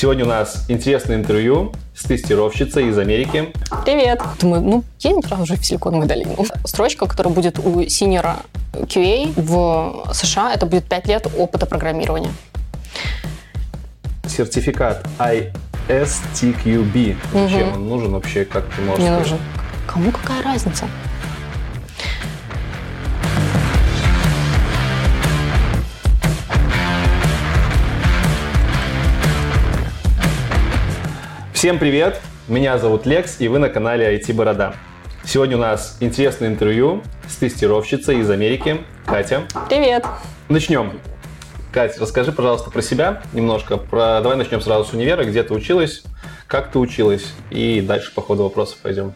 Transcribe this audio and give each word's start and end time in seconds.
Сегодня 0.00 0.24
у 0.24 0.28
нас 0.28 0.64
интересное 0.68 1.16
интервью 1.16 1.72
с 1.92 2.04
тестировщицей 2.04 2.88
из 2.88 2.96
Америки. 2.98 3.52
Привет. 3.84 4.22
Думаю, 4.40 4.62
ну, 4.62 4.84
едем 5.00 5.24
сразу 5.24 5.44
же 5.44 5.56
в 5.56 5.66
Силиконовую 5.66 6.06
долину. 6.06 6.36
Строчка, 6.64 7.06
которая 7.06 7.34
будет 7.34 7.58
у 7.58 7.82
синера 7.88 8.36
QA 8.72 9.32
в 9.34 10.14
США, 10.14 10.54
это 10.54 10.66
будет 10.66 10.84
5 10.84 11.08
лет 11.08 11.26
опыта 11.36 11.66
программирования. 11.66 12.30
Сертификат 14.24 15.04
ISTQB. 15.88 17.16
Угу. 17.34 17.48
Чем 17.48 17.72
он 17.72 17.88
нужен 17.88 18.12
вообще, 18.12 18.44
как 18.44 18.66
ты 18.66 18.82
можешь 18.82 19.02
Не 19.02 19.10
нужен. 19.10 19.38
Кому 19.88 20.12
какая 20.12 20.44
разница? 20.44 20.84
Всем 31.58 31.80
привет! 31.80 32.20
Меня 32.46 32.78
зовут 32.78 33.04
Лекс, 33.04 33.40
и 33.40 33.48
вы 33.48 33.58
на 33.58 33.68
канале 33.68 34.16
IT 34.16 34.32
Борода. 34.32 34.74
Сегодня 35.24 35.56
у 35.56 35.60
нас 35.60 35.96
интересное 35.98 36.46
интервью 36.46 37.02
с 37.28 37.34
тестировщицей 37.34 38.20
из 38.20 38.30
Америки, 38.30 38.84
Катя. 39.04 39.42
Привет! 39.68 40.06
Начнем. 40.48 41.00
Катя, 41.72 42.00
расскажи, 42.00 42.30
пожалуйста, 42.30 42.70
про 42.70 42.80
себя 42.80 43.22
немножко. 43.32 43.76
Про... 43.76 44.20
Давай 44.20 44.36
начнем 44.36 44.60
сразу 44.60 44.84
с 44.84 44.92
универа, 44.92 45.24
где 45.24 45.42
ты 45.42 45.52
училась, 45.52 46.04
как 46.46 46.70
ты 46.70 46.78
училась, 46.78 47.32
и 47.50 47.80
дальше 47.80 48.14
по 48.14 48.22
ходу 48.22 48.44
вопросов 48.44 48.78
пойдем. 48.80 49.14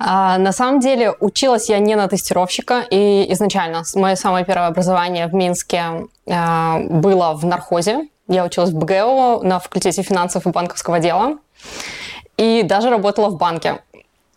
А, 0.00 0.38
на 0.38 0.50
самом 0.50 0.80
деле 0.80 1.14
училась 1.20 1.68
я 1.68 1.78
не 1.78 1.94
на 1.94 2.08
тестировщика, 2.08 2.84
и 2.90 3.24
изначально 3.32 3.84
мое 3.94 4.16
самое 4.16 4.44
первое 4.44 4.66
образование 4.66 5.28
в 5.28 5.32
Минске 5.32 6.08
а, 6.28 6.80
было 6.80 7.34
в 7.34 7.44
нархозе, 7.46 8.08
я 8.28 8.44
училась 8.44 8.70
в 8.70 8.76
БГУ 8.76 9.42
на 9.46 9.58
факультете 9.58 10.02
финансов 10.02 10.46
и 10.46 10.50
банковского 10.50 10.98
дела. 10.98 11.38
И 12.36 12.62
даже 12.62 12.90
работала 12.90 13.28
в 13.28 13.36
банке 13.36 13.82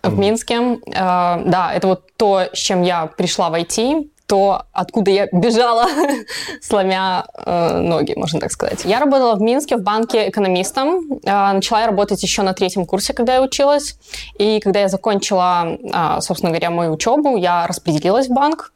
в 0.04 0.18
Минске. 0.18 0.80
Э, 0.88 1.44
да, 1.46 1.72
это 1.74 1.88
вот 1.88 2.04
то, 2.16 2.46
с 2.54 2.58
чем 2.58 2.82
я 2.82 3.08
пришла 3.08 3.50
в 3.50 3.56
IT, 3.56 4.10
то, 4.30 4.66
откуда 4.74 5.10
я 5.10 5.28
бежала, 5.32 5.88
сломя 6.62 7.26
э, 7.34 7.80
ноги, 7.80 8.14
можно 8.16 8.40
так 8.40 8.52
сказать. 8.52 8.86
Я 8.86 9.00
работала 9.00 9.34
в 9.36 9.42
Минске 9.42 9.76
в 9.76 9.82
банке 9.82 10.30
экономистом. 10.30 11.20
Э, 11.26 11.52
начала 11.54 11.82
я 11.82 11.88
работать 11.88 12.22
еще 12.22 12.44
на 12.44 12.54
третьем 12.54 12.86
курсе, 12.86 13.14
когда 13.14 13.34
я 13.34 13.42
училась. 13.42 13.98
И 14.38 14.60
когда 14.60 14.82
я 14.82 14.88
закончила, 14.88 15.78
э, 15.82 16.22
собственно 16.22 16.52
говоря, 16.52 16.70
мою 16.70 16.94
учебу, 16.94 17.38
я 17.38 17.66
распределилась 17.66 18.28
в 18.28 18.32
банк. 18.32 18.72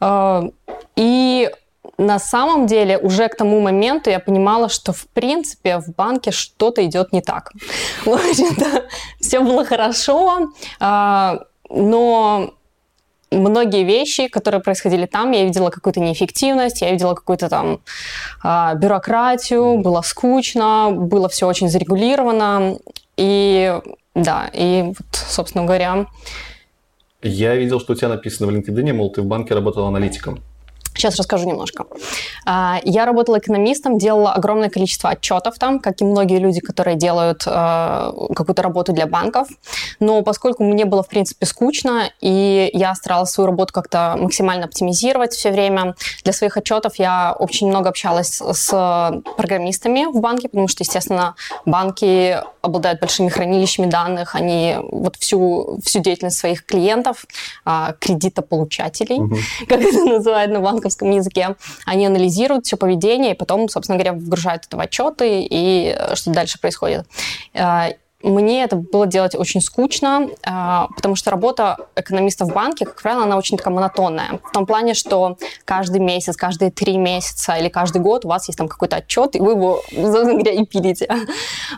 Э, 0.00 0.42
и 0.94 1.50
на 1.98 2.18
самом 2.20 2.66
деле 2.66 2.96
уже 2.96 3.28
к 3.28 3.36
тому 3.36 3.60
моменту 3.60 4.08
я 4.10 4.20
понимала, 4.20 4.68
что 4.68 4.92
в 4.92 5.06
принципе 5.08 5.78
в 5.78 5.88
банке 5.94 6.30
что-то 6.30 6.84
идет 6.84 7.12
не 7.12 7.20
так. 7.20 7.52
В 8.04 8.10
общем-то, 8.10 8.84
все 9.20 9.40
было 9.40 9.64
хорошо, 9.64 10.50
а, 10.80 11.40
но 11.68 12.54
многие 13.32 13.82
вещи, 13.84 14.28
которые 14.28 14.62
происходили 14.62 15.06
там, 15.06 15.32
я 15.32 15.44
видела 15.44 15.70
какую-то 15.70 16.00
неэффективность, 16.00 16.80
я 16.82 16.92
видела 16.92 17.14
какую-то 17.14 17.48
там 17.48 17.80
а, 18.42 18.74
бюрократию, 18.74 19.78
было 19.78 20.02
скучно, 20.02 20.90
было 20.92 21.28
все 21.28 21.46
очень 21.46 21.68
зарегулировано. 21.68 22.78
И 23.16 23.80
да, 24.14 24.50
и 24.52 24.82
вот, 24.82 25.06
собственно 25.12 25.64
говоря... 25.64 26.06
Я 27.22 27.56
видел, 27.56 27.80
что 27.80 27.94
у 27.94 27.96
тебя 27.96 28.08
написано 28.08 28.50
в 28.50 28.54
LinkedIn, 28.54 28.92
мол, 28.92 29.10
ты 29.10 29.22
в 29.22 29.26
банке 29.26 29.54
работал 29.54 29.86
аналитиком. 29.86 30.40
Сейчас 30.98 31.16
расскажу 31.16 31.48
немножко. 31.48 31.86
А, 32.44 32.80
я 32.82 33.06
работала 33.06 33.38
экономистом, 33.38 33.98
делала 33.98 34.32
огромное 34.32 34.68
количество 34.68 35.10
отчетов 35.10 35.56
там, 35.58 35.78
как 35.78 36.00
и 36.00 36.04
многие 36.04 36.38
люди, 36.38 36.60
которые 36.60 36.96
делают 36.96 37.44
э, 37.46 38.12
какую-то 38.34 38.62
работу 38.62 38.92
для 38.92 39.06
банков. 39.06 39.46
Но 40.00 40.22
поскольку 40.22 40.64
мне 40.64 40.84
было, 40.84 41.04
в 41.04 41.08
принципе, 41.08 41.46
скучно, 41.46 42.10
и 42.20 42.68
я 42.72 42.94
старалась 42.96 43.30
свою 43.30 43.46
работу 43.46 43.72
как-то 43.72 44.16
максимально 44.18 44.64
оптимизировать 44.64 45.32
все 45.34 45.52
время, 45.52 45.94
для 46.24 46.32
своих 46.32 46.56
отчетов 46.56 46.96
я 46.96 47.34
очень 47.38 47.68
много 47.68 47.90
общалась 47.90 48.40
с 48.40 49.22
программистами 49.36 50.06
в 50.06 50.20
банке, 50.20 50.48
потому 50.48 50.66
что, 50.66 50.82
естественно, 50.82 51.36
банки 51.64 52.42
обладают 52.60 53.00
большими 53.00 53.28
хранилищами 53.28 53.86
данных, 53.86 54.34
они 54.34 54.76
вот 54.90 55.14
всю, 55.16 55.78
всю 55.84 56.00
деятельность 56.00 56.38
своих 56.38 56.66
клиентов, 56.66 57.24
э, 57.64 57.94
кредитополучателей, 58.00 59.20
угу. 59.20 59.36
как 59.68 59.80
это 59.80 60.04
называют 60.04 60.50
на 60.50 60.60
банках, 60.60 60.87
банковском 60.88 61.10
языке, 61.10 61.56
они 61.86 62.06
анализируют 62.06 62.66
все 62.66 62.76
поведение, 62.76 63.34
и 63.34 63.36
потом, 63.36 63.68
собственно 63.68 63.98
говоря, 63.98 64.14
вгружают 64.14 64.64
это 64.66 64.76
в 64.76 64.80
отчеты, 64.80 65.42
и 65.42 65.94
э, 65.96 66.14
что 66.14 66.30
дальше 66.32 66.58
происходит. 66.60 67.06
Э, 67.54 67.92
мне 68.22 68.64
это 68.64 68.74
было 68.74 69.06
делать 69.06 69.36
очень 69.36 69.60
скучно, 69.60 70.28
а, 70.44 70.88
потому 70.96 71.14
что 71.14 71.30
работа 71.30 71.76
экономиста 71.94 72.46
в 72.46 72.52
банке, 72.52 72.84
как 72.84 73.00
правило, 73.00 73.22
она 73.22 73.36
очень 73.36 73.56
такая 73.56 73.72
монотонная. 73.72 74.40
В 74.42 74.50
том 74.50 74.66
плане, 74.66 74.94
что 74.94 75.38
каждый 75.64 76.00
месяц, 76.00 76.36
каждые 76.36 76.72
три 76.72 76.96
месяца 76.96 77.54
или 77.54 77.68
каждый 77.68 78.02
год 78.02 78.24
у 78.24 78.28
вас 78.28 78.48
есть 78.48 78.58
там 78.58 78.66
какой-то 78.66 78.96
отчет, 78.96 79.36
и 79.36 79.40
вы 79.40 79.52
его, 79.52 79.82
собственно 79.88 80.32
говоря, 80.32 80.52
и 80.52 80.66
пилите. 80.66 81.08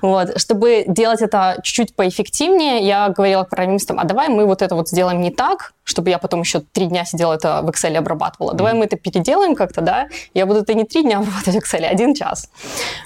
Вот. 0.03 0.41
Чтобы 0.41 0.84
делать 0.87 1.21
это 1.21 1.59
чуть-чуть 1.62 1.94
поэффективнее, 1.94 2.87
я 2.87 3.10
говорила 3.10 3.42
программистам, 3.44 3.98
а 3.98 4.04
давай 4.04 4.28
мы 4.28 4.47
вот 4.47 4.62
это 4.62 4.75
вот 4.75 4.88
сделаем 4.88 5.21
не 5.21 5.31
так, 5.31 5.75
чтобы 5.91 6.11
я 6.11 6.19
потом 6.19 6.41
еще 6.41 6.61
три 6.61 6.87
дня 6.87 7.05
сидела 7.05 7.34
это 7.34 7.61
в 7.62 7.69
Excel 7.69 7.97
обрабатывала. 7.97 8.55
Давай 8.55 8.75
мы 8.75 8.84
это 8.84 8.97
переделаем 8.97 9.55
как-то, 9.55 9.81
да? 9.81 10.09
Я 10.34 10.47
буду 10.47 10.61
это 10.61 10.75
не 10.75 10.84
три 10.84 11.03
дня 11.03 11.19
обрабатывать 11.19 11.62
в 11.62 11.65
Excel, 11.65 11.84
а 11.84 11.91
один 11.91 12.15
час. 12.15 12.49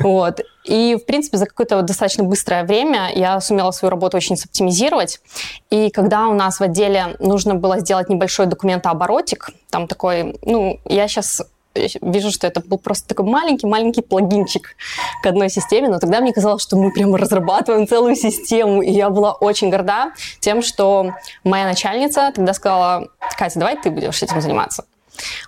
Вот. 0.01 0.41
И, 0.65 0.97
в 1.01 1.05
принципе, 1.05 1.37
за 1.37 1.47
какое-то 1.47 1.83
достаточно 1.83 2.25
быстрое 2.25 2.65
время 2.65 3.11
я 3.15 3.41
сумела 3.41 3.71
свою 3.71 3.91
работу 3.91 4.17
очень 4.17 4.37
соптимизировать. 4.37 5.21
И 5.71 5.91
когда 5.91 6.29
у 6.29 6.35
нас 6.35 6.61
в 6.61 6.63
отделе 6.63 7.17
нужно 7.19 7.55
было 7.55 7.81
сделать 7.81 8.09
небольшой 8.09 8.47
документооборотик, 8.47 9.51
там 9.71 9.89
такой, 9.89 10.39
ну, 10.43 10.81
я 10.85 11.09
сейчас 11.09 11.43
вижу, 11.75 12.31
что 12.31 12.47
это 12.47 12.61
был 12.61 12.79
просто 12.79 13.09
такой 13.09 13.27
маленький-маленький 13.27 14.03
плагинчик 14.03 14.77
к 15.23 15.27
одной 15.27 15.49
системе, 15.49 15.89
но 15.89 15.99
тогда 15.99 16.21
мне 16.21 16.33
казалось, 16.33 16.63
что 16.63 16.77
мы 16.77 16.93
прямо 16.93 17.19
разрабатываем 17.19 17.87
целую 17.87 18.17
систему, 18.17 18.83
и 18.83 18.91
я 18.91 19.11
была 19.11 19.33
очень 19.33 19.71
горда 19.71 20.13
тем, 20.41 20.63
что 20.63 21.15
моя 21.43 21.65
начальница 21.65 22.33
тогда 22.35 22.55
сказала, 22.55 23.09
Катя, 23.37 23.59
давай 23.59 23.77
ты 23.77 23.91
будешь 23.91 24.23
этим 24.23 24.41
заниматься. 24.41 24.85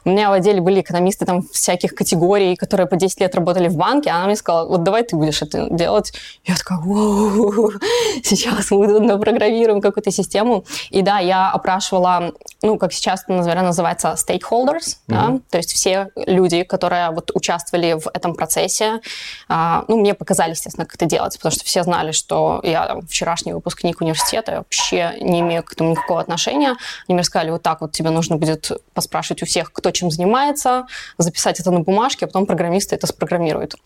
У 0.04 0.10
меня 0.10 0.31
в 0.31 0.32
отделе 0.32 0.60
были 0.60 0.81
экономисты 0.81 1.27
там 1.27 1.43
всяких 1.53 1.94
категорий, 1.94 2.56
которые 2.56 2.87
по 2.87 2.97
10 2.97 3.21
лет 3.21 3.34
работали 3.34 3.69
в 3.69 3.77
банке, 3.77 4.10
а 4.10 4.16
она 4.16 4.27
мне 4.27 4.37
сказала, 4.37 4.69
вот 4.69 4.82
давай 4.82 5.03
ты 5.03 5.16
будешь 5.16 5.43
это 5.43 5.69
делать. 5.71 6.12
Я 6.44 6.56
такая, 6.56 6.78
Воу, 6.78 7.72
сейчас 8.22 8.71
мы 8.71 9.00
напрограммируем 9.00 9.81
какую-то 9.81 10.10
систему. 10.10 10.65
И 10.91 11.03
да, 11.03 11.19
я 11.19 11.50
опрашивала, 11.50 12.32
ну, 12.62 12.78
как 12.78 12.93
сейчас 12.93 13.25
наверное, 13.28 13.66
называется 13.66 14.16
stakeholders, 14.16 14.97
mm-hmm. 15.09 15.09
да, 15.09 15.38
то 15.50 15.59
есть 15.59 15.72
все 15.72 16.10
люди, 16.16 16.62
которые 16.62 17.10
вот 17.10 17.31
участвовали 17.34 17.94
в 17.94 18.09
этом 18.12 18.34
процессе, 18.34 19.00
а, 19.48 19.84
ну, 19.88 19.98
мне 19.98 20.15
показали, 20.15 20.50
естественно, 20.50 20.87
как 20.87 20.97
это 20.97 21.06
делать, 21.06 21.37
потому 21.37 21.53
что 21.53 21.65
все 21.65 21.83
знали, 21.83 22.12
что 22.12 22.60
я 22.62 22.87
там, 22.87 23.06
вчерашний 23.06 23.53
выпускник 23.53 24.00
университета, 24.00 24.53
я 24.53 24.59
вообще 24.59 25.15
не 25.21 25.41
имею 25.41 25.62
к 25.62 25.72
этому 25.72 25.91
никакого 25.91 26.21
отношения. 26.21 26.77
Они 27.09 27.15
мне 27.15 27.25
сказали, 27.25 27.50
вот 27.50 27.62
так 27.62 27.81
вот 27.81 27.93
тебе 27.93 28.10
нужно 28.10 28.37
будет 28.37 28.71
поспрашивать 28.94 29.43
у 29.43 29.47
всех 29.47 29.55
всех, 29.56 29.72
кто 29.72 29.90
чем 29.90 30.10
занимается, 30.10 30.86
записать 31.16 31.60
это 31.60 31.70
на 31.70 31.80
бумажке, 31.80 32.26
а 32.26 32.28
потом 32.28 32.44
программисты 32.44 32.94
это 32.94 33.06
спрограммируют. 33.06 33.76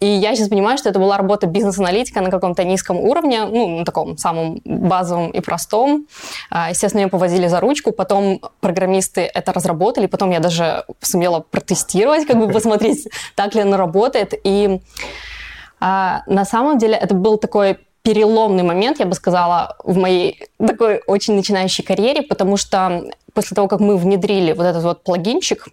И 0.00 0.06
я 0.06 0.34
сейчас 0.34 0.48
понимаю, 0.48 0.78
что 0.78 0.88
это 0.88 0.98
была 0.98 1.16
работа 1.16 1.46
бизнес-аналитика 1.46 2.20
на 2.20 2.30
каком-то 2.30 2.64
низком 2.64 2.96
уровне, 2.96 3.44
ну, 3.44 3.78
на 3.78 3.84
таком 3.84 4.18
самом 4.18 4.60
базовом 4.64 5.30
и 5.30 5.40
простом. 5.40 6.08
А, 6.50 6.70
естественно, 6.70 7.02
меня 7.02 7.08
повозили 7.08 7.46
за 7.46 7.60
ручку, 7.60 7.92
потом 7.92 8.40
программисты 8.60 9.20
это 9.20 9.52
разработали, 9.52 10.06
потом 10.06 10.32
я 10.32 10.40
даже 10.40 10.84
сумела 11.00 11.38
протестировать, 11.38 12.26
как 12.26 12.36
бы 12.38 12.48
посмотреть, 12.52 13.08
так 13.36 13.54
ли 13.54 13.60
оно 13.60 13.76
работает. 13.76 14.34
И 14.42 14.80
а, 15.78 16.22
на 16.26 16.44
самом 16.44 16.78
деле 16.78 16.96
это 16.96 17.14
был 17.14 17.38
такой 17.38 17.78
переломный 18.02 18.62
момент, 18.62 18.98
я 18.98 19.06
бы 19.06 19.14
сказала, 19.14 19.76
в 19.84 19.96
моей 19.96 20.48
такой 20.58 21.02
очень 21.06 21.34
начинающей 21.34 21.84
карьере, 21.84 22.22
потому 22.22 22.56
что 22.56 23.04
после 23.32 23.54
того, 23.54 23.68
как 23.68 23.80
мы 23.80 23.96
внедрили 23.96 24.52
вот 24.52 24.64
этот 24.64 24.82
вот 24.82 25.02
плагинчик, 25.02 25.68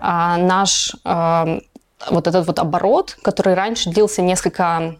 а, 0.00 0.36
наш 0.36 0.94
а, 1.04 1.58
вот 2.10 2.26
этот 2.26 2.46
вот 2.46 2.58
оборот, 2.58 3.16
который 3.22 3.54
раньше 3.54 3.90
длился 3.90 4.22
несколько 4.22 4.96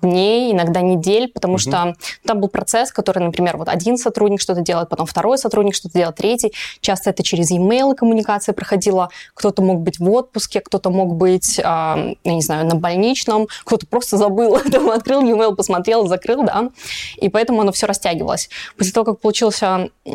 дней, 0.00 0.52
иногда 0.52 0.80
недель, 0.80 1.28
потому 1.28 1.54
угу. 1.54 1.60
что 1.60 1.94
там 2.26 2.40
был 2.40 2.48
процесс, 2.48 2.92
который, 2.92 3.22
например, 3.22 3.56
вот 3.56 3.68
один 3.68 3.98
сотрудник 3.98 4.40
что-то 4.40 4.60
делает, 4.60 4.88
потом 4.88 5.06
второй 5.06 5.38
сотрудник 5.38 5.74
что-то 5.74 5.94
делает, 5.94 6.16
третий. 6.16 6.52
Часто 6.80 7.10
это 7.10 7.22
через 7.22 7.50
e-mail 7.50 7.94
коммуникация 7.94 8.52
проходила. 8.52 9.10
Кто-то 9.34 9.62
мог 9.62 9.80
быть 9.80 9.98
в 9.98 10.10
отпуске, 10.10 10.60
кто-то 10.60 10.90
мог 10.90 11.14
быть, 11.14 11.58
э, 11.58 11.62
я 11.62 12.14
не 12.24 12.42
знаю, 12.42 12.66
на 12.66 12.74
больничном, 12.74 13.48
кто-то 13.64 13.86
просто 13.86 14.16
забыл, 14.16 14.58
там, 14.72 14.90
открыл 14.90 15.22
e-mail, 15.22 15.54
посмотрел, 15.54 16.06
закрыл, 16.06 16.44
да. 16.44 16.70
И 17.16 17.28
поэтому 17.28 17.60
оно 17.60 17.72
все 17.72 17.86
растягивалось. 17.86 18.48
После 18.76 18.92
того, 18.92 19.04
как 19.04 19.20
получился, 19.20 19.90
э, 20.04 20.10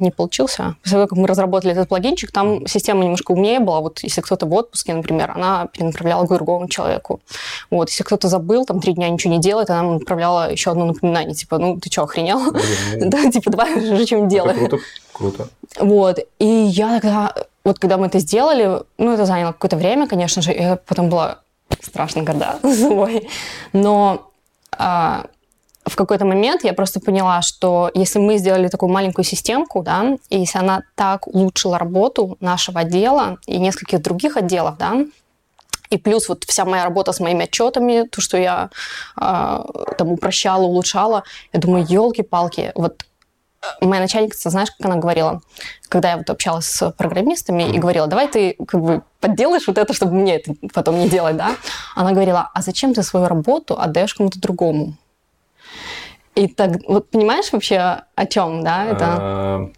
не 0.00 0.10
получился, 0.10 0.76
после 0.82 0.98
того, 0.98 1.06
как 1.08 1.18
мы 1.18 1.26
разработали 1.26 1.72
этот 1.72 1.88
плагинчик, 1.88 2.32
там 2.32 2.66
система 2.66 3.02
немножко 3.04 3.32
умнее 3.32 3.60
была. 3.60 3.80
Вот 3.80 4.00
если 4.00 4.20
кто-то 4.20 4.46
в 4.46 4.54
отпуске, 4.54 4.94
например, 4.94 5.32
она 5.34 5.66
перенаправляла 5.66 6.26
к 6.26 6.28
другому 6.28 6.68
человеку. 6.68 7.20
Вот, 7.70 7.90
если 7.90 8.04
кто-то 8.04 8.28
забыл, 8.28 8.64
там 8.64 8.80
три 8.80 8.92
дня 8.92 9.07
ничего 9.10 9.32
не 9.32 9.40
делает, 9.40 9.70
она 9.70 9.96
отправляла 9.96 10.50
еще 10.50 10.70
одно 10.70 10.86
напоминание, 10.86 11.34
типа, 11.34 11.58
ну, 11.58 11.78
ты 11.78 11.90
что, 11.90 12.02
охренел? 12.02 12.40
Да, 12.96 13.30
типа, 13.30 13.50
давай 13.50 13.76
уже 13.76 14.04
чем 14.04 14.28
делай. 14.28 14.54
Круто, 14.54 14.78
круто. 15.12 15.48
Вот, 15.78 16.18
и 16.38 16.46
я 16.46 17.00
тогда, 17.00 17.34
вот 17.64 17.78
когда 17.78 17.96
мы 17.96 18.06
это 18.06 18.18
сделали, 18.18 18.82
ну, 18.98 19.12
это 19.12 19.26
заняло 19.26 19.52
какое-то 19.52 19.76
время, 19.76 20.06
конечно 20.06 20.42
же, 20.42 20.52
я 20.52 20.76
потом 20.76 21.08
была 21.08 21.38
страшно 21.80 22.22
горда 22.22 22.58
собой, 22.62 23.28
но 23.72 24.30
а, 24.72 25.26
в 25.88 25.96
какой-то 25.96 26.24
момент 26.24 26.64
я 26.64 26.72
просто 26.72 27.00
поняла, 27.00 27.42
что 27.42 27.90
если 27.94 28.18
мы 28.18 28.38
сделали 28.38 28.68
такую 28.68 28.92
маленькую 28.92 29.24
системку, 29.24 29.82
да, 29.82 30.16
и 30.28 30.40
если 30.40 30.58
она 30.58 30.82
так 30.94 31.26
улучшила 31.26 31.78
работу 31.78 32.36
нашего 32.40 32.80
отдела 32.80 33.38
и 33.46 33.58
нескольких 33.58 34.02
других 34.02 34.36
отделов, 34.36 34.76
да, 34.78 35.04
и 35.90 35.98
плюс 35.98 36.28
вот 36.28 36.44
вся 36.44 36.64
моя 36.64 36.84
работа 36.84 37.12
с 37.12 37.20
моими 37.20 37.44
отчетами, 37.44 38.06
то, 38.08 38.20
что 38.20 38.36
я 38.36 38.70
э, 39.16 39.64
там 39.98 40.12
упрощала, 40.12 40.62
улучшала, 40.62 41.24
я 41.52 41.60
думаю, 41.60 41.86
елки-палки, 41.88 42.72
вот 42.74 43.04
э, 43.62 43.84
моя 43.84 44.02
начальница, 44.02 44.50
знаешь, 44.50 44.70
как 44.70 44.86
она 44.86 44.96
говорила, 44.96 45.40
когда 45.88 46.10
я 46.10 46.16
вот 46.18 46.30
общалась 46.30 46.66
с 46.66 46.90
программистами 46.92 47.74
и 47.74 47.78
говорила, 47.78 48.06
давай 48.06 48.28
ты 48.28 48.56
как 48.66 48.80
бы 48.80 49.02
подделаешь 49.20 49.66
вот 49.66 49.78
это, 49.78 49.92
чтобы 49.92 50.14
мне 50.14 50.36
это 50.36 50.54
потом 50.74 50.98
не 50.98 51.08
делать, 51.08 51.36
да? 51.36 51.56
Она 51.94 52.12
говорила, 52.12 52.50
а 52.52 52.62
зачем 52.62 52.94
ты 52.94 53.02
свою 53.02 53.26
работу 53.26 53.78
отдаешь 53.78 54.14
кому-то 54.14 54.40
другому? 54.40 54.96
И 56.34 56.46
так, 56.46 56.70
вот 56.86 57.10
понимаешь 57.10 57.50
вообще 57.52 58.02
о 58.14 58.26
чем, 58.26 58.62
да? 58.62 58.84
Это... 58.84 59.16
А, 59.18 59.70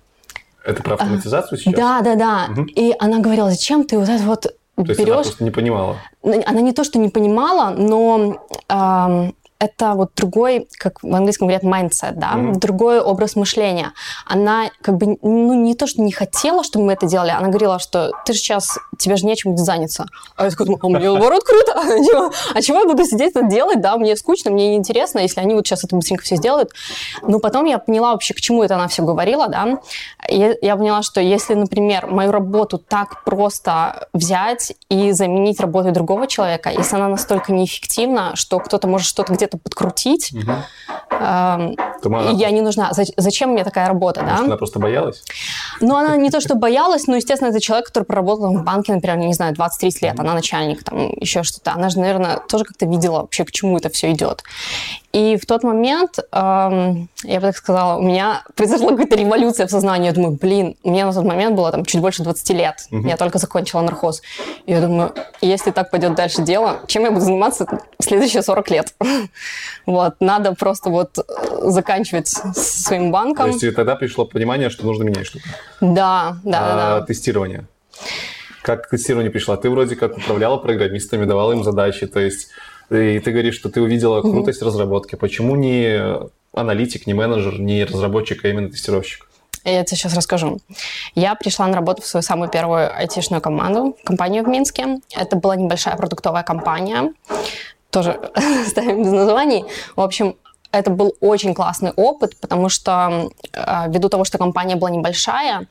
это 0.64 0.82
про 0.82 0.94
автоматизацию 0.94 1.58
сейчас? 1.58 1.74
Да, 1.74 2.00
да, 2.02 2.16
да. 2.16 2.48
Угу. 2.52 2.64
И 2.76 2.94
она 2.98 3.20
говорила, 3.20 3.50
зачем 3.50 3.84
ты 3.84 3.98
вот 3.98 4.08
это 4.08 4.22
вот 4.24 4.54
то 4.84 4.92
берешь... 4.92 4.98
есть 4.98 5.08
она 5.08 5.22
просто 5.22 5.44
не 5.44 5.50
понимала? 5.50 5.96
Она 6.22 6.60
не 6.60 6.72
то, 6.72 6.84
что 6.84 6.98
не 6.98 7.08
понимала, 7.08 7.70
но 7.70 8.40
эм, 8.68 9.34
это 9.60 9.92
вот 9.94 10.12
другой, 10.16 10.66
как 10.78 11.02
в 11.02 11.14
английском 11.14 11.46
говорят, 11.46 11.62
mindset, 11.62 12.14
да, 12.14 12.32
mm-hmm. 12.34 12.58
другой 12.58 12.98
образ 12.98 13.36
мышления. 13.36 13.92
Она 14.26 14.70
как 14.80 14.96
бы, 14.96 15.18
ну, 15.20 15.54
не 15.54 15.74
то, 15.74 15.86
что 15.86 16.00
не 16.00 16.12
хотела, 16.12 16.64
чтобы 16.64 16.86
мы 16.86 16.94
это 16.94 17.06
делали, 17.06 17.30
она 17.30 17.48
говорила, 17.48 17.78
что 17.78 18.10
ты 18.24 18.32
же 18.32 18.38
сейчас, 18.38 18.78
тебе 18.98 19.16
же 19.16 19.26
нечем 19.26 19.56
заняться. 19.58 20.06
А 20.36 20.46
я 20.46 20.50
думаю, 20.50 20.78
а 20.82 20.88
мне 20.88 20.98
наоборот 21.10 21.44
круто, 21.44 21.74
а 22.54 22.62
чего 22.62 22.78
я 22.78 22.86
буду 22.86 23.04
сидеть 23.04 23.36
это 23.36 23.46
делать, 23.46 23.82
да, 23.82 23.98
мне 23.98 24.16
скучно, 24.16 24.50
мне 24.50 24.70
неинтересно, 24.70 25.18
если 25.18 25.40
они 25.40 25.54
вот 25.54 25.66
сейчас 25.66 25.84
это 25.84 25.94
быстренько 25.94 26.24
все 26.24 26.36
сделают. 26.36 26.70
Но 27.22 27.38
потом 27.38 27.66
я 27.66 27.78
поняла 27.78 28.12
вообще, 28.12 28.32
к 28.32 28.40
чему 28.40 28.62
это 28.62 28.76
она 28.76 28.88
все 28.88 29.02
говорила, 29.02 29.46
да, 29.48 29.78
я, 30.26 30.54
я 30.62 30.76
поняла, 30.76 31.02
что 31.02 31.20
если, 31.20 31.52
например, 31.52 32.06
мою 32.06 32.32
работу 32.32 32.78
так 32.78 33.24
просто 33.24 34.08
взять 34.14 34.72
и 34.88 35.12
заменить 35.12 35.60
работой 35.60 35.92
другого 35.92 36.26
человека, 36.26 36.70
если 36.70 36.96
она 36.96 37.08
настолько 37.08 37.52
неэффективна, 37.52 38.36
что 38.36 38.58
кто-то 38.58 38.88
может 38.88 39.06
что-то 39.06 39.34
где-то 39.34 39.49
где-то 39.50 39.58
подкрутить. 39.58 40.32
Угу. 40.32 40.52
Э, 41.10 41.74
я 42.32 42.50
не 42.50 42.60
нужна. 42.60 42.92
Зачем 43.16 43.50
мне 43.50 43.64
такая 43.64 43.88
работа, 43.88 44.22
Может, 44.22 44.38
да? 44.38 44.44
Она 44.44 44.56
просто 44.56 44.78
боялась? 44.78 45.22
Ну, 45.80 45.96
она 45.96 46.16
не 46.16 46.30
то, 46.30 46.40
что 46.40 46.54
боялась, 46.54 47.06
но, 47.06 47.16
естественно, 47.16 47.50
это 47.50 47.60
человек, 47.60 47.86
который 47.88 48.04
проработал 48.04 48.56
в 48.56 48.64
банке, 48.64 48.94
например, 48.94 49.18
не 49.18 49.34
знаю, 49.34 49.54
20-30 49.54 49.90
лет, 50.02 50.20
она 50.20 50.34
начальник, 50.34 50.82
там, 50.84 51.10
еще 51.16 51.42
что-то. 51.42 51.72
Она 51.72 51.90
же, 51.90 51.98
наверное, 51.98 52.38
тоже 52.48 52.64
как-то 52.64 52.86
видела 52.86 53.20
вообще, 53.20 53.44
к 53.44 53.52
чему 53.52 53.76
это 53.76 53.90
все 53.90 54.12
идет. 54.12 54.42
И 55.12 55.36
в 55.36 55.44
тот 55.44 55.64
момент, 55.64 56.18
эм, 56.30 57.08
я 57.24 57.40
бы 57.40 57.46
так 57.48 57.56
сказала, 57.56 57.98
у 57.98 58.02
меня 58.02 58.44
произошла 58.54 58.90
какая-то 58.90 59.16
революция 59.16 59.66
в 59.66 59.70
сознании. 59.70 60.06
Я 60.06 60.12
думаю, 60.12 60.38
блин, 60.40 60.76
мне 60.84 61.04
на 61.04 61.12
тот 61.12 61.24
момент 61.24 61.56
было 61.56 61.72
там 61.72 61.84
чуть 61.84 62.00
больше 62.00 62.22
20 62.22 62.50
лет. 62.50 62.76
Угу. 62.92 63.08
Я 63.08 63.16
только 63.16 63.38
закончила 63.38 63.80
нархоз. 63.80 64.22
И 64.66 64.72
я 64.72 64.80
думаю, 64.80 65.12
если 65.40 65.72
так 65.72 65.90
пойдет 65.90 66.14
дальше 66.14 66.42
дело, 66.42 66.80
чем 66.86 67.02
я 67.02 67.10
буду 67.10 67.24
заниматься 67.24 67.66
следующие 68.00 68.42
40 68.42 68.70
лет? 68.70 68.94
вот, 69.86 70.14
надо 70.20 70.54
просто 70.54 70.90
вот 70.90 71.18
э, 71.18 71.22
заканчивать 71.70 72.28
своим 72.28 73.10
банком. 73.10 73.58
То 73.58 73.64
есть 73.66 73.76
тогда 73.76 73.96
пришло 73.96 74.24
понимание, 74.26 74.70
что 74.70 74.86
нужно 74.86 75.02
менять 75.02 75.26
что-то? 75.26 75.44
Да, 75.80 76.36
да, 76.44 76.60
а, 76.60 77.00
да. 77.00 77.06
Тестирование. 77.06 77.66
Как 78.62 78.86
к 78.86 78.90
тестированию 78.90 79.32
пришла? 79.32 79.56
Ты 79.56 79.70
вроде 79.70 79.96
как 79.96 80.16
управляла 80.16 80.58
программистами, 80.58 81.24
давала 81.24 81.52
им 81.52 81.64
задачи, 81.64 82.06
то 82.06 82.20
есть 82.20 82.50
и 82.90 83.18
ты 83.20 83.30
говоришь, 83.30 83.54
что 83.54 83.68
ты 83.70 83.80
увидела 83.80 84.20
крутость 84.20 84.62
mm-hmm. 84.62 84.66
разработки. 84.66 85.14
Почему 85.16 85.56
не 85.56 86.00
аналитик, 86.52 87.06
не 87.06 87.14
менеджер, 87.14 87.60
не 87.60 87.84
разработчик, 87.84 88.44
а 88.44 88.48
именно 88.48 88.68
тестировщик? 88.68 89.28
Я 89.64 89.84
тебе 89.84 89.96
сейчас 89.96 90.14
расскажу. 90.14 90.58
Я 91.14 91.34
пришла 91.34 91.66
на 91.66 91.74
работу 91.74 92.02
в 92.02 92.06
свою 92.06 92.22
самую 92.22 92.50
первую 92.50 92.96
айтишную 92.96 93.42
команду, 93.42 93.96
компанию 94.04 94.42
в 94.42 94.48
Минске. 94.48 95.00
Это 95.14 95.36
была 95.36 95.54
небольшая 95.54 95.96
продуктовая 95.96 96.42
компания, 96.42 97.12
тоже 97.90 98.18
ставим 98.66 99.02
без 99.02 99.12
названий. 99.12 99.64
В 99.96 100.00
общем, 100.00 100.36
это 100.72 100.90
был 100.90 101.16
очень 101.20 101.54
классный 101.54 101.90
опыт, 101.96 102.36
потому 102.40 102.68
что 102.68 103.30
э, 103.52 103.88
ввиду 103.88 104.08
того, 104.08 104.24
что 104.24 104.38
компания 104.38 104.76
была 104.76 104.90
небольшая, 104.90 105.66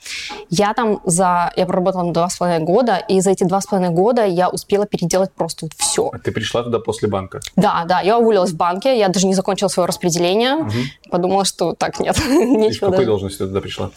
я 0.49 0.73
там 0.73 0.99
за... 1.05 1.51
Я 1.55 1.65
проработала 1.65 2.11
два 2.11 2.29
с 2.29 2.37
половиной 2.37 2.65
года, 2.65 2.97
и 2.97 3.21
за 3.21 3.31
эти 3.31 3.43
два 3.43 3.61
с 3.61 3.65
половиной 3.65 3.93
года 3.93 4.25
я 4.25 4.49
успела 4.49 4.85
переделать 4.85 5.31
просто 5.31 5.65
вот 5.65 5.73
все. 5.77 6.09
А 6.11 6.19
ты 6.19 6.31
пришла 6.31 6.63
туда 6.63 6.79
после 6.79 7.07
банка? 7.07 7.39
Да, 7.55 7.85
да. 7.87 8.01
Я 8.01 8.17
уволилась 8.17 8.51
в 8.51 8.57
банке, 8.57 8.97
я 8.97 9.09
даже 9.09 9.27
не 9.27 9.33
закончила 9.33 9.69
свое 9.69 9.87
распределение. 9.87 10.55
Угу. 10.55 10.71
Подумала, 11.11 11.45
что 11.45 11.73
так, 11.73 11.99
нет, 11.99 12.17
нечего. 12.27 12.87
И 12.87 12.89
в 12.89 12.91
какой 12.91 13.05
должности 13.05 13.39
ты 13.39 13.47
туда 13.47 13.61
пришла? 13.61 13.91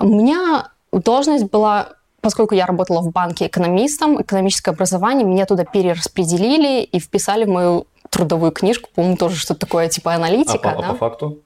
У 0.00 0.06
меня 0.06 0.68
должность 0.92 1.44
была 1.44 1.88
поскольку 2.22 2.54
я 2.54 2.66
работала 2.66 3.00
в 3.00 3.10
банке 3.10 3.48
экономистом, 3.48 4.22
экономическое 4.22 4.70
образование, 4.70 5.26
меня 5.26 5.44
туда 5.44 5.64
перераспределили 5.64 6.84
и 6.84 7.00
вписали 7.00 7.44
в 7.44 7.48
мою 7.48 7.86
трудовую 8.12 8.52
книжку, 8.52 8.90
по-моему, 8.94 9.16
тоже 9.16 9.36
что-то 9.36 9.60
такое 9.60 9.88
типа 9.88 10.14
аналитика. 10.14 10.70
А, 10.70 10.74
по, 10.74 10.82
да? 10.82 10.88
а 10.88 10.92
по 10.92 10.98
факту? 10.98 11.38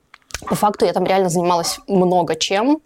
По 0.44 0.54
факту 0.54 0.84
я 0.84 0.92
там 0.92 1.04
реально 1.04 1.28
занималась 1.28 1.78
много 1.86 2.34
чем. 2.34 2.80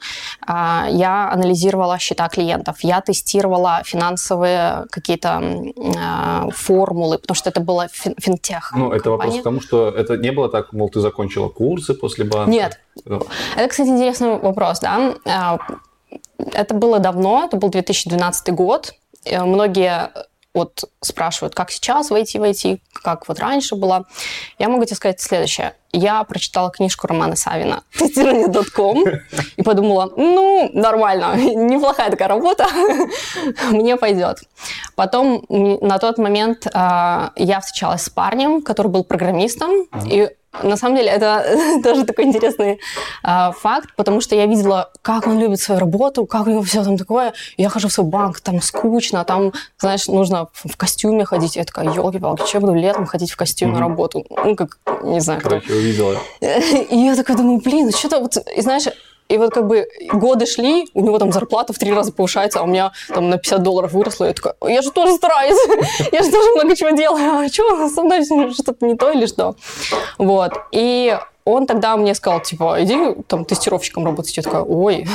А, 0.47 0.87
я 0.91 1.31
анализировала 1.32 1.99
счета 1.99 2.29
клиентов, 2.29 2.77
я 2.82 3.00
тестировала 3.00 3.82
финансовые 3.85 4.87
какие-то 4.91 5.43
а, 5.99 6.49
формулы, 6.50 7.19
потому 7.19 7.35
что 7.35 7.50
это 7.50 7.61
было 7.61 7.88
фин 7.88 8.15
финтех. 8.19 8.73
Ну, 8.77 8.93
это 8.93 9.11
вопрос 9.11 9.41
к 9.41 9.43
тому, 9.43 9.61
что 9.61 9.88
это 9.88 10.17
не 10.17 10.31
было 10.31 10.49
так, 10.49 10.73
мол, 10.73 10.91
ты 10.91 11.00
закончила 11.00 11.49
курсы 11.49 11.94
после 11.94 12.25
банка? 12.25 12.50
Нет. 12.50 12.81
Это, 13.56 13.69
кстати, 13.69 13.88
интересный 13.88 14.38
вопрос, 14.38 14.81
да. 14.81 15.15
А, 15.25 15.59
это 16.53 16.75
было 16.75 16.99
давно, 16.99 17.44
это 17.47 17.56
был 17.56 17.71
2012 17.71 18.55
год. 18.55 18.93
Э, 19.25 19.43
многие 19.44 20.11
вот 20.55 20.85
спрашивают, 21.00 21.55
как 21.55 21.70
сейчас 21.70 22.11
войти 22.11 22.38
в 22.38 22.43
IT, 22.43 22.81
как 22.93 23.29
вот 23.29 23.38
раньше 23.38 23.76
было. 23.76 24.06
Я 24.58 24.69
могу 24.69 24.85
тебе 24.85 24.97
сказать 24.97 25.20
следующее. 25.20 25.74
Я 25.93 26.22
прочитала 26.24 26.70
книжку 26.70 27.06
Романа 27.06 27.36
Савина 27.36 27.82
«Тестирование.ком» 27.98 29.05
и 29.56 29.63
подумала, 29.63 30.13
ну, 30.17 30.70
нормально, 30.72 31.36
неплохая 31.36 32.10
такая 32.10 32.29
работа, 32.29 32.67
мне 33.70 33.96
пойдет. 33.96 34.39
Потом 34.96 35.44
на 35.48 35.98
тот 35.98 36.19
момент 36.19 36.67
э, 36.67 36.70
я 36.72 37.60
встречалась 37.60 38.03
с 38.03 38.10
парнем, 38.10 38.63
который 38.63 38.89
был 38.89 39.05
программистом, 39.05 39.89
и 40.05 40.31
на 40.62 40.76
самом 40.76 40.96
деле, 40.96 41.08
это 41.10 41.44
тоже 41.84 42.04
такой 42.04 42.24
интересный 42.24 42.80
э, 43.24 43.52
факт, 43.52 43.90
потому 43.96 44.20
что 44.20 44.34
я 44.34 44.46
видела, 44.46 44.90
как 45.02 45.26
он 45.26 45.38
любит 45.38 45.60
свою 45.60 45.80
работу, 45.80 46.26
как 46.26 46.46
у 46.46 46.50
него 46.50 46.62
все 46.62 46.82
там 46.82 46.98
такое. 46.98 47.32
Я 47.56 47.69
хожу 47.69 47.88
в 47.88 47.92
свой 47.92 48.06
банк, 48.06 48.40
там 48.40 48.60
скучно, 48.60 49.24
там, 49.24 49.52
знаешь, 49.78 50.08
нужно 50.08 50.48
в 50.52 50.76
костюме 50.76 51.24
ходить. 51.24 51.56
Я 51.56 51.64
такая, 51.64 51.86
елки-палки, 51.86 52.46
что 52.46 52.58
я 52.58 52.60
буду 52.60 52.74
летом 52.74 53.06
ходить 53.06 53.30
в 53.30 53.36
костюме 53.36 53.72
mm-hmm. 53.72 53.74
на 53.74 53.80
работу? 53.80 54.26
Ну, 54.30 54.56
как, 54.56 54.78
не 55.02 55.20
знаю. 55.20 55.40
Короче, 55.40 55.66
кто. 55.66 55.74
увидела. 55.74 56.16
И 56.40 56.96
я 56.96 57.14
такая 57.14 57.36
думаю, 57.36 57.60
блин, 57.60 57.90
что-то 57.92 58.20
вот, 58.20 58.36
и 58.36 58.60
знаешь, 58.60 58.86
и 59.31 59.39
вот 59.39 59.55
как 59.55 59.67
бы 59.69 59.87
годы 60.13 60.44
шли, 60.44 60.89
у 60.93 61.01
него 61.03 61.19
там 61.19 61.31
зарплата 61.31 61.72
в 61.72 61.79
три 61.79 61.93
раза 61.93 62.13
повышается, 62.13 62.60
а 62.60 62.63
у 62.65 62.67
меня 62.67 62.93
там 63.08 63.31
на 63.31 63.39
50 63.39 63.63
долларов 63.63 63.93
выросла. 63.93 64.25
Я 64.27 64.32
такая, 64.32 64.55
я 64.67 64.82
же 64.82 64.91
тоже 64.91 65.15
стараюсь, 65.15 65.56
я 66.13 66.22
же 66.22 66.31
тоже 66.31 66.51
много 66.56 66.75
чего 66.75 66.91
делаю. 66.91 67.46
А 67.46 67.49
что, 67.49 67.89
со 67.89 68.03
мной 68.03 68.25
что-то 68.25 68.84
не 68.84 68.96
то 68.96 69.13
или 69.13 69.27
что? 69.27 69.55
Вот. 70.19 70.53
И 70.72 71.17
он 71.50 71.66
тогда 71.66 71.96
мне 71.96 72.14
сказал, 72.14 72.40
типа, 72.40 72.76
иди 72.80 72.96
там 73.26 73.44
тестировщиком 73.44 74.04
работать. 74.04 74.36
Я 74.36 74.42
такая, 74.42 74.62
ой. 74.62 75.06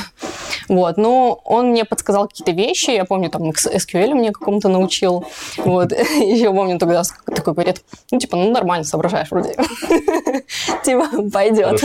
Вот, 0.67 0.97
но 0.97 1.41
он 1.43 1.71
мне 1.71 1.85
подсказал 1.85 2.27
какие-то 2.27 2.51
вещи, 2.51 2.91
я 2.91 3.05
помню, 3.05 3.29
там, 3.29 3.49
SQL 3.49 4.13
мне 4.13 4.31
какому-то 4.31 4.69
научил. 4.69 5.25
Вот, 5.57 5.91
еще 5.91 6.51
помню 6.51 6.79
тогда 6.79 7.03
такой 7.25 7.53
говорит, 7.53 7.83
ну, 8.11 8.19
типа, 8.19 8.37
ну, 8.37 8.51
нормально 8.51 8.83
соображаешь 8.83 9.31
вроде. 9.31 9.55
Типа, 10.83 11.07
пойдет. 11.31 11.81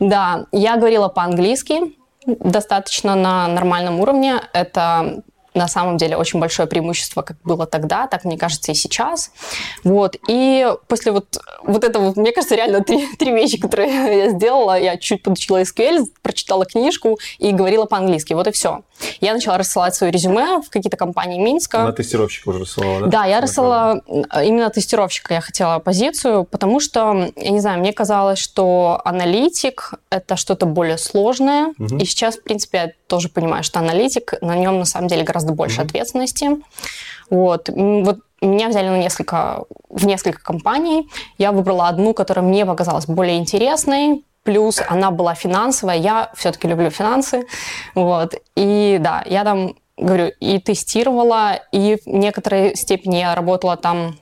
Да, 0.00 0.46
я 0.52 0.76
говорила 0.76 1.08
по-английски, 1.08 1.94
достаточно 2.26 3.14
на 3.14 3.48
нормальном 3.48 4.00
уровне. 4.00 4.40
Это 4.52 5.22
на 5.54 5.68
самом 5.68 5.96
деле 5.96 6.16
очень 6.16 6.40
большое 6.40 6.68
преимущество, 6.68 7.22
как 7.22 7.36
было 7.44 7.66
тогда, 7.66 8.06
так, 8.06 8.24
мне 8.24 8.36
кажется, 8.36 8.72
и 8.72 8.74
сейчас. 8.74 9.30
Вот. 9.84 10.16
И 10.28 10.66
после 10.88 11.12
вот, 11.12 11.38
вот 11.62 11.84
этого, 11.84 12.12
мне 12.16 12.32
кажется, 12.32 12.56
реально 12.56 12.82
три, 12.82 13.06
три 13.18 13.32
вещи, 13.32 13.58
которые 13.58 14.18
я 14.18 14.30
сделала. 14.30 14.78
Я 14.78 14.96
чуть 14.96 15.22
подучила 15.22 15.62
SQL, 15.62 16.06
прочитала 16.22 16.66
книжку 16.66 17.18
и 17.38 17.52
говорила 17.52 17.86
по-английски. 17.86 18.34
Вот 18.34 18.48
и 18.48 18.52
все. 18.52 18.82
Я 19.20 19.34
начала 19.34 19.58
рассылать 19.58 19.94
свое 19.94 20.12
резюме 20.12 20.60
в 20.60 20.70
какие-то 20.70 20.96
компании 20.96 21.40
Минска. 21.40 21.78
На 21.84 21.92
тестировщика 21.92 22.48
уже 22.48 22.60
рассылала, 22.60 23.00
да? 23.00 23.06
Да, 23.06 23.24
я 23.24 23.40
рассылала 23.40 24.00
именно 24.42 24.70
тестировщика. 24.70 25.34
Я 25.34 25.40
хотела 25.40 25.78
позицию, 25.78 26.44
потому 26.44 26.80
что, 26.80 27.30
я 27.36 27.50
не 27.50 27.60
знаю, 27.60 27.80
мне 27.80 27.92
казалось, 27.92 28.38
что 28.38 29.00
аналитик— 29.04 29.94
это 30.10 30.36
что-то 30.36 30.66
более 30.66 30.98
сложное. 30.98 31.74
Угу. 31.78 31.96
И 31.98 32.04
сейчас, 32.04 32.36
в 32.36 32.42
принципе, 32.42 32.78
я 32.78 32.92
тоже 33.06 33.28
понимаю, 33.28 33.64
что 33.64 33.80
аналитик, 33.80 34.34
на 34.40 34.56
нем 34.56 34.78
на 34.78 34.84
самом 34.84 35.08
деле 35.08 35.22
гораздо 35.24 35.52
больше 35.52 35.80
mm-hmm. 35.80 35.84
ответственности. 35.84 36.50
Вот. 37.30 37.68
вот 37.68 38.18
меня 38.40 38.68
взяли 38.68 38.88
на 38.88 38.98
несколько, 38.98 39.64
в 39.88 40.06
несколько 40.06 40.42
компаний. 40.42 41.08
Я 41.38 41.52
выбрала 41.52 41.88
одну, 41.88 42.14
которая 42.14 42.44
мне 42.44 42.66
показалась 42.66 43.06
более 43.06 43.38
интересной. 43.38 44.24
Плюс 44.44 44.80
она 44.86 45.10
была 45.10 45.34
финансовая. 45.34 45.96
Я 45.96 46.30
все-таки 46.34 46.68
люблю 46.68 46.90
финансы. 46.90 47.46
Вот. 47.94 48.34
И 48.54 48.98
да, 49.00 49.22
я 49.26 49.44
там, 49.44 49.74
говорю, 49.96 50.32
и 50.40 50.58
тестировала, 50.60 51.60
и 51.72 51.96
в 51.96 52.06
некоторой 52.06 52.76
степени 52.76 53.16
я 53.16 53.34
работала 53.34 53.76
там 53.76 54.16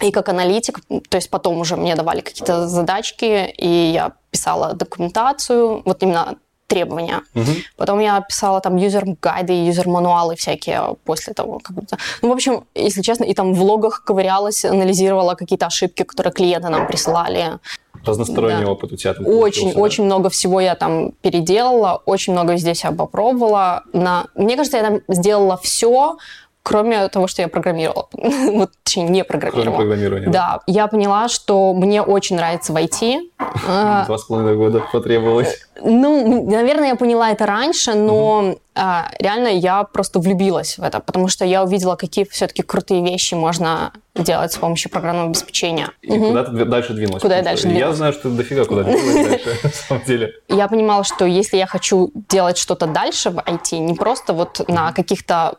и 0.00 0.10
как 0.10 0.28
аналитик, 0.28 0.80
то 1.08 1.16
есть 1.16 1.30
потом 1.30 1.58
уже 1.58 1.76
мне 1.76 1.94
давали 1.94 2.20
какие-то 2.20 2.68
задачки, 2.68 3.46
и 3.56 3.92
я 3.92 4.12
писала 4.30 4.74
документацию, 4.74 5.82
вот 5.84 6.02
именно 6.02 6.36
требования. 6.66 7.22
Угу. 7.34 7.50
Потом 7.76 8.00
я 8.00 8.20
писала 8.20 8.60
там 8.60 8.76
юзер-гайды, 8.76 9.52
юзер-мануалы 9.52 10.34
всякие 10.36 10.96
после 11.04 11.34
того. 11.34 11.60
Как 11.62 11.76
будто. 11.76 11.98
Ну, 12.22 12.30
в 12.30 12.32
общем, 12.32 12.64
если 12.74 13.02
честно, 13.02 13.24
и 13.24 13.34
там 13.34 13.54
в 13.54 13.62
логах 13.62 14.02
ковырялась, 14.04 14.64
анализировала 14.64 15.34
какие-то 15.34 15.66
ошибки, 15.66 16.02
которые 16.02 16.32
клиенты 16.32 16.68
нам 16.68 16.86
присылали. 16.86 17.58
Разносторонний 18.04 18.64
да. 18.64 18.70
опыт 18.70 18.92
у 18.92 18.96
тебя 18.96 19.14
там 19.14 19.26
Очень, 19.26 19.72
да? 19.72 19.80
очень 19.80 20.04
много 20.04 20.30
всего 20.30 20.60
я 20.60 20.74
там 20.74 21.12
переделала, 21.22 22.02
очень 22.06 22.32
много 22.32 22.56
здесь 22.56 22.84
я 22.84 22.92
попробовала. 22.92 23.84
На... 23.92 24.26
Мне 24.34 24.56
кажется, 24.56 24.78
я 24.78 24.82
там 24.84 25.00
сделала 25.08 25.56
все, 25.56 26.16
кроме 26.64 27.08
того, 27.08 27.28
что 27.28 27.42
я 27.42 27.48
программировала. 27.48 28.08
вот, 28.12 28.70
точнее, 28.82 29.08
не 29.10 29.22
программировала. 29.22 29.76
Кроме 29.76 29.76
программирования. 29.76 30.28
Да. 30.28 30.60
Я 30.66 30.86
поняла, 30.88 31.28
что 31.28 31.74
мне 31.74 32.02
очень 32.02 32.36
нравится 32.36 32.72
в 32.72 32.76
IT. 32.76 33.30
А, 33.66 34.04
Два 34.06 34.18
с 34.18 34.24
половиной 34.24 34.56
года 34.56 34.82
потребовалось. 34.92 35.66
Ну, 35.80 36.50
наверное, 36.50 36.88
я 36.88 36.96
поняла 36.96 37.30
это 37.30 37.46
раньше, 37.46 37.94
но 37.94 38.56
а, 38.74 39.10
реально 39.20 39.48
я 39.48 39.84
просто 39.84 40.18
влюбилась 40.18 40.76
в 40.76 40.82
это, 40.82 40.98
потому 41.00 41.28
что 41.28 41.44
я 41.44 41.62
увидела, 41.62 41.94
какие 41.94 42.24
все-таки 42.24 42.62
крутые 42.62 43.02
вещи 43.02 43.34
можно 43.34 43.92
делать 44.14 44.52
с 44.52 44.56
помощью 44.56 44.90
программного 44.90 45.28
обеспечения. 45.28 45.90
И 46.02 46.12
угу. 46.12 46.28
куда 46.28 46.44
ты 46.44 46.64
дальше 46.64 46.94
двинулась? 46.94 47.22
Куда 47.22 47.36
я 47.36 47.42
дальше 47.42 47.68
двинулась? 47.68 47.88
Я 47.90 47.94
знаю, 47.94 48.12
что 48.12 48.22
ты 48.22 48.30
дофига 48.30 48.64
куда 48.64 48.82
двинулась 48.82 49.28
дальше, 49.44 49.58
на 49.62 49.70
самом 49.70 50.04
деле. 50.04 50.34
Я 50.48 50.68
понимала, 50.68 51.04
что 51.04 51.24
если 51.24 51.56
я 51.56 51.66
хочу 51.66 52.10
делать 52.28 52.58
что-то 52.58 52.86
дальше 52.86 53.30
в 53.30 53.38
IT, 53.38 53.78
не 53.78 53.94
просто 53.94 54.32
вот 54.32 54.66
на 54.68 54.92
каких-то 54.92 55.58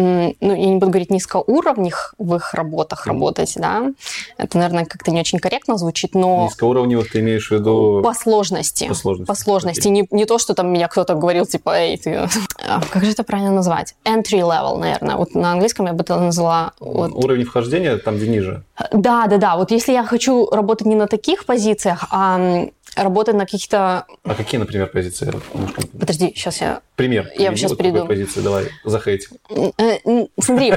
ну, 0.00 0.54
я 0.54 0.66
не 0.66 0.74
буду 0.74 0.88
говорить 0.90 1.10
низкоуровневых 1.10 2.14
в 2.18 2.34
их 2.34 2.54
работах 2.54 3.06
работать, 3.06 3.54
да, 3.56 3.92
это, 4.36 4.58
наверное, 4.58 4.84
как-то 4.84 5.10
не 5.10 5.20
очень 5.20 5.38
корректно 5.38 5.76
звучит, 5.76 6.14
но... 6.14 6.44
Низкоуровневых 6.44 7.10
ты 7.10 7.20
имеешь 7.20 7.48
в 7.48 7.52
виду... 7.52 8.00
По 8.02 8.14
сложности. 8.14 8.88
По 8.88 8.94
сложности. 8.94 9.28
По 9.28 9.34
сложности. 9.34 9.88
Не, 9.88 10.06
не 10.10 10.24
то, 10.24 10.38
что 10.38 10.54
там 10.54 10.72
меня 10.72 10.88
кто-то 10.88 11.14
говорил, 11.14 11.46
типа, 11.46 11.70
эй, 11.78 11.96
ты... 11.96 12.28
А, 12.66 12.80
как 12.90 13.04
же 13.04 13.10
это 13.10 13.24
правильно 13.24 13.52
назвать? 13.52 13.94
Entry 14.04 14.40
level, 14.40 14.78
наверное. 14.78 15.16
Вот 15.16 15.34
на 15.34 15.52
английском 15.52 15.84
я 15.84 15.92
бы 15.92 16.02
это 16.02 16.18
назвала... 16.18 16.72
Вот... 16.80 17.12
Уровень 17.12 17.44
вхождения 17.44 17.98
там, 17.98 18.16
где 18.16 18.26
ниже. 18.26 18.62
Да, 18.90 19.26
да, 19.26 19.36
да. 19.36 19.56
Вот 19.56 19.70
если 19.70 19.92
я 19.92 20.02
хочу 20.02 20.48
работать 20.50 20.86
не 20.86 20.94
на 20.94 21.06
таких 21.06 21.44
позициях, 21.44 22.06
а 22.10 22.68
работать 22.96 23.34
на 23.34 23.44
каких-то... 23.44 24.06
А 24.24 24.34
какие, 24.34 24.58
например, 24.58 24.86
позиции? 24.88 25.32
Подожди, 25.98 26.32
сейчас 26.34 26.60
я... 26.60 26.80
Пример. 26.96 27.30
Я 27.36 27.54
сейчас 27.56 27.74
перейду. 27.74 28.06
позиции, 28.06 28.40
давай, 28.40 28.66
захейт. 28.84 29.28
Э, 29.50 30.26
смотри, 30.40 30.68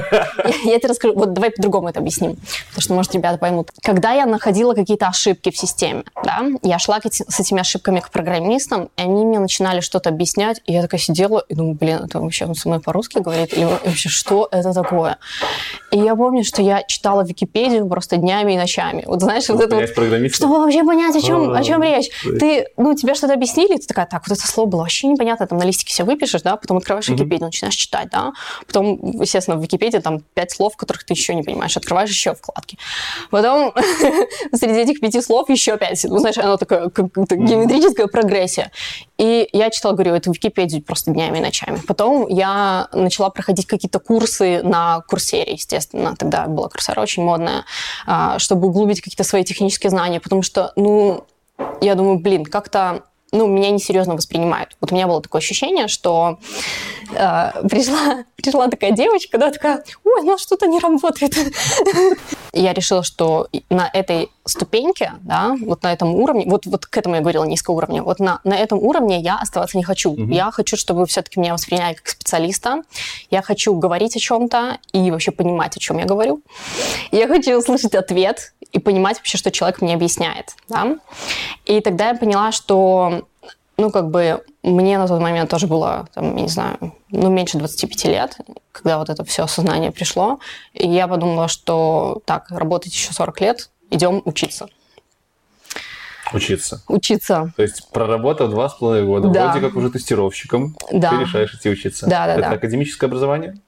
я 0.64 0.78
тебе 0.78 0.88
расскажу, 0.88 1.14
вот 1.14 1.32
давай 1.32 1.50
по-другому 1.52 1.88
это 1.88 2.00
объясним, 2.00 2.36
потому 2.70 2.82
что, 2.82 2.94
может, 2.94 3.14
ребята 3.14 3.38
поймут. 3.38 3.70
Когда 3.82 4.12
я 4.12 4.26
находила 4.26 4.74
какие-то 4.74 5.06
ошибки 5.06 5.50
в 5.50 5.56
системе, 5.56 6.02
да, 6.24 6.42
я 6.62 6.80
шла 6.80 6.98
с 7.00 7.40
этими 7.40 7.60
ошибками 7.60 8.00
к 8.00 8.10
программистам, 8.10 8.90
и 8.96 9.02
они 9.02 9.24
мне 9.24 9.38
начинали 9.38 9.80
что-то 9.80 10.08
объяснять, 10.08 10.60
и 10.66 10.72
я 10.72 10.82
такая 10.82 11.00
сидела 11.00 11.44
и 11.48 11.54
думаю, 11.54 11.74
блин, 11.74 12.00
это 12.04 12.20
вообще 12.20 12.46
он 12.46 12.56
со 12.56 12.68
мной 12.68 12.80
по-русски 12.80 13.18
говорит? 13.18 13.52
Или 13.56 13.64
вообще, 13.64 14.08
что 14.08 14.48
это 14.50 14.72
такое? 14.72 15.18
И 15.92 15.98
я 15.98 16.16
помню, 16.16 16.42
что 16.42 16.62
я 16.62 16.82
читала 16.82 17.24
Википедию 17.24 17.86
просто 17.86 18.16
днями 18.16 18.54
и 18.54 18.56
ночами. 18.56 19.04
Вот 19.06 19.20
знаешь, 19.20 19.48
вот 19.48 19.60
это 19.60 19.76
вот, 19.76 20.34
чтобы 20.34 20.58
вообще 20.58 20.82
понять, 20.84 21.14
о 21.14 21.20
чем, 21.20 21.52
о 21.52 21.62
чем 21.62 21.82
речь. 21.82 22.07
Ты, 22.22 22.66
ну, 22.76 22.94
тебе 22.94 23.14
что-то 23.14 23.34
объяснили, 23.34 23.76
ты 23.76 23.86
такая, 23.86 24.06
так, 24.06 24.26
вот 24.26 24.36
это 24.36 24.46
слово 24.46 24.68
было 24.68 24.80
вообще 24.80 25.06
непонятно, 25.08 25.46
там 25.46 25.58
на 25.58 25.64
листике 25.64 25.92
все 25.92 26.04
выпишешь, 26.04 26.42
да, 26.42 26.56
потом 26.56 26.78
открываешь 26.78 27.08
Википедию, 27.08 27.46
начинаешь 27.46 27.74
читать, 27.74 28.08
да, 28.10 28.32
потом, 28.66 28.98
естественно, 29.20 29.56
в 29.56 29.62
Википедии 29.62 29.98
там 29.98 30.20
пять 30.34 30.52
слов, 30.52 30.76
которых 30.76 31.04
ты 31.04 31.14
еще 31.14 31.34
не 31.34 31.42
понимаешь, 31.42 31.76
открываешь 31.76 32.10
еще 32.10 32.34
вкладки. 32.34 32.78
Потом 33.30 33.72
среди 34.54 34.80
этих 34.80 35.00
пяти 35.00 35.20
слов 35.20 35.48
еще 35.50 35.76
пять. 35.76 36.04
Ну, 36.04 36.18
знаешь, 36.18 36.38
оно 36.38 36.56
такое, 36.56 36.90
как 36.90 37.06
геометрическая 37.14 38.06
прогрессия. 38.06 38.70
И 39.18 39.48
я 39.52 39.70
читала, 39.70 39.94
говорю, 39.94 40.14
эту 40.14 40.32
Википедию 40.32 40.82
просто 40.82 41.10
днями 41.10 41.38
и 41.38 41.40
ночами. 41.40 41.80
Потом 41.86 42.28
я 42.28 42.88
начала 42.92 43.30
проходить 43.30 43.66
какие-то 43.66 43.98
курсы 43.98 44.62
на 44.62 45.00
курсере, 45.08 45.52
естественно. 45.52 46.14
Тогда 46.16 46.46
была 46.46 46.68
курсера 46.68 47.00
очень 47.00 47.24
модная, 47.24 47.64
а, 48.06 48.38
чтобы 48.38 48.68
углубить 48.68 49.00
какие-то 49.00 49.24
свои 49.24 49.44
технические 49.44 49.90
знания, 49.90 50.20
потому 50.20 50.42
что, 50.42 50.72
ну, 50.76 51.26
я 51.80 51.94
думаю, 51.94 52.18
блин, 52.18 52.44
как-то 52.44 53.02
ну, 53.32 53.46
меня 53.46 53.70
несерьезно 53.70 54.14
воспринимают. 54.14 54.76
Вот 54.80 54.90
у 54.90 54.94
меня 54.94 55.06
было 55.06 55.20
такое 55.20 55.40
ощущение, 55.40 55.88
что 55.88 56.38
э, 57.10 57.68
пришла, 57.68 58.24
пришла 58.36 58.68
такая 58.68 58.92
девочка, 58.92 59.38
да, 59.38 59.50
такая, 59.50 59.84
ой, 60.04 60.22
ну 60.22 60.38
что-то 60.38 60.66
не 60.66 60.78
работает. 60.78 61.36
Я 62.54 62.72
решила, 62.72 63.02
что 63.02 63.48
на 63.68 63.88
этой 63.92 64.30
ступеньке, 64.46 65.12
да, 65.20 65.56
вот 65.60 65.82
на 65.82 65.92
этом 65.92 66.14
уровне, 66.14 66.46
вот, 66.46 66.64
вот 66.64 66.86
к 66.86 66.96
этому 66.96 67.16
я 67.16 67.20
говорила 67.20 67.44
низкого 67.44 67.76
уровня, 67.76 68.02
вот 68.02 68.18
на, 68.18 68.40
на 68.44 68.54
этом 68.54 68.78
уровне 68.78 69.20
я 69.20 69.38
оставаться 69.38 69.76
не 69.76 69.84
хочу. 69.84 70.12
Угу. 70.12 70.32
Я 70.32 70.50
хочу, 70.50 70.78
чтобы 70.78 71.04
все-таки 71.06 71.38
меня 71.38 71.52
восприняли 71.52 71.94
как 71.94 72.08
специалиста. 72.08 72.82
Я 73.30 73.42
хочу 73.42 73.74
говорить 73.74 74.16
о 74.16 74.18
чем-то 74.18 74.78
и 74.92 75.10
вообще 75.10 75.30
понимать, 75.30 75.76
о 75.76 75.80
чем 75.80 75.98
я 75.98 76.06
говорю. 76.06 76.40
Я 77.12 77.28
хочу 77.28 77.58
услышать 77.58 77.94
ответ 77.94 78.54
и 78.72 78.78
понимать 78.78 79.16
вообще, 79.16 79.38
что 79.38 79.50
человек 79.50 79.80
мне 79.80 79.94
объясняет. 79.94 80.54
Да? 80.68 80.96
И 81.64 81.80
тогда 81.80 82.08
я 82.08 82.14
поняла, 82.14 82.52
что 82.52 83.26
ну, 83.78 83.90
как 83.90 84.10
бы, 84.10 84.44
мне 84.64 84.98
на 84.98 85.06
тот 85.06 85.20
момент 85.20 85.48
тоже 85.48 85.68
было, 85.68 86.08
там, 86.12 86.36
я 86.36 86.42
не 86.42 86.48
знаю, 86.48 86.94
ну, 87.10 87.30
меньше 87.30 87.58
25 87.58 88.04
лет, 88.06 88.36
когда 88.72 88.98
вот 88.98 89.08
это 89.08 89.24
все 89.24 89.44
осознание 89.44 89.92
пришло. 89.92 90.40
И 90.74 90.88
я 90.88 91.06
подумала, 91.06 91.46
что 91.46 92.20
так, 92.24 92.50
работать 92.50 92.92
еще 92.92 93.12
40 93.12 93.40
лет, 93.40 93.70
идем 93.90 94.20
учиться. 94.24 94.68
Учиться. 96.32 96.82
Учиться. 96.88 97.52
То 97.56 97.62
есть 97.62 97.88
проработав 97.90 98.50
два 98.50 98.68
с 98.68 98.74
половиной 98.74 99.06
года, 99.06 99.28
да. 99.28 99.52
вроде 99.52 99.66
как 99.66 99.76
уже 99.76 99.90
тестировщиком, 99.90 100.76
да. 100.92 101.10
ты 101.10 101.16
решаешь 101.20 101.54
идти 101.54 101.70
учиться. 101.70 102.06
Да, 102.06 102.26
да, 102.26 102.32
Это 102.32 102.42
да. 102.42 102.50
академическое 102.50 103.08
образование? 103.08 103.58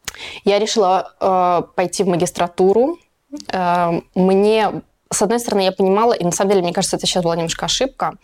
Я 0.45 0.59
решила 0.59 1.15
э, 1.21 1.63
пойти 1.75 2.03
в 2.03 2.09
магистратуру. 2.09 2.99
Э, 3.49 4.01
мне 4.15 4.83
с 5.13 5.23
одной 5.23 5.41
стороны, 5.41 5.63
я 5.63 5.73
понимала, 5.73 6.13
и 6.13 6.25
на 6.25 6.31
самом 6.31 6.51
деле, 6.51 6.63
мне 6.63 6.73
кажется, 6.73 6.97
это 6.97 7.07
сейчас 7.07 7.25
была 7.25 7.37
немножко 7.37 7.67
ошибка. 7.67 8.15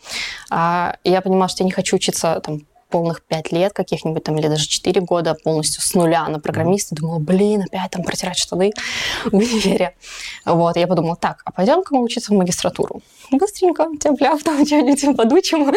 А, 0.51 0.97
я 1.05 1.21
понимала, 1.21 1.49
что 1.49 1.63
я 1.63 1.67
не 1.67 1.73
хочу 1.73 1.97
учиться 1.97 2.41
там 2.41 2.61
полных 2.89 3.23
пять 3.23 3.51
лет 3.51 3.73
каких-нибудь 3.73 4.23
там, 4.23 4.39
или 4.39 4.47
даже 4.47 4.67
четыре 4.67 5.01
года 5.01 5.35
полностью 5.35 5.83
с 5.83 5.95
нуля 5.95 6.29
на 6.29 6.39
программиста. 6.39 6.95
Думала, 6.95 7.19
блин, 7.19 7.63
опять 7.63 7.91
там 7.91 8.05
протирать 8.05 8.39
штаны 8.39 8.73
в 9.25 9.35
универе. 9.35 9.97
Вот, 10.45 10.77
я 10.77 10.87
подумала, 10.87 11.17
так, 11.17 11.43
а 11.45 11.51
пойдем-ка 11.51 11.95
мы 11.95 12.03
учиться 12.03 12.33
в 12.33 12.37
магистратуру. 12.37 13.03
Быстренько, 13.33 13.89
тепляв 14.01 14.43
там 14.43 14.65
что-нибудь 14.67 15.17
подучим. 15.17 15.73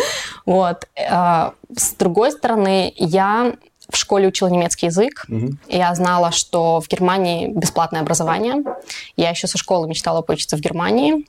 Вот. 0.46 0.88
А, 1.10 1.54
с 1.76 1.94
другой 1.94 2.32
стороны, 2.32 2.94
я 2.98 3.54
в 3.90 3.98
школе 3.98 4.28
учила 4.28 4.48
немецкий 4.50 4.88
язык. 4.88 5.26
Угу. 5.28 5.54
Я 5.68 5.94
знала, 5.96 6.32
что 6.32 6.80
в 6.80 6.88
Германии 6.88 7.48
бесплатное 7.48 8.02
образование. 8.02 8.64
Я 9.16 9.30
еще 9.30 9.48
со 9.48 9.58
школы 9.58 9.88
мечтала 9.88 10.22
поучиться 10.22 10.58
в 10.58 10.60
Германии. 10.60 11.26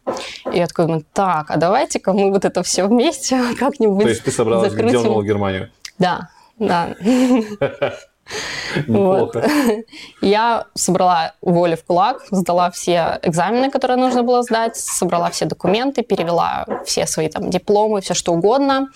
И 0.52 0.58
я 0.58 0.66
такой 0.66 0.86
думаю, 0.86 1.04
так, 1.12 1.50
а 1.50 1.56
давайте-ка 1.56 2.12
мы 2.12 2.30
вот 2.30 2.44
это 2.44 2.62
все 2.62 2.86
вместе 2.86 3.40
как-нибудь 3.58 4.04
То 4.04 4.10
есть 4.10 4.24
ты 4.24 4.30
собралась 4.30 4.70
закрыть. 4.70 4.90
где 4.94 4.98
в 4.98 5.24
Германию? 5.24 5.70
Да, 5.98 6.28
да. 6.58 6.94
Вот. 8.86 9.36
Я 10.20 10.66
собрала 10.74 11.34
волю 11.40 11.76
в 11.76 11.84
кулак, 11.84 12.22
сдала 12.30 12.70
все 12.70 13.18
экзамены, 13.22 13.70
которые 13.70 13.96
нужно 13.96 14.22
было 14.22 14.42
сдать, 14.44 14.76
собрала 14.76 15.30
все 15.30 15.46
документы, 15.46 16.02
перевела 16.02 16.64
все 16.84 17.06
свои 17.06 17.28
там 17.28 17.50
дипломы, 17.50 18.00
все 18.02 18.14
что 18.14 18.32
угодно. 18.32 18.88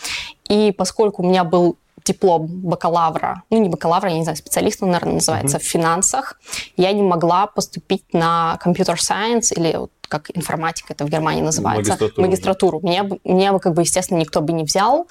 И 0.48 0.72
поскольку 0.72 1.22
у 1.22 1.26
меня 1.26 1.42
был 1.42 1.78
диплом 2.04 2.46
бакалавра, 2.46 3.42
ну 3.50 3.60
не 3.60 3.68
бакалавра, 3.68 4.10
я 4.10 4.16
не 4.16 4.22
знаю, 4.22 4.36
специалиста, 4.36 4.86
наверное, 4.86 5.14
называется, 5.14 5.56
mm-hmm. 5.56 5.60
в 5.60 5.64
финансах, 5.64 6.40
я 6.76 6.92
не 6.92 7.02
могла 7.02 7.46
поступить 7.46 8.12
на 8.12 8.58
компьютер 8.60 9.00
сайенс 9.00 9.52
или 9.52 9.78
как 10.08 10.30
информатика 10.34 10.92
это 10.92 11.04
в 11.04 11.08
Германии 11.08 11.42
называется, 11.42 11.92
магистратуру. 11.92 12.22
магистратуру. 12.26 12.80
Меня, 12.82 13.08
меня 13.24 13.58
как 13.58 13.74
бы, 13.74 13.82
естественно, 13.82 14.18
никто 14.18 14.42
бы 14.42 14.52
не 14.52 14.62
взял. 14.62 15.08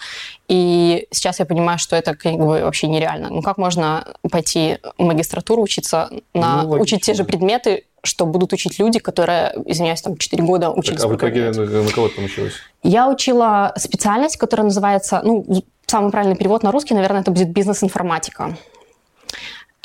И 0.47 1.07
сейчас 1.11 1.39
я 1.39 1.45
понимаю, 1.45 1.79
что 1.79 1.95
это 1.95 2.15
как 2.15 2.33
бы 2.33 2.61
вообще 2.61 2.87
нереально. 2.87 3.29
Ну 3.29 3.41
как 3.41 3.57
можно 3.57 4.15
пойти 4.31 4.77
в 4.97 5.03
магистратуру, 5.03 5.61
учиться 5.63 6.09
на, 6.33 6.63
ну, 6.63 6.79
учить 6.79 7.01
те 7.01 7.15
же 7.15 7.23
предметы, 7.23 7.85
что 8.03 8.25
будут 8.25 8.53
учить 8.53 8.79
люди, 8.79 8.99
которые, 8.99 9.53
извиняюсь, 9.65 10.01
там 10.01 10.17
4 10.17 10.43
года 10.43 10.71
учились. 10.71 10.99
Так, 10.99 11.09
а 11.09 11.13
в 11.13 11.17
итоге 11.17 11.51
на, 11.51 11.83
на 11.83 11.91
кого 11.91 12.09
ты 12.09 12.15
там 12.15 12.25
училась? 12.25 12.53
Я 12.83 13.09
учила 13.09 13.73
специальность, 13.77 14.37
которая 14.37 14.65
называется, 14.65 15.21
ну, 15.23 15.45
самый 15.87 16.11
правильный 16.11 16.35
перевод 16.35 16.63
на 16.63 16.71
русский, 16.71 16.93
наверное, 16.93 17.21
это 17.21 17.31
будет 17.31 17.49
бизнес-информатика. 17.49 18.57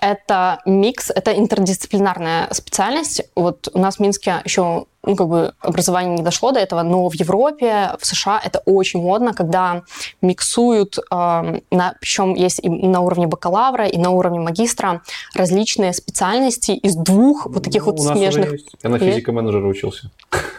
Это 0.01 0.61
микс, 0.65 1.11
это 1.11 1.37
интердисциплинарная 1.37 2.49
специальность. 2.53 3.23
Вот 3.35 3.69
у 3.73 3.79
нас 3.79 3.97
в 3.97 4.01
Минске 4.01 4.43
еще 4.45 4.87
ну, 5.09 5.17
как 5.17 5.29
бы 5.29 5.55
образование 5.61 6.17
не 6.17 6.23
дошло 6.23 6.53
до 6.53 6.61
этого, 6.61 6.83
но 6.83 7.09
в 7.09 7.15
Европе, 7.15 7.93
в 7.99 8.07
США 8.07 8.41
это 8.45 8.61
очень 8.67 9.01
модно, 9.01 9.33
когда 9.33 9.83
миксуют, 10.21 10.99
э, 10.99 11.03
на, 11.11 11.95
причем 12.01 12.35
есть 12.35 12.61
и 12.63 12.69
на 12.69 13.01
уровне 13.01 13.27
бакалавра, 13.27 13.87
и 13.87 13.99
на 13.99 14.11
уровне 14.11 14.39
магистра 14.39 15.03
различные 15.35 15.93
специальности 15.95 16.73
из 16.73 16.95
двух 16.95 17.47
вот 17.47 17.65
таких 17.65 17.87
ну, 17.87 17.93
вот 17.93 18.01
смежных. 18.01 18.53
Я 18.83 18.91
на 18.91 18.99
физика-менеджера 18.99 19.67
учился. 19.67 20.11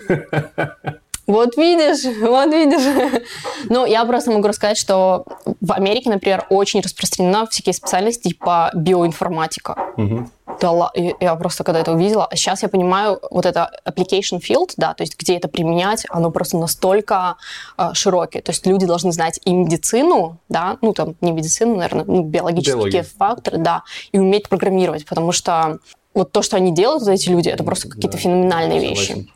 Вот 1.29 1.57
видишь, 1.57 2.05
вот 2.21 2.51
видишь. 2.51 3.21
Ну, 3.69 3.85
я 3.85 4.03
просто 4.05 4.31
могу 4.31 4.47
рассказать, 4.47 4.77
что 4.77 5.25
в 5.61 5.73
Америке, 5.73 6.09
например, 6.09 6.45
очень 6.49 6.81
распространена 6.81 7.45
всякие 7.45 7.73
специальности 7.73 8.29
типа 8.29 8.71
биоинформатика. 8.73 9.75
Угу. 9.97 10.29
Да, 10.61 10.91
я 10.95 11.35
просто 11.35 11.63
когда 11.63 11.81
это 11.81 11.91
увидела, 11.91 12.25
а 12.25 12.35
сейчас 12.35 12.63
я 12.63 12.69
понимаю, 12.69 13.19
вот 13.29 13.45
это 13.45 13.69
application 13.85 14.41
field, 14.41 14.71
да, 14.77 14.93
то 14.93 15.03
есть 15.03 15.17
где 15.17 15.37
это 15.37 15.47
применять, 15.47 16.05
оно 16.09 16.31
просто 16.31 16.57
настолько 16.57 17.37
э, 17.77 17.91
широкое. 17.93 18.41
То 18.41 18.51
есть 18.51 18.65
люди 18.65 18.85
должны 18.85 19.11
знать 19.11 19.39
и 19.45 19.53
медицину, 19.53 20.39
да, 20.49 20.77
ну 20.81 20.93
там 20.93 21.15
не 21.21 21.31
медицину, 21.31 21.75
наверное, 21.75 22.05
ну, 22.05 22.23
биологические 22.23 22.75
Биология. 22.75 23.03
факторы, 23.03 23.57
да, 23.59 23.83
и 24.11 24.19
уметь 24.19 24.49
программировать, 24.49 25.05
потому 25.05 25.31
что 25.31 25.77
вот 26.13 26.31
то, 26.31 26.41
что 26.41 26.57
они 26.57 26.73
делают, 26.73 27.03
вот 27.03 27.11
эти 27.11 27.29
люди, 27.29 27.49
это 27.49 27.63
просто 27.63 27.87
какие-то 27.87 28.17
да, 28.17 28.23
феноменальные 28.23 28.79
вещи. 28.79 29.29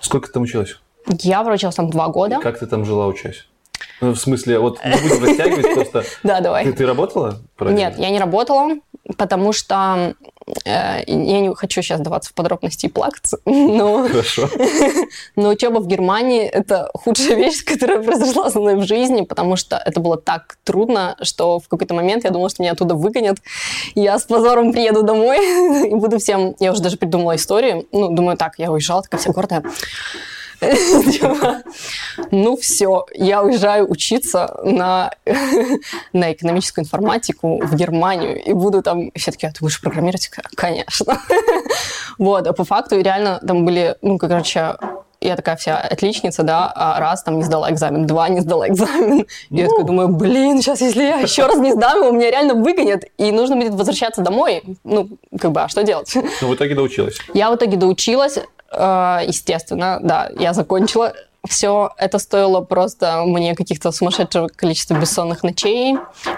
Сколько 0.00 0.26
ты 0.26 0.34
там 0.34 0.42
училась? 0.42 0.76
Я 1.06 1.42
проучилась 1.42 1.74
там 1.74 1.90
два 1.90 2.08
года. 2.08 2.38
И 2.38 2.42
как 2.42 2.58
ты 2.58 2.66
там 2.66 2.84
жила, 2.84 3.06
учась? 3.06 3.46
Ну, 4.00 4.12
в 4.14 4.18
смысле, 4.18 4.58
вот 4.58 4.84
не 4.84 5.00
будем 5.00 5.24
растягивать, 5.24 5.74
просто... 5.74 6.04
Да, 6.24 6.40
давай. 6.40 6.64
Ты, 6.64 6.72
ты 6.72 6.86
работала? 6.86 7.38
Нет, 7.60 7.98
я 7.98 8.10
не 8.10 8.18
работала, 8.18 8.74
потому 9.16 9.52
что 9.52 10.14
э, 10.64 11.04
я 11.06 11.40
не 11.40 11.54
хочу 11.54 11.82
сейчас 11.82 12.00
даваться 12.00 12.30
в 12.30 12.34
подробности 12.34 12.86
и 12.86 12.88
плакаться, 12.88 13.38
но... 13.44 14.08
Хорошо. 14.08 14.48
но 15.36 15.50
учеба 15.50 15.78
в 15.78 15.86
Германии– 15.86 16.42
это 16.52 16.90
худшая 16.94 17.36
вещь, 17.36 17.64
которая 17.64 18.02
произошла 18.02 18.50
со 18.50 18.58
мной 18.58 18.74
в 18.74 18.82
жизни, 18.82 19.22
потому 19.22 19.54
что 19.54 19.76
это 19.76 20.00
было 20.00 20.16
так 20.16 20.56
трудно, 20.64 21.16
что 21.22 21.60
в 21.60 21.68
какой-то 21.68 21.94
момент 21.94 22.24
я 22.24 22.30
думала, 22.30 22.50
что 22.50 22.62
меня 22.62 22.72
оттуда 22.72 22.96
выгонят. 22.96 23.38
Я 23.94 24.18
с 24.18 24.24
позором 24.24 24.72
приеду 24.72 25.04
домой 25.04 25.88
и 25.88 25.94
буду 25.94 26.18
всем... 26.18 26.56
Я 26.58 26.72
уже 26.72 26.82
даже 26.82 26.96
придумала 26.96 27.36
историю. 27.36 27.86
Ну, 27.92 28.08
думаю, 28.12 28.36
так, 28.36 28.58
я 28.58 28.72
уезжала, 28.72 29.02
такая 29.02 29.20
вся 29.20 29.32
гордая. 29.32 29.62
Ну 32.30 32.56
все, 32.56 33.06
я 33.14 33.42
уезжаю 33.42 33.90
учиться 33.90 34.60
на, 34.64 35.10
на 36.12 36.32
экономическую 36.32 36.84
информатику 36.84 37.60
в 37.64 37.74
Германию 37.74 38.42
и 38.42 38.52
буду 38.52 38.82
там... 38.82 39.10
Все 39.14 39.32
таки 39.32 39.46
а 39.46 39.52
ты 39.52 39.60
будешь 39.60 39.80
программировать? 39.80 40.30
Конечно. 40.54 41.18
Вот, 42.18 42.46
а 42.46 42.52
по 42.52 42.64
факту 42.64 43.00
реально 43.00 43.40
там 43.46 43.64
были, 43.64 43.96
ну, 44.02 44.18
короче, 44.18 44.76
я 45.22 45.36
такая 45.36 45.56
вся 45.56 45.78
отличница, 45.78 46.42
да, 46.42 46.70
а 46.74 47.00
раз 47.00 47.22
там 47.22 47.38
не 47.38 47.44
сдала 47.44 47.70
экзамен, 47.70 48.06
два 48.06 48.28
не 48.28 48.40
сдала 48.40 48.68
экзамен. 48.68 49.26
И 49.50 49.56
я 49.56 49.68
такая 49.68 49.84
думаю, 49.84 50.08
блин, 50.08 50.60
сейчас 50.60 50.80
если 50.80 51.02
я 51.02 51.20
еще 51.20 51.46
раз 51.46 51.58
не 51.58 51.72
сдам, 51.72 52.02
его 52.02 52.10
меня 52.10 52.30
реально 52.30 52.54
выгонят, 52.54 53.04
и 53.18 53.30
нужно 53.32 53.56
будет 53.56 53.74
возвращаться 53.74 54.20
домой. 54.20 54.62
Ну, 54.84 55.08
как 55.40 55.52
бы, 55.52 55.62
а 55.62 55.68
что 55.68 55.82
делать? 55.82 56.12
Ну, 56.14 56.48
в 56.48 56.54
итоге 56.54 56.74
доучилась. 56.74 57.18
Я 57.34 57.50
в 57.50 57.56
итоге 57.56 57.76
доучилась, 57.76 58.38
естественно, 58.72 59.98
да, 60.02 60.30
я 60.38 60.52
закончила. 60.52 61.12
Все 61.48 61.90
это 61.96 62.18
стоило 62.18 62.60
просто 62.60 63.24
мне 63.26 63.54
каких-то 63.54 63.90
сумасшедшего 63.90 64.48
количества 64.48 64.94
бессонных 64.94 65.42
ночей, 65.42 65.96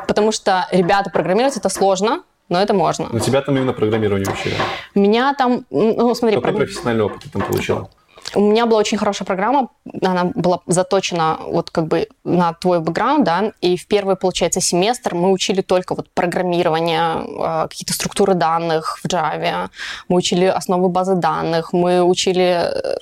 потому 0.09 0.33
что, 0.33 0.67
ребята, 0.71 1.11
программировать 1.11 1.57
это 1.57 1.69
сложно, 1.69 2.23
но 2.49 2.61
это 2.61 2.73
можно. 2.75 3.09
Но 3.13 3.19
тебя 3.19 3.43
там 3.43 3.57
именно 3.57 3.73
программирование 3.73 4.33
учили? 4.33 4.55
Меня 4.95 5.35
там, 5.35 5.67
ну 5.71 6.15
смотри... 6.15 6.37
Какой 6.37 6.53
прог... 6.53 6.63
профессиональный 6.63 7.05
опыт 7.05 7.23
ты 7.25 7.31
там 7.31 7.43
получила? 7.43 7.89
У 8.35 8.41
меня 8.41 8.67
была 8.67 8.81
очень 8.81 8.99
хорошая 8.99 9.27
программа, 9.27 9.69
она 10.03 10.25
была 10.35 10.61
заточена 10.67 11.39
вот 11.47 11.71
как 11.71 11.87
бы 11.87 12.09
на 12.25 12.53
твой 12.55 12.81
бэкграунд, 12.81 13.25
да, 13.25 13.53
и 13.61 13.77
в 13.77 13.87
первый, 13.87 14.17
получается, 14.17 14.61
семестр 14.61 15.15
мы 15.15 15.31
учили 15.31 15.61
только 15.61 15.95
вот 15.95 16.09
программирование, 16.15 17.25
а, 17.39 17.69
какие-то 17.69 17.93
структуры 17.93 18.35
данных 18.35 18.99
в 19.03 19.07
Java, 19.07 19.69
мы 20.09 20.17
учили 20.17 20.47
основы 20.47 20.89
базы 20.89 21.15
данных, 21.15 21.73
мы 21.73 22.03
учили 22.03 22.71
э, 22.73 22.97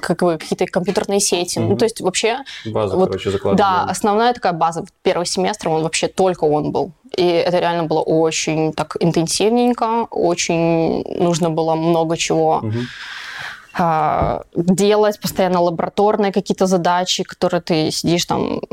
как 0.00 0.22
бы 0.22 0.38
какие-то 0.38 0.66
компьютерные 0.66 1.20
сети. 1.20 1.58
Mm-hmm. 1.58 1.68
Ну, 1.68 1.76
то 1.76 1.84
есть 1.84 2.00
вообще... 2.00 2.38
База, 2.66 2.96
вот, 2.96 3.08
короче. 3.08 3.30
Да, 3.54 3.84
основная 3.84 4.32
такая 4.32 4.52
база. 4.52 4.84
Первый 5.02 5.26
семестр, 5.26 5.68
он 5.68 5.82
вообще 5.82 6.08
только 6.08 6.44
он 6.44 6.70
был. 6.70 6.92
И 7.16 7.26
это 7.26 7.58
реально 7.58 7.84
было 7.84 8.00
очень 8.00 8.72
так 8.72 8.96
интенсивненько, 9.00 10.06
очень 10.10 11.02
нужно 11.18 11.50
было 11.50 11.74
много 11.74 12.16
чего... 12.16 12.60
Mm-hmm 12.64 12.84
делать 14.54 15.20
постоянно 15.20 15.60
лабораторные 15.60 16.32
какие-то 16.32 16.66
задачи, 16.66 17.24
которые 17.24 17.60
ты 17.60 17.90
сидишь 17.90 18.24
там... 18.26 18.60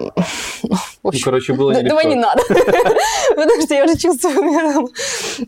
Ну, 1.03 1.11
короче, 1.23 1.53
было 1.53 1.71
нелегко. 1.71 1.89
Давай 1.89 2.05
не 2.05 2.15
надо, 2.15 2.43
потому 2.49 3.61
что 3.63 3.73
я 3.73 3.85
уже 3.85 3.97
чувствую. 3.97 4.89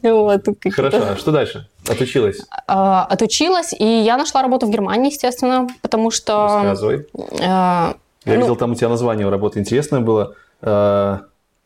Вот, 0.02 0.48
Хорошо, 0.76 0.98
а 1.12 1.16
что 1.16 1.32
дальше? 1.32 1.70
Отучилась? 1.88 2.40
А, 2.68 3.06
отучилась, 3.06 3.72
и 3.78 3.86
я 3.86 4.18
нашла 4.18 4.42
работу 4.42 4.66
в 4.66 4.72
Германии, 4.72 5.12
естественно, 5.12 5.68
потому 5.84 6.10
что... 6.10 6.48
Рассказывай. 6.64 7.06
А, 7.42 7.94
я 8.26 8.36
видел, 8.36 8.48
ну 8.48 8.56
там 8.56 8.72
у 8.72 8.76
тебя 8.76 8.90
название 8.90 9.30
работы 9.30 9.60
интересное 9.60 10.00
было. 10.00 10.34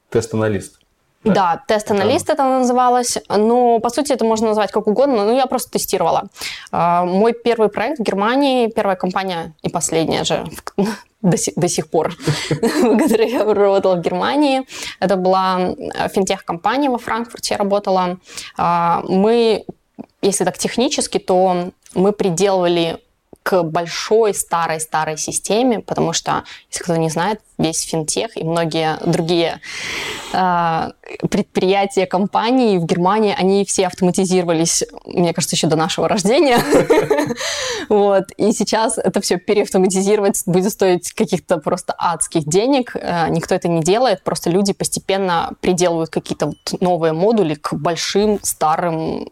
Тест-аналист. 0.10 0.76
Да, 1.33 1.63
тест-аналист 1.67 2.29
это 2.29 2.43
называлось. 2.43 3.17
Но, 3.29 3.79
по 3.79 3.89
сути, 3.89 4.13
это 4.13 4.25
можно 4.25 4.47
назвать 4.47 4.71
как 4.71 4.87
угодно. 4.87 5.25
Но 5.25 5.31
я 5.33 5.45
просто 5.45 5.71
тестировала. 5.71 6.23
А, 6.71 7.05
мой 7.05 7.33
первый 7.33 7.69
проект 7.69 7.99
в 7.99 8.03
Германии, 8.03 8.67
первая 8.67 8.95
компания 8.95 9.53
и 9.61 9.69
последняя 9.69 10.23
же 10.23 10.45
до 11.21 11.37
сих, 11.37 11.55
до 11.55 11.67
сих 11.67 11.89
пор, 11.89 12.13
в 12.49 12.97
которой 12.97 13.29
я 13.29 13.43
работала 13.43 13.95
в 13.95 14.01
Германии. 14.01 14.63
Это 14.99 15.15
была 15.15 15.75
финтех-компания 16.13 16.89
во 16.89 16.97
Франкфурте, 16.97 17.55
я 17.55 17.57
работала. 17.57 18.17
А, 18.57 19.03
мы, 19.07 19.65
если 20.21 20.45
так 20.45 20.57
технически, 20.57 21.17
то 21.17 21.71
мы 21.93 22.11
приделывали 22.11 22.99
к 23.43 23.63
большой 23.63 24.33
старой-старой 24.33 25.17
системе, 25.17 25.79
потому 25.79 26.11
что, 26.11 26.43
если 26.69 26.83
кто 26.83 26.97
не 26.97 27.09
знает, 27.09 27.39
весь 27.57 27.81
финтех 27.81 28.37
и 28.37 28.43
многие 28.43 28.97
другие 29.05 29.59
э, 30.33 30.91
предприятия, 31.29 32.05
компании 32.05 32.77
в 32.77 32.85
Германии, 32.85 33.35
они 33.37 33.65
все 33.65 33.87
автоматизировались, 33.87 34.83
мне 35.05 35.33
кажется, 35.33 35.55
еще 35.55 35.67
до 35.67 35.75
нашего 35.75 36.07
рождения. 36.07 36.59
Вот. 37.89 38.25
И 38.35 38.51
сейчас 38.51 38.97
это 38.97 39.21
все 39.21 39.37
переавтоматизировать 39.37 40.43
будет 40.45 40.71
стоить 40.71 41.13
каких-то 41.13 41.57
просто 41.57 41.95
адских 41.97 42.43
денег. 42.45 42.95
Э, 42.95 43.29
никто 43.29 43.55
это 43.55 43.67
не 43.69 43.81
делает, 43.81 44.23
просто 44.23 44.49
люди 44.49 44.73
постепенно 44.73 45.51
приделывают 45.61 46.09
какие-то 46.09 46.51
новые 46.81 47.13
модули 47.13 47.55
к 47.55 47.73
большим 47.73 48.39
старым 48.43 49.29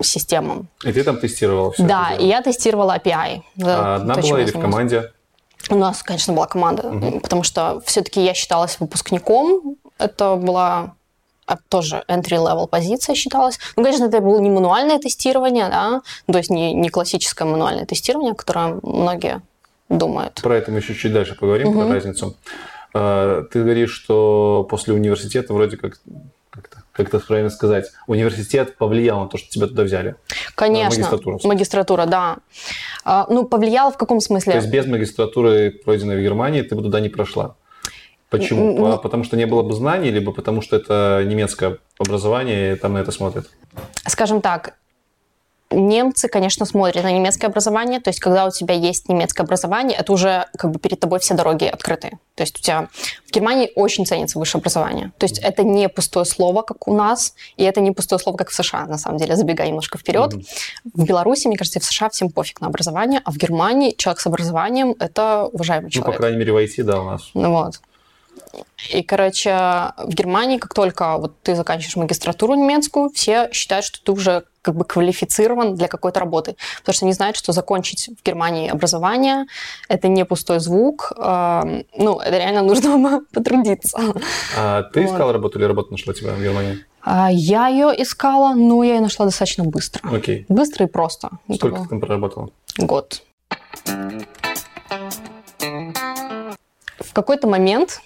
системам. 0.00 0.68
И 0.84 0.92
ты 0.92 1.04
там 1.04 1.18
тестировала 1.18 1.72
все 1.72 1.84
Да, 1.84 2.10
и 2.18 2.26
я 2.26 2.42
тестировала 2.42 2.96
API. 2.96 3.42
А 3.62 3.96
одна 3.96 4.14
была 4.16 4.40
или 4.40 4.50
в 4.50 4.60
команде? 4.60 5.12
У 5.70 5.76
нас, 5.76 6.02
конечно, 6.02 6.32
была 6.32 6.46
команда, 6.46 6.88
угу. 6.88 7.20
потому 7.20 7.42
что 7.42 7.82
все-таки 7.86 8.22
я 8.22 8.34
считалась 8.34 8.78
выпускником. 8.80 9.76
Это 9.98 10.36
была 10.36 10.94
а, 11.46 11.56
тоже 11.68 12.04
entry-level 12.08 12.68
позиция 12.68 13.14
считалась. 13.14 13.58
Ну, 13.76 13.82
конечно, 13.82 14.04
это 14.04 14.20
было 14.20 14.38
не 14.40 14.50
мануальное 14.50 14.98
тестирование, 14.98 15.68
да, 15.68 16.02
то 16.30 16.38
есть 16.38 16.50
не, 16.50 16.72
не 16.72 16.88
классическое 16.88 17.46
мануальное 17.46 17.84
тестирование, 17.84 18.34
которое 18.34 18.78
многие 18.82 19.42
думают. 19.88 20.40
Про 20.42 20.56
это 20.56 20.70
мы 20.70 20.78
еще 20.78 20.94
чуть 20.94 21.12
дальше 21.12 21.34
поговорим, 21.34 21.68
угу. 21.68 21.80
про 21.80 21.94
разницу. 21.94 22.36
А, 22.94 23.42
ты 23.50 23.62
говоришь, 23.62 23.92
что 23.92 24.66
после 24.68 24.94
университета 24.94 25.52
вроде 25.52 25.76
как 25.76 25.98
как 26.92 27.08
это 27.08 27.18
правильно 27.20 27.50
сказать, 27.50 27.86
университет 28.06 28.76
повлиял 28.76 29.20
на 29.20 29.28
то, 29.28 29.38
что 29.38 29.48
тебя 29.48 29.66
туда 29.66 29.82
взяли? 29.84 30.16
Конечно. 30.54 31.00
Магистратура. 31.00 31.38
Магистратура, 31.44 32.06
да. 32.06 32.36
А, 33.04 33.26
ну, 33.28 33.44
повлиял 33.44 33.90
в 33.90 33.96
каком 33.96 34.20
смысле? 34.20 34.52
То 34.52 34.58
есть 34.58 34.70
без 34.70 34.86
магистратуры, 34.86 35.70
пройденной 35.84 36.18
в 36.18 36.22
Германии, 36.22 36.62
ты 36.62 36.74
бы 36.74 36.82
туда 36.82 37.00
не 37.00 37.08
прошла? 37.08 37.56
Почему? 38.28 38.78
Ну, 38.78 38.98
потому 38.98 39.24
что 39.24 39.36
не 39.36 39.46
было 39.46 39.62
бы 39.62 39.74
знаний, 39.74 40.10
либо 40.10 40.32
потому 40.32 40.62
что 40.62 40.76
это 40.76 41.22
немецкое 41.26 41.78
образование, 41.98 42.72
и 42.72 42.76
там 42.76 42.94
на 42.94 42.98
это 42.98 43.10
смотрят? 43.10 43.46
Скажем 44.06 44.40
так, 44.40 44.74
немцы, 45.72 46.28
конечно, 46.28 46.66
смотрят 46.66 47.04
на 47.04 47.12
немецкое 47.12 47.50
образование. 47.50 48.00
То 48.00 48.10
есть, 48.10 48.20
когда 48.20 48.46
у 48.46 48.50
тебя 48.50 48.74
есть 48.74 49.08
немецкое 49.08 49.44
образование, 49.44 49.96
это 49.98 50.12
уже 50.12 50.46
как 50.56 50.70
бы 50.70 50.78
перед 50.78 51.00
тобой 51.00 51.18
все 51.20 51.34
дороги 51.34 51.64
открыты. 51.64 52.18
То 52.34 52.42
есть, 52.42 52.58
у 52.58 52.62
тебя 52.62 52.88
в 53.26 53.30
Германии 53.30 53.70
очень 53.74 54.06
ценится 54.06 54.38
высшее 54.38 54.60
образование. 54.60 55.12
То 55.18 55.24
есть, 55.24 55.38
это 55.38 55.62
не 55.62 55.88
пустое 55.88 56.24
слово, 56.24 56.62
как 56.62 56.88
у 56.88 56.94
нас, 56.94 57.34
и 57.56 57.64
это 57.64 57.80
не 57.80 57.90
пустое 57.90 58.18
слово, 58.18 58.36
как 58.36 58.50
в 58.50 58.54
США, 58.54 58.86
на 58.86 58.98
самом 58.98 59.18
деле, 59.18 59.36
забегая 59.36 59.68
немножко 59.68 59.98
вперед. 59.98 60.34
Mm-hmm. 60.34 60.44
В 60.94 61.04
Беларуси, 61.04 61.46
мне 61.46 61.56
кажется, 61.56 61.80
в 61.80 61.84
США 61.84 62.08
всем 62.10 62.30
пофиг 62.30 62.60
на 62.60 62.68
образование, 62.68 63.20
а 63.24 63.30
в 63.30 63.36
Германии 63.36 63.94
человек 63.96 64.20
с 64.20 64.26
образованием– 64.26 64.94
это 64.98 65.46
уважаемый 65.52 65.90
человек. 65.90 66.06
Ну, 66.06 66.12
по 66.12 66.18
крайней 66.18 66.38
мере, 66.38 66.52
в 66.52 66.56
IT, 66.56 66.82
да, 66.82 67.00
у 67.00 67.04
нас. 67.04 67.30
Ну 67.34 67.52
вот. 67.52 67.80
И, 68.90 69.02
короче, 69.02 69.50
в 69.96 70.08
Германии, 70.08 70.58
как 70.58 70.74
только 70.74 71.16
вот 71.16 71.40
ты 71.42 71.54
заканчиваешь 71.54 71.96
магистратуру 71.96 72.54
немецкую, 72.54 73.10
все 73.10 73.48
считают, 73.52 73.84
что 73.84 74.02
ты 74.02 74.12
уже 74.12 74.44
как 74.62 74.76
бы 74.76 74.84
квалифицирован 74.84 75.74
для 75.74 75.88
какой-то 75.88 76.20
работы. 76.20 76.56
Потому 76.78 76.94
что 76.94 77.04
они 77.06 77.12
знают, 77.12 77.36
что 77.36 77.52
закончить 77.52 78.08
в 78.18 78.24
Германии 78.24 78.68
образование– 78.70 79.46
это 79.88 80.08
не 80.08 80.24
пустой 80.24 80.60
звук. 80.60 81.12
Э, 81.16 81.82
ну, 81.96 82.20
это 82.20 82.38
реально 82.38 82.62
нужно 82.62 83.20
потрудиться. 83.32 83.98
А 84.56 84.84
ты 84.84 85.02
вот. 85.02 85.10
искала 85.10 85.32
работу 85.32 85.58
или 85.58 85.66
работа 85.66 85.90
нашла 85.90 86.14
тебя 86.14 86.32
в 86.32 86.40
Германии? 86.40 86.84
А, 87.02 87.30
я 87.30 87.66
ее 87.66 87.92
искала, 87.98 88.54
но 88.54 88.84
я 88.84 88.94
ее 88.94 89.00
нашла 89.00 89.26
достаточно 89.26 89.64
быстро. 89.64 90.08
Окей. 90.08 90.46
Быстро 90.48 90.86
и 90.86 90.88
просто. 90.88 91.30
Сколько 91.52 91.82
ты 91.82 91.88
там 91.88 92.00
проработала? 92.00 92.50
Год. 92.78 93.22
В 96.98 97.12
какой-то 97.12 97.48
момент 97.48 98.00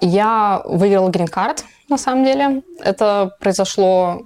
я 0.00 0.62
выиграла 0.64 1.10
грин-карт, 1.10 1.64
на 1.88 1.98
самом 1.98 2.24
деле. 2.24 2.62
Это 2.78 3.36
произошло 3.40 4.22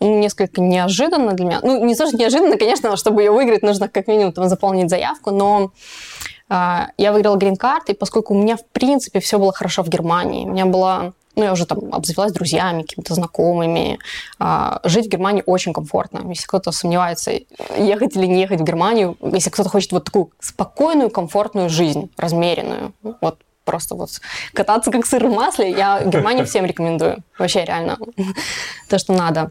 несколько 0.00 0.60
неожиданно 0.60 1.32
для 1.32 1.46
меня. 1.46 1.60
Ну, 1.62 1.84
не 1.84 1.94
то, 1.94 2.06
что 2.06 2.16
неожиданно, 2.16 2.56
конечно, 2.56 2.96
чтобы 2.96 3.22
ее 3.22 3.30
выиграть, 3.30 3.62
нужно 3.62 3.88
как 3.88 4.08
минимум 4.08 4.32
там, 4.32 4.48
заполнить 4.48 4.90
заявку, 4.90 5.30
но 5.30 5.72
э, 6.48 6.86
я 6.96 7.12
выиграла 7.12 7.36
грин-карт, 7.36 7.90
и 7.90 7.94
поскольку 7.94 8.34
у 8.34 8.42
меня, 8.42 8.56
в 8.56 8.64
принципе, 8.66 9.20
все 9.20 9.38
было 9.38 9.52
хорошо 9.52 9.82
в 9.82 9.88
Германии, 9.88 10.46
у 10.46 10.50
меня 10.50 10.66
была 10.66 11.12
ну, 11.38 11.44
я 11.44 11.52
уже 11.52 11.66
там 11.66 11.94
обзавелась 11.94 12.32
друзьями, 12.32 12.82
какими-то 12.82 13.14
знакомыми. 13.14 14.00
А, 14.40 14.80
жить 14.82 15.06
в 15.06 15.08
Германии 15.08 15.44
очень 15.46 15.72
комфортно. 15.72 16.28
Если 16.28 16.48
кто-то 16.48 16.72
сомневается, 16.72 17.30
ехать 17.78 18.16
или 18.16 18.26
не 18.26 18.40
ехать 18.40 18.60
в 18.60 18.64
Германию, 18.64 19.16
если 19.22 19.48
кто-то 19.48 19.68
хочет 19.68 19.92
вот 19.92 20.04
такую 20.04 20.32
спокойную, 20.40 21.10
комфортную 21.10 21.68
жизнь, 21.68 22.10
размеренную, 22.16 22.92
вот 23.20 23.38
просто 23.68 23.94
вот 23.94 24.10
кататься 24.54 24.90
как 24.90 25.04
сыр 25.04 25.26
в 25.26 25.34
масле, 25.34 25.70
я 25.70 26.02
Германию 26.04 26.46
всем 26.46 26.64
рекомендую. 26.64 27.18
Вообще 27.38 27.66
реально 27.66 27.98
то, 28.88 28.98
что 28.98 29.12
надо. 29.12 29.50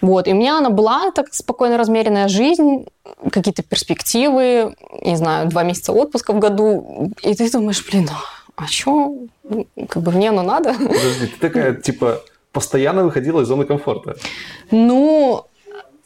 Вот. 0.00 0.28
И 0.28 0.32
у 0.32 0.36
меня 0.36 0.58
она 0.58 0.70
была 0.70 1.10
так 1.10 1.34
спокойно 1.34 1.76
размеренная 1.76 2.28
жизнь, 2.28 2.86
какие-то 3.32 3.64
перспективы, 3.64 4.76
не 5.02 5.16
знаю, 5.16 5.48
два 5.48 5.64
месяца 5.64 5.92
отпуска 5.92 6.32
в 6.32 6.38
году. 6.38 7.12
И 7.22 7.34
ты 7.34 7.50
думаешь, 7.50 7.84
блин, 7.84 8.08
а 8.54 8.66
что? 8.68 9.12
Как 9.88 10.04
бы 10.04 10.12
мне 10.12 10.28
оно 10.28 10.42
надо. 10.42 10.74
Подожди, 10.74 11.26
ты 11.26 11.40
такая, 11.40 11.74
типа, 11.74 12.22
постоянно 12.52 13.02
выходила 13.02 13.40
из 13.40 13.48
зоны 13.48 13.64
комфорта. 13.64 14.16
Ну, 14.70 15.47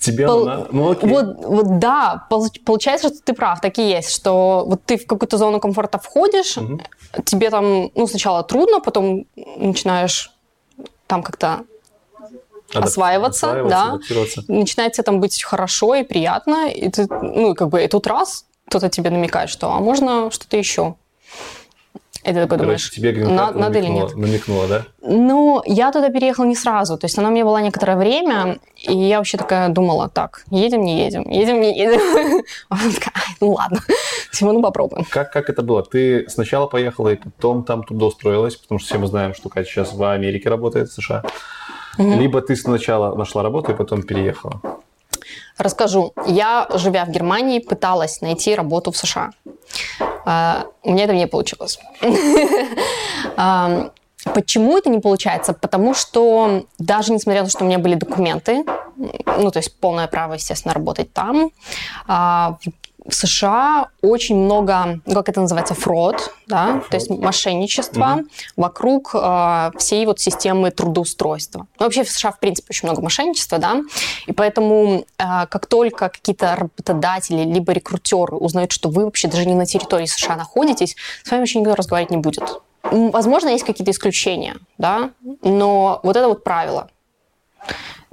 Тебе 0.02 0.26
Пол... 0.26 0.42
она... 0.42 0.66
Ну, 0.72 0.90
окей. 0.90 1.08
Вот, 1.08 1.44
вот 1.44 1.78
да, 1.78 2.26
получается, 2.64 3.08
что 3.08 3.22
ты 3.22 3.34
прав, 3.34 3.60
так 3.60 3.78
и 3.78 3.88
есть, 3.88 4.10
что 4.10 4.64
вот 4.66 4.82
ты 4.84 4.98
в 4.98 5.06
какую-то 5.06 5.38
зону 5.38 5.60
комфорта 5.60 5.98
входишь, 5.98 6.58
угу. 6.58 6.80
тебе 7.24 7.50
там, 7.50 7.90
ну, 7.94 8.06
сначала 8.08 8.42
трудно, 8.42 8.80
потом 8.80 9.26
начинаешь 9.56 10.32
там 11.06 11.22
как-то 11.22 11.64
Адап... 12.70 12.84
осваиваться, 12.84 13.64
да, 13.68 13.98
начинает 14.48 14.94
тебе 14.94 15.04
там 15.04 15.20
быть 15.20 15.40
хорошо 15.44 15.94
и 15.94 16.02
приятно, 16.02 16.68
и 16.68 16.88
ты, 16.88 17.06
ну, 17.08 17.54
как 17.54 17.68
бы, 17.68 17.84
и 17.84 17.86
тут 17.88 18.08
раз 18.08 18.46
кто-то 18.66 18.88
тебе 18.88 19.10
намекает, 19.10 19.50
что 19.50 19.70
а 19.70 19.78
можно 19.78 20.32
что-то 20.32 20.56
еще. 20.56 20.96
И 22.24 22.32
ты 22.32 22.34
такой 22.34 22.58
думаешь, 22.58 22.88
тебе 22.90 23.12
на, 23.26 23.50
надо 23.50 23.78
или 23.78 23.88
нет? 23.88 24.14
Намекнула, 24.14 24.68
да? 24.68 24.84
Ну, 25.00 25.60
я 25.66 25.90
туда 25.90 26.08
переехала 26.08 26.44
не 26.44 26.54
сразу. 26.54 26.96
То 26.96 27.06
есть 27.06 27.18
она 27.18 27.28
у 27.28 27.32
меня 27.32 27.44
была 27.44 27.60
некоторое 27.60 27.96
время, 27.96 28.58
и 28.76 28.96
я 28.96 29.18
вообще 29.18 29.38
такая 29.38 29.68
думала, 29.70 30.08
так, 30.08 30.44
едем, 30.50 30.82
не 30.82 31.04
едем, 31.04 31.28
едем, 31.28 31.60
не 31.60 31.76
едем. 31.76 32.44
Она 32.68 32.82
такая, 32.94 33.12
ну 33.40 33.50
ладно, 33.50 33.80
всего 34.30 34.52
ну 34.52 34.62
попробуем. 34.62 35.04
Как, 35.10 35.32
как 35.32 35.50
это 35.50 35.62
было? 35.62 35.82
Ты 35.82 36.28
сначала 36.28 36.68
поехала, 36.68 37.08
и 37.08 37.16
потом 37.16 37.64
там 37.64 37.82
туда 37.82 38.06
устроилась, 38.06 38.54
потому 38.54 38.78
что 38.78 38.88
все 38.88 38.98
мы 38.98 39.08
знаем, 39.08 39.34
что 39.34 39.48
Катя 39.48 39.68
сейчас 39.68 39.92
в 39.92 40.02
Америке 40.08 40.48
работает, 40.48 40.90
в 40.90 40.94
США. 40.94 41.24
Угу. 41.98 42.20
Либо 42.20 42.40
ты 42.40 42.54
сначала 42.54 43.16
нашла 43.16 43.42
работу 43.42 43.72
и 43.72 43.74
потом 43.74 44.02
переехала. 44.02 44.60
Расскажу. 45.58 46.12
Я, 46.26 46.68
живя 46.74 47.04
в 47.04 47.10
Германии, 47.10 47.58
пыталась 47.58 48.20
найти 48.20 48.54
работу 48.54 48.92
в 48.92 48.96
США. 48.96 49.32
А, 50.24 50.66
у 50.82 50.92
меня 50.92 51.04
это 51.04 51.14
не 51.14 51.26
получилось. 51.26 51.78
Почему 54.34 54.78
это 54.78 54.88
не 54.88 55.00
получается? 55.00 55.52
Потому 55.52 55.94
что 55.94 56.64
даже 56.78 57.12
несмотря 57.12 57.40
на 57.40 57.46
то, 57.46 57.50
что 57.50 57.64
у 57.64 57.66
меня 57.66 57.78
были 57.78 57.94
документы, 57.94 58.64
ну, 58.96 59.50
то 59.50 59.58
есть 59.58 59.80
полное 59.80 60.06
право, 60.06 60.34
естественно, 60.34 60.74
работать 60.74 61.12
там, 61.12 61.50
а, 62.06 62.58
в 63.04 63.14
США 63.14 63.88
очень 64.00 64.36
много, 64.36 65.00
ну, 65.06 65.14
как 65.14 65.28
это 65.28 65.40
называется, 65.40 65.74
фрод, 65.74 66.34
да, 66.46 66.72
фрод. 66.72 66.88
то 66.88 66.96
есть 66.96 67.10
мошенничество 67.10 68.18
угу. 68.20 68.28
вокруг 68.56 69.10
э, 69.14 69.70
всей 69.78 70.06
вот 70.06 70.20
системы 70.20 70.70
трудоустройства. 70.70 71.66
Ну, 71.78 71.86
вообще 71.86 72.04
в 72.04 72.10
США, 72.10 72.32
в 72.32 72.38
принципе, 72.38 72.68
очень 72.70 72.88
много 72.88 73.02
мошенничества, 73.02 73.58
да, 73.58 73.82
и 74.26 74.32
поэтому 74.32 75.04
э, 75.18 75.46
как 75.46 75.66
только 75.66 76.08
какие-то 76.08 76.56
работодатели 76.56 77.42
либо 77.42 77.72
рекрутеры 77.72 78.36
узнают, 78.36 78.72
что 78.72 78.88
вы 78.88 79.04
вообще 79.04 79.28
даже 79.28 79.46
не 79.46 79.54
на 79.54 79.66
территории 79.66 80.06
США 80.06 80.36
находитесь, 80.36 80.96
с 81.24 81.30
вами 81.30 81.40
вообще 81.40 81.60
никто 81.60 81.74
разговаривать 81.74 82.10
не 82.10 82.18
будет. 82.18 82.62
Возможно, 82.82 83.48
есть 83.48 83.64
какие-то 83.64 83.92
исключения, 83.92 84.56
да, 84.78 85.10
но 85.42 86.00
вот 86.02 86.16
это 86.16 86.28
вот 86.28 86.44
правило 86.44 86.88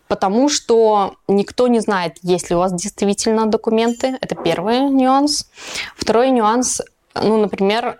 потому 0.09 0.49
что 0.49 1.15
никто 1.27 1.67
не 1.67 1.79
знает, 1.79 2.17
есть 2.23 2.49
ли 2.49 2.55
у 2.55 2.59
вас 2.59 2.73
действительно 2.73 3.45
документы. 3.45 4.17
Это 4.19 4.35
первый 4.35 4.81
нюанс. 4.89 5.49
Второй 5.95 6.31
нюанс, 6.31 6.81
ну, 7.13 7.37
например, 7.37 7.99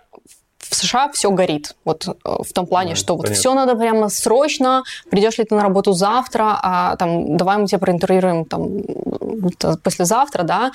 в 0.58 0.74
США 0.74 1.08
все 1.12 1.30
горит. 1.30 1.76
Вот 1.84 2.08
э, 2.08 2.12
в 2.24 2.52
том 2.52 2.66
плане, 2.66 2.90
да, 2.90 2.96
что 2.96 3.16
вот 3.16 3.28
все 3.28 3.54
надо 3.54 3.76
прямо 3.76 4.08
срочно, 4.08 4.82
придешь 5.10 5.38
ли 5.38 5.44
ты 5.44 5.54
на 5.54 5.62
работу 5.62 5.92
завтра, 5.92 6.58
а 6.62 6.96
там 6.96 7.36
давай 7.36 7.58
мы 7.58 7.66
тебя 7.66 7.78
проинтервьюируем 7.78 8.44
там 8.44 8.82
послезавтра, 9.82 10.42
да. 10.42 10.72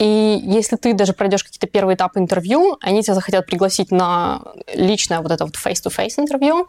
И 0.00 0.40
если 0.42 0.76
ты 0.76 0.94
даже 0.94 1.12
пройдешь 1.12 1.44
какие-то 1.44 1.66
первые 1.66 1.94
этапы 1.94 2.18
интервью, 2.18 2.76
они 2.80 3.02
тебя 3.02 3.14
захотят 3.14 3.46
пригласить 3.46 3.92
на 3.92 4.42
личное 4.74 5.20
вот 5.20 5.30
это 5.30 5.44
вот 5.44 5.54
face-to-face 5.54 6.14
интервью, 6.18 6.68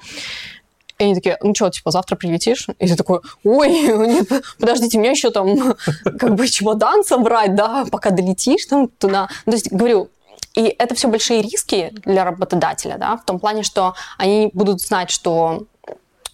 и 0.99 1.03
они 1.03 1.15
такие, 1.15 1.37
ну 1.41 1.55
что, 1.55 1.69
типа, 1.69 1.91
завтра 1.91 2.15
прилетишь? 2.15 2.67
И 2.79 2.87
ты 2.87 2.95
такой, 2.95 3.19
ой, 3.43 3.69
нет, 4.07 4.27
подождите, 4.59 4.99
мне 4.99 5.11
еще 5.11 5.31
там 5.31 5.75
как 6.03 6.35
бы 6.35 6.47
чемодан 6.47 7.03
собрать, 7.03 7.55
да, 7.55 7.85
пока 7.91 8.11
долетишь 8.11 8.65
там 8.65 8.87
туда. 8.87 9.27
Ну, 9.45 9.51
то 9.51 9.57
есть, 9.57 9.71
говорю, 9.71 10.09
и 10.53 10.75
это 10.77 10.93
все 10.95 11.07
большие 11.07 11.41
риски 11.41 11.91
для 12.05 12.23
работодателя, 12.23 12.97
да, 12.97 13.17
в 13.17 13.25
том 13.25 13.39
плане, 13.39 13.63
что 13.63 13.95
они 14.17 14.51
будут 14.53 14.81
знать, 14.81 15.09
что 15.09 15.65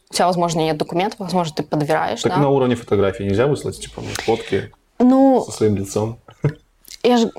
у 0.10 0.14
тебя, 0.14 0.28
возможно, 0.28 0.60
нет 0.60 0.78
документов, 0.78 1.20
возможно, 1.20 1.56
ты 1.56 1.64
подбираешь. 1.64 2.22
Так 2.22 2.34
да? 2.34 2.40
на 2.40 2.50
уровне 2.50 2.76
фотографии 2.76 3.24
нельзя 3.24 3.48
выслать, 3.48 3.80
типа, 3.80 4.02
фотки 4.26 4.72
ну, 5.00 5.44
со 5.46 5.52
своим 5.52 5.78
лицом? 5.78 6.20
Я 7.04 7.18
же, 7.18 7.32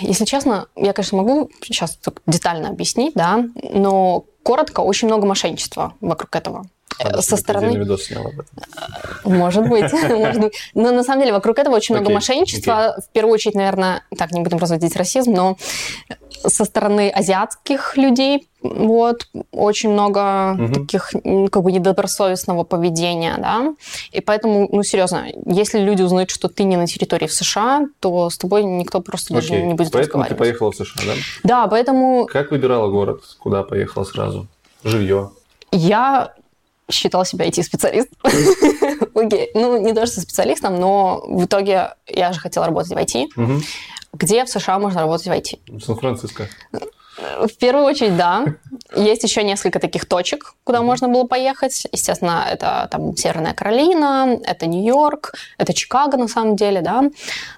если 0.00 0.24
честно, 0.24 0.68
я, 0.76 0.92
конечно, 0.92 1.18
могу 1.18 1.50
сейчас 1.62 1.98
детально 2.26 2.68
объяснить, 2.68 3.14
да, 3.14 3.44
но 3.72 4.24
коротко, 4.42 4.80
очень 4.80 5.08
много 5.08 5.26
мошенничества 5.26 5.94
вокруг 6.00 6.34
этого. 6.36 6.66
Надо, 7.02 7.22
со 7.22 7.36
стороны... 7.36 7.76
видос 7.76 8.04
снял 8.04 8.26
об 8.26 8.40
этом. 8.40 8.46
Может 9.24 9.68
быть, 9.68 9.92
может 10.08 10.40
быть. 10.40 10.54
Но 10.74 10.92
на 10.92 11.04
самом 11.04 11.20
деле 11.20 11.32
вокруг 11.32 11.58
этого 11.58 11.76
очень 11.76 11.94
много 11.94 12.10
мошенничества. 12.10 12.96
В 13.06 13.12
первую 13.12 13.34
очередь, 13.34 13.54
наверное, 13.54 14.02
так, 14.16 14.32
не 14.32 14.40
будем 14.40 14.58
разводить 14.58 14.96
расизм, 14.96 15.32
но 15.32 15.56
со 16.46 16.64
стороны 16.64 17.10
азиатских 17.10 17.96
людей, 17.96 18.48
вот, 18.62 19.28
очень 19.52 19.90
много 19.90 20.52
угу. 20.52 20.74
таких, 20.74 21.10
как 21.50 21.62
бы, 21.62 21.72
недобросовестного 21.72 22.64
поведения, 22.64 23.36
да, 23.38 23.74
и 24.12 24.20
поэтому, 24.20 24.68
ну, 24.70 24.82
серьезно, 24.82 25.26
если 25.46 25.78
люди 25.80 26.02
узнают, 26.02 26.30
что 26.30 26.48
ты 26.48 26.64
не 26.64 26.76
на 26.76 26.86
территории 26.86 27.26
в 27.26 27.32
США, 27.32 27.86
то 28.00 28.30
с 28.30 28.38
тобой 28.38 28.64
никто 28.64 29.00
просто 29.00 29.36
Окей. 29.36 29.48
даже 29.48 29.62
не 29.62 29.74
будет 29.74 29.92
поэтому 29.92 30.24
разговаривать. 30.24 30.28
ты 30.28 30.44
поехала 30.44 30.72
в 30.72 30.76
США, 30.76 31.02
да? 31.06 31.12
Да, 31.44 31.66
поэтому... 31.66 32.26
Как 32.26 32.50
выбирала 32.50 32.88
город, 32.88 33.22
куда 33.38 33.62
поехала 33.62 34.04
сразу? 34.04 34.46
Жилье? 34.84 35.30
Я 35.72 36.34
считала 36.90 37.24
себя 37.24 37.46
IT-специалистом. 37.46 38.18
Окей, 39.14 39.50
ну, 39.54 39.78
не 39.78 39.92
даже 39.92 40.12
специалистом, 40.12 40.80
но 40.80 41.22
в 41.26 41.44
итоге 41.44 41.94
я 42.06 42.32
же 42.32 42.40
хотела 42.40 42.66
работать 42.66 42.92
в 42.92 42.96
IT. 42.96 43.62
Где 44.14 44.44
в 44.44 44.48
США 44.48 44.78
можно 44.78 45.02
работать 45.02 45.26
в 45.26 45.30
IT? 45.30 45.78
В 45.78 45.80
Сан-Франциско. 45.80 46.48
В 47.18 47.56
первую 47.58 47.84
очередь, 47.84 48.16
да. 48.16 48.44
Есть 48.94 49.24
еще 49.24 49.42
несколько 49.42 49.80
таких 49.80 50.06
точек, 50.06 50.54
куда 50.64 50.82
можно 50.82 51.08
было 51.08 51.24
поехать. 51.24 51.86
Естественно, 51.92 52.46
это 52.48 52.88
там 52.90 53.16
Северная 53.16 53.54
Каролина, 53.54 54.38
это 54.44 54.66
Нью-Йорк, 54.66 55.34
это 55.58 55.74
Чикаго 55.74 56.16
на 56.16 56.28
самом 56.28 56.54
деле, 56.54 56.80
да. 56.80 57.04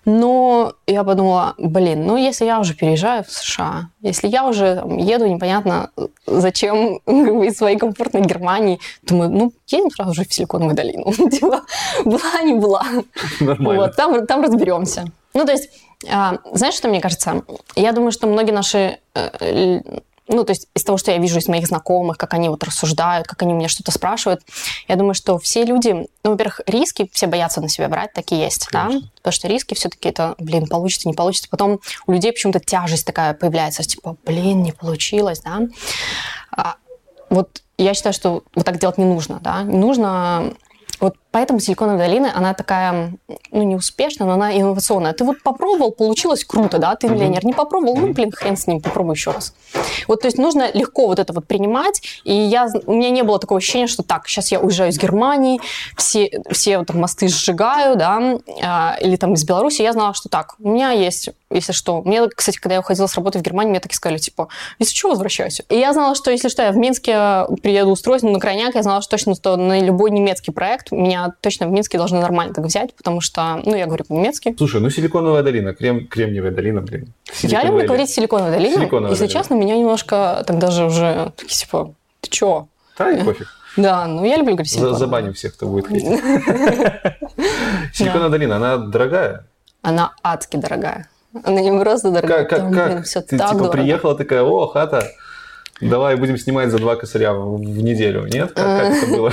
Но 0.04 0.72
я 0.86 1.04
подумала, 1.04 1.54
блин, 1.58 2.06
ну 2.06 2.16
если 2.16 2.46
я 2.46 2.58
уже 2.58 2.74
переезжаю 2.74 3.22
в 3.24 3.30
США, 3.30 3.90
если 4.02 4.28
я 4.28 4.46
уже 4.46 4.76
там, 4.76 4.96
еду 4.96 5.26
непонятно 5.26 5.90
зачем 6.26 6.96
из 7.06 7.56
своей 7.56 7.78
комфортной 7.78 8.22
Германии, 8.22 8.80
думаю, 9.02 9.30
ну 9.30 9.52
едем 9.66 9.90
сразу 9.90 10.14
же 10.14 10.24
в 10.24 10.32
Силиконовую 10.32 10.74
долину. 10.74 11.12
Типа, 11.30 11.62
была 12.04 12.42
не 12.42 12.54
была. 12.54 12.84
Нормально. 13.40 13.82
Вот, 13.82 13.96
там, 13.96 14.26
там 14.26 14.42
разберемся. 14.42 15.04
Ну, 15.34 15.44
то 15.44 15.52
есть 15.52 15.70
а, 16.08 16.38
знаешь, 16.52 16.74
что 16.74 16.88
мне 16.88 17.00
кажется? 17.00 17.42
Я 17.76 17.92
думаю, 17.92 18.10
что 18.10 18.26
многие 18.26 18.52
наши 18.52 18.98
э, 19.14 19.80
ну, 20.30 20.44
то 20.44 20.52
есть 20.52 20.68
из 20.74 20.84
того, 20.84 20.96
что 20.96 21.10
я 21.10 21.18
вижу 21.18 21.38
из 21.38 21.48
моих 21.48 21.66
знакомых, 21.66 22.16
как 22.16 22.34
они 22.34 22.48
вот 22.48 22.62
рассуждают, 22.62 23.26
как 23.26 23.42
они 23.42 23.52
меня 23.52 23.68
что-то 23.68 23.90
спрашивают, 23.90 24.42
я 24.86 24.94
думаю, 24.94 25.14
что 25.14 25.38
все 25.38 25.64
люди, 25.64 26.06
ну, 26.22 26.30
во-первых, 26.30 26.60
риски 26.66 27.10
все 27.12 27.26
боятся 27.26 27.60
на 27.60 27.68
себя 27.68 27.88
брать, 27.88 28.12
такие 28.12 28.42
есть, 28.42 28.66
Конечно. 28.66 29.00
да, 29.00 29.06
потому 29.16 29.32
что 29.32 29.48
риски 29.48 29.74
все-таки 29.74 30.08
это, 30.08 30.36
блин, 30.38 30.68
получится, 30.68 31.08
не 31.08 31.14
получится. 31.14 31.48
Потом 31.50 31.80
у 32.06 32.12
людей 32.12 32.32
почему-то 32.32 32.60
тяжесть 32.60 33.04
такая 33.04 33.34
появляется, 33.34 33.82
типа, 33.82 34.16
блин, 34.24 34.62
не 34.62 34.72
получилось, 34.72 35.40
да. 35.40 35.62
А, 36.52 36.76
вот 37.28 37.62
я 37.76 37.92
считаю, 37.94 38.12
что 38.12 38.44
вот 38.54 38.64
так 38.64 38.78
делать 38.78 38.98
не 38.98 39.04
нужно, 39.04 39.40
да, 39.40 39.62
не 39.62 39.78
нужно 39.78 40.54
вот 41.00 41.16
поэтому 41.30 41.60
Силиконовая 41.60 41.98
долина, 42.06 42.32
она 42.36 42.54
такая, 42.54 43.12
ну, 43.50 43.62
не 43.62 43.76
успешная, 43.76 44.26
но 44.26 44.34
она 44.34 44.56
инновационная. 44.56 45.12
Ты 45.12 45.24
вот 45.24 45.42
попробовал, 45.42 45.92
получилось 45.92 46.44
круто, 46.44 46.78
да, 46.78 46.94
ты 46.96 47.08
миллионер. 47.08 47.44
Не 47.44 47.52
попробовал, 47.52 47.96
ну, 47.96 48.12
блин, 48.12 48.32
хрен 48.32 48.56
с 48.56 48.66
ним, 48.66 48.80
попробуй 48.80 49.14
еще 49.14 49.30
раз. 49.30 49.54
Вот, 50.08 50.22
то 50.22 50.26
есть 50.26 50.38
нужно 50.38 50.70
легко 50.72 51.06
вот 51.06 51.18
это 51.18 51.32
вот 51.32 51.46
принимать. 51.46 52.02
И 52.24 52.34
я, 52.34 52.68
у 52.86 52.92
меня 52.92 53.10
не 53.10 53.22
было 53.22 53.38
такого 53.38 53.58
ощущения, 53.58 53.86
что 53.86 54.02
так, 54.02 54.26
сейчас 54.28 54.50
я 54.52 54.60
уезжаю 54.60 54.90
из 54.90 54.98
Германии, 54.98 55.60
все, 55.96 56.30
все 56.50 56.78
вот, 56.78 56.88
там, 56.88 57.00
мосты 57.00 57.28
сжигаю, 57.28 57.96
да, 57.96 58.38
а, 58.62 58.96
или 59.00 59.16
там 59.16 59.34
из 59.34 59.44
Беларуси. 59.44 59.82
Я 59.82 59.92
знала, 59.92 60.14
что 60.14 60.28
так, 60.28 60.54
у 60.58 60.68
меня 60.68 60.90
есть 60.90 61.30
если 61.52 61.72
что. 61.72 62.02
Мне, 62.02 62.28
кстати, 62.28 62.58
когда 62.58 62.74
я 62.74 62.80
уходила 62.80 63.06
с 63.06 63.14
работы 63.16 63.38
в 63.38 63.42
Германию, 63.42 63.70
мне 63.70 63.80
так 63.80 63.92
и 63.92 63.94
сказали, 63.94 64.18
типа, 64.18 64.48
если 64.78 64.94
что, 64.94 65.10
возвращайся. 65.10 65.64
И 65.68 65.76
я 65.76 65.92
знала, 65.92 66.14
что 66.14 66.30
если 66.30 66.48
что, 66.48 66.62
я 66.62 66.70
в 66.70 66.76
Минске 66.76 67.46
приеду 67.62 67.90
устроиться 67.90 68.28
на 68.28 68.38
крайняк, 68.38 68.74
я 68.74 68.82
знала 68.82 69.02
что 69.02 69.10
точно, 69.10 69.34
что 69.34 69.56
на 69.56 69.80
любой 69.80 70.12
немецкий 70.12 70.52
проект 70.52 70.92
меня 70.92 71.19
точно 71.40 71.68
в 71.68 71.70
Минске 71.70 71.98
должны 71.98 72.20
нормально 72.20 72.54
так 72.54 72.64
взять, 72.64 72.94
потому 72.94 73.20
что, 73.20 73.60
ну, 73.64 73.76
я 73.76 73.86
говорю 73.86 74.04
по-немецки. 74.04 74.54
Слушай, 74.56 74.80
ну 74.80 74.90
Силиконовая 74.90 75.42
долина, 75.42 75.74
крем, 75.74 76.06
Кремниевая 76.08 76.52
долина, 76.52 76.80
блин. 76.80 77.12
Я 77.42 77.62
люблю 77.64 77.86
говорить 77.86 78.10
Силиконовая 78.10 78.52
долина. 78.52 78.76
Силиконовая 78.76 79.10
если 79.10 79.26
долина. 79.26 79.40
честно, 79.40 79.54
меня 79.54 79.76
немножко 79.76 80.42
так 80.46 80.58
даже 80.58 80.84
уже, 80.86 81.32
такие, 81.36 81.54
типа, 81.56 81.94
ты 82.20 82.30
чё? 82.30 82.66
Да, 82.98 83.10
и 83.10 83.22
пофиг. 83.24 83.46
Да, 83.76 84.06
ну 84.06 84.24
я 84.24 84.36
люблю 84.36 84.54
говорить 84.54 84.70
Силиконовая. 84.72 84.98
Забаним 84.98 85.32
всех, 85.32 85.54
кто 85.54 85.66
будет 85.68 85.86
хотеть. 85.86 86.02
Силиконовая 87.92 88.30
долина, 88.30 88.56
она 88.56 88.76
дорогая? 88.78 89.46
Она 89.82 90.12
адски 90.22 90.56
дорогая. 90.56 91.08
Она 91.44 91.60
не 91.60 91.70
просто 91.78 92.10
дорогая. 92.10 92.44
Как, 92.44 92.60
как, 92.60 92.74
как? 92.74 93.04
все 93.04 93.20
ты 93.20 93.38
так 93.38 93.48
типа 93.50 93.58
дорого. 93.58 93.72
приехала 93.78 94.16
такая, 94.16 94.42
о, 94.42 94.66
хата, 94.66 95.06
давай 95.80 96.16
будем 96.16 96.36
снимать 96.36 96.70
за 96.70 96.78
два 96.78 96.96
косаря 96.96 97.32
в 97.32 97.60
неделю. 97.60 98.26
Нет? 98.26 98.52
Как, 98.52 98.64
как 98.64 98.90
это 99.02 99.06
было? 99.16 99.32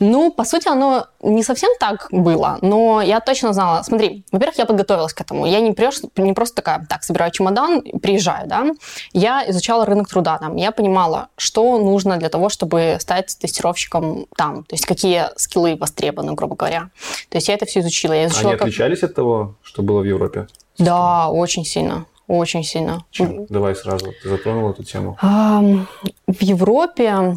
Ну, 0.00 0.30
по 0.32 0.44
сути, 0.44 0.68
оно 0.68 1.06
не 1.22 1.42
совсем 1.42 1.70
так 1.80 2.08
было, 2.10 2.58
но 2.62 3.02
я 3.02 3.20
точно 3.20 3.52
знала. 3.52 3.82
Смотри, 3.82 4.24
во-первых, 4.32 4.58
я 4.58 4.66
подготовилась 4.66 5.12
к 5.12 5.20
этому. 5.20 5.46
Я 5.46 5.60
не, 5.60 5.72
прешь, 5.72 6.00
не 6.16 6.32
просто 6.32 6.56
такая, 6.56 6.86
так, 6.88 7.02
собираю 7.02 7.30
чемодан, 7.30 7.82
приезжаю, 8.02 8.48
да. 8.48 8.66
Я 9.12 9.44
изучала 9.50 9.84
рынок 9.84 10.08
труда 10.08 10.38
там. 10.38 10.56
Я 10.56 10.70
понимала, 10.72 11.28
что 11.36 11.78
нужно 11.78 12.16
для 12.16 12.28
того, 12.28 12.48
чтобы 12.48 12.96
стать 13.00 13.36
тестировщиком 13.38 14.26
там. 14.36 14.64
То 14.64 14.74
есть 14.74 14.86
какие 14.86 15.24
скиллы 15.36 15.76
востребованы, 15.76 16.34
грубо 16.34 16.56
говоря. 16.56 16.90
То 17.28 17.38
есть 17.38 17.48
я 17.48 17.54
это 17.54 17.66
все 17.66 17.80
изучила. 17.80 18.12
Я 18.12 18.26
изучила 18.26 18.50
Они 18.50 18.58
как... 18.58 18.68
отличались 18.68 19.02
от 19.02 19.14
того, 19.14 19.54
что 19.62 19.82
было 19.82 20.00
в 20.00 20.04
Европе? 20.04 20.46
Да, 20.78 21.28
очень 21.28 21.64
сильно. 21.64 22.06
Очень 22.28 22.62
сильно. 22.62 23.04
Чем? 23.10 23.46
Давай 23.46 23.74
сразу. 23.74 24.12
Ты 24.22 24.28
затронула 24.28 24.70
эту 24.70 24.84
тему. 24.84 25.16
В 25.20 26.42
Европе 26.42 27.36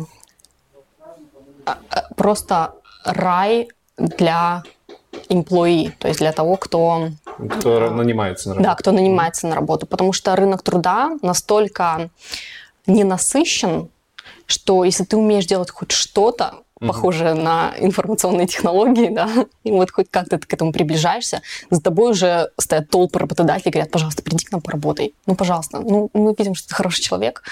просто 2.15 2.74
рай 3.04 3.69
для 3.97 4.63
employee, 5.30 5.91
то 6.00 6.08
есть 6.08 6.19
для 6.19 6.32
того, 6.32 6.58
кто... 6.58 7.10
Кто 7.60 7.89
нанимается 7.89 8.50
на 8.50 8.56
работу. 8.56 8.69
Да, 8.69 8.76
кто 8.76 8.91
нанимается 8.91 9.47
на 9.47 9.56
работу, 9.56 9.86
потому 9.86 10.13
что 10.13 10.36
рынок 10.36 10.62
труда 10.62 11.17
настолько 11.21 12.10
ненасыщен, 12.88 13.89
что 14.45 14.84
если 14.84 15.04
ты 15.04 15.17
умеешь 15.17 15.45
делать 15.45 15.71
хоть 15.71 15.91
что-то, 15.91 16.56
похожее 16.88 17.32
mm 17.32 17.41
на 17.41 17.74
информационные 17.80 18.48
технологии, 18.48 19.10
да, 19.10 19.30
и 19.63 19.72
вот 19.72 19.91
хоть 19.91 20.10
как-то 20.10 20.38
ты 20.38 20.48
к 20.48 20.54
этому 20.54 20.72
приближаешься, 20.72 21.41
за 21.70 21.82
тобой 21.82 22.12
уже 22.12 22.50
стоят 22.58 22.89
толпы 22.89 23.20
работодателей, 23.20 23.72
говорят, 23.72 23.91
пожалуйста, 23.91 24.22
приди 24.24 24.46
к 24.46 24.52
нам 24.52 24.62
поработай. 24.62 25.13
Ну, 25.26 25.36
пожалуйста. 25.36 25.80
Ну, 25.80 26.10
мы 26.13 26.36
видим, 26.38 26.56
что 26.56 26.70
ты 26.70 26.76
хороший 26.76 27.02
человек. 27.02 27.44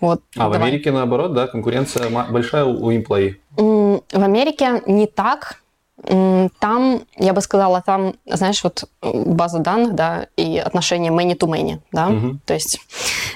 Вот, 0.00 0.22
а 0.36 0.40
давай. 0.40 0.58
в 0.58 0.62
Америке 0.62 0.92
наоборот, 0.92 1.34
да, 1.34 1.46
конкуренция 1.46 2.08
большая 2.10 2.64
у 2.64 2.92
employee? 2.92 3.36
В 3.56 4.02
Америке 4.12 4.82
не 4.86 5.06
так, 5.06 5.60
там, 6.04 7.02
я 7.16 7.32
бы 7.32 7.40
сказала, 7.40 7.82
там, 7.82 8.14
знаешь, 8.24 8.62
вот 8.62 8.84
база 9.02 9.58
данных, 9.58 9.94
да, 9.94 10.28
и 10.36 10.58
отношение 10.58 11.12
many 11.12 11.36
to 11.36 11.48
many, 11.48 11.80
да, 11.90 12.08
угу. 12.08 12.38
то 12.44 12.54
есть 12.54 12.80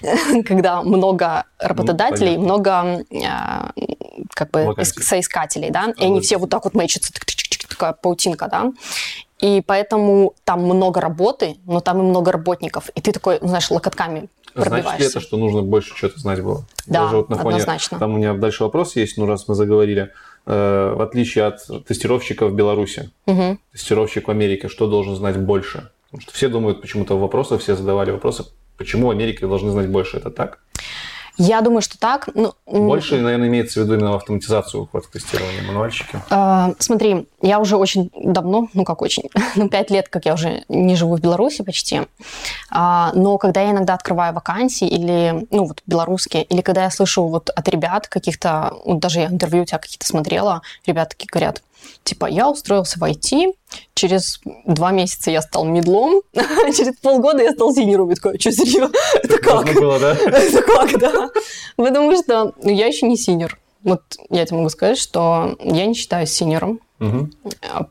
когда 0.47 0.83
много 0.83 1.45
работодателей, 1.59 2.37
ну, 2.37 2.45
много 2.45 3.05
а, 3.27 3.73
как 4.35 4.51
бы 4.53 4.67
Вакансий. 4.67 5.03
соискателей, 5.03 5.71
да, 5.71 5.93
и 5.99 6.05
они 6.05 6.21
все 6.21 6.39
вот 6.39 6.51
так 6.51 6.65
вот 6.65 6.75
мэчатся, 6.75 7.13
такая 7.69 7.93
паутинка, 7.95 8.49
да, 8.49 8.73
и 9.41 9.61
поэтому 9.67 10.35
там 10.45 10.63
много 10.63 11.01
работы, 11.01 11.57
но 11.67 11.81
там 11.81 11.99
и 11.99 12.03
много 12.03 12.31
работников, 12.31 12.91
и 12.95 13.01
ты 13.01 13.11
такой, 13.11 13.39
ну, 13.41 13.49
знаешь, 13.49 13.71
локотками 13.71 14.29
Значит 14.55 15.01
ли 15.01 15.07
это, 15.07 15.21
что 15.21 15.37
нужно 15.37 15.63
больше 15.63 15.97
что-то 15.97 16.19
знать 16.19 16.43
было? 16.43 16.65
Да, 16.87 17.05
Даже 17.05 17.17
вот 17.17 17.31
на 17.31 17.37
фоне, 17.37 17.57
однозначно. 17.57 17.99
Там 17.99 18.15
у 18.15 18.17
меня 18.19 18.35
дальше 18.35 18.65
вопрос 18.65 18.97
есть, 18.97 19.17
ну, 19.17 19.27
раз 19.27 19.49
мы 19.49 19.55
заговорили. 19.55 20.13
Э, 20.45 20.95
в 20.97 21.01
отличие 21.01 21.45
от 21.45 21.87
тестировщика 21.87 22.47
в 22.47 22.55
Беларуси, 22.55 23.11
угу. 23.27 23.59
тестировщик 23.71 24.27
в 24.27 24.31
Америке, 24.31 24.69
что 24.69 24.89
должен 24.89 25.15
знать 25.15 25.39
больше? 25.39 25.91
Потому 26.07 26.21
что 26.23 26.33
все 26.33 26.49
думают, 26.49 26.81
почему-то 26.81 27.17
вопросы, 27.17 27.59
все 27.59 27.77
задавали 27.77 28.11
вопросы, 28.11 28.45
почему 28.77 29.07
в 29.07 29.11
Америке 29.11 29.47
должны 29.47 29.71
знать 29.71 29.89
больше, 29.89 30.17
это 30.17 30.31
так? 30.31 30.59
Я 31.39 31.61
думаю, 31.63 31.81
что 31.83 31.99
так. 31.99 32.29
Ну, 32.35 32.55
Больше, 32.67 33.21
наверное, 33.21 33.49
имеется 33.49 33.81
в 33.81 33.85
виду 33.85 33.95
именно 33.95 34.15
автоматизацию 34.15 34.83
ухват 34.83 35.11
тестирования 35.11 35.63
мануальщики. 35.63 36.21
Э, 36.31 36.75
смотри, 36.79 37.27
я 37.41 37.59
уже 37.59 37.77
очень 37.77 38.11
давно, 38.15 38.69
ну 38.75 38.85
как 38.85 39.03
очень, 39.03 39.25
ну 39.57 39.69
пять 39.69 39.91
лет, 39.91 40.09
как 40.09 40.27
я 40.27 40.35
уже 40.35 40.65
не 40.69 40.95
живу 40.95 41.17
в 41.17 41.21
Беларуси 41.21 41.63
почти, 41.63 42.03
а, 42.71 43.13
но 43.15 43.39
когда 43.39 43.63
я 43.63 43.71
иногда 43.71 43.95
открываю 43.95 44.35
вакансии 44.35 44.87
или, 44.87 45.47
ну 45.51 45.67
вот 45.67 45.83
белорусские, 45.87 46.45
или 46.45 46.61
когда 46.61 46.85
я 46.85 46.91
слышу 46.91 47.25
вот 47.25 47.51
от 47.51 47.69
ребят 47.69 48.09
каких-то, 48.09 48.75
вот 48.85 49.01
даже 49.01 49.21
я 49.21 49.27
интервью 49.27 49.63
у 49.63 49.67
тебя 49.67 49.79
какие-то 49.79 50.07
смотрела, 50.07 50.63
ребята 50.87 51.11
такие 51.11 51.29
говорят, 51.31 51.63
Типа, 52.05 52.27
я 52.27 52.51
устроился 52.51 52.99
в 52.99 53.03
IT, 53.03 53.55
через 53.95 54.41
два 54.67 54.91
месяца 54.91 55.31
я 55.31 55.43
стал 55.43 55.65
middle 55.65 56.04
ом, 56.04 56.23
через 56.33 56.97
полгода 56.97 57.43
я 57.43 57.53
стал 57.53 57.75
senior 57.75 57.99
ом. 57.99 58.11
Я 58.11 58.17
такая, 58.17 58.39
что, 58.39 58.53
серьезно? 58.53 58.93
Это 59.23 59.39
как? 59.39 59.75
Было, 59.75 59.99
да? 59.99 60.13
Это 60.27 60.63
как, 60.63 60.99
да? 60.99 61.31
Потому 61.77 62.17
что 62.17 62.55
я 62.63 62.87
еще 62.87 63.07
не 63.07 63.17
senior. 63.17 63.59
Вот 63.83 64.03
я 64.31 64.47
тебе 64.47 64.59
могу 64.59 64.69
сказать, 64.71 64.99
что 64.99 65.57
я 65.61 65.87
не 65.87 65.95
считаюсь 65.95 66.31
senior 66.31 66.64
ом, 66.64 66.81
угу. 67.01 67.31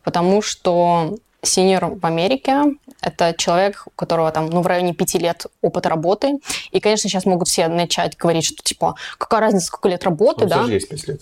потому 0.03 0.41
что 0.41 1.17
senior 1.41 1.85
в 1.85 2.05
Америке 2.05 2.63
Это 3.01 3.33
человек, 3.37 3.83
у 3.87 3.89
которого 3.91 4.31
там, 4.31 4.47
ну, 4.49 4.61
в 4.61 4.67
районе 4.67 4.93
пяти 4.93 5.17
лет 5.17 5.45
опыта 5.61 5.89
работы. 5.89 6.39
И, 6.71 6.79
конечно, 6.79 7.09
сейчас 7.09 7.25
могут 7.25 7.47
все 7.47 7.67
начать 7.67 8.15
говорить, 8.17 8.45
что, 8.45 8.61
типа, 8.63 8.95
какая 9.17 9.41
разница, 9.41 9.65
сколько 9.67 9.89
лет 9.89 10.03
работы, 10.03 10.43
Ну, 10.45 10.49
да? 10.49 10.63
же 10.63 10.73
есть 10.73 10.89
5 10.89 11.07
лет. 11.07 11.21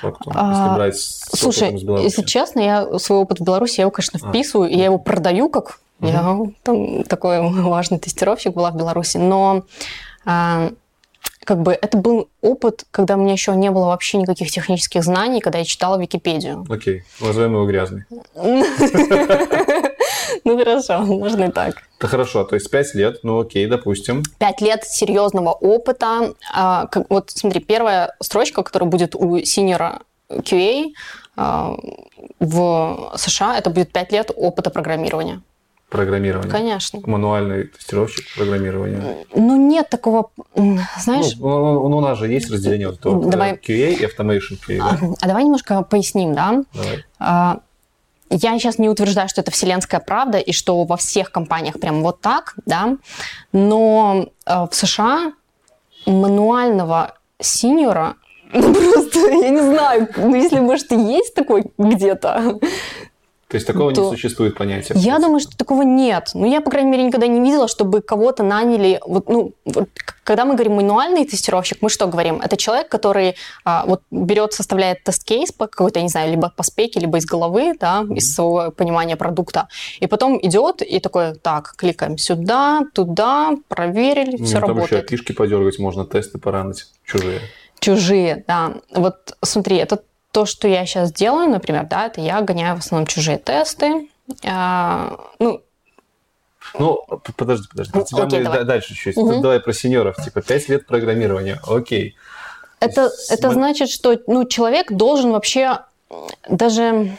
факту, 0.00 0.32
А, 0.34 0.50
если 0.52 0.74
брать 0.76 0.96
с 0.96 1.30
Слушай, 1.38 1.72
если 2.02 2.22
честно, 2.22 2.60
я 2.60 2.98
свой 2.98 3.18
опыт 3.18 3.40
в 3.40 3.44
Беларуси, 3.44 3.78
я 3.78 3.82
его, 3.82 3.90
конечно, 3.90 4.20
А. 4.22 4.28
вписываю, 4.28 4.70
и 4.70 4.76
я 4.76 4.84
его 4.86 4.98
продаю 4.98 5.48
как 5.48 5.80
я 6.00 6.36
там 6.62 7.02
такой 7.04 7.40
важный 7.62 7.98
тестировщик 7.98 8.54
была 8.54 8.70
в 8.70 8.76
Беларуси, 8.76 9.16
но 9.16 9.64
а, 10.24 10.70
как 11.44 11.60
бы 11.62 11.72
это 11.72 11.96
был 11.98 12.28
опыт, 12.40 12.84
когда 12.92 13.16
у 13.16 13.18
меня 13.18 13.32
еще 13.32 13.56
не 13.56 13.70
было 13.72 13.86
вообще 13.86 14.18
никаких 14.18 14.48
технических 14.50 15.02
знаний, 15.02 15.40
когда 15.40 15.58
я 15.58 15.64
читала 15.64 15.98
Википедию. 15.98 16.64
Окей, 16.68 17.02
назовем 17.20 17.54
его 17.54 17.66
грязный. 17.66 18.04
Ну 20.44 20.58
хорошо, 20.58 20.98
можно 21.00 21.44
и 21.44 21.50
так. 21.50 21.76
Это 21.98 22.08
хорошо, 22.08 22.44
то 22.44 22.54
есть 22.54 22.70
5 22.70 22.94
лет, 22.94 23.20
ну 23.24 23.40
окей, 23.40 23.66
допустим. 23.66 24.22
Пять 24.38 24.60
лет 24.60 24.84
серьезного 24.84 25.50
опыта. 25.50 26.34
А, 26.54 26.86
как- 26.86 27.06
Вот 27.10 27.30
смотри, 27.30 27.60
первая 27.60 28.14
строчка, 28.20 28.62
которая 28.62 28.88
будет 28.88 29.14
у 29.14 29.38
синера 29.44 30.00
QA 30.30 30.92
а, 31.36 31.74
в 32.40 33.12
США, 33.16 33.58
это 33.58 33.70
будет 33.70 33.92
пять 33.92 34.12
лет 34.12 34.30
опыта 34.34 34.70
программирования. 34.70 35.40
Программирование. 35.88 36.50
Конечно. 36.50 37.00
Мануальный 37.06 37.64
тестировщик 37.64 38.26
программирования. 38.36 39.24
Ну, 39.34 39.56
нет 39.56 39.88
такого, 39.88 40.30
знаешь... 40.54 41.34
Ну, 41.38 41.48
ну, 41.48 41.88
ну, 41.88 41.96
у 41.96 42.00
нас 42.00 42.18
же 42.18 42.28
есть 42.28 42.50
разделение 42.50 42.88
вот 42.88 42.98
этого 42.98 43.24
Давай. 43.30 43.52
QA 43.54 43.94
и 43.94 44.04
Automation 44.04 44.58
QA, 44.68 44.78
да? 44.78 44.98
А 45.22 45.26
давай 45.26 45.44
немножко 45.44 45.82
поясним, 45.82 46.34
да? 46.34 46.62
Давай. 46.74 47.04
А, 47.18 47.60
Я 48.30 48.58
сейчас 48.58 48.78
не 48.78 48.88
утверждаю, 48.88 49.28
что 49.28 49.40
это 49.40 49.50
вселенская 49.50 50.00
правда 50.00 50.38
и 50.38 50.52
что 50.52 50.84
во 50.84 50.96
всех 50.96 51.30
компаниях 51.30 51.80
прям 51.80 52.02
вот 52.02 52.20
так, 52.20 52.54
да, 52.66 52.96
но 53.52 54.26
э, 54.46 54.66
в 54.70 54.74
США 54.74 55.32
мануального 56.06 57.14
синьора 57.40 58.16
ну, 58.52 58.72
просто, 58.72 59.18
я 59.28 59.50
не 59.50 59.60
знаю, 59.60 60.08
ну, 60.16 60.34
если, 60.34 60.58
может, 60.60 60.90
и 60.92 60.96
есть 60.96 61.34
такой 61.34 61.64
где-то, 61.76 62.58
То 63.48 63.54
есть 63.54 63.66
такого 63.66 63.94
То- 63.94 64.02
не 64.04 64.10
существует 64.10 64.56
понятия. 64.58 64.92
я 64.94 65.18
думаю, 65.18 65.40
что 65.40 65.56
такого 65.56 65.80
нет. 65.80 66.32
Ну, 66.34 66.44
я, 66.44 66.60
по 66.60 66.70
крайней 66.70 66.90
мере, 66.90 67.04
никогда 67.04 67.26
не 67.26 67.40
видела, 67.40 67.66
чтобы 67.66 68.02
кого-то 68.02 68.42
наняли. 68.42 69.00
Вот, 69.06 69.26
ну, 69.30 69.54
вот, 69.64 69.88
когда 70.22 70.44
мы 70.44 70.52
говорим 70.52 70.74
мануальный 70.74 71.24
тестировщик, 71.24 71.78
мы 71.80 71.88
что 71.88 72.06
говорим? 72.08 72.42
Это 72.42 72.58
человек, 72.58 72.90
который 72.90 73.36
а, 73.64 73.86
вот 73.86 74.02
берет, 74.10 74.52
составляет 74.52 75.02
тест-кейс 75.02 75.50
по 75.52 75.66
какой-то, 75.66 75.98
я 75.98 76.02
не 76.02 76.10
знаю, 76.10 76.30
либо 76.30 76.52
по 76.54 76.62
спеке, 76.62 77.00
либо 77.00 77.16
из 77.16 77.24
головы, 77.24 77.74
да, 77.80 78.04
из 78.14 78.34
своего 78.34 78.70
понимания 78.70 79.16
продукта, 79.16 79.68
и 79.98 80.06
потом 80.06 80.38
идет 80.42 80.82
и 80.82 81.00
такой, 81.00 81.34
так, 81.34 81.72
кликаем 81.76 82.18
сюда, 82.18 82.82
туда, 82.92 83.52
проверили, 83.68 84.36
Ну, 84.36 84.44
все 84.44 84.60
там 84.60 84.64
еще 84.64 84.74
работает. 84.74 85.08
фишки 85.08 85.32
подергать 85.32 85.78
можно, 85.78 86.04
тесты 86.04 86.36
поранить, 86.36 86.84
чужие. 87.06 87.40
Чужие, 87.80 88.44
да. 88.46 88.74
Вот 88.92 89.36
смотри, 89.42 89.76
это 89.76 90.00
то, 90.32 90.46
что 90.46 90.68
я 90.68 90.84
сейчас 90.86 91.12
делаю, 91.12 91.48
например, 91.50 91.86
да, 91.86 92.06
это 92.06 92.20
я 92.20 92.40
гоняю 92.42 92.76
в 92.76 92.80
основном 92.80 93.06
чужие 93.06 93.38
тесты. 93.38 94.08
А, 94.44 95.18
ну, 95.38 95.62
Ну, 96.78 97.02
подожди, 97.36 97.66
подожди. 97.70 97.92
Ну, 97.94 98.02
У 98.02 98.04
тебя 98.04 98.22
окей, 98.24 98.38
мы 98.40 98.44
давай. 98.44 98.58
да- 98.60 98.64
дальше 98.64 98.94
чуть. 98.94 99.16
Мгм. 99.16 99.30
Тут 99.32 99.42
давай 99.42 99.60
про 99.60 99.72
сеньоров. 99.72 100.16
Типа 100.22 100.42
5 100.42 100.68
лет 100.68 100.86
программирования. 100.86 101.58
Окей. 101.66 102.14
Это, 102.80 103.08
С- 103.08 103.30
это 103.30 103.50
значит, 103.50 103.88
что 103.88 104.16
ну, 104.26 104.44
человек 104.44 104.92
должен 104.92 105.32
вообще 105.32 105.78
даже... 106.48 107.16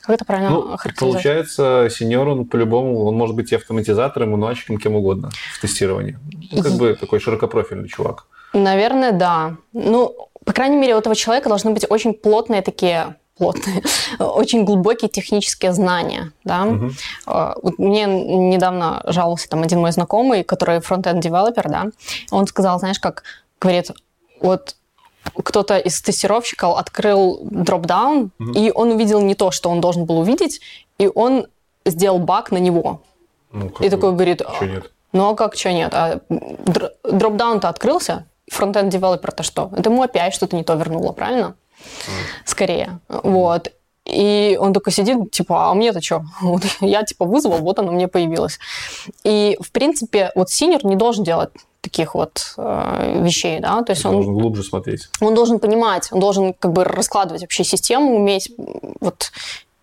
Как 0.00 0.16
это 0.16 0.24
правильно 0.24 0.50
Ну, 0.50 0.76
получается, 0.98 1.88
сеньор, 1.90 2.26
он 2.28 2.44
по-любому, 2.46 3.04
он 3.04 3.14
может 3.16 3.36
быть 3.36 3.52
и 3.52 3.56
автоматизатором, 3.56 4.28
и 4.30 4.32
мануальщиком, 4.32 4.78
кем 4.78 4.96
угодно 4.96 5.30
в 5.54 5.60
тестировании. 5.60 6.18
Ну, 6.50 6.62
как 6.62 6.72
бы 6.72 6.96
такой 6.98 7.20
широкопрофильный 7.20 7.88
чувак. 7.88 8.26
Наверное, 8.52 9.12
да. 9.12 9.56
Ну, 9.72 10.29
по 10.44 10.52
крайней 10.52 10.76
мере, 10.76 10.94
у 10.94 10.98
этого 10.98 11.14
человека 11.14 11.48
должны 11.48 11.70
быть 11.72 11.86
очень 11.90 12.12
плотные 12.14 12.62
такие 12.62 13.16
плотные, 13.36 13.82
очень 14.18 14.64
глубокие 14.64 15.08
технические 15.08 15.72
знания, 15.72 16.32
да. 16.44 16.66
Вот 17.26 17.78
мне 17.78 18.04
недавно 18.06 19.02
жаловался 19.06 19.48
там 19.48 19.62
один 19.62 19.80
мой 19.80 19.92
знакомый, 19.92 20.44
который 20.44 20.80
фронтенд 20.80 21.20
девелопер, 21.22 21.68
да, 21.68 21.86
он 22.30 22.46
сказал, 22.46 22.78
знаешь, 22.78 22.98
как, 23.00 23.22
говорит, 23.60 23.90
вот 24.40 24.76
кто-то 25.44 25.76
из 25.78 26.00
тестировщиков 26.02 26.76
открыл 26.78 27.40
дропдаун, 27.42 28.30
Мгм. 28.38 28.52
и 28.52 28.70
он 28.74 28.90
увидел 28.92 29.20
не 29.20 29.34
то, 29.34 29.50
что 29.50 29.70
он 29.70 29.80
должен 29.80 30.04
был 30.06 30.18
увидеть, 30.18 30.60
и 30.98 31.08
он 31.14 31.46
сделал 31.84 32.18
баг 32.18 32.50
на 32.50 32.58
него. 32.58 33.00
Ну, 33.52 33.70
И 33.80 33.88
такой 33.90 34.12
говорит, 34.12 34.42
ну 35.12 35.28
а 35.30 35.34
как, 35.34 35.56
что 35.56 35.72
нет? 35.72 35.92
А 35.94 36.20
др- 36.30 36.92
дропдаун-то 37.04 37.68
открылся, 37.68 38.26
фронтенд 38.50 38.90
девелопер-то 38.92 39.42
что? 39.42 39.70
Это 39.76 39.90
ему 39.90 40.02
опять 40.02 40.34
что-то 40.34 40.56
не 40.56 40.64
то 40.64 40.74
вернуло, 40.74 41.12
правильно? 41.12 41.54
Скорее. 42.44 43.00
Вот. 43.08 43.72
И 44.04 44.58
он 44.60 44.72
такой 44.72 44.92
сидит, 44.92 45.30
типа, 45.30 45.70
а 45.70 45.74
мне-то 45.74 46.00
что? 46.02 46.24
Вот 46.40 46.62
я, 46.80 47.02
типа, 47.02 47.24
вызвал, 47.24 47.58
вот 47.58 47.78
оно 47.78 47.92
мне 47.92 48.08
появилось. 48.08 48.58
И, 49.24 49.56
в 49.60 49.70
принципе, 49.70 50.32
вот 50.34 50.50
синер 50.50 50.84
не 50.84 50.96
должен 50.96 51.24
делать 51.24 51.50
таких 51.80 52.14
вот 52.14 52.54
э, 52.58 53.22
вещей, 53.22 53.58
да, 53.60 53.82
то 53.82 53.92
есть 53.92 54.04
он, 54.04 54.12
Должен 54.12 54.34
глубже 54.34 54.62
смотреть. 54.62 55.08
он 55.22 55.34
должен 55.34 55.58
понимать, 55.58 56.08
он 56.12 56.20
должен 56.20 56.52
как 56.52 56.74
бы 56.74 56.84
раскладывать 56.84 57.40
вообще 57.40 57.64
систему, 57.64 58.16
уметь 58.16 58.52
вот 59.00 59.32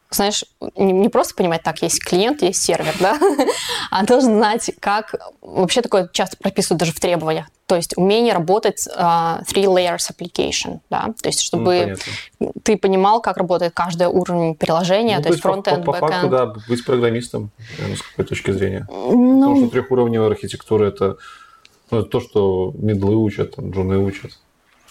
знаешь, 0.10 0.46
не, 0.76 0.94
не 0.94 1.10
просто 1.10 1.36
понимать, 1.36 1.64
так, 1.64 1.82
есть 1.82 2.04
клиент, 2.04 2.42
есть 2.42 2.62
сервер, 2.62 2.94
да, 3.00 3.18
а 3.92 4.06
должен 4.06 4.36
знать, 4.38 4.72
как... 4.80 5.16
Вообще 5.42 5.82
такое 5.82 6.10
часто 6.12 6.38
прописывают 6.38 6.80
даже 6.80 6.94
в 6.94 7.00
требованиях. 7.00 7.48
То 7.66 7.76
есть 7.76 7.98
умение 7.98 8.34
работать 8.34 8.88
а, 8.96 9.42
three 9.46 9.66
layers 9.66 10.10
application, 10.10 10.80
да, 10.90 11.14
то 11.22 11.28
есть 11.28 11.40
Ну, 11.52 11.60
чтобы 11.60 11.98
понятно. 12.40 12.62
ты 12.64 12.78
понимал, 12.78 13.22
как 13.22 13.36
работает 13.38 13.74
каждый 13.74 14.08
уровень 14.08 14.56
приложения, 14.56 15.18
Ну, 15.18 15.24
то 15.24 15.30
есть 15.30 15.42
по- 15.42 15.50
фронтенд, 15.50 15.84
по, 15.84 15.92
по 15.92 16.00
факту, 16.00 16.30
да, 16.30 16.46
быть 16.70 16.86
программистом, 16.86 17.52
с 17.78 18.02
какой 18.02 18.24
точки 18.26 18.52
зрения. 18.52 18.86
Потому 18.88 19.36
Ну, 19.56 19.58
что 19.58 19.70
трехуровневая 19.70 20.30
архитектура 20.30 20.86
это, 20.86 21.18
ну, 21.92 22.00
это 22.00 22.10
то, 22.10 22.22
что 22.22 22.74
медлы 22.78 23.16
учат, 23.18 23.56
там, 23.58 23.72
джуны 23.72 23.98
учат, 23.98 24.32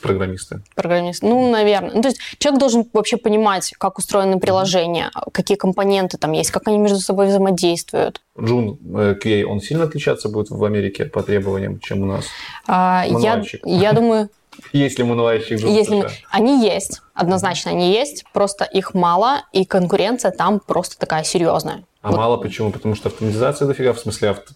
программисты. 0.00 0.60
программист. 0.74 1.22
Ну, 1.22 1.50
наверное. 1.50 1.92
Ну, 1.94 2.02
то 2.02 2.08
есть 2.08 2.20
человек 2.38 2.60
должен 2.60 2.86
вообще 2.92 3.16
понимать, 3.16 3.72
как 3.78 3.98
устроены 3.98 4.38
приложения, 4.38 5.10
какие 5.32 5.56
компоненты 5.56 6.18
там 6.18 6.32
есть, 6.32 6.50
как 6.50 6.68
они 6.68 6.78
между 6.78 6.98
собой 6.98 7.26
взаимодействуют. 7.26 8.22
Джун 8.40 8.78
э, 8.94 9.16
QA, 9.22 9.44
он 9.44 9.60
сильно 9.60 9.84
отличаться 9.84 10.28
будет 10.28 10.50
в 10.50 10.62
Америке 10.64 11.06
по 11.06 11.22
требованиям, 11.22 11.80
чем 11.80 12.02
у 12.02 12.06
нас? 12.06 12.26
А, 12.66 13.04
я, 13.08 13.42
я 13.64 13.92
думаю, 13.92 14.28
Есть 14.72 14.98
ли 14.98 15.04
мануальщик 15.04 15.58
Джун 15.58 15.72
если 15.72 16.08
они 16.30 16.64
есть, 16.66 17.02
однозначно 17.14 17.70
они 17.70 17.92
есть, 17.92 18.24
просто 18.32 18.64
их 18.64 18.94
мало, 18.94 19.42
и 19.52 19.64
конкуренция 19.64 20.30
там 20.30 20.60
просто 20.60 20.98
такая 20.98 21.24
серьезная. 21.24 21.84
А 22.02 22.10
Вот. 22.10 22.16
мало 22.16 22.36
почему? 22.36 22.70
Потому 22.70 22.94
что 22.94 23.08
автоматизация 23.08 23.66
дофига, 23.66 23.92
в 23.92 23.98
смысле, 23.98 24.30
авто- 24.30 24.54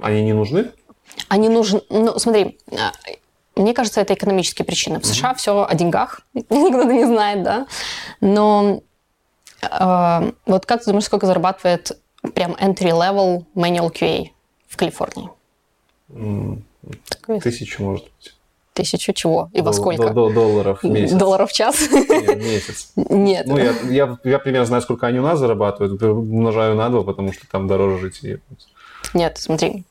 они 0.00 0.22
не 0.22 0.32
нужны? 0.32 0.70
Они 1.28 1.48
нужны, 1.48 1.80
ну, 1.90 2.18
смотри, 2.18 2.58
а, 2.72 2.92
мне 3.56 3.74
кажется, 3.74 4.00
это 4.00 4.14
экономические 4.14 4.66
причины. 4.66 5.00
В 5.00 5.06
США 5.06 5.34
все 5.34 5.64
о 5.64 5.74
деньгах, 5.74 6.20
никто 6.34 6.84
не 6.84 7.06
знает, 7.06 7.42
да. 7.42 7.66
Но 8.20 8.82
э, 9.62 10.32
вот 10.46 10.66
как 10.66 10.80
ты 10.80 10.86
думаешь, 10.86 11.04
сколько 11.04 11.26
зарабатывает 11.26 11.98
прям 12.34 12.52
entry-level 12.54 13.44
manual 13.54 13.92
QA 13.92 14.30
в 14.68 14.76
Калифорнии? 14.76 15.30
Тысячу, 17.42 17.82
может 17.82 18.04
быть. 18.04 18.34
Тысячу 18.72 19.12
чего? 19.12 19.50
И 19.52 19.60
во 19.60 19.72
сколько? 19.72 20.10
дол- 20.10 20.32
долларов 20.32 20.82
в 20.82 20.86
месяц. 20.90 21.14
Долларов 21.14 21.50
в 21.50 21.52
час? 21.52 21.88
Нет, 21.92 22.36
месяц. 22.36 22.92
Нет. 22.96 23.46
Ну, 23.46 23.56
я, 23.56 23.72
я, 23.88 24.18
я 24.24 24.38
примерно 24.40 24.66
знаю, 24.66 24.82
сколько 24.82 25.06
они 25.06 25.20
у 25.20 25.22
нас 25.22 25.38
зарабатывают, 25.38 26.02
умножаю 26.02 26.74
на 26.74 26.88
два, 26.88 27.04
потому 27.04 27.32
что 27.32 27.46
там 27.48 27.68
дороже 27.68 28.10
жить. 28.10 28.40
Нет, 29.14 29.38
смотри. 29.38 29.84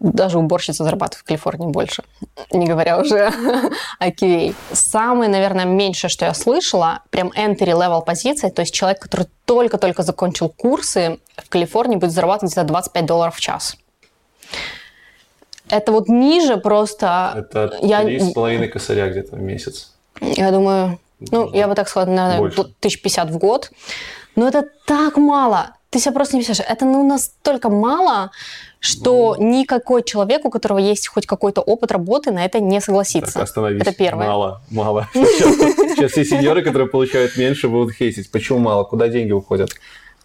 Даже 0.00 0.38
уборщица 0.38 0.84
зарабатывает 0.84 1.22
в 1.22 1.24
Калифорнии 1.24 1.66
больше, 1.66 2.04
не 2.52 2.66
говоря 2.66 2.98
уже 2.98 3.32
о 3.98 4.08
QA. 4.10 4.54
Самое, 4.72 5.28
наверное, 5.28 5.64
меньшее, 5.64 6.08
что 6.08 6.24
я 6.24 6.34
слышала, 6.34 7.02
прям 7.10 7.28
entry-level 7.28 8.04
позиция, 8.04 8.50
то 8.50 8.62
есть 8.62 8.72
человек, 8.72 9.00
который 9.00 9.26
только-только 9.44 10.02
закончил 10.04 10.50
курсы, 10.50 11.18
в 11.36 11.48
Калифорнии 11.48 11.96
будет 11.96 12.12
зарабатывать 12.12 12.52
где-то 12.52 12.68
25 12.68 13.06
долларов 13.06 13.36
в 13.36 13.40
час. 13.40 13.76
Это 15.68 15.92
вот 15.92 16.08
ниже 16.08 16.56
просто, 16.56 17.32
Это 17.36 17.68
три 17.68 18.20
с 18.20 18.32
половиной 18.32 18.68
косаря 18.68 19.08
где-то 19.08 19.36
в 19.36 19.40
месяц. 19.40 19.92
я 20.20 20.50
думаю, 20.50 20.98
ну, 21.20 21.52
я 21.52 21.66
бы 21.66 21.74
так 21.74 21.88
сказала, 21.88 22.14
наверное, 22.14 22.38
Больше. 22.38 22.60
1050 22.60 23.30
в 23.30 23.38
год. 23.38 23.70
Но 24.36 24.46
это 24.46 24.64
так 24.86 25.16
мало. 25.16 25.74
Ты 25.90 26.00
себе 26.00 26.12
просто 26.12 26.36
не 26.36 26.42
представляешь. 26.42 26.70
Это 26.70 26.84
ну, 26.84 27.06
настолько 27.06 27.70
мало, 27.70 28.30
что 28.78 29.36
Ну. 29.38 29.50
никакой 29.52 30.02
человек, 30.02 30.44
у 30.44 30.50
которого 30.50 30.78
есть 30.78 31.08
хоть 31.08 31.26
какой-то 31.26 31.62
опыт 31.62 31.92
работы, 31.92 32.30
на 32.30 32.44
это 32.44 32.60
не 32.60 32.76
Так, 32.76 32.84
согласится. 32.84 33.42
остановись. 33.42 33.80
Это 33.80 33.92
первое. 33.94 34.26
Мало, 34.26 34.60
мало. 34.70 35.08
Сейчас 35.14 36.12
все 36.12 36.24
сеньоры, 36.24 36.62
которые 36.62 36.88
получают 36.88 37.36
меньше, 37.38 37.68
будут 37.68 37.94
хейтить. 37.94 38.30
Почему 38.30 38.58
мало? 38.58 38.84
Куда 38.84 39.08
деньги 39.08 39.32
уходят? 39.32 39.70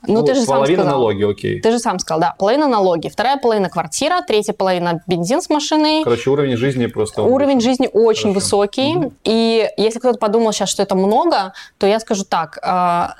Ну, 0.05 0.23
ты 0.23 0.35
же 0.35 0.41
сам 0.41 0.65
сказал. 0.65 0.85
налоги, 0.85 1.23
окей. 1.23 1.61
Ты 1.61 1.71
же 1.71 1.79
сам 1.79 1.99
сказал, 1.99 2.19
да, 2.19 2.35
половина 2.37 2.67
налоги, 2.67 3.07
вторая 3.07 3.37
половина 3.37 3.69
квартира, 3.69 4.21
третья 4.21 4.53
половина 4.53 5.01
бензин 5.07 5.41
с 5.41 5.49
машиной. 5.49 6.03
Короче, 6.03 6.29
уровень 6.29 6.57
жизни 6.57 6.87
просто... 6.87 7.23
Уровень 7.23 7.61
жизни 7.61 7.89
очень 7.91 8.29
Хорошо. 8.29 8.33
высокий, 8.33 9.11
и 9.23 9.69
если 9.77 9.99
кто-то 9.99 10.19
подумал 10.19 10.51
сейчас, 10.51 10.69
что 10.69 10.83
это 10.83 10.95
много, 10.95 11.53
то 11.77 11.87
я 11.87 11.99
скажу 11.99 12.25
так: 12.25 12.57
э, 12.57 12.67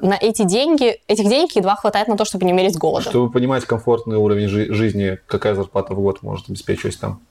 на 0.06 0.18
эти 0.20 0.44
деньги, 0.44 1.00
этих 1.08 1.30
денег 1.30 1.56
едва 1.56 1.76
хватает 1.76 2.08
на 2.08 2.18
то, 2.18 2.26
чтобы 2.26 2.46
не 2.46 2.54
умереть 2.54 2.76
с 2.76 2.78
голода. 2.78 3.10
Чтобы 3.10 3.32
понимать 3.32 3.66
комфортный 3.66 4.18
уровень 4.18 4.48
жи- 4.48 4.74
жизни, 4.74 5.20
какая 5.28 5.56
зарплата 5.56 5.94
в 5.94 6.02
год 6.02 6.22
может 6.22 6.50
обеспечивать 6.50 7.00
там? 7.00 7.22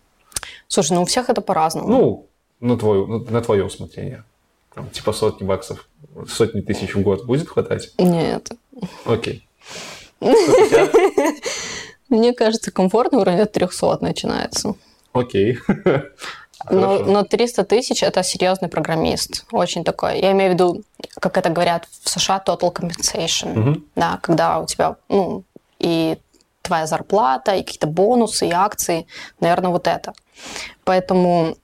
Слушай, 0.69 0.95
ну 0.95 1.03
у 1.03 1.05
всех 1.05 1.29
это 1.29 1.41
по-разному. 1.41 1.89
Ну, 1.89 2.27
на, 2.61 2.79
твою, 2.79 3.07
на, 3.07 3.19
на 3.19 3.41
твое 3.43 3.65
усмотрение. 3.65 4.25
Там, 4.75 4.89
типа 4.89 5.13
сотни 5.13 5.45
баксов, 5.45 5.87
сотни 6.27 6.63
тысяч 6.63 6.95
в 6.95 7.03
год 7.03 7.27
будет 7.27 7.49
хватать? 7.49 7.91
Нет. 7.99 8.51
Окей. 9.05 9.47
150? 10.21 10.91
Мне 12.09 12.33
кажется, 12.33 12.71
комфортный 12.71 13.21
уровень 13.21 13.41
от 13.41 13.53
300 13.53 13.99
начинается. 14.01 14.75
Окей. 15.13 15.59
Но, 16.71 16.81
Хорошо. 16.99 17.05
но 17.11 17.25
300 17.25 17.65
тысяч– 17.65 18.03
это 18.05 18.23
серьезный 18.23 18.69
программист. 18.69 19.47
Очень 19.51 19.83
такой. 19.83 20.21
Я 20.21 20.31
имею 20.31 20.51
в 20.51 20.55
виду, 20.55 20.83
как 21.19 21.37
это 21.37 21.51
говорят 21.51 21.89
в 22.03 22.09
США, 22.09 22.41
total 22.47 22.73
compensation. 22.73 23.53
Мгм. 23.55 23.85
Да, 23.97 24.21
когда 24.23 24.61
у 24.61 24.67
тебя, 24.67 24.95
ну, 25.09 25.43
и 25.81 26.19
твоя 26.63 26.87
зарплата, 26.87 27.57
и 27.57 27.63
какие-то 27.63 27.89
бонусы, 27.89 28.47
и 28.47 28.53
акции. 28.53 29.07
Наверное, 29.41 29.71
вот 29.71 29.89
это. 29.89 30.13
Поэтому, 30.85 31.57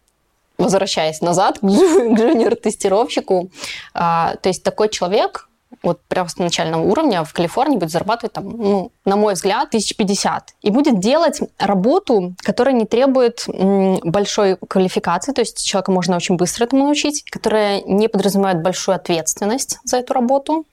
возвращаясь 0.59 1.20
назад 1.20 1.61
к 1.61 1.64
джуниор-тестировщику, 1.64 3.50
а, 3.94 4.34
то 4.42 4.48
есть 4.48 4.64
такой 4.64 4.88
человек, 4.88 5.47
вот 5.82 6.00
прямо 6.08 6.28
с 6.28 6.36
начального 6.36 6.82
уровня 6.82 7.24
в 7.24 7.32
Калифорнии 7.32 7.76
будет 7.76 7.90
зарабатывать 7.90 8.32
там, 8.32 8.48
ну, 8.48 8.92
на 9.04 9.16
мой 9.16 9.34
взгляд, 9.34 9.68
1050. 9.68 10.54
И 10.62 10.70
будет 10.70 10.98
делать 10.98 11.40
работу, 11.58 12.34
которая 12.42 12.74
не 12.74 12.86
требует 12.86 13.44
большой 13.46 14.56
квалификации, 14.56 15.32
то 15.32 15.40
есть 15.40 15.64
человека 15.64 15.92
можно 15.92 16.16
очень 16.16 16.36
быстро 16.36 16.64
этому 16.64 16.84
научить, 16.84 17.24
которая 17.30 17.82
не 17.82 18.08
подразумевает 18.08 18.62
большую 18.62 18.96
ответственность 18.96 19.78
за 19.84 19.98
эту 19.98 20.14
работу. 20.14 20.64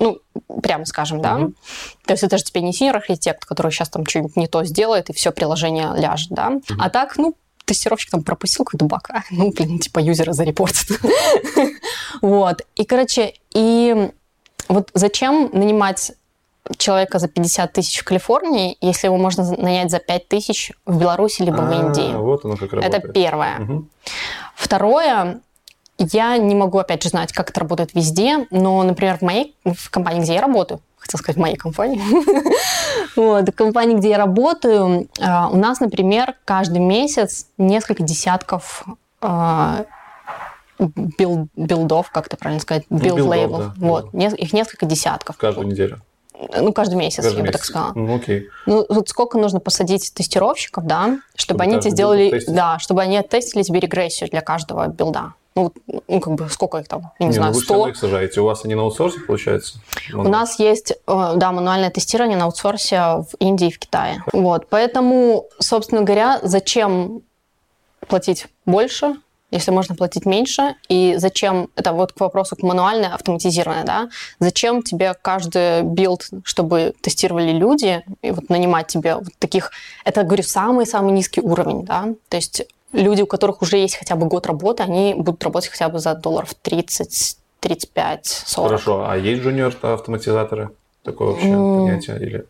Ну, 0.00 0.18
прямо 0.62 0.84
скажем, 0.86 1.20
да. 1.20 1.34
Мгм. 1.38 1.54
То 2.04 2.14
есть 2.14 2.24
это 2.24 2.36
же 2.36 2.44
теперь 2.44 2.64
не 2.64 2.72
senior 2.72 2.99
architect, 2.99 3.44
который 3.44 3.70
сейчас 3.70 3.88
там 3.88 4.04
что-нибудь 4.06 4.36
не 4.36 4.48
то 4.48 4.64
сделает, 4.64 5.08
и 5.08 5.12
все 5.12 5.30
приложение 5.30 5.92
ляжет, 5.96 6.30
да. 6.30 6.52
А 6.78 6.90
так, 6.90 7.16
ну, 7.16 7.34
тестировщик 7.64 8.10
там 8.10 8.22
пропустил 8.22 8.64
какой-то 8.64 8.86
баг, 8.86 9.08
а, 9.10 9.22
ну, 9.30 9.52
блин, 9.52 9.78
типа 9.78 9.98
юзера 10.00 10.32
зарепортит. 10.32 11.00
Вот. 12.22 12.62
И, 12.76 12.84
короче, 12.84 13.34
и 13.52 14.10
вот 14.68 14.90
зачем 14.94 15.50
нанимать 15.52 16.12
человека 16.78 17.18
за 17.18 17.28
50 17.28 17.72
тысяч 17.72 18.00
в 18.00 18.04
Калифорнии, 18.04 18.76
если 18.80 19.06
его 19.06 19.16
можно 19.18 19.44
нанять 19.56 19.90
за 19.90 19.98
5 19.98 20.28
тысяч 20.28 20.72
в 20.86 20.98
Беларуси 20.98 21.42
либо 21.42 21.56
в 21.60 21.70
А, 21.70 21.74
Индии? 21.74 22.14
Вот 22.14 22.44
оно 22.44 22.56
как 22.56 22.72
Это 22.72 22.82
работает. 22.82 23.12
первое. 23.12 23.58
Мгм. 23.58 23.88
Второе, 24.54 25.40
я 25.98 26.36
не 26.38 26.54
могу, 26.54 26.78
опять 26.78 27.02
же, 27.02 27.10
знать, 27.10 27.32
как 27.32 27.50
это 27.50 27.60
работает 27.60 27.94
везде, 27.94 28.46
но, 28.50 28.82
например, 28.82 29.18
в 29.18 29.22
моей 29.22 29.54
в 29.64 29.90
компании, 29.90 30.22
где 30.22 30.34
я 30.34 30.40
работаю, 30.40 30.80
хотел 30.96 31.18
сказать, 31.18 31.36
в 31.36 31.40
моей 31.40 31.56
компании, 31.56 32.00
вот, 33.16 33.48
в 33.48 33.52
компании, 33.52 33.96
где 33.96 34.10
я 34.10 34.18
работаю, 34.18 35.08
а, 35.20 35.48
у 35.50 35.56
нас, 35.56 35.80
например, 35.80 36.34
каждый 36.44 36.78
месяц 36.78 37.46
несколько 37.58 38.02
десятков 38.02 38.84
а, 39.20 39.84
build- 40.78 41.48
билдов, 41.56 42.10
как 42.10 42.26
это 42.26 42.36
правильно 42.36 42.60
сказать, 42.60 42.84
Ну, 42.90 42.98
build 42.98 43.16
билдов, 43.16 43.26
лейбл. 43.30 43.58
да, 43.58 43.74
Вот, 43.76 44.12
нес- 44.14 44.34
их 44.34 44.52
несколько 44.52 44.86
десятков. 44.86 45.36
Каждую 45.36 45.66
неделю. 45.68 46.00
Ну, 46.60 46.72
каждый 46.72 46.96
месяц, 46.96 47.22
Каждый 47.22 47.36
я 47.36 47.42
бы 47.42 47.46
месяц. 47.48 47.52
так 47.58 47.64
сказала. 47.64 47.92
Ну, 47.94 48.16
окей. 48.16 48.48
Ну, 48.66 48.84
вот 48.88 49.08
сколько 49.08 49.38
нужно 49.38 49.60
посадить 49.60 50.12
тестировщиков, 50.14 50.84
да, 50.84 51.18
чтобы, 51.36 51.60
Чтобы 51.60 51.62
они 51.64 51.80
тебе 51.80 51.90
сделали, 51.90 52.42
да, 52.48 52.78
чтобы 52.80 53.02
они 53.02 53.16
оттестили 53.16 53.62
тебе 53.62 53.78
регрессию 53.80 54.28
для 54.28 54.40
каждого 54.40 54.88
билда. 54.88 55.34
Ну, 55.56 55.72
ну, 56.08 56.18
как 56.20 56.34
бы, 56.34 56.48
сколько 56.50 56.78
их 56.78 56.88
там, 56.88 57.12
я 57.20 57.26
не, 57.26 57.32
Не, 57.32 57.38
ну 57.38 57.42
знаю, 57.52 57.52
вы 57.54 57.60
равно 57.60 57.84
100. 57.84 57.88
их 57.90 57.96
сажаете. 57.96 58.40
У 58.40 58.44
вас 58.44 58.64
они 58.64 58.74
на 58.74 58.82
аутсорсе, 58.82 59.20
получается? 59.20 59.78
У 60.12 60.24
нас 60.24 60.58
есть, 60.58 60.90
э, 60.90 61.32
да, 61.36 61.52
мануальное 61.52 61.90
тестирование 61.90 62.36
на 62.36 62.46
аутсорсе 62.46 62.96
в 62.98 63.28
Индии 63.38 63.68
и 63.68 63.70
в 63.70 63.78
Китае. 63.78 64.24
Вот, 64.32 64.66
поэтому, 64.68 65.46
собственно 65.60 66.02
говоря, 66.02 66.40
зачем 66.42 67.22
платить 68.08 68.48
больше, 68.66 69.14
если 69.54 69.70
можно 69.70 69.94
платить 69.94 70.26
меньше, 70.26 70.74
и 70.88 71.14
зачем, 71.16 71.68
это 71.76 71.92
вот 71.92 72.12
к 72.12 72.20
вопросу 72.20 72.56
к 72.56 72.62
мануальной, 72.62 73.08
автоматизированной, 73.08 73.84
да, 73.84 74.08
зачем 74.40 74.82
тебе 74.82 75.14
каждый 75.14 75.82
build, 75.82 76.28
чтобы 76.44 76.94
тестировали 77.00 77.52
люди, 77.52 78.02
и 78.22 78.30
вот 78.32 78.48
нанимать 78.48 78.88
тебе 78.88 79.14
вот 79.14 79.28
таких, 79.38 79.70
это, 80.04 80.22
говорю, 80.24 80.42
самый-самый 80.42 81.12
низкий 81.12 81.40
уровень, 81.40 81.84
да, 81.84 82.08
то 82.28 82.36
есть 82.36 82.66
люди, 82.92 83.22
у 83.22 83.26
которых 83.26 83.62
уже 83.62 83.76
есть 83.76 83.96
хотя 83.96 84.16
бы 84.16 84.26
год 84.26 84.46
работы, 84.46 84.82
они 84.82 85.14
будут 85.14 85.42
работать 85.44 85.70
хотя 85.70 85.88
бы 85.88 85.98
за 85.98 86.14
долларов 86.14 86.54
30, 86.62 87.38
35, 87.60 88.26
40. 88.26 88.68
Хорошо. 88.68 89.06
А 89.08 89.16
есть 89.16 89.42
джуниор-автоматизаторы? 89.42 90.70
Такое 91.02 91.28
вообще 91.28 91.48
М. 91.48 91.86
понятие? 91.86 92.16
Или... 92.16 92.44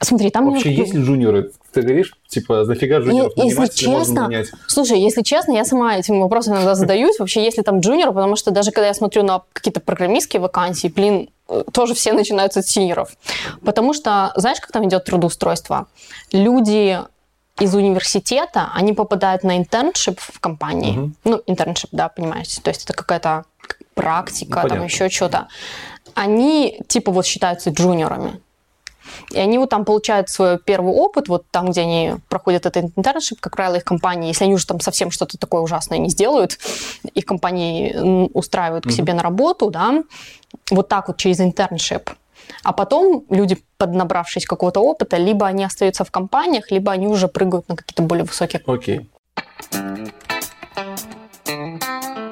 Смотри, 0.00 0.30
там... 0.30 0.50
Вообще 0.50 0.70
немножко- 0.70 0.82
есть 0.82 0.94
ли 0.94 1.02
джуниоры? 1.04 1.50
Ты 1.72 1.82
говоришь, 1.82 2.14
типа, 2.28 2.64
нафига 2.64 2.98
джуниоров 3.00 3.36
нанимать, 3.36 3.70
если 3.80 3.90
честно? 3.90 4.30
Слушай, 4.66 5.00
если 5.00 5.22
честно, 5.22 5.52
я 5.52 5.64
сама 5.64 5.96
этим 5.96 6.20
вопросом 6.20 6.54
иногда 6.54 6.74
задаюсь, 6.74 7.18
вообще, 7.18 7.44
если 7.44 7.62
там 7.62 7.80
джуниор, 7.80 8.12
потому 8.12 8.36
что 8.36 8.50
даже 8.50 8.70
когда 8.70 8.88
я 8.88 8.94
смотрю 8.94 9.22
на 9.22 9.42
какие-то 9.52 9.80
программистские 9.80 10.40
вакансии, 10.40 10.88
блин, 10.88 11.28
э, 11.48 11.64
тоже 11.72 11.94
все 11.94 12.12
начинаются 12.12 12.62
с 12.62 12.66
синеров. 12.66 13.16
Потому 13.64 13.92
что, 13.94 14.32
знаешь, 14.36 14.60
как 14.60 14.72
там 14.72 14.86
идет 14.86 15.04
трудоустройство? 15.04 15.86
Люди 16.32 16.98
из 17.58 17.74
университета, 17.74 18.70
они 18.74 18.92
попадают 18.92 19.42
на 19.42 19.56
internship 19.56 20.20
в 20.20 20.40
компании. 20.40 20.92
Мгм. 20.92 21.16
Ну, 21.24 21.42
internship, 21.46 21.88
да, 21.92 22.08
понимаете, 22.08 22.60
то 22.60 22.68
есть 22.68 22.84
это 22.84 22.92
какая-то 22.92 23.44
практика, 23.94 24.60
Ну, 24.62 24.68
там 24.68 24.84
еще 24.84 25.08
что-то. 25.08 25.48
Они, 26.14 26.78
типа, 26.86 27.12
вот 27.12 27.26
считаются 27.26 27.70
джуниорами. 27.70 28.40
И 29.30 29.38
они 29.38 29.58
вот 29.58 29.70
там 29.70 29.84
получают 29.84 30.28
свой 30.28 30.58
первый 30.58 30.92
опыт, 30.92 31.28
вот 31.28 31.44
там, 31.50 31.70
где 31.70 31.82
они 31.82 32.14
проходят 32.28 32.66
этот 32.66 32.92
internship, 32.96 33.40
как 33.40 33.56
правило, 33.56 33.76
их 33.76 33.84
компании, 33.84 34.28
если 34.28 34.44
они 34.44 34.54
уже 34.54 34.66
там 34.66 34.80
совсем 34.80 35.10
что-то 35.10 35.38
такое 35.38 35.60
ужасное 35.62 35.98
не 35.98 36.08
сделают, 36.10 36.58
их 37.14 37.24
компании 37.24 38.28
устраивают 38.32 38.84
к 38.84 38.88
Мгм. 38.88 38.94
себе 38.96 39.14
на 39.14 39.22
работу, 39.22 39.70
да, 39.70 40.02
вот 40.70 40.88
так 40.88 41.08
вот 41.08 41.16
через 41.16 41.40
internship. 41.40 42.10
А 42.62 42.72
потом 42.72 43.24
люди, 43.30 43.58
поднабравшись 43.76 44.46
какого-то 44.46 44.80
опыта, 44.80 45.16
либо 45.16 45.46
они 45.46 45.64
остаются 45.64 46.04
в 46.04 46.10
компаниях, 46.10 46.70
либо 46.70 46.92
они 46.92 47.08
уже 47.08 47.28
прыгают 47.28 47.68
на 47.68 47.76
какие-то 47.76 48.02
более 48.02 48.24
высокие... 48.24 48.62
Окей. 48.66 49.08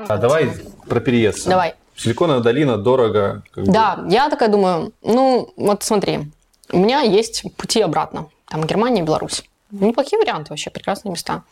А 0.08 0.18
давай 0.18 0.50
про 0.88 1.00
переезд. 1.00 1.48
Давай. 1.48 1.74
Силиконовая 1.96 2.42
долина 2.42 2.76
дорого. 2.76 3.42
как 3.52 3.64
бы. 3.64 3.72
Да, 3.72 4.04
я 4.08 4.28
такая 4.28 4.48
думаю, 4.48 4.92
ну, 5.02 5.52
вот 5.56 5.82
смотри, 5.82 6.30
у 6.72 6.78
меня 6.78 7.00
есть 7.00 7.44
пути 7.56 7.80
обратно. 7.80 8.28
Там 8.48 8.64
Германия 8.64 9.02
и 9.02 9.04
Беларусь. 9.04 9.44
Неплохие 9.70 10.20
варианты 10.20 10.50
вообще, 10.50 10.70
прекрасные 10.70 11.12
места. 11.12 11.42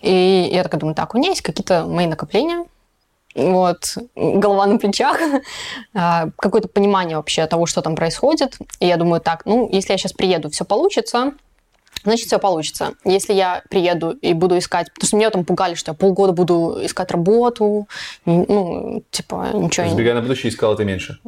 И 0.00 0.48
я 0.52 0.62
такая 0.62 0.80
думаю, 0.80 0.94
так, 0.94 1.14
у 1.14 1.18
меня 1.18 1.30
есть 1.30 1.42
какие-то 1.42 1.84
мои 1.84 2.06
накопления, 2.06 2.64
вот, 3.34 3.98
голова 4.14 4.66
на 4.66 4.78
плечах, 4.78 5.18
а, 5.94 6.28
какое-то 6.36 6.68
понимание 6.68 7.16
вообще 7.16 7.46
того, 7.46 7.66
что 7.66 7.82
там 7.82 7.94
происходит. 7.94 8.56
И 8.80 8.86
я 8.86 8.96
думаю, 8.96 9.20
так, 9.20 9.44
ну, 9.44 9.68
если 9.70 9.92
я 9.92 9.98
сейчас 9.98 10.12
приеду, 10.14 10.48
все 10.48 10.64
получится, 10.64 11.34
значит, 12.02 12.28
все 12.28 12.38
получится. 12.38 12.94
Если 13.04 13.34
я 13.34 13.62
приеду 13.68 14.12
и 14.12 14.32
буду 14.32 14.56
искать... 14.56 14.92
Потому 14.94 15.08
что 15.08 15.16
меня 15.16 15.30
там 15.30 15.44
пугали, 15.44 15.74
что 15.74 15.90
я 15.90 15.94
полгода 15.94 16.32
буду 16.32 16.78
искать 16.82 17.10
работу, 17.10 17.88
ну, 18.24 19.02
типа, 19.10 19.50
ничего... 19.52 19.88
Сбегая 19.90 20.14
на 20.14 20.22
будущее, 20.22 20.50
искала 20.50 20.76
ты 20.76 20.84
меньше. 20.84 21.18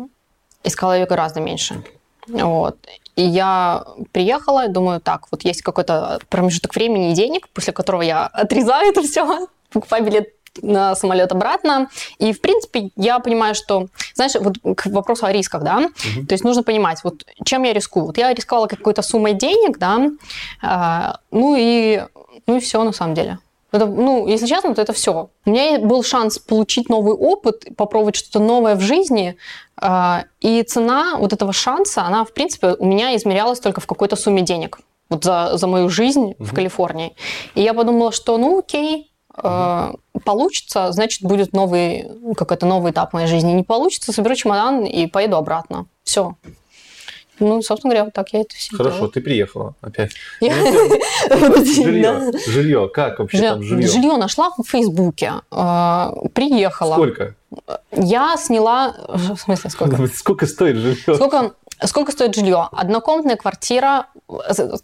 искала 0.64 0.96
ее 0.96 1.06
гораздо 1.06 1.40
меньше. 1.40 1.84
Вот. 2.28 2.76
И 3.18 3.22
я 3.22 3.84
приехала, 4.12 4.66
и 4.66 4.68
думаю, 4.68 5.00
так, 5.00 5.26
вот 5.32 5.42
есть 5.42 5.62
какой-то 5.62 6.20
промежуток 6.28 6.72
времени 6.76 7.10
и 7.10 7.14
денег, 7.14 7.48
после 7.48 7.72
которого 7.72 8.02
я 8.02 8.26
отрезаю 8.26 8.90
это 8.90 9.02
все, 9.02 9.48
покупаю 9.72 10.04
билет 10.04 10.28
на 10.62 10.94
самолет 10.94 11.32
обратно. 11.32 11.88
И, 12.18 12.32
в 12.32 12.40
принципе, 12.40 12.90
я 12.94 13.18
понимаю, 13.18 13.56
что, 13.56 13.88
знаешь, 14.14 14.34
вот 14.36 14.58
к 14.76 14.86
вопросу 14.86 15.26
о 15.26 15.32
рисках, 15.32 15.64
да, 15.64 15.88
то 16.28 16.32
есть 16.32 16.44
нужно 16.44 16.62
понимать, 16.62 17.02
вот 17.02 17.24
чем 17.44 17.64
я 17.64 17.72
рискую. 17.72 18.06
Вот 18.06 18.18
я 18.18 18.32
рисковала 18.32 18.68
какой-то 18.68 19.02
суммой 19.02 19.34
денег, 19.34 19.78
да, 19.78 20.10
а, 20.62 21.18
ну 21.32 21.56
и, 21.58 22.00
ну 22.46 22.56
и 22.56 22.60
все 22.60 22.84
на 22.84 22.92
самом 22.92 23.14
деле. 23.14 23.40
Это, 23.70 23.86
ну, 23.86 24.26
если 24.26 24.46
честно, 24.46 24.74
то 24.74 24.80
это 24.80 24.92
все. 24.92 25.28
У 25.44 25.50
меня 25.50 25.78
был 25.78 26.02
шанс 26.02 26.38
получить 26.38 26.88
новый 26.88 27.14
опыт, 27.14 27.66
попробовать 27.76 28.16
что-то 28.16 28.38
новое 28.40 28.76
в 28.76 28.80
жизни, 28.80 29.36
а, 29.76 30.24
и 30.40 30.62
цена 30.62 31.16
вот 31.18 31.32
этого 31.32 31.52
шанса, 31.52 32.02
она, 32.02 32.24
в 32.24 32.32
принципе, 32.32 32.74
у 32.78 32.86
меня 32.86 33.14
измерялась 33.16 33.60
только 33.60 33.80
в 33.80 33.86
какой-то 33.86 34.16
сумме 34.16 34.42
денег 34.42 34.78
вот 35.10 35.24
за, 35.24 35.56
за 35.56 35.66
мою 35.66 35.88
жизнь 35.88 36.34
в 36.38 36.54
Калифорнии. 36.54 37.14
И 37.54 37.62
я 37.62 37.74
подумала, 37.74 38.12
что, 38.12 38.36
ну, 38.38 38.58
окей, 38.58 39.12
э, 39.42 39.92
получится, 40.24 40.92
значит, 40.92 41.22
будет 41.22 41.52
новый, 41.52 42.06
какой-то 42.36 42.66
новый 42.66 42.92
этап 42.92 43.12
моей 43.12 43.26
жизни. 43.26 43.52
Не 43.52 43.62
получится, 43.62 44.12
соберу 44.12 44.34
чемодан 44.34 44.84
и 44.84 45.06
поеду 45.06 45.36
обратно. 45.36 45.86
Все. 46.04 46.34
Ну, 47.40 47.62
собственно 47.62 47.92
говоря, 47.92 48.04
вот 48.04 48.14
так 48.14 48.32
я 48.32 48.40
это 48.40 48.54
все 48.54 48.76
Хорошо, 48.76 48.96
делала. 48.96 49.12
ты 49.12 49.20
приехала 49.20 49.74
опять. 49.80 50.12
Я- 50.40 50.54
Жилье, 51.64 52.32
жилье, 52.46 52.88
как 52.92 53.18
вообще 53.18 53.40
там 53.40 53.62
жилье? 53.62 53.88
Жилье 53.88 54.16
нашла 54.16 54.50
в 54.56 54.62
Фейсбуке, 54.64 55.34
э, 55.50 56.06
приехала. 56.34 56.94
Сколько? 56.94 57.34
Я 57.92 58.36
сняла... 58.36 58.94
В 59.08 59.36
смысле, 59.36 59.70
сколько? 59.70 60.06
Сколько 60.14 60.46
стоит 60.46 60.76
жилье? 60.76 60.96
Сколько, 61.14 61.52
сколько 61.84 62.12
стоит 62.12 62.34
жилье? 62.34 62.68
Однокомнатная 62.72 63.36
квартира. 63.36 64.06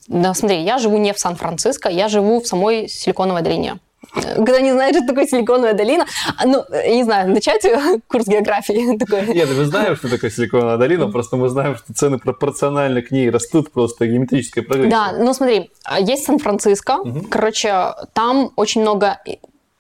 Да, 0.09 0.34
смотри, 0.34 0.62
я 0.62 0.78
живу 0.78 0.96
не 0.98 1.12
в 1.12 1.18
Сан-Франциско, 1.18 1.88
я 1.88 2.09
живу 2.09 2.40
в 2.40 2.46
самой 2.46 2.88
Силиконовой 2.88 3.42
долине. 3.42 3.78
Когда 4.14 4.60
не 4.60 4.72
знаешь, 4.72 4.96
что 4.96 5.06
такое 5.06 5.26
Силиконовая 5.26 5.74
долина, 5.74 6.06
а, 6.36 6.46
ну, 6.46 6.64
я 6.70 6.94
не 6.96 7.04
знаю, 7.04 7.30
начать 7.30 7.62
курс 8.08 8.26
географии 8.26 8.96
такой. 9.04 9.26
Нет, 9.34 9.48
мы 9.56 9.64
знаем, 9.64 9.96
что 9.96 10.08
такое 10.08 10.30
Силиконовая 10.30 10.76
долина, 10.76 11.08
просто 11.10 11.36
мы 11.36 11.48
знаем, 11.48 11.76
что 11.76 11.92
цены 11.92 12.18
пропорционально 12.18 13.02
к 13.02 13.10
ней 13.10 13.30
растут 13.30 13.72
просто 13.72 14.06
геометрической 14.06 14.62
прогрессией. 14.62 14.90
Да, 14.90 15.12
ну 15.18 15.34
смотри, 15.34 15.70
есть 16.00 16.24
Сан-Франциско, 16.24 16.96
Мгм. 17.04 17.24
короче, 17.24 17.92
там 18.12 18.50
очень 18.56 18.80
много 18.82 19.18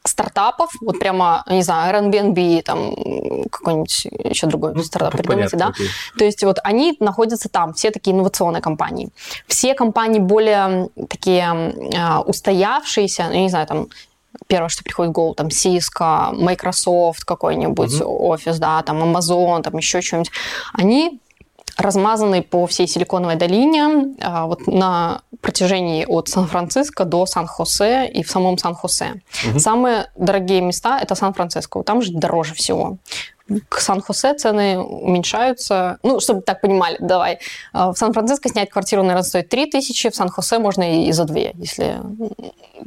стартапов, 0.06 0.70
вот 0.82 0.98
прямо, 0.98 1.44
не 1.48 1.62
знаю, 1.62 1.94
Airbnb, 2.04 2.62
там 2.62 2.94
какой-нибудь 3.50 4.06
еще 4.32 4.46
другой 4.46 4.74
Ну, 4.74 4.82
стартап 4.82 5.12
придумайте, 5.12 5.56
да? 5.56 5.68
окей. 5.68 5.88
То 6.18 6.24
есть 6.26 6.44
вот 6.44 6.58
они 6.62 6.94
находятся 7.00 7.48
там, 7.48 7.72
все 7.72 7.90
такие 7.90 8.14
инновационные 8.14 8.60
компании. 8.60 9.08
Все 9.46 9.72
компании 9.74 10.18
более 10.18 10.90
такие 11.08 11.72
а, 11.96 12.20
устоявшиеся, 12.20 13.24
ну, 13.28 13.32
я 13.34 13.40
не 13.42 13.48
знаю, 13.48 13.66
там 13.66 13.88
первое, 14.46 14.68
что 14.68 14.84
приходит 14.84 15.10
в 15.10 15.14
голову, 15.14 15.34
там 15.34 15.48
Cisco, 15.48 16.32
Microsoft 16.32 17.24
какой-нибудь 17.24 18.02
офис, 18.04 18.58
да, 18.58 18.82
там 18.82 19.02
Amazon, 19.02 19.62
там 19.62 19.76
еще 19.76 20.00
что-нибудь. 20.00 20.30
Они 20.72 21.20
размазаны 21.76 22.42
по 22.42 22.66
всей 22.66 22.86
Силиконовой 22.86 23.36
долине 23.36 24.14
а, 24.20 24.46
вот 24.46 24.66
на 24.66 25.22
протяжении 25.40 26.04
от 26.04 26.28
Сан-Франциско 26.28 27.04
до 27.04 27.26
Сан-Хосе 27.26 28.08
и 28.08 28.22
в 28.22 28.30
самом 28.30 28.58
Сан-Хосе. 28.58 29.22
Мгм. 29.46 29.58
Самые 29.58 30.10
дорогие 30.16 30.60
места– 30.60 31.00
это 31.02 31.14
Сан-Франциско. 31.14 31.82
Там 31.82 32.00
же 32.02 32.12
дороже 32.12 32.54
всего. 32.54 32.98
К 33.68 33.78
Сан-Хосе 33.78 34.34
цены 34.34 34.78
уменьшаются. 34.78 35.98
Ну, 36.02 36.18
чтобы 36.20 36.40
так 36.40 36.60
понимали, 36.60 36.96
давай. 37.00 37.38
А, 37.72 37.92
В 37.92 37.98
Сан-Франциско 37.98 38.48
снять 38.48 38.70
квартиру, 38.70 39.02
наверное, 39.02 39.22
стоит 39.22 39.48
3 39.48 39.66
тысячи, 39.66 40.08
в 40.08 40.14
Сан-Хосе 40.14 40.58
можно 40.58 41.06
и 41.06 41.12
за 41.12 41.24
2, 41.24 41.38
если 41.54 42.00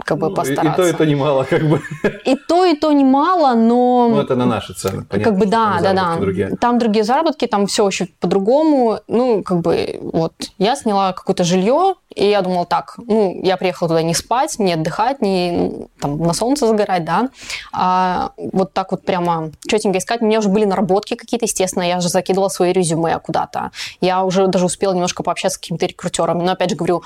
как 0.03 0.17
бы 0.17 0.29
Ну, 0.29 0.35
постараться. 0.35 0.71
И 0.71 0.75
то, 0.75 0.87
и 0.87 0.93
то 0.93 1.05
немало, 1.05 1.43
как 1.43 1.63
бы. 1.63 1.81
И 2.25 2.35
то, 2.35 2.65
и 2.65 2.75
то 2.75 2.91
немало, 2.91 3.55
но... 3.55 4.09
Ну, 4.09 4.21
это 4.21 4.35
на 4.35 4.45
наши 4.45 4.73
цены, 4.73 5.05
понятно. 5.05 5.31
Как 5.31 5.39
бы 5.39 5.45
да, 5.45 5.73
там 5.73 5.83
да, 5.83 5.93
да. 5.93 6.15
другие. 6.17 6.55
Там 6.59 6.79
другие 6.79 7.03
заработки, 7.03 7.47
там 7.47 7.67
все 7.67 7.85
очень 7.85 8.07
по-другому. 8.19 8.99
Ну, 9.07 9.43
как 9.43 9.61
бы, 9.61 9.99
вот, 10.01 10.33
я 10.57 10.75
сняла 10.75 11.13
какое-то 11.13 11.43
жилье, 11.43 11.95
и 12.15 12.29
я 12.29 12.41
думала, 12.41 12.65
так, 12.65 12.95
ну, 12.97 13.39
я 13.43 13.57
приехала 13.57 13.89
туда 13.89 14.01
не 14.01 14.15
спать, 14.15 14.57
не 14.57 14.73
отдыхать, 14.73 15.21
не 15.21 15.51
ну, 15.51 15.89
там, 15.99 16.17
на 16.17 16.33
солнце 16.33 16.65
загорать, 16.65 17.05
да, 17.05 17.29
а 17.71 18.31
вот 18.37 18.73
так 18.73 18.91
вот 18.91 19.05
прямо 19.05 19.51
четенько 19.67 19.99
искать. 19.99 20.21
У 20.21 20.25
меня 20.25 20.41
уже 20.47 20.53
были 20.53 20.65
наработки 20.65 21.15
какие-то, 21.15 21.45
естественно, 21.45 21.83
я 21.83 21.99
же 21.99 22.09
закидывала 22.09 22.49
свои 22.49 22.71
резюме 22.73 23.19
куда-то. 23.19 23.71
Я 24.01 24.23
уже 24.23 24.47
даже 24.47 24.65
успела 24.65 24.93
немножко 24.93 25.23
пообщаться 25.23 25.55
с 25.57 25.59
какими-то 25.59 25.85
рекрутерами, 25.85 26.43
но, 26.43 26.51
опять 26.53 26.69
же, 26.69 26.75
говорю, 26.75 27.03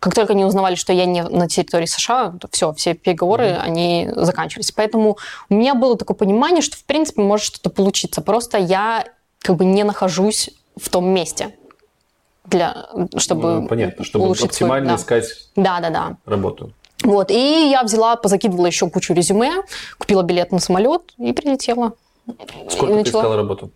как 0.00 0.14
только 0.14 0.32
они 0.32 0.44
узнавали, 0.44 0.74
что 0.74 0.92
я 0.92 1.06
не 1.06 1.22
на 1.22 1.48
территории 1.48 1.86
США, 1.86 2.34
все, 2.50 2.72
все 2.74 2.94
переговоры, 2.94 3.56
они 3.62 4.08
заканчивались. 4.14 4.70
Поэтому 4.72 5.16
у 5.48 5.54
меня 5.54 5.74
было 5.74 5.96
такое 5.96 6.16
понимание, 6.16 6.62
что, 6.62 6.76
в 6.76 6.84
принципе, 6.84 7.22
может 7.22 7.46
что-то 7.46 7.70
получиться. 7.70 8.20
Просто 8.20 8.58
я 8.58 9.04
как 9.40 9.56
бы 9.56 9.64
не 9.64 9.82
нахожусь 9.84 10.50
в 10.76 10.88
том 10.88 11.06
месте, 11.08 11.54
для, 12.44 12.86
чтобы 13.16 13.60
Ну, 13.62 13.68
понятно, 13.68 14.04
чтобы 14.04 14.26
улучшить 14.26 14.52
свой- 14.52 14.68
оптимально 14.68 14.88
да. 14.90 14.96
искать 14.96 15.24
Да, 15.56 15.80
да, 15.80 15.90
да. 15.90 16.16
работу. 16.26 16.72
Вот, 17.02 17.30
и 17.30 17.70
я 17.70 17.82
взяла, 17.82 18.16
позакидывала 18.16 18.66
еще 18.66 18.88
кучу 18.90 19.12
резюме, 19.14 19.52
купила 19.98 20.22
билет 20.22 20.52
на 20.52 20.58
самолет 20.58 21.02
и 21.18 21.32
прилетела. 21.32 21.92
Сколько 22.26 22.86
И 22.86 22.88
ты 22.88 22.94
начала. 22.94 23.20
искала 23.22 23.36
работу? 23.36 23.70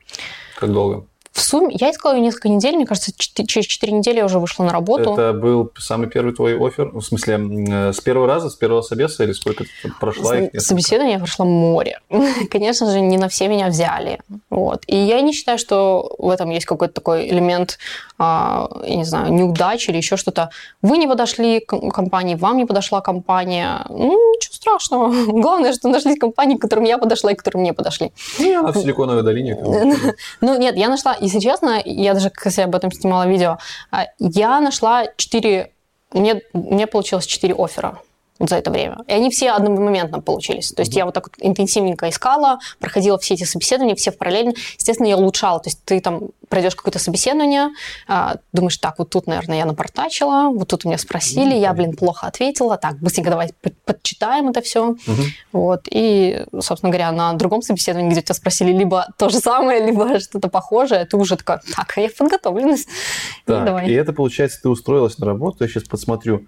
Как 0.58 0.72
долго? 0.72 1.06
В 1.38 1.40
сумме, 1.40 1.76
я 1.78 1.92
искала 1.92 2.14
ее 2.14 2.20
несколько 2.20 2.48
недель, 2.48 2.74
мне 2.74 2.84
кажется, 2.84 3.12
чет- 3.16 3.46
через 3.46 3.66
4 3.66 3.92
недели 3.92 4.16
я 4.16 4.24
уже 4.24 4.40
вышла 4.40 4.64
на 4.64 4.72
работу. 4.72 5.12
Это 5.12 5.32
был 5.32 5.70
самый 5.78 6.08
первый 6.08 6.34
твой 6.34 6.58
офер? 6.58 6.90
В 6.92 7.00
смысле, 7.00 7.38
э, 7.68 7.92
с 7.92 8.00
первого 8.00 8.26
раза, 8.26 8.50
с 8.50 8.56
первого 8.56 8.82
собеса, 8.82 9.22
или 9.22 9.30
сколько 9.32 9.62
ты 9.64 9.92
прошла? 10.00 10.34
С-? 10.34 10.66
Собеседование 10.66 11.14
я 11.14 11.18
прошла 11.20 11.46
море. 11.46 12.00
Конечно 12.50 12.90
же, 12.90 13.00
не 13.00 13.18
на 13.18 13.28
все 13.28 13.46
меня 13.46 13.68
взяли. 13.68 14.18
Вот. 14.50 14.82
И 14.88 14.96
я 14.96 15.20
не 15.20 15.32
считаю, 15.32 15.58
что 15.58 16.12
в 16.18 16.28
этом 16.28 16.50
есть 16.50 16.66
какой-то 16.66 16.94
такой 16.94 17.28
элемент, 17.28 17.78
а, 18.18 18.68
я 18.84 18.96
не 18.96 19.04
знаю, 19.04 19.32
неудачи 19.32 19.90
или 19.90 19.98
еще 19.98 20.16
что-то. 20.16 20.50
Вы 20.82 20.98
не 20.98 21.06
подошли 21.06 21.60
к 21.60 21.78
компании, 21.92 22.34
вам 22.34 22.56
не 22.56 22.64
подошла 22.66 23.00
компания. 23.00 23.86
Ну, 23.88 24.34
ничего 24.34 24.54
страшного. 24.54 25.12
Главное, 25.40 25.72
что 25.72 25.88
нашлись 25.88 26.18
компании, 26.18 26.56
к 26.56 26.60
которым 26.60 26.84
я 26.84 26.98
подошла 26.98 27.30
и 27.30 27.36
к 27.36 27.38
которым 27.38 27.62
не 27.62 27.72
подошли. 27.72 28.10
Ну, 28.40 28.72
в 28.72 28.76
Силиконовой 28.76 29.22
долине. 29.22 29.56
Ну, 30.40 30.58
нет, 30.58 30.76
я 30.76 30.88
нашла, 30.88 31.16
если 31.28 31.40
честно, 31.40 31.80
я 31.84 32.14
даже, 32.14 32.30
кстати, 32.30 32.60
об 32.60 32.74
этом 32.74 32.90
снимала 32.90 33.28
видео, 33.28 33.58
а, 33.90 34.06
я 34.18 34.60
нашла 34.60 35.06
4, 35.16 35.70
мне, 36.12 36.42
мне 36.52 36.86
получилось 36.86 37.26
4 37.26 37.54
оффера 37.54 37.98
вот 38.38 38.48
за 38.50 38.56
это 38.56 38.70
время. 38.70 38.98
И 39.06 39.12
они 39.12 39.30
все 39.30 39.50
одномоментно 39.50 40.20
получились. 40.20 40.72
То 40.72 40.80
есть 40.82 40.94
я 40.94 41.04
вот 41.04 41.14
так 41.14 41.24
вот 41.28 41.34
интенсивненько 41.40 42.08
искала, 42.08 42.58
проходила 42.78 43.18
все 43.18 43.34
эти 43.34 43.44
собеседования, 43.44 43.94
все 43.96 44.10
в 44.12 44.18
параллельно. 44.18 44.52
Естественно, 44.78 45.08
я 45.08 45.16
улучшала. 45.16 45.58
То 45.60 45.68
есть 45.68 45.80
ты 45.84 46.00
там 46.00 46.30
пройдешь 46.48 46.74
какое-то 46.76 46.98
собеседование, 46.98 47.68
а, 48.06 48.36
думаешь, 48.54 48.78
так, 48.78 48.98
вот 48.98 49.10
тут, 49.10 49.26
наверное, 49.26 49.58
я 49.58 49.66
напортачила, 49.66 50.48
вот 50.50 50.68
тут 50.68 50.84
у 50.86 50.88
меня 50.88 50.96
спросили, 50.96 51.50
Ну, 51.54 51.60
я, 51.60 51.74
блин, 51.74 51.94
плохо 51.94 52.26
ответила, 52.26 52.78
так, 52.78 52.98
быстренько 53.00 53.28
давай 53.30 53.50
под- 53.60 53.76
подчитаем 53.84 54.48
это 54.48 54.62
все. 54.62 54.92
Мгм. 55.06 55.24
Вот. 55.52 55.82
И, 55.90 56.44
собственно 56.60 56.90
говоря, 56.90 57.12
на 57.12 57.32
другом 57.34 57.60
собеседовании, 57.60 58.10
где 58.12 58.22
тебя 58.22 58.34
спросили 58.34 58.72
либо 58.72 59.08
то 59.18 59.28
же 59.28 59.38
самое, 59.40 59.84
либо 59.84 60.20
что-то 60.20 60.48
похожее, 60.48 61.04
ты 61.04 61.16
уже 61.18 61.36
такая, 61.36 61.60
так, 61.76 61.92
я 61.98 62.08
подготовленность. 62.16 62.88
И 62.88 63.46
Так, 63.50 63.64
давай. 63.66 63.86
и 63.88 63.92
это, 63.92 64.12
получается, 64.14 64.60
ты 64.62 64.68
устроилась 64.70 65.18
на 65.18 65.26
работу, 65.26 65.64
я 65.64 65.68
сейчас 65.68 65.82
посмотрю. 65.84 66.46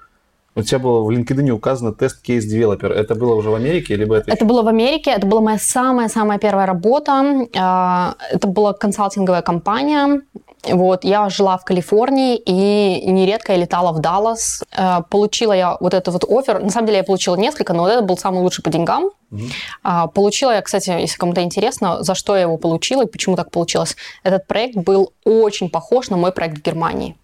У 0.56 0.62
тебя 0.62 0.80
было 0.80 1.02
в 1.04 1.10
LinkedIn 1.10 1.50
указано 1.50 1.92
тест 1.92 2.20
кейс 2.22 2.44
девелопер. 2.44 2.90
Это 2.92 3.14
было 3.14 3.34
уже 3.34 3.50
в 3.50 3.54
Америке, 3.54 3.94
либо 3.94 4.16
это... 4.16 4.32
Это 4.32 4.44
было 4.44 4.62
в 4.62 4.68
Америке, 4.68 5.12
это 5.12 5.26
была 5.26 5.40
моя 5.40 5.58
самая-самая 5.58 6.38
первая 6.38 6.66
работа. 6.66 7.46
А, 7.56 8.14
Это 8.32 8.48
была 8.48 8.72
консалтинговая 8.72 9.42
компания. 9.42 10.22
Вот, 10.64 11.04
я 11.04 11.28
жила 11.30 11.56
в 11.56 11.64
Калифорнии 11.64 12.36
и 12.36 13.10
нередко 13.10 13.52
я 13.52 13.58
летала 13.58 13.92
в 13.92 14.00
Даллас. 14.00 14.62
Э, 14.76 14.98
Получила 15.08 15.54
я 15.54 15.78
вот 15.80 15.94
этот 15.94 16.12
вот 16.12 16.24
офер. 16.30 16.62
На 16.62 16.68
самом 16.68 16.86
деле 16.86 16.98
я 16.98 17.04
получила 17.04 17.34
несколько, 17.36 17.72
но 17.72 17.84
вот 17.84 17.92
это 17.92 18.02
был 18.02 18.18
самый 18.18 18.42
лучший 18.42 18.62
по 18.62 18.68
деньгам. 18.70 19.10
А, 19.82 20.06
Получила 20.08 20.50
я, 20.50 20.60
кстати, 20.60 20.90
если 20.90 21.16
кому-то 21.16 21.42
интересно, 21.42 22.02
за 22.02 22.14
что 22.14 22.34
я 22.36 22.42
его 22.42 22.58
получила 22.58 23.04
и 23.04 23.06
почему 23.06 23.36
так 23.36 23.50
получилось. 23.50 23.96
Этот 24.22 24.46
проект 24.46 24.76
был 24.76 25.12
очень 25.24 25.70
похож 25.70 26.10
на 26.10 26.16
мой 26.18 26.32
проект 26.32 26.58
в 26.58 26.62
Германии. 26.62 27.16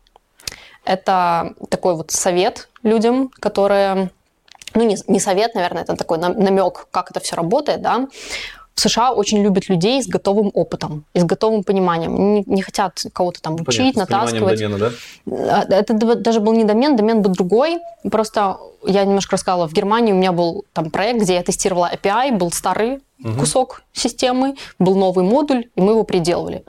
Это 0.86 1.54
такой 1.68 1.94
вот 1.94 2.10
совет 2.12 2.68
людям, 2.82 3.28
которые... 3.40 4.10
Ну, 4.74 4.84
не, 4.86 4.96
не 5.08 5.20
совет, 5.20 5.54
наверное, 5.54 5.82
это 5.82 5.96
такой 5.96 6.18
намек, 6.18 6.86
как 6.90 7.10
это 7.10 7.18
все 7.20 7.34
работает, 7.36 7.82
да. 7.82 8.06
В 8.74 8.80
США 8.80 9.12
очень 9.12 9.42
любят 9.42 9.68
людей 9.70 10.02
с 10.02 10.06
готовым 10.06 10.50
опытом 10.52 11.06
и 11.14 11.18
с 11.20 11.24
готовым 11.24 11.64
пониманием. 11.64 12.34
Не, 12.34 12.44
не 12.46 12.60
хотят 12.62 13.02
кого-то 13.14 13.40
там 13.40 13.54
учить, 13.54 13.94
Понятно, 13.94 14.04
с 14.04 14.08
натаскивать. 14.10 14.58
домена, 14.60 14.78
да? 14.78 14.90
А, 15.30 15.64
Это 15.74 15.94
д- 15.94 16.14
даже 16.16 16.40
был 16.40 16.52
не 16.52 16.64
домен, 16.64 16.94
домен 16.94 17.22
был 17.22 17.30
другой. 17.30 17.78
Просто 18.10 18.58
я 18.84 19.04
немножко 19.04 19.32
рассказала, 19.36 19.66
в 19.66 19.72
Германии 19.72 20.12
у 20.12 20.16
меня 20.16 20.32
был 20.32 20.66
там 20.74 20.90
проект, 20.90 21.22
где 21.22 21.34
я 21.36 21.42
тестировала 21.42 21.90
API, 21.92 22.32
был 22.36 22.52
старый 22.52 23.00
Мгм. 23.18 23.38
кусок 23.40 23.82
системы, 23.94 24.56
был 24.78 24.94
новый 24.94 25.24
модуль, 25.24 25.70
и 25.74 25.80
мы 25.80 25.92
его 25.92 26.04
приделывали. 26.04 26.62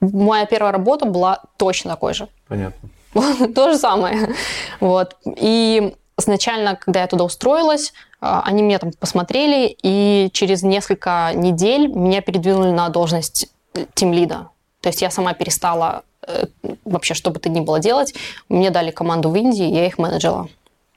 Моя 0.00 0.46
первая 0.46 0.70
работа 0.72 1.06
была 1.06 1.42
точно 1.56 1.90
такой 1.90 2.14
же. 2.14 2.28
Понятно. 2.46 2.88
То 3.54 3.72
же 3.72 3.78
самое. 3.78 4.34
Вот. 4.80 5.16
И 5.36 5.94
изначально, 6.18 6.76
когда 6.76 7.00
я 7.00 7.06
туда 7.06 7.24
устроилась, 7.24 7.92
а, 8.20 8.42
они 8.44 8.62
меня 8.62 8.78
там 8.78 8.92
посмотрели, 8.92 9.76
и 9.82 10.30
через 10.32 10.62
несколько 10.62 11.32
недель 11.34 11.88
меня 11.88 12.20
передвинули 12.20 12.70
на 12.70 12.88
должность 12.88 13.48
тимлида. 13.94 14.48
То 14.80 14.88
есть 14.88 15.02
я 15.02 15.10
сама 15.10 15.32
перестала 15.32 16.02
э, 16.26 16.46
вообще 16.84 17.14
что 17.14 17.30
бы 17.30 17.38
то 17.38 17.48
ни 17.48 17.60
было 17.60 17.80
делать. 17.80 18.14
Мне 18.48 18.70
дали 18.70 18.90
команду 18.90 19.30
в 19.30 19.36
Индии, 19.36 19.64
я 19.64 19.86
их 19.86 19.98
менеджила. 19.98 20.48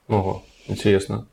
Ого, 0.08 0.42
интересно. 0.66 1.26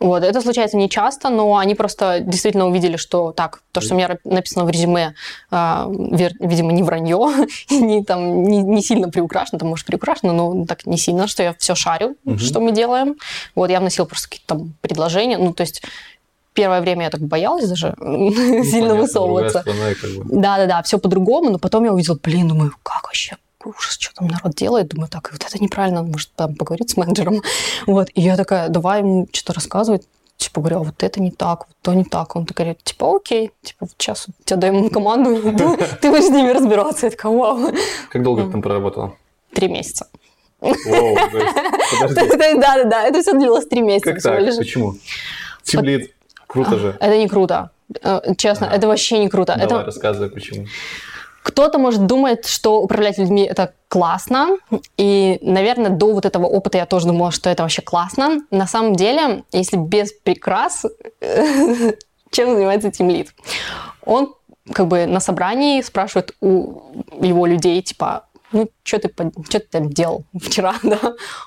Вот, 0.00 0.22
это 0.22 0.40
случается 0.40 0.76
не 0.76 0.88
часто, 0.88 1.28
но 1.28 1.56
они 1.56 1.74
просто 1.74 2.20
действительно 2.20 2.68
увидели, 2.68 2.96
что 2.96 3.32
так, 3.32 3.62
то, 3.72 3.80
что 3.80 3.94
у 3.94 3.96
меня 3.96 4.16
написано 4.24 4.64
в 4.64 4.70
резюме, 4.70 5.14
вер- 5.50 6.36
видимо, 6.38 6.70
не 6.72 6.84
вранье, 6.84 7.18
не, 7.70 8.04
там, 8.04 8.44
не, 8.44 8.62
не 8.62 8.80
сильно 8.82 9.08
приукрашено, 9.08 9.58
там, 9.58 9.68
может, 9.70 9.86
приукрашено, 9.86 10.32
но 10.32 10.66
так 10.66 10.86
не 10.86 10.98
сильно, 10.98 11.26
что 11.26 11.42
я 11.42 11.52
все 11.58 11.74
шарю, 11.74 12.16
Мгм. 12.24 12.38
что 12.38 12.60
мы 12.60 12.70
делаем. 12.72 13.16
Вот, 13.56 13.70
я 13.70 13.80
вносила 13.80 14.06
просто 14.06 14.28
какие-то 14.28 14.54
там 14.54 14.74
предложения, 14.80 15.36
ну, 15.36 15.52
то 15.52 15.62
есть 15.62 15.82
первое 16.54 16.80
время 16.80 17.04
я 17.04 17.10
так 17.10 17.20
боялась 17.20 17.68
даже 17.68 17.94
сильно 18.00 18.62
Понятно, 18.90 18.94
высовываться. 18.94 19.64
Да-да-да, 20.26 20.82
все 20.84 20.98
по-другому, 20.98 21.50
но 21.50 21.58
потом 21.58 21.84
я 21.84 21.92
увидела, 21.92 22.16
блин, 22.22 22.46
думаю, 22.48 22.72
как 22.84 23.04
вообще 23.04 23.36
ужас, 23.68 23.96
что 23.98 24.14
там 24.14 24.28
народ 24.28 24.54
делает. 24.54 24.88
Думаю, 24.88 25.08
так, 25.08 25.30
вот 25.32 25.44
это 25.44 25.62
неправильно, 25.62 26.02
может, 26.02 26.32
там 26.34 26.54
поговорить 26.54 26.90
с 26.90 26.96
менеджером. 26.96 27.42
Вот, 27.86 28.08
и 28.14 28.20
я 28.20 28.36
такая, 28.36 28.68
давай 28.68 29.00
ему 29.00 29.28
что-то 29.32 29.54
рассказывать. 29.54 30.06
Типа, 30.36 30.60
говорю, 30.60 30.76
а 30.76 30.84
вот 30.84 31.02
это 31.02 31.20
не 31.20 31.30
так, 31.30 31.66
вот 31.66 31.76
то 31.82 31.92
не 31.94 32.04
так. 32.04 32.36
Он 32.36 32.46
такой 32.46 32.64
говорит, 32.64 32.84
типа, 32.84 33.16
окей, 33.16 33.50
типа, 33.62 33.88
сейчас 33.98 34.26
тебе 34.44 34.60
даем 34.60 34.88
команду, 34.90 35.34
ты 36.00 36.10
будешь 36.10 36.26
с 36.26 36.30
ними 36.30 36.50
разбираться. 36.50 37.06
Я 37.06 37.10
такая, 37.10 37.32
вау. 37.32 37.72
Как 38.10 38.22
долго 38.22 38.44
ты 38.44 38.50
там 38.52 38.62
проработала? 38.62 39.16
Три 39.52 39.68
месяца. 39.68 40.06
Воу, 40.60 40.74
то 40.76 41.38
есть, 41.38 41.56
подожди, 42.08 42.38
Да, 42.60 42.76
да, 42.76 42.84
да, 42.84 43.02
это 43.04 43.22
все 43.22 43.32
длилось 43.32 43.66
три 43.66 43.80
месяца 43.80 44.12
как 44.12 44.22
так? 44.22 44.56
Почему? 44.56 44.94
Тимлит, 45.62 46.14
круто 46.46 46.78
же. 46.78 46.96
Это 47.00 47.16
не 47.16 47.28
круто. 47.28 47.70
Э, 48.02 48.20
Честно, 48.36 48.66
это 48.66 48.86
вообще 48.86 49.18
не 49.18 49.28
круто. 49.28 49.56
Давай, 49.56 49.84
рассказывай, 49.84 50.30
почему. 50.30 50.66
Кто-то 51.48 51.78
может 51.78 52.04
думать, 52.04 52.46
что 52.46 52.82
управлять 52.82 53.16
людьми 53.16 53.42
это 53.42 53.72
классно, 53.88 54.58
и, 54.98 55.38
наверное, 55.40 55.88
до 55.88 56.12
вот 56.12 56.26
этого 56.26 56.44
опыта 56.44 56.76
я 56.76 56.84
тоже 56.84 57.06
думала, 57.06 57.30
что 57.30 57.48
это 57.48 57.62
вообще 57.62 57.80
классно. 57.80 58.42
На 58.50 58.66
самом 58.66 58.94
деле, 58.94 59.44
если 59.50 59.78
без 59.78 60.12
прикрас, 60.12 60.84
чем 62.30 62.54
занимается 62.54 62.90
тимлид? 62.90 63.34
Он 64.04 64.34
как 64.74 64.88
бы 64.88 65.06
на 65.06 65.20
собрании 65.20 65.80
спрашивает 65.80 66.34
у 66.42 66.82
его 67.18 67.46
людей, 67.46 67.80
типа, 67.80 68.26
ну, 68.52 68.68
что 68.82 68.98
ты, 68.98 69.08
чё 69.48 69.58
ты 69.58 69.66
там 69.70 69.90
делал 69.90 70.24
вчера, 70.40 70.74
да? 70.82 70.98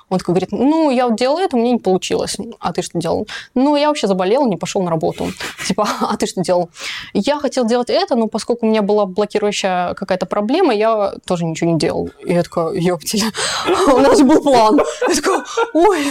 Он 0.08 0.18
такой 0.18 0.34
говорит, 0.34 0.52
ну, 0.52 0.90
я 0.90 1.08
вот 1.08 1.18
делал 1.18 1.38
это, 1.38 1.56
у 1.56 1.60
меня 1.60 1.72
не 1.72 1.78
получилось. 1.78 2.36
А 2.60 2.72
ты 2.72 2.82
что 2.82 2.98
делал? 2.98 3.26
Ну, 3.54 3.76
я 3.76 3.88
вообще 3.88 4.06
заболел, 4.06 4.46
не 4.46 4.56
пошел 4.56 4.82
на 4.82 4.90
работу. 4.90 5.32
Типа, 5.66 5.88
а 6.00 6.16
ты 6.16 6.26
что 6.26 6.42
делал? 6.42 6.70
Я 7.12 7.38
хотел 7.40 7.66
делать 7.66 7.90
это, 7.90 8.14
но 8.14 8.28
поскольку 8.28 8.66
у 8.66 8.68
меня 8.68 8.82
была 8.82 9.06
блокирующая 9.06 9.94
какая-то 9.94 10.26
проблема, 10.26 10.74
я 10.74 11.14
тоже 11.26 11.44
ничего 11.44 11.70
не 11.70 11.78
делал. 11.78 12.10
И 12.24 12.32
я 12.32 12.42
такая, 12.42 12.72
ёптель, 12.74 13.24
у 13.92 13.98
нас 13.98 14.18
же 14.18 14.24
был 14.24 14.42
план. 14.42 14.80
Я 15.08 15.14
такая, 15.14 15.44
ой, 15.74 16.06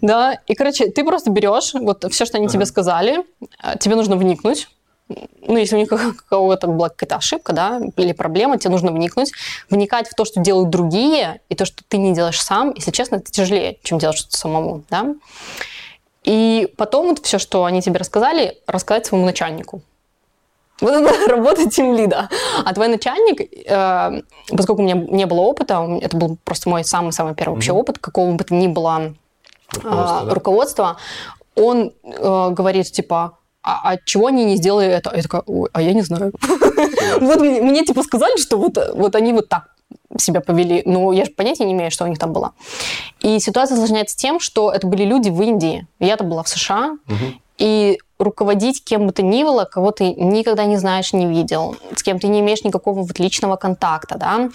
да. 0.00 0.38
И, 0.46 0.54
короче, 0.54 0.88
ты 0.90 1.04
просто 1.04 1.30
берешь 1.30 1.74
вот 1.74 2.04
все, 2.12 2.24
что 2.24 2.38
они 2.38 2.48
тебе 2.48 2.66
сказали, 2.66 3.24
а, 3.58 3.76
тебе 3.76 3.96
нужно 3.96 4.16
вникнуть, 4.16 4.68
ну, 5.08 5.56
если 5.56 5.76
у 5.76 5.78
них 5.78 5.92
у 5.92 5.98
кого-то 6.28 6.66
была 6.66 6.88
какая-то 6.88 7.16
ошибка, 7.16 7.52
да, 7.52 7.80
или 7.96 8.12
проблема, 8.12 8.58
тебе 8.58 8.70
нужно 8.70 8.90
вникнуть, 8.90 9.32
вникать 9.70 10.08
в 10.08 10.14
то, 10.14 10.24
что 10.24 10.40
делают 10.40 10.70
другие, 10.70 11.40
и 11.48 11.54
то, 11.54 11.64
что 11.64 11.82
ты 11.86 11.98
не 11.98 12.12
делаешь 12.12 12.42
сам, 12.42 12.72
если 12.74 12.90
честно, 12.90 13.16
это 13.16 13.30
тяжелее, 13.30 13.78
чем 13.82 13.98
делать 13.98 14.16
что-то 14.18 14.36
самому, 14.36 14.82
да. 14.90 15.14
И 16.24 16.72
потом 16.76 17.08
вот 17.10 17.24
все, 17.24 17.38
что 17.38 17.64
они 17.64 17.82
тебе 17.82 17.98
рассказали, 17.98 18.58
рассказать 18.66 19.06
своему 19.06 19.26
начальнику. 19.26 19.80
Вот 20.80 20.92
это 20.92 21.28
работа 21.28 21.70
тимлида. 21.70 22.28
А 22.64 22.74
твой 22.74 22.88
начальник, 22.88 23.40
э, 23.40 24.22
поскольку 24.50 24.82
у 24.82 24.84
меня 24.84 24.94
не 24.94 25.24
было 25.26 25.40
опыта, 25.40 25.86
это 26.02 26.16
был 26.16 26.36
просто 26.44 26.68
мой 26.68 26.84
самый-самый 26.84 27.34
первый 27.34 27.54
вообще 27.54 27.72
Мгм. 27.72 27.80
опыт, 27.80 27.98
какого 27.98 28.32
бы 28.32 28.42
то 28.42 28.54
ни 28.54 28.66
было 28.66 29.14
Руководство, 29.72 30.20
а, 30.20 30.24
да? 30.24 30.34
руководства, 30.34 30.96
он 31.56 31.92
э, 32.02 32.50
говорит, 32.50 32.90
типа, 32.92 33.38
а, 33.66 33.80
а 33.82 33.96
чего 33.96 34.28
они 34.28 34.44
не 34.44 34.56
сделали 34.56 34.86
это? 34.86 35.12
Я 35.14 35.22
такая, 35.22 35.42
ой, 35.44 35.68
а 35.72 35.82
я 35.82 35.92
не 35.92 36.02
знаю. 36.02 36.32
Вот 37.20 37.40
мне, 37.40 37.84
типа 37.84 38.02
сказали, 38.02 38.36
что 38.40 38.58
вот, 38.58 38.78
вот 38.94 39.16
они 39.16 39.32
вот 39.32 39.48
так 39.48 39.70
себя 40.18 40.40
повели, 40.40 40.82
но 40.86 41.12
я 41.12 41.24
же 41.24 41.32
понятия 41.32 41.64
не 41.64 41.72
имею, 41.72 41.90
что 41.90 42.04
у 42.04 42.06
них 42.06 42.18
там 42.18 42.32
было. 42.32 42.52
И 43.20 43.40
ситуация 43.40 43.74
осложняется 43.74 44.16
тем, 44.16 44.38
что 44.38 44.70
это 44.70 44.86
были 44.86 45.04
люди 45.04 45.30
в 45.30 45.42
Индии, 45.42 45.86
я-то 45.98 46.22
была 46.22 46.42
в 46.42 46.48
США, 46.48 46.96
и 47.58 47.98
руководить 48.18 48.84
кем 48.84 49.06
бы 49.06 49.12
то 49.12 49.22
ни 49.22 49.42
было, 49.42 49.64
кого 49.64 49.90
ты 49.90 50.14
никогда 50.14 50.64
не 50.64 50.76
знаешь, 50.76 51.12
не 51.12 51.26
видел, 51.26 51.76
с 51.94 52.02
кем 52.02 52.20
ты 52.20 52.28
не 52.28 52.40
имеешь 52.40 52.62
никакого 52.64 53.02
вот 53.02 53.18
личного 53.18 53.56
контакта, 53.56 54.16
да, 54.16 54.50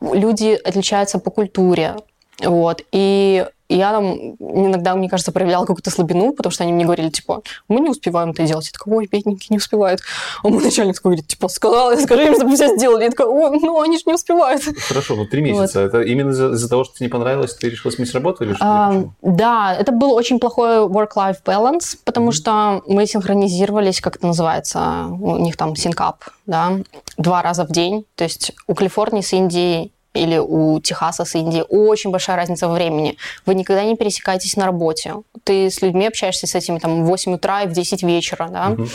люди 0.00 0.58
отличаются 0.64 1.18
по 1.18 1.30
культуре, 1.30 1.96
вот, 2.40 2.82
и 2.92 3.46
я 3.68 3.92
там 3.92 4.36
иногда, 4.38 4.94
мне 4.94 5.08
кажется, 5.08 5.32
проявляла 5.32 5.66
какую-то 5.66 5.90
слабину, 5.90 6.32
потому 6.32 6.50
что 6.50 6.64
они 6.64 6.72
мне 6.72 6.84
говорили, 6.84 7.10
типа, 7.10 7.42
мы 7.68 7.80
не 7.80 7.90
успеваем 7.90 8.30
это 8.30 8.44
делать. 8.44 8.66
Я 8.66 8.72
такая, 8.72 8.94
ой, 8.94 9.08
бедненькие, 9.10 9.48
не 9.50 9.56
успевают. 9.58 10.00
А 10.42 10.48
мой 10.48 10.62
начальник 10.62 10.96
такой 10.96 11.10
говорит, 11.10 11.26
типа, 11.26 11.48
сказала, 11.48 11.96
скажи 11.96 12.26
им, 12.26 12.34
чтобы 12.34 12.54
все 12.54 12.74
сделали. 12.76 13.04
Я 13.04 13.10
такая, 13.10 13.26
ой, 13.26 13.58
ну 13.60 13.80
они 13.80 13.98
же 13.98 14.04
не 14.06 14.14
успевают. 14.14 14.62
Хорошо, 14.88 15.16
ну 15.16 15.26
три 15.26 15.42
месяца. 15.42 15.80
Это 15.80 16.00
именно 16.00 16.30
из-за, 16.30 16.48
из-за 16.52 16.68
того, 16.68 16.84
что 16.84 16.94
тебе 16.94 17.06
не 17.06 17.10
понравилось, 17.10 17.54
ты 17.54 17.68
решила 17.68 17.92
сменить 17.92 18.14
работу 18.14 18.44
или 18.44 18.54
что? 18.54 18.64
А, 18.64 19.04
да, 19.22 19.76
это 19.78 19.92
был 19.92 20.12
очень 20.12 20.38
плохой 20.38 20.86
work-life 20.86 21.42
balance, 21.44 21.96
потому 22.04 22.32
что 22.32 22.82
мы 22.86 23.06
синхронизировались, 23.06 24.00
как 24.00 24.16
это 24.16 24.26
называется, 24.26 25.06
у 25.10 25.38
них 25.38 25.56
там 25.56 25.76
синкап, 25.76 26.24
да, 26.46 26.72
два 27.16 27.42
раза 27.42 27.64
в 27.64 27.70
день. 27.70 28.06
То 28.14 28.24
есть 28.24 28.52
у 28.66 28.74
Калифорнии 28.74 29.20
с 29.20 29.32
Индией 29.32 29.92
или 30.14 30.38
у 30.38 30.80
Техаса 30.80 31.24
с 31.24 31.34
Индией 31.34 31.64
очень 31.68 32.10
большая 32.10 32.36
разница 32.36 32.68
во 32.68 32.74
времени. 32.74 33.16
Вы 33.46 33.54
никогда 33.54 33.84
не 33.84 33.96
пересекаетесь 33.96 34.56
на 34.56 34.66
работе. 34.66 35.14
Ты 35.44 35.70
с 35.70 35.82
людьми 35.82 36.06
общаешься 36.06 36.46
с 36.46 36.54
этими 36.54 36.78
там 36.78 37.04
в 37.04 37.06
8 37.06 37.34
утра 37.34 37.62
и 37.62 37.68
в 37.68 37.72
10 37.72 38.02
вечера, 38.02 38.48
да. 38.50 38.68
Мгм. 38.70 38.88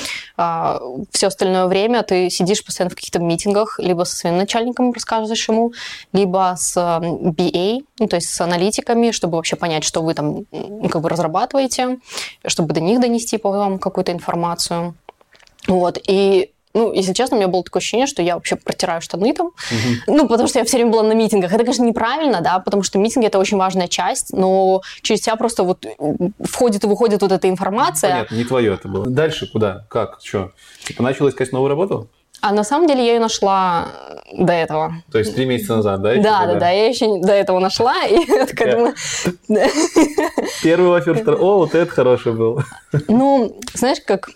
все 1.11 1.27
остальное 1.27 1.67
время 1.67 2.03
ты 2.03 2.29
сидишь 2.29 2.63
постоянно 2.63 2.91
в 2.91 2.95
каких-то 2.95 3.19
митингах, 3.19 3.79
либо 3.79 4.03
со 4.03 4.15
своим 4.15 4.37
начальником 4.37 4.91
рассказываешь 4.91 5.47
ему, 5.49 5.73
либо 6.13 6.55
с 6.57 6.77
BA, 6.77 7.83
ну, 7.99 8.07
то 8.07 8.15
есть 8.15 8.29
с 8.29 8.41
аналитиками, 8.41 9.11
чтобы 9.11 9.37
вообще 9.37 9.55
понять, 9.55 9.83
что 9.83 10.01
вы 10.01 10.13
там 10.13 10.45
как 10.89 11.01
бы 11.01 11.09
разрабатываете, 11.09 11.99
чтобы 12.45 12.73
до 12.73 12.81
них 12.81 12.99
донести 12.99 13.37
по 13.37 13.51
вам 13.51 13.79
какую-то 13.79 14.11
информацию. 14.11 14.95
Вот, 15.67 15.97
и 16.07 16.52
ну, 16.73 16.91
если 16.91 17.13
честно, 17.13 17.37
у 17.37 17.39
меня 17.39 17.47
было 17.47 17.63
такое 17.63 17.79
ощущение, 17.79 18.07
что 18.07 18.21
я 18.21 18.35
вообще 18.35 18.55
протираю 18.55 19.01
штаны 19.01 19.33
там. 19.33 19.51
Ну, 20.07 20.27
потому 20.27 20.47
что 20.47 20.59
я 20.59 20.65
все 20.65 20.77
время 20.77 20.91
была 20.91 21.03
на 21.03 21.13
митингах. 21.13 21.51
Это, 21.51 21.63
конечно, 21.63 21.83
неправильно, 21.83 22.41
да, 22.41 22.59
потому 22.59 22.83
что 22.83 22.97
митинги– 22.97 23.25
это 23.27 23.39
очень 23.39 23.57
важная 23.57 23.87
часть, 23.87 24.33
но 24.33 24.81
через 25.01 25.21
тебя 25.21 25.35
просто 25.35 25.63
вот 25.63 25.85
входит 26.43 26.83
и 26.83 26.87
выходит 26.87 27.21
вот 27.21 27.31
эта 27.31 27.49
информация. 27.49 28.11
Понятно, 28.11 28.35
не 28.35 28.43
твое 28.43 28.73
это 28.73 28.87
было. 28.87 29.05
Дальше 29.05 29.51
куда? 29.51 29.85
Как? 29.89 30.19
Что? 30.23 30.51
Типа 30.83 31.03
начала 31.03 31.29
искать 31.29 31.51
новую 31.51 31.69
работу? 31.69 32.09
А 32.41 32.51
на 32.51 32.65
самом 32.65 32.87
деле 32.87 33.05
я 33.05 33.13
ее 33.13 33.19
нашла 33.21 33.87
до 34.33 34.51
этого. 34.51 34.95
То 35.11 35.19
есть 35.19 35.33
три 35.33 35.45
месяца 35.45 35.77
назад, 35.77 36.01
да? 36.01 36.15
Да, 36.15 36.45
да, 36.45 36.55
да, 36.55 36.69
я 36.71 36.87
еще 36.87 37.21
до 37.21 37.31
этого 37.31 37.59
нашла, 37.59 38.03
и 38.03 38.15
я 38.27 38.45
такая 38.45 38.75
думаю, 38.75 38.95
Первый 40.61 40.97
офер. 40.97 41.37
О, 41.39 41.59
вот 41.59 41.73
это 41.73 41.89
хороший 41.89 42.33
был. 42.33 42.61
ну, 43.07 43.55
знаешь, 43.75 43.99
как 44.05 44.31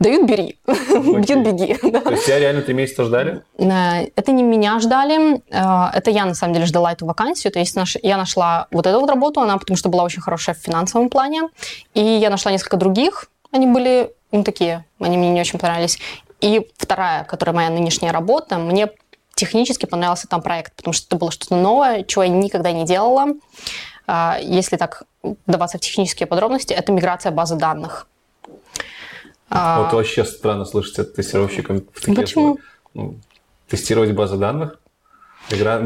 дают, 0.00 0.28
бери, 0.28 0.58
бьют, 0.66 1.46
беги. 1.46 1.74
То 1.80 2.10
есть 2.10 2.26
тебя 2.26 2.38
реально 2.38 2.62
три 2.62 2.74
месяца 2.74 3.04
ждали? 3.04 3.42
Э, 3.58 4.08
Это 4.16 4.32
не 4.32 4.42
меня 4.42 4.80
ждали, 4.80 5.36
э, 5.36 5.90
это 5.94 6.10
я 6.10 6.24
на 6.24 6.34
самом 6.34 6.54
деле 6.54 6.66
ждала 6.66 6.92
эту 6.92 7.06
вакансию, 7.06 7.52
то 7.52 7.60
есть 7.60 7.76
я 8.02 8.16
нашла 8.16 8.66
вот 8.72 8.86
эту 8.86 8.98
вот 8.98 9.10
работу, 9.10 9.40
она 9.40 9.58
потому 9.58 9.76
что 9.76 9.88
была 9.88 10.02
очень 10.02 10.22
хорошая 10.22 10.56
в 10.56 10.58
финансовом 10.58 11.08
плане, 11.10 11.42
и 11.94 12.02
я 12.02 12.30
нашла 12.30 12.50
несколько 12.50 12.76
других, 12.76 13.30
они 13.52 13.66
были 13.66 14.10
ну, 14.32 14.42
такие, 14.42 14.84
они 15.00 15.16
мне 15.16 15.30
не 15.30 15.40
очень 15.40 15.58
понравились. 15.58 15.98
И 16.40 16.66
вторая, 16.78 17.24
которая 17.24 17.54
моя 17.54 17.70
нынешняя 17.70 18.12
работа, 18.12 18.58
мне 18.58 18.88
технически 19.34 19.86
понравился 19.86 20.28
там 20.28 20.40
проект, 20.42 20.74
потому 20.76 20.92
что 20.92 21.06
это 21.06 21.16
было 21.16 21.30
что-то 21.30 21.56
новое, 21.56 22.04
чего 22.04 22.22
я 22.22 22.28
никогда 22.28 22.72
не 22.72 22.84
делала. 22.84 23.34
А, 24.06 24.38
Если 24.40 24.76
так 24.76 25.02
вдаваться 25.46 25.78
в 25.78 25.80
технические 25.80 26.26
подробности, 26.26 26.72
это 26.72 26.92
миграция 26.92 27.32
базы 27.32 27.56
данных. 27.56 28.06
А, 29.50 29.82
Вот 29.82 29.92
вообще 29.92 30.24
странно 30.24 30.64
слышать 30.64 30.98
от 31.00 31.14
тестировщика 31.14 31.74
в 31.74 31.80
такие 32.00 32.16
Почему? 32.16 32.58
Ну, 32.94 33.16
тестировать 33.68 34.12
базы 34.12 34.36
данных? 34.36 34.78
Игра, 35.50 35.82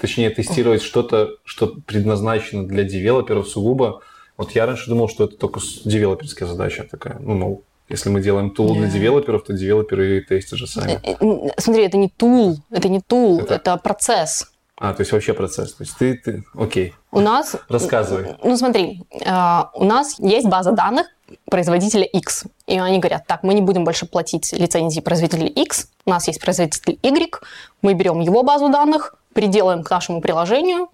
точнее, 0.00 0.30
тестировать 0.30 0.82
что-то, 0.82 1.36
что 1.44 1.68
предназначено 1.86 2.66
для 2.66 2.82
девелоперов 2.82 3.48
сугубо. 3.48 4.02
Вот 4.36 4.52
я 4.52 4.66
раньше 4.66 4.88
думал, 4.88 5.08
что 5.08 5.24
это 5.24 5.36
только 5.36 5.60
девелоперская 5.84 6.48
задача 6.48 6.86
такая. 6.90 7.18
Ну, 7.20 7.34
мол, 7.34 7.64
если 7.88 8.08
мы 8.10 8.20
делаем 8.20 8.50
тул 8.50 8.74
для 8.74 8.88
девелоперов, 8.88 9.44
то 9.44 9.52
девелоперы 9.52 10.18
и 10.18 10.20
тестят 10.20 10.58
же 10.58 10.66
сами. 10.66 11.00
Э, 11.04 11.14
э, 11.20 11.50
Смотри, 11.58 11.84
это 11.84 11.96
не 11.96 12.08
тул, 12.08 12.58
это 12.70 12.88
не 12.88 13.00
тул, 13.00 13.40
Это- 13.40 13.54
это, 13.54 13.76
процесс. 13.76 14.50
А, 14.76 14.94
то 14.94 15.00
есть 15.00 15.12
вообще 15.12 15.34
процесс. 15.34 15.74
То 15.74 15.84
есть 15.84 15.96
ты, 15.98 16.14
ты... 16.16 16.44
Окей, 16.54 16.94
У 17.10 17.20
нас... 17.20 17.56
рассказывай. 17.68 18.36
Ну, 18.42 18.56
смотри, 18.56 19.04
э, 19.10 19.62
у 19.74 19.84
нас 19.84 20.18
есть 20.18 20.48
база 20.48 20.72
данных 20.72 21.06
производителя 21.50 22.04
X. 22.04 22.44
И 22.66 22.78
они 22.78 22.98
говорят, 22.98 23.26
так, 23.26 23.42
мы 23.42 23.54
не 23.54 23.60
будем 23.62 23.84
больше 23.84 24.06
платить 24.06 24.52
лицензии 24.52 25.00
производителя 25.00 25.48
X, 25.48 25.88
у 26.06 26.10
нас 26.10 26.26
есть 26.28 26.40
производитель 26.40 26.98
Y, 27.02 27.40
мы 27.82 27.94
берем 27.94 28.20
его 28.20 28.42
базу 28.42 28.68
данных, 28.68 29.14
приделаем 29.32 29.82
к 29.82 29.90
нашему 29.90 30.20
приложению, 30.20 30.88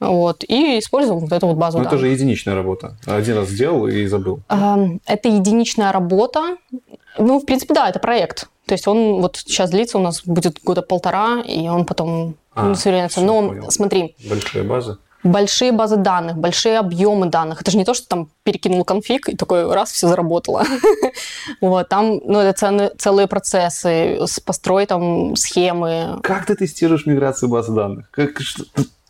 вот, 0.00 0.42
и 0.44 0.78
используем 0.80 1.20
вот 1.20 1.32
эту 1.32 1.46
вот 1.46 1.56
базу 1.56 1.78
Ну, 1.78 1.82
это 1.84 1.90
данных. 1.92 2.06
же 2.06 2.12
единичная 2.12 2.54
работа. 2.54 2.96
Один 3.06 3.36
раз 3.38 3.48
сделал 3.48 3.86
и 3.86 4.04
забыл. 4.06 4.40
Эм, 4.48 5.00
Это 5.06 5.28
единичная 5.28 5.92
работа. 5.92 6.56
Ну, 7.18 7.38
в 7.38 7.44
принципе, 7.44 7.74
да, 7.74 7.88
это 7.88 7.98
проект. 8.00 8.48
То 8.66 8.72
есть 8.74 8.88
он 8.88 9.20
вот 9.20 9.36
сейчас 9.36 9.70
длится 9.70 9.98
у 9.98 10.00
нас 10.00 10.22
будет 10.24 10.60
года 10.64 10.82
полтора, 10.82 11.40
и 11.46 11.68
он 11.68 11.84
потом 11.84 12.34
А, 12.54 12.68
ну, 12.68 12.74
всё, 12.74 12.90
Но 13.18 13.48
понял. 13.48 13.70
смотри, 13.70 14.14
Большие 14.28 14.64
базы. 14.64 14.98
Большие 15.22 15.72
базы 15.72 15.96
данных, 15.96 16.36
большие 16.36 16.78
объемы 16.78 17.26
данных. 17.26 17.60
Это 17.62 17.70
же 17.70 17.78
не 17.78 17.84
то, 17.84 17.94
что 17.94 18.08
там 18.08 18.28
перекинул 18.42 18.84
конфиг 18.84 19.28
и 19.28 19.36
такой 19.36 19.72
раз 19.72 19.92
все 19.92 20.08
заработало. 20.08 20.64
вот, 21.60 21.88
там 21.88 22.20
ну, 22.24 22.40
это 22.40 22.92
целые 22.98 23.28
процессы, 23.28 24.18
построй 24.44 24.86
там 24.86 25.36
схемы. 25.36 26.18
Как 26.22 26.46
ты 26.46 26.54
тестируешь 26.54 27.06
миграцию 27.06 27.48
базы 27.48 27.72
данных? 27.72 28.10
Как, 28.10 28.38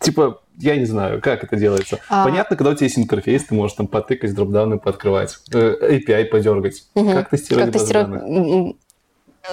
типа, 0.01 0.41
я 0.59 0.77
не 0.77 0.85
знаю, 0.85 1.21
как 1.23 1.45
это 1.45 1.57
делается. 1.57 1.99
А... 2.09 2.25
Понятно, 2.25 2.57
когда 2.57 2.71
у 2.73 2.75
тебя 2.75 2.87
есть 2.87 2.99
интерфейс, 2.99 3.45
ты 3.45 3.55
можешь 3.55 3.77
там 3.77 3.87
потыкать, 3.87 4.35
дропдауны 4.35 4.79
пооткрывать, 4.79 5.39
э, 5.53 5.99
API 5.99 6.27
подергать. 6.27 6.85
Угу. 6.95 7.13
Как 7.13 7.31
тестировать 7.31 7.73
как 7.73 7.81
базы 7.81 7.93
данных? 7.93 8.75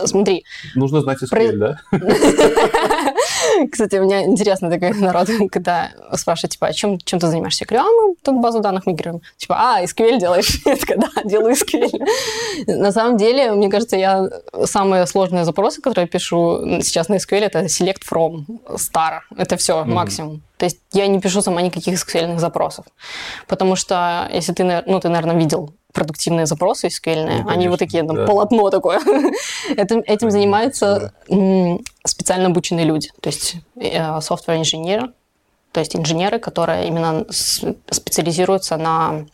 Смотри. 0.05 0.45
Нужно 0.75 1.01
знать 1.01 1.17
SQL, 1.23 1.29
Про... 1.29 1.57
да? 1.57 1.79
Кстати, 3.67 3.95
у 3.97 4.03
меня 4.03 4.23
интересно 4.23 4.69
такой 4.69 4.93
народ, 4.99 5.29
когда 5.51 5.91
спрашивают, 6.15 6.53
типа, 6.53 6.67
а 6.67 6.73
чем, 6.73 6.97
чем 6.99 7.19
ты 7.19 7.27
занимаешься? 7.27 7.65
Я 7.65 7.67
говорю, 7.67 7.85
а 7.85 8.07
мы 8.07 8.15
тут 8.21 8.41
базу 8.41 8.59
данных 8.59 8.85
мигрируем. 8.85 9.21
Типа, 9.37 9.55
а, 9.57 9.83
SQL 9.83 10.19
делаешь? 10.19 10.61
Я 10.65 10.75
такая, 10.75 10.97
да, 10.97 11.23
делаю 11.23 11.55
SQL. 11.55 11.89
На 12.67 12.91
самом 12.91 13.17
деле, 13.17 13.51
мне 13.51 13.69
кажется, 13.69 13.97
я 13.97 14.29
самые 14.65 15.05
сложные 15.07 15.45
запросы, 15.45 15.81
которые 15.81 16.03
я 16.03 16.07
пишу 16.07 16.81
сейчас 16.81 17.09
на 17.09 17.15
SQL, 17.15 17.39
это 17.39 17.59
select 17.65 18.01
from, 18.09 18.45
star. 18.75 19.21
Это 19.35 19.57
все, 19.57 19.83
максимум. 19.83 20.41
То 20.59 20.65
есть 20.65 20.77
я 20.91 21.07
не 21.07 21.21
пишу 21.21 21.41
сама 21.41 21.61
никаких 21.61 21.95
SQL 21.95 22.37
запросов. 22.37 22.85
Потому 23.47 23.77
что, 23.77 24.29
если 24.33 24.51
ты, 24.51 24.83
ну, 24.85 24.99
ты, 24.99 25.07
наверное, 25.07 25.37
видел 25.37 25.73
продуктивные 25.93 26.45
запросы 26.45 26.87
SQL, 26.87 27.43
ну, 27.43 27.49
они 27.49 27.69
вот 27.69 27.79
такие, 27.79 28.03
там, 28.03 28.17
да. 28.17 28.25
полотно 28.25 28.69
такое. 28.69 28.99
этим, 29.77 30.03
этим 30.05 30.29
занимаются 30.29 31.13
да. 31.29 31.77
специально 32.05 32.47
обученные 32.47 32.85
люди, 32.85 33.09
то 33.21 33.29
есть 33.29 33.55
э, 33.77 33.99
инженеры, 33.99 35.13
то 35.71 35.79
есть 35.79 35.95
инженеры, 35.95 36.39
которые 36.39 36.87
именно 36.89 37.25
специализируются 37.29 38.75
на 38.75 39.25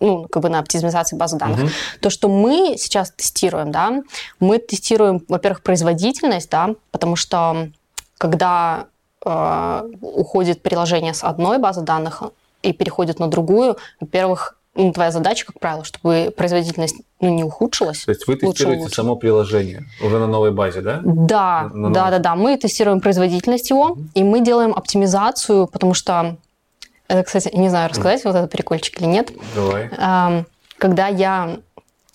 ну, 0.00 0.26
как 0.28 0.42
бы 0.42 0.48
на 0.48 0.60
оптимизации 0.60 1.14
базы 1.14 1.36
данных. 1.36 1.60
Угу. 1.60 1.70
То, 2.00 2.08
что 2.08 2.28
мы 2.30 2.76
сейчас 2.78 3.10
тестируем, 3.10 3.70
да, 3.70 4.00
мы 4.38 4.58
тестируем, 4.58 5.22
во-первых, 5.28 5.62
производительность, 5.62 6.48
да, 6.48 6.70
потому 6.90 7.16
что 7.16 7.68
когда 8.16 8.86
уходит 9.22 10.62
приложение 10.62 11.14
с 11.14 11.24
одной 11.24 11.58
базы 11.58 11.82
данных 11.82 12.22
и 12.62 12.72
переходит 12.72 13.18
на 13.18 13.28
другую, 13.28 13.76
во-первых, 14.00 14.56
ну, 14.74 14.92
твоя 14.92 15.10
задача, 15.10 15.46
как 15.46 15.58
правило, 15.58 15.84
чтобы 15.84 16.32
производительность 16.36 16.96
ну, 17.20 17.34
не 17.34 17.42
ухудшилась. 17.42 18.04
То 18.04 18.12
есть 18.12 18.26
вы 18.26 18.36
тестируете 18.36 18.82
лучше. 18.82 18.94
само 18.94 19.16
приложение 19.16 19.84
уже 20.00 20.18
на 20.18 20.26
новой 20.26 20.52
базе, 20.52 20.80
да? 20.80 21.00
Да, 21.04 21.70
на, 21.72 21.88
на 21.88 21.90
да, 21.90 22.10
да, 22.10 22.18
да. 22.18 22.34
Мы 22.36 22.56
тестируем 22.56 23.00
производительность 23.00 23.68
его, 23.70 23.90
mm-hmm. 23.90 24.08
и 24.14 24.24
мы 24.24 24.40
делаем 24.40 24.72
оптимизацию, 24.72 25.66
потому 25.66 25.92
что, 25.92 26.36
это, 27.08 27.24
кстати, 27.24 27.54
не 27.54 27.68
знаю, 27.68 27.90
рассказать 27.90 28.20
mm-hmm. 28.20 28.28
вот 28.28 28.36
этот 28.36 28.52
прикольчик 28.52 29.00
или 29.00 29.06
нет. 29.06 29.32
Давай. 29.54 29.90
Когда 30.78 31.08
я 31.08 31.58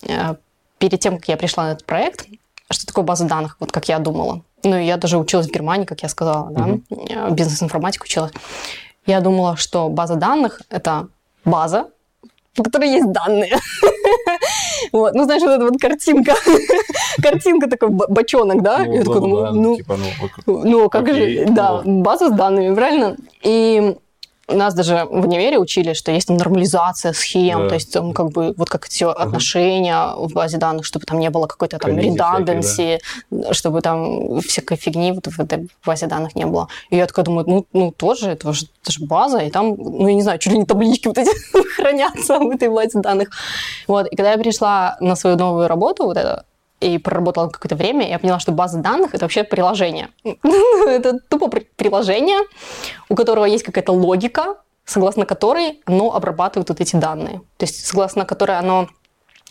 э, 0.02 0.34
перед 0.78 0.98
тем, 0.98 1.18
как 1.18 1.28
я 1.28 1.36
пришла 1.36 1.64
на 1.64 1.72
этот 1.72 1.84
проект, 1.84 2.26
что 2.70 2.86
такое 2.86 3.04
база 3.04 3.26
данных, 3.26 3.58
вот 3.60 3.70
как 3.70 3.88
я 3.88 3.98
думала. 4.00 4.40
Ну, 4.64 4.76
я 4.78 4.96
даже 4.96 5.18
училась 5.18 5.46
в 5.46 5.52
Германии, 5.52 5.84
как 5.84 6.02
я 6.02 6.08
сказала, 6.08 6.50
да, 6.50 7.30
бизнес-информатику 7.30 8.04
училась. 8.04 8.32
Я 9.06 9.20
думала, 9.20 9.56
что 9.56 9.88
база 9.88 10.16
данных– 10.16 10.60
это 10.70 11.08
база, 11.44 11.88
по 12.54 12.64
которой 12.64 12.90
есть 12.90 13.10
данные. 13.12 13.56
Вот. 14.92 15.14
Ну, 15.14 15.24
знаешь, 15.24 15.42
вот 15.42 15.50
эта 15.50 15.64
вот 15.64 15.80
картинка. 15.80 16.34
Картинка 17.22 17.68
такой 17.68 17.88
бочонок, 17.88 18.62
да? 18.62 18.84
Ну, 18.84 18.92
Я 18.92 19.04
такой 19.04 19.20
думаю, 19.20 19.52
ну, 19.54 19.76
типа, 19.76 19.96
ну, 20.46 20.64
ну, 20.64 20.88
как 20.90 21.12
же, 21.12 21.46
да, 21.48 21.82
база 21.84 22.28
с 22.28 22.32
данными, 22.32 22.74
правильно? 22.74 23.16
И 23.42 23.96
нас 24.48 24.74
даже 24.74 25.06
в 25.10 25.26
универе 25.26 25.58
учили, 25.58 25.92
что 25.92 26.12
есть 26.12 26.28
там 26.28 26.36
нормализация 26.36 27.12
схем, 27.12 27.62
да. 27.62 27.68
то 27.68 27.74
есть 27.74 27.92
там 27.92 28.12
как 28.12 28.30
бы 28.30 28.54
вот 28.56 28.70
как 28.70 28.86
все 28.86 29.10
отношения 29.10 30.14
в 30.16 30.32
базе 30.32 30.58
данных, 30.58 30.86
чтобы 30.86 31.04
там 31.04 31.18
не 31.18 31.30
было 31.30 31.46
какой-то 31.46 31.78
там 31.78 31.98
редунданси, 31.98 33.00
да. 33.30 33.52
чтобы 33.52 33.80
там 33.80 34.40
всякой 34.40 34.76
фигни 34.76 35.12
вот 35.12 35.26
в 35.26 35.40
этой 35.40 35.68
базе 35.84 36.06
данных 36.06 36.36
не 36.36 36.46
было. 36.46 36.68
И 36.90 36.96
я 36.96 37.06
такая 37.06 37.24
думаю, 37.24 37.44
ну, 37.48 37.66
ну 37.72 37.90
тоже, 37.90 38.30
это 38.30 38.52
же, 38.52 38.66
это 38.82 38.92
же 38.92 39.04
база, 39.04 39.38
и 39.38 39.50
там, 39.50 39.74
ну, 39.76 40.06
я 40.06 40.14
не 40.14 40.22
знаю, 40.22 40.38
чуть 40.38 40.52
ли 40.52 40.58
не 40.58 40.64
таблички 40.64 41.08
вот 41.08 41.18
эти 41.18 41.30
хранятся 41.76 42.38
в 42.38 42.50
этой 42.50 42.68
базе 42.68 43.00
данных. 43.00 43.30
Вот, 43.88 44.06
и 44.06 44.16
когда 44.16 44.32
я 44.32 44.38
пришла 44.38 44.96
на 45.00 45.16
свою 45.16 45.36
новую 45.36 45.66
работу, 45.66 46.04
вот 46.04 46.16
это, 46.16 46.44
и 46.86 46.98
проработала 46.98 47.48
какое-то 47.48 47.76
время, 47.76 48.08
я 48.08 48.18
поняла, 48.18 48.38
что 48.38 48.52
база 48.52 48.78
данных– 48.78 49.10
это 49.14 49.24
вообще 49.24 49.44
приложение. 49.44 50.08
это 50.24 51.18
тупо 51.28 51.48
приложение, 51.76 52.38
у 53.08 53.14
которого 53.14 53.44
есть 53.44 53.64
какая-то 53.64 53.92
логика, 53.92 54.56
согласно 54.84 55.26
которой 55.26 55.80
оно 55.84 56.14
обрабатывает 56.14 56.68
вот 56.68 56.80
эти 56.80 56.96
данные. 56.96 57.40
То 57.56 57.64
есть 57.64 57.86
согласно 57.86 58.24
которой 58.24 58.58
оно 58.58 58.88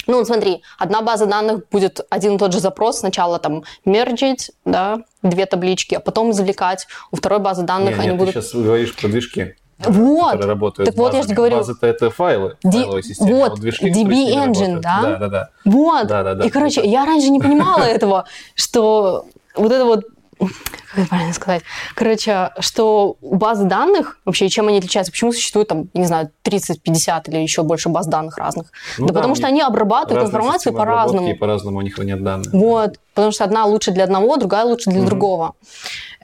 ну, 0.08 0.24
смотри, 0.24 0.62
одна 0.78 1.02
база 1.02 1.26
данных 1.26 1.68
будет 1.72 2.06
один 2.12 2.36
и 2.36 2.38
тот 2.38 2.54
же 2.54 2.60
запрос. 2.60 3.00
Сначала 3.00 3.40
там 3.40 3.64
мержить, 3.86 4.52
да, 4.64 5.00
две 5.24 5.48
таблички, 5.48 5.96
а 5.96 6.00
потом 6.00 6.30
извлекать. 6.32 6.88
У 7.12 7.16
второй 7.16 7.40
базы 7.40 7.64
данных 7.64 7.96
не, 7.96 8.02
они 8.02 8.08
нет, 8.10 8.18
будут... 8.18 8.34
ты 8.36 8.42
сейчас 8.42 8.54
говоришь 8.54 8.96
про 8.96 9.08
движки. 9.08 9.56
Вот. 9.80 10.32
которые 10.32 10.48
работают 10.48 10.90
так 10.90 10.98
вот 10.98 11.14
я 11.14 11.24
же 11.24 11.34
говорю. 11.34 11.58
Базы-то 11.58 11.86
это 11.86 12.10
файлы, 12.10 12.56
Ди... 12.64 12.80
файловые 12.80 13.04
системы. 13.04 13.34
Вот, 13.34 13.50
вот 13.52 13.60
движки, 13.60 13.88
DB 13.88 14.34
Engine, 14.34 14.80
да? 14.80 15.02
Да, 15.02 15.16
да, 15.18 15.28
да. 15.28 15.50
Вот. 15.66 16.08
Да, 16.08 16.24
да, 16.24 16.36
да. 16.36 16.46
И, 16.46 16.50
короче, 16.50 16.82
я 16.86 17.06
раньше 17.06 17.30
не 17.30 17.40
понимала 17.40 17.84
этого, 17.84 18.26
что 18.56 19.26
вот 19.56 19.72
это 19.72 19.86
вот 19.86 20.06
как 20.38 20.98
это 20.98 21.08
правильно 21.08 21.34
сказать? 21.34 21.64
Короче, 21.96 22.52
что 22.60 23.18
базы 23.22 23.66
данных, 23.66 24.20
вообще, 24.26 24.50
чем 24.50 24.68
они 24.68 24.78
отличаются? 24.78 25.12
Почему 25.12 25.32
существует 25.32 25.68
там, 25.68 25.90
не 25.94 26.06
знаю, 26.06 26.32
30, 26.44 26.82
50 26.82 27.30
или 27.30 27.38
еще 27.38 27.64
больше 27.64 27.90
баз 27.90 28.08
данных 28.08 28.38
разных? 28.38 28.72
Ну, 28.98 29.08
да, 29.08 29.14
да 29.14 29.20
потому 29.20 29.36
что 29.36 29.48
они 29.48 29.62
обрабатывают 29.62 30.28
информацию 30.28 30.74
по-разному. 30.74 31.30
И 31.30 31.34
по-разному 31.34 31.78
у 31.78 31.82
них 31.82 31.98
нет 31.98 32.24
данных. 32.24 32.54
Вот. 32.54 33.00
Потому 33.14 33.32
что 33.32 33.46
одна 33.46 33.66
лучше 33.66 33.92
для 33.92 34.04
одного, 34.04 34.36
другая 34.38 34.66
лучше 34.66 34.90
для 34.90 35.02
mm 35.02 35.06
другого. 35.06 35.54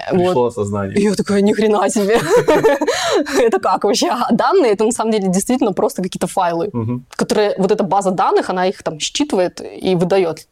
Пришло 0.09 0.43
вот. 0.43 0.47
осознание. 0.47 0.97
И 0.97 1.03
я 1.03 1.13
такая, 1.13 1.41
ни 1.41 1.53
хрена 1.53 1.89
себе. 1.89 2.19
это 3.39 3.59
как 3.59 3.83
вообще? 3.83 4.09
А 4.09 4.33
данные, 4.33 4.73
это 4.73 4.83
на 4.83 4.91
самом 4.91 5.11
деле 5.11 5.29
действительно 5.29 5.73
просто 5.73 6.01
какие-то 6.01 6.27
файлы, 6.27 6.71
которые, 7.15 7.55
вот 7.57 7.71
эта 7.71 7.83
база 7.83 8.11
данных, 8.11 8.49
она 8.49 8.67
их 8.67 8.83
там 8.83 8.99
считывает 8.99 9.61
и 9.61 9.95
выдает. 9.95 10.47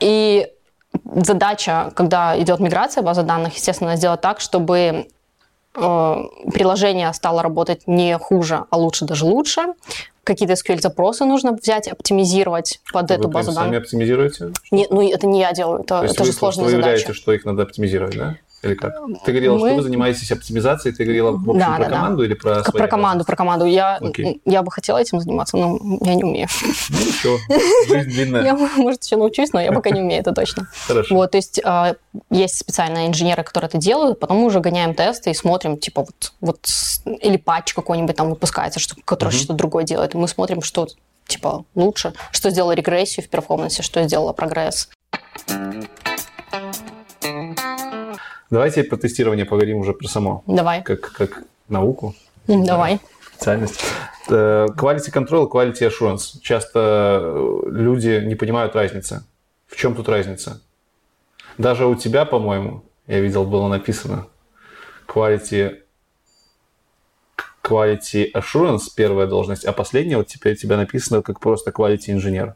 И 0.00 0.48
задача, 1.04 1.92
когда 1.94 2.40
идет 2.40 2.60
миграция 2.60 3.02
базы 3.02 3.22
данных, 3.22 3.54
естественно, 3.54 3.96
сделать 3.96 4.20
так, 4.20 4.40
чтобы 4.40 5.06
э, 5.74 6.24
приложение 6.52 7.12
стало 7.12 7.42
работать 7.42 7.86
не 7.86 8.16
хуже, 8.18 8.64
а 8.70 8.76
лучше, 8.76 9.04
даже 9.04 9.24
лучше. 9.24 9.62
Какие-то 10.24 10.54
SQL-запросы 10.54 11.24
нужно 11.24 11.52
взять, 11.52 11.88
оптимизировать 11.88 12.80
под 12.92 13.08
вы 13.10 13.16
эту 13.16 13.28
базу 13.28 13.52
данных. 13.52 13.68
Вы 13.68 13.74
сами 13.74 13.82
оптимизируете? 13.82 14.52
Нет, 14.70 14.90
ну 14.90 15.08
это 15.08 15.26
не 15.26 15.40
я 15.40 15.52
делаю, 15.52 15.82
это, 15.82 16.02
это 16.04 16.24
же 16.24 16.32
сложная 16.32 16.66
задача. 16.66 16.76
Вы 16.76 16.82
выявляете, 16.82 17.12
что 17.12 17.32
их 17.32 17.44
надо 17.44 17.62
оптимизировать, 17.62 18.16
да? 18.16 18.36
Или 18.62 18.74
как? 18.74 18.94
Ты 19.24 19.32
говорила, 19.32 19.56
Мы... 19.56 19.68
что 19.68 19.76
вы 19.76 19.82
занимаетесь 19.82 20.30
оптимизацией, 20.30 20.94
ты 20.94 21.04
говорила 21.04 21.32
в 21.32 21.50
общем, 21.50 21.58
да, 21.58 21.76
про 21.76 21.84
да, 21.84 21.90
команду 21.90 22.18
да. 22.18 22.24
или 22.24 22.34
про 22.34 22.62
Про 22.62 22.88
команду, 22.88 23.24
про 23.24 23.36
команду. 23.36 23.64
Я, 23.64 23.98
okay. 24.02 24.40
я 24.44 24.62
бы 24.62 24.70
хотела 24.70 24.98
этим 24.98 25.20
заниматься, 25.20 25.56
но 25.56 25.78
я 26.02 26.14
не 26.14 26.24
умею. 26.24 26.48
Ну 26.90 26.98
ничего, 26.98 27.38
жизнь 27.88 28.10
длинная. 28.10 28.44
Я, 28.44 28.54
может, 28.54 29.04
еще 29.04 29.16
научусь, 29.16 29.52
но 29.52 29.60
я 29.60 29.72
пока 29.72 29.90
не 29.90 30.00
умею, 30.00 30.20
это 30.20 30.32
точно. 30.32 30.68
Хорошо. 30.86 31.14
Вот, 31.14 31.30
то 31.30 31.38
есть 31.38 31.60
а, 31.64 31.94
есть 32.30 32.58
специальные 32.58 33.08
инженеры, 33.08 33.42
которые 33.44 33.68
это 33.68 33.78
делают, 33.78 34.20
потом 34.20 34.38
мы 34.38 34.46
уже 34.46 34.60
гоняем 34.60 34.94
тесты 34.94 35.30
и 35.30 35.34
смотрим, 35.34 35.78
типа, 35.78 36.02
вот, 36.02 36.32
вот 36.40 36.66
или 37.04 37.36
патч 37.38 37.72
какой-нибудь 37.72 38.16
там 38.16 38.30
выпускается, 38.30 38.78
что, 38.80 38.94
который 39.04 39.30
что-то 39.30 39.54
другое 39.54 39.84
делает. 39.84 40.14
Мы 40.14 40.28
смотрим, 40.28 40.62
что 40.62 40.86
типа 41.26 41.64
лучше, 41.74 42.12
что 42.32 42.50
сделало 42.50 42.72
регрессию 42.72 43.24
в 43.24 43.28
перформансе, 43.28 43.82
что 43.82 44.02
сделало 44.02 44.32
прогресс. 44.32 44.88
Давайте 48.50 48.84
про 48.84 48.96
тестирование 48.96 49.44
поговорим 49.44 49.78
уже 49.78 49.92
про 49.92 50.08
само. 50.08 50.42
Давай. 50.46 50.82
Как, 50.82 51.00
как 51.12 51.44
науку. 51.68 52.14
Давай. 52.46 52.94
Да, 52.94 53.00
специальность. 53.34 53.80
Э, 54.28 54.66
quality 54.76 55.12
control, 55.12 55.48
quality 55.48 55.88
assurance. 55.88 56.40
Часто 56.42 57.20
э, 57.22 57.60
люди 57.66 58.22
не 58.24 58.34
понимают 58.34 58.74
разницы. 58.74 59.24
В 59.68 59.76
чем 59.76 59.94
тут 59.94 60.08
разница? 60.08 60.60
Даже 61.58 61.86
у 61.86 61.94
тебя, 61.94 62.24
по-моему, 62.24 62.82
я 63.06 63.20
видел, 63.20 63.44
было 63.44 63.68
написано 63.68 64.26
quality, 65.06 65.78
quality 67.62 68.32
assurance, 68.34 68.84
первая 68.96 69.26
должность, 69.26 69.64
а 69.64 69.72
последняя 69.72 70.16
вот 70.16 70.26
теперь 70.26 70.54
у 70.54 70.56
тебя 70.56 70.76
написано 70.76 71.22
как 71.22 71.40
просто 71.40 71.70
quality 71.70 72.10
инженер. 72.10 72.54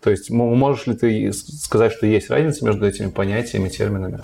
То 0.00 0.10
есть 0.10 0.30
можешь 0.30 0.86
ли 0.86 0.94
ты 0.94 1.32
сказать, 1.32 1.92
что 1.92 2.06
есть 2.06 2.30
разница 2.30 2.64
между 2.64 2.86
этими 2.86 3.10
понятиями, 3.10 3.68
терминами? 3.68 4.20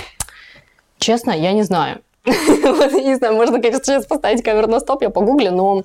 Честно, 1.01 1.33
я 1.33 1.53
не 1.53 1.65
знаю. 1.65 1.99
вот, 2.25 2.93
не 2.93 3.17
знаю, 3.17 3.35
можно, 3.35 3.61
конечно, 3.61 3.83
сейчас 3.83 4.07
поставить 4.07 4.45
камеру 4.45 4.67
на 4.69 4.81
стоп, 4.81 5.03
я 5.03 5.11
погуглю, 5.11 5.53
но 5.53 5.85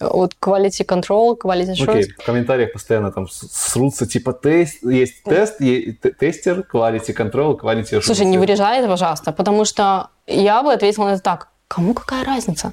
вот 0.00 0.34
quality 0.40 0.84
control, 0.84 1.38
quality 1.38 1.72
assurance... 1.72 1.90
Окей, 1.90 2.02
okay. 2.02 2.22
в 2.22 2.26
комментариях 2.26 2.72
постоянно 2.72 3.12
там 3.12 3.28
срутся, 3.28 4.06
типа, 4.06 4.32
тест, 4.32 4.82
есть 4.82 5.22
тест, 5.22 5.60
есть 5.60 6.00
тестер, 6.18 6.66
quality 6.72 7.16
control, 7.16 7.56
quality 7.56 7.92
assurance. 7.92 8.02
Слушай, 8.02 8.26
не 8.26 8.36
вырежай 8.36 8.80
это, 8.80 8.88
пожалуйста, 8.88 9.32
потому 9.32 9.64
что 9.64 10.08
я 10.26 10.62
бы 10.62 10.72
ответила 10.72 11.04
на 11.04 11.14
это 11.14 11.22
так, 11.22 11.48
кому 11.68 11.94
какая 11.94 12.24
разница? 12.24 12.72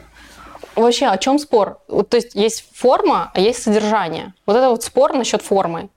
вообще 0.76 1.06
о 1.06 1.18
чем 1.18 1.39
спор? 1.39 1.80
Вот, 1.88 2.10
то 2.10 2.18
есть 2.18 2.36
есть 2.36 2.66
форма, 2.74 3.32
а 3.34 3.39
есть 3.39 3.62
содержание. 3.62 4.34
Вот 4.46 4.56
это 4.56 4.70
вот 4.70 4.84
спор 4.84 5.14
насчет 5.14 5.41
формы. 5.41 5.89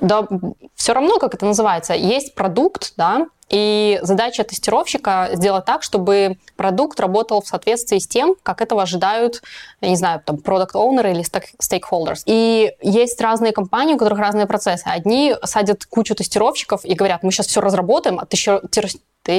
Да, 0.00 0.26
все 0.74 0.92
равно, 0.92 1.18
как 1.18 1.34
это 1.34 1.44
называется, 1.44 1.94
есть 1.94 2.34
продукт, 2.34 2.94
да, 2.96 3.26
и 3.50 3.98
задача 4.02 4.44
тестировщика 4.44 5.30
сделать 5.32 5.64
так, 5.64 5.82
чтобы 5.82 6.38
продукт 6.56 7.00
работал 7.00 7.42
в 7.42 7.46
соответствии 7.46 7.98
с 7.98 8.06
тем, 8.06 8.36
как 8.42 8.60
этого 8.60 8.82
ожидают, 8.82 9.42
я 9.80 9.88
не 9.88 9.96
знаю, 9.96 10.22
там, 10.24 10.38
продукт 10.38 10.74
оунеры 10.76 11.10
или 11.10 11.22
stakeholders. 11.22 12.22
И 12.26 12.72
есть 12.80 13.20
разные 13.20 13.52
компании, 13.52 13.94
у 13.94 13.98
которых 13.98 14.20
разные 14.20 14.46
процессы. 14.46 14.84
Одни 14.86 15.34
садят 15.44 15.84
кучу 15.84 16.14
тестировщиков 16.14 16.84
и 16.84 16.94
говорят, 16.94 17.22
мы 17.22 17.32
сейчас 17.32 17.48
все 17.48 17.60
разработаем, 17.60 18.20
а 18.20 18.26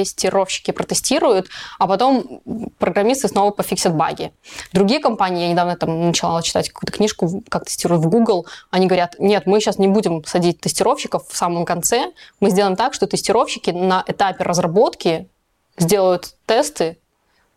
тестировщики 0.00 0.70
протестируют, 0.70 1.48
а 1.78 1.86
потом 1.86 2.40
программисты 2.78 3.28
снова 3.28 3.50
пофиксят 3.50 3.94
баги. 3.94 4.32
Другие 4.72 5.00
компании, 5.00 5.44
я 5.44 5.52
недавно 5.52 5.76
там 5.76 6.06
начала 6.06 6.42
читать 6.42 6.70
какую-то 6.70 6.92
книжку, 6.92 7.42
как 7.48 7.66
тестируют 7.66 8.04
в 8.04 8.08
Google, 8.08 8.46
они 8.70 8.86
говорят, 8.86 9.16
нет, 9.18 9.46
мы 9.46 9.60
сейчас 9.60 9.78
не 9.78 9.88
будем 9.88 10.24
садить 10.24 10.60
тестировщиков 10.60 11.28
в 11.28 11.36
самом 11.36 11.64
конце, 11.64 12.12
мы 12.40 12.50
сделаем 12.50 12.76
так, 12.76 12.94
что 12.94 13.06
тестировщики 13.06 13.70
на 13.70 14.02
этапе 14.06 14.44
разработки 14.44 15.28
сделают 15.76 16.34
тесты, 16.46 16.98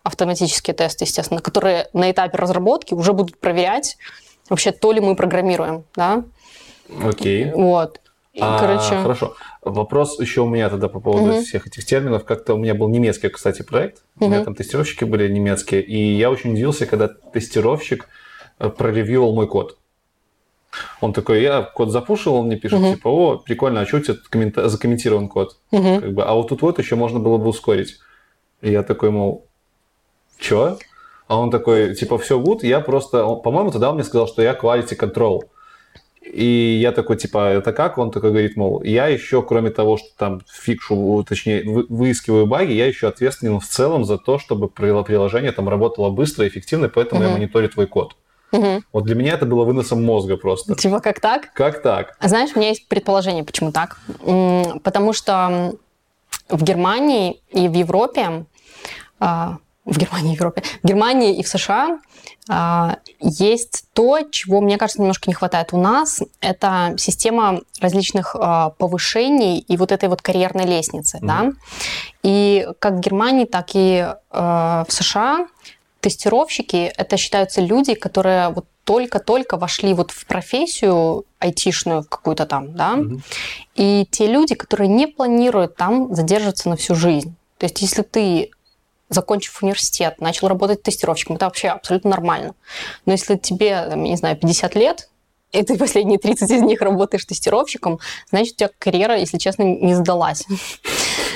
автоматические 0.04 0.76
тесты, 0.76 1.06
естественно, 1.06 1.42
которые 1.42 1.88
на 1.94 2.12
этапе 2.12 2.38
разработки 2.38 2.94
уже 2.94 3.14
будут 3.14 3.40
проверять 3.40 3.98
вообще 4.50 4.72
то 4.72 4.92
ли 4.92 5.02
мы 5.02 5.16
программируем, 5.16 5.84
да? 5.96 6.24
Окей. 7.04 7.52
Вот. 7.52 8.00
А, 8.40 8.60
Короче. 8.60 9.02
Хорошо. 9.02 9.36
Вопрос 9.62 10.20
еще 10.20 10.42
у 10.42 10.48
меня 10.48 10.70
тогда 10.70 10.90
по 10.90 11.00
поводу 11.00 11.36
угу. 11.36 11.42
всех 11.42 11.68
этих 11.68 11.86
терминов. 11.86 12.26
Как-то 12.26 12.54
у 12.56 12.58
меня 12.58 12.76
был 12.76 12.90
немецкий, 12.90 13.30
кстати, 13.30 13.62
проект. 13.62 14.04
Угу. 14.18 14.26
У 14.26 14.30
меня 14.30 14.44
там 14.44 14.56
тестировщики 14.56 15.06
были 15.06 15.28
немецкие. 15.32 15.82
И 15.82 16.18
я 16.18 16.30
очень 16.30 16.54
удивился, 16.54 16.86
когда 16.86 17.08
тестировщик 17.08 18.10
э, 18.60 18.70
проревьювал 18.70 19.34
мой 19.34 19.48
код. 19.48 19.78
Он 21.00 21.14
такой, 21.14 21.42
я 21.42 21.62
код 21.62 21.92
запушил, 21.92 22.36
он 22.36 22.48
мне 22.48 22.58
пишет, 22.58 22.80
угу. 22.80 22.96
типа, 22.96 23.08
о, 23.08 23.38
прикольно, 23.38 23.82
а 23.82 23.86
что 23.86 23.98
у 23.98 24.00
тебя 24.02 24.18
коммента- 24.30 24.68
закомментирован 24.68 25.30
код? 25.30 25.58
Угу. 25.72 26.00
Как 26.02 26.14
бы, 26.14 26.24
а 26.24 26.34
вот 26.34 26.50
тут 26.50 26.62
вот 26.62 26.80
еще 26.80 26.96
можно 26.96 27.20
было 27.20 27.38
бы 27.38 27.48
ускорить. 27.48 28.00
И 28.62 28.72
я 28.72 28.84
такой, 28.84 29.12
мол, 29.12 29.46
что? 30.38 30.78
А 31.28 31.40
он 31.40 31.52
такой, 31.52 31.96
типа, 31.96 32.18
все 32.18 32.40
good, 32.40 32.66
я 32.66 32.82
просто, 32.82 33.26
по-моему, 33.36 33.72
тогда 33.72 33.90
он 33.90 33.96
мне 33.96 34.04
сказал, 34.04 34.28
что 34.28 34.42
я 34.42 34.54
quality 34.54 34.98
control. 34.98 35.44
И 36.32 36.80
я 36.82 36.92
такой, 36.92 37.18
типа, 37.18 37.50
это 37.54 37.72
как? 37.72 37.98
Он 37.98 38.12
такой 38.12 38.32
говорит, 38.32 38.58
мол, 38.58 38.82
я 38.84 39.08
еще, 39.08 39.42
кроме 39.44 39.70
того, 39.70 39.98
что 39.98 40.08
там 40.18 40.42
фикшу, 40.52 41.24
точнее, 41.28 41.64
выискиваю 41.64 42.48
баги, 42.48 42.74
я 42.74 42.88
еще 42.88 43.08
ответственен 43.08 43.60
в 43.60 43.66
целом 43.66 44.06
за 44.06 44.18
то, 44.18 44.40
чтобы 44.40 44.68
приложение 44.68 45.52
там 45.52 45.70
работало 45.70 46.10
быстро 46.10 46.46
и 46.46 46.50
эффективно, 46.50 46.90
поэтому 46.90 47.22
угу. 47.22 47.30
я 47.30 47.34
мониторю 47.36 47.70
твой 47.70 47.88
код. 47.88 48.16
Угу. 48.52 48.84
Вот 48.94 49.04
для 49.04 49.16
меня 49.16 49.34
это 49.34 49.46
было 49.46 49.66
выносом 49.66 50.04
мозга 50.04 50.38
просто. 50.38 50.76
Типа 50.76 51.00
как 51.00 51.20
так? 51.20 51.54
Как 51.54 51.82
так? 51.82 52.16
А 52.20 52.28
знаешь, 52.28 52.52
у 52.56 52.60
меня 52.60 52.70
есть 52.70 52.88
предположение, 52.88 53.44
почему 53.44 53.72
так. 53.72 54.00
Потому 54.84 55.14
что 55.14 55.74
в 56.50 56.64
Германии 56.64 57.42
и 57.52 57.68
в 57.68 57.74
Европе 57.74 58.46
а, 59.20 59.58
в 59.86 59.98
Германии 59.98 60.34
и 60.34 60.36
Европе, 60.36 60.64
в 60.84 60.88
Германии 60.88 61.38
и 61.38 61.44
в 61.44 61.48
США 61.48 62.00
а, 62.50 62.98
есть 63.20 63.86
то, 63.94 64.20
чего, 64.30 64.62
мне 64.62 64.78
кажется, 64.78 65.02
немножко 65.02 65.30
не 65.30 65.34
хватает 65.34 65.74
у 65.74 65.78
нас. 65.78 66.22
Это 66.42 66.96
система 66.98 67.62
различных 67.80 68.36
а, 68.36 68.72
повышений 68.72 69.60
и 69.60 69.78
вот 69.78 69.92
этой 69.92 70.10
вот 70.10 70.22
карьерной 70.22 70.66
лестницы. 70.66 71.18
Mm-hmm. 71.18 71.28
Да? 71.28 71.52
И 72.24 72.68
как 72.80 72.96
в 72.96 73.00
Германии, 73.00 73.46
так 73.46 73.70
и 73.74 74.08
а, 74.32 74.86
в 74.88 74.92
США 74.92 75.48
тестировщики– 76.02 76.92
это 76.98 77.18
считаются 77.18 77.62
люди, 77.62 77.96
которые 77.96 78.50
вот 78.50 78.66
только-только 78.84 79.58
вошли 79.58 79.94
вот 79.96 80.12
в 80.12 80.28
профессию 80.28 81.26
айтишную 81.40 82.04
какую-то 82.04 82.46
там, 82.46 82.76
да, 82.76 82.94
mm-hmm. 82.94 83.22
и 83.76 84.08
те 84.12 84.28
люди, 84.28 84.54
которые 84.54 84.88
не 84.88 85.08
планируют 85.08 85.76
там 85.76 86.14
задерживаться 86.14 86.70
на 86.70 86.76
всю 86.76 86.94
жизнь. 86.94 87.36
То 87.58 87.66
есть, 87.66 87.82
если 87.82 88.04
ты 88.04 88.52
закончив 89.10 89.62
университет, 89.62 90.20
начал 90.20 90.48
работать 90.48 90.84
тестировщиком, 90.84 91.36
это 91.36 91.46
вообще 91.46 91.70
абсолютно 91.70 92.12
нормально. 92.12 92.56
Но 93.06 93.12
если 93.12 93.36
тебе, 93.36 93.86
там, 93.90 94.04
не 94.04 94.18
знаю, 94.18 94.38
50 94.38 94.76
лет, 94.76 95.10
и 95.52 95.64
ты 95.64 95.78
последние 95.78 96.20
30 96.20 96.52
из 96.52 96.62
них 96.62 96.82
работаешь 96.82 97.26
тестировщиком, 97.26 98.00
значит, 98.30 98.54
у 98.54 98.58
тебя 98.58 98.70
карьера, 98.78 99.18
если 99.18 99.38
честно, 99.38 99.64
не 99.64 99.94
сдалась. 99.94 100.44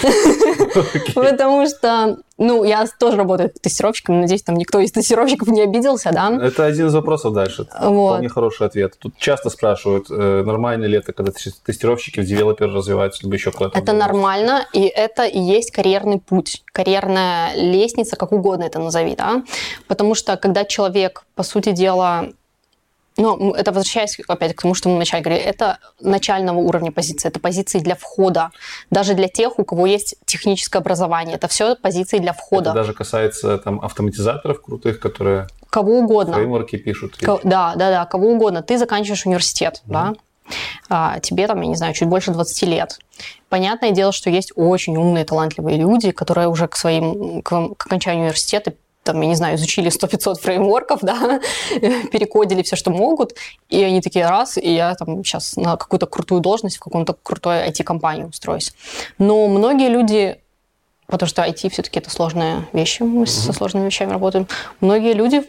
Потому 1.15 1.67
что, 1.67 2.17
ну, 2.37 2.63
я 2.63 2.85
тоже 2.99 3.17
работаю 3.17 3.51
тестировщиком, 3.61 4.21
надеюсь, 4.21 4.43
там 4.43 4.55
никто 4.55 4.79
из 4.79 4.91
тестировщиков 4.91 5.47
не 5.47 5.61
обиделся, 5.61 6.11
да? 6.11 6.29
Это 6.41 6.65
один 6.65 6.87
из 6.87 6.93
вопросов 6.93 7.33
дальше. 7.33 7.67
Вот. 7.81 8.13
Вполне 8.13 8.29
хороший 8.29 8.67
ответ. 8.67 8.95
Тут 8.99 9.17
часто 9.17 9.49
спрашивают, 9.49 10.07
э, 10.09 10.43
нормально 10.45 10.85
ли 10.85 10.97
это, 10.97 11.13
когда 11.13 11.31
тестировщики 11.31 12.19
в 12.19 12.25
девелопер 12.25 12.71
развиваются, 12.71 13.23
либо 13.23 13.35
еще 13.35 13.51
куда-то. 13.51 13.77
Это 13.77 13.93
нормально, 13.93 14.65
и 14.73 14.83
это 14.83 15.25
и 15.25 15.39
есть 15.39 15.71
карьерный 15.71 16.19
путь, 16.19 16.63
карьерная 16.71 17.55
лестница, 17.55 18.15
как 18.15 18.31
угодно 18.31 18.63
это 18.63 18.79
назови, 18.79 19.15
да? 19.15 19.43
Потому 19.87 20.15
что 20.15 20.37
когда 20.37 20.65
человек, 20.65 21.23
по 21.35 21.43
сути 21.43 21.71
дела, 21.71 22.29
но 23.19 23.53
это 23.55 23.71
возвращаясь 23.71 24.17
опять 24.27 24.55
к 24.55 24.61
тому, 24.61 24.73
что 24.73 24.89
мы 24.89 24.95
вначале 24.95 25.21
говорили, 25.21 25.45
это 25.45 25.79
начального 25.99 26.59
уровня 26.59 26.91
позиции, 26.91 27.27
это 27.27 27.39
позиции 27.39 27.79
для 27.79 27.95
входа. 27.95 28.51
Даже 28.89 29.13
для 29.13 29.27
тех, 29.27 29.59
у 29.59 29.65
кого 29.65 29.85
есть 29.85 30.15
техническое 30.25 30.79
образование, 30.79 31.35
это 31.35 31.47
все 31.47 31.75
позиции 31.75 32.19
для 32.19 32.33
входа. 32.33 32.69
Это 32.69 32.79
даже 32.79 32.93
касается 32.93 33.57
там 33.57 33.81
автоматизаторов 33.81 34.61
крутых, 34.61 34.99
которые 34.99 35.47
кого 35.69 35.99
угодно. 35.99 36.33
фреймворки 36.33 36.77
пишут. 36.77 37.17
Ко- 37.17 37.41
да, 37.43 37.73
да, 37.75 37.91
да, 37.91 38.05
кого 38.05 38.29
угодно. 38.29 38.63
Ты 38.63 38.77
заканчиваешь 38.77 39.25
университет, 39.25 39.83
mm 39.85 39.91
да, 39.91 40.13
а, 40.89 41.19
тебе 41.19 41.45
там, 41.45 41.61
я 41.61 41.67
не 41.67 41.75
знаю, 41.75 41.93
чуть 41.93 42.07
больше 42.07 42.31
20 42.31 42.63
лет. 42.63 42.97
Понятное 43.49 43.91
дело, 43.91 44.11
что 44.11 44.29
есть 44.29 44.51
очень 44.55 44.97
умные, 44.97 45.25
талантливые 45.25 45.77
люди, 45.77 46.11
которые 46.11 46.47
уже 46.47 46.67
к 46.67 46.75
своим, 46.75 47.43
к, 47.43 47.75
к 47.75 47.85
окончанию 47.85 48.23
университета 48.23 48.73
там, 49.09 49.21
я 49.21 49.27
не 49.27 49.35
знаю, 49.35 49.55
изучили 49.55 49.89
100-500 49.89 50.35
фреймворков, 50.35 50.99
да, 51.01 51.39
перекодили 52.11 52.61
все, 52.61 52.75
что 52.75 52.91
могут, 52.91 53.33
и 53.69 53.81
они 53.81 54.01
такие, 54.01 54.27
раз, 54.27 54.57
и 54.57 54.71
я 54.71 54.93
там 54.93 55.23
сейчас 55.23 55.55
на 55.55 55.77
какую-то 55.77 56.05
крутую 56.05 56.41
должность 56.41 56.77
в 56.77 56.79
каком-то 56.79 57.15
крутой 57.23 57.67
IT-компании 57.69 58.25
устроюсь. 58.25 58.73
Но 59.17 59.47
многие 59.47 59.89
люди, 59.89 60.39
потому 61.07 61.27
что 61.27 61.41
IT 61.41 61.69
все-таки 61.71 61.99
это 61.99 62.11
сложная 62.11 62.67
вещь, 62.71 62.99
мы 62.99 63.23
mm-hmm. 63.23 63.25
со 63.25 63.53
сложными 63.53 63.85
вещами 63.85 64.11
работаем, 64.11 64.47
многие 64.79 65.13
люди 65.13 65.43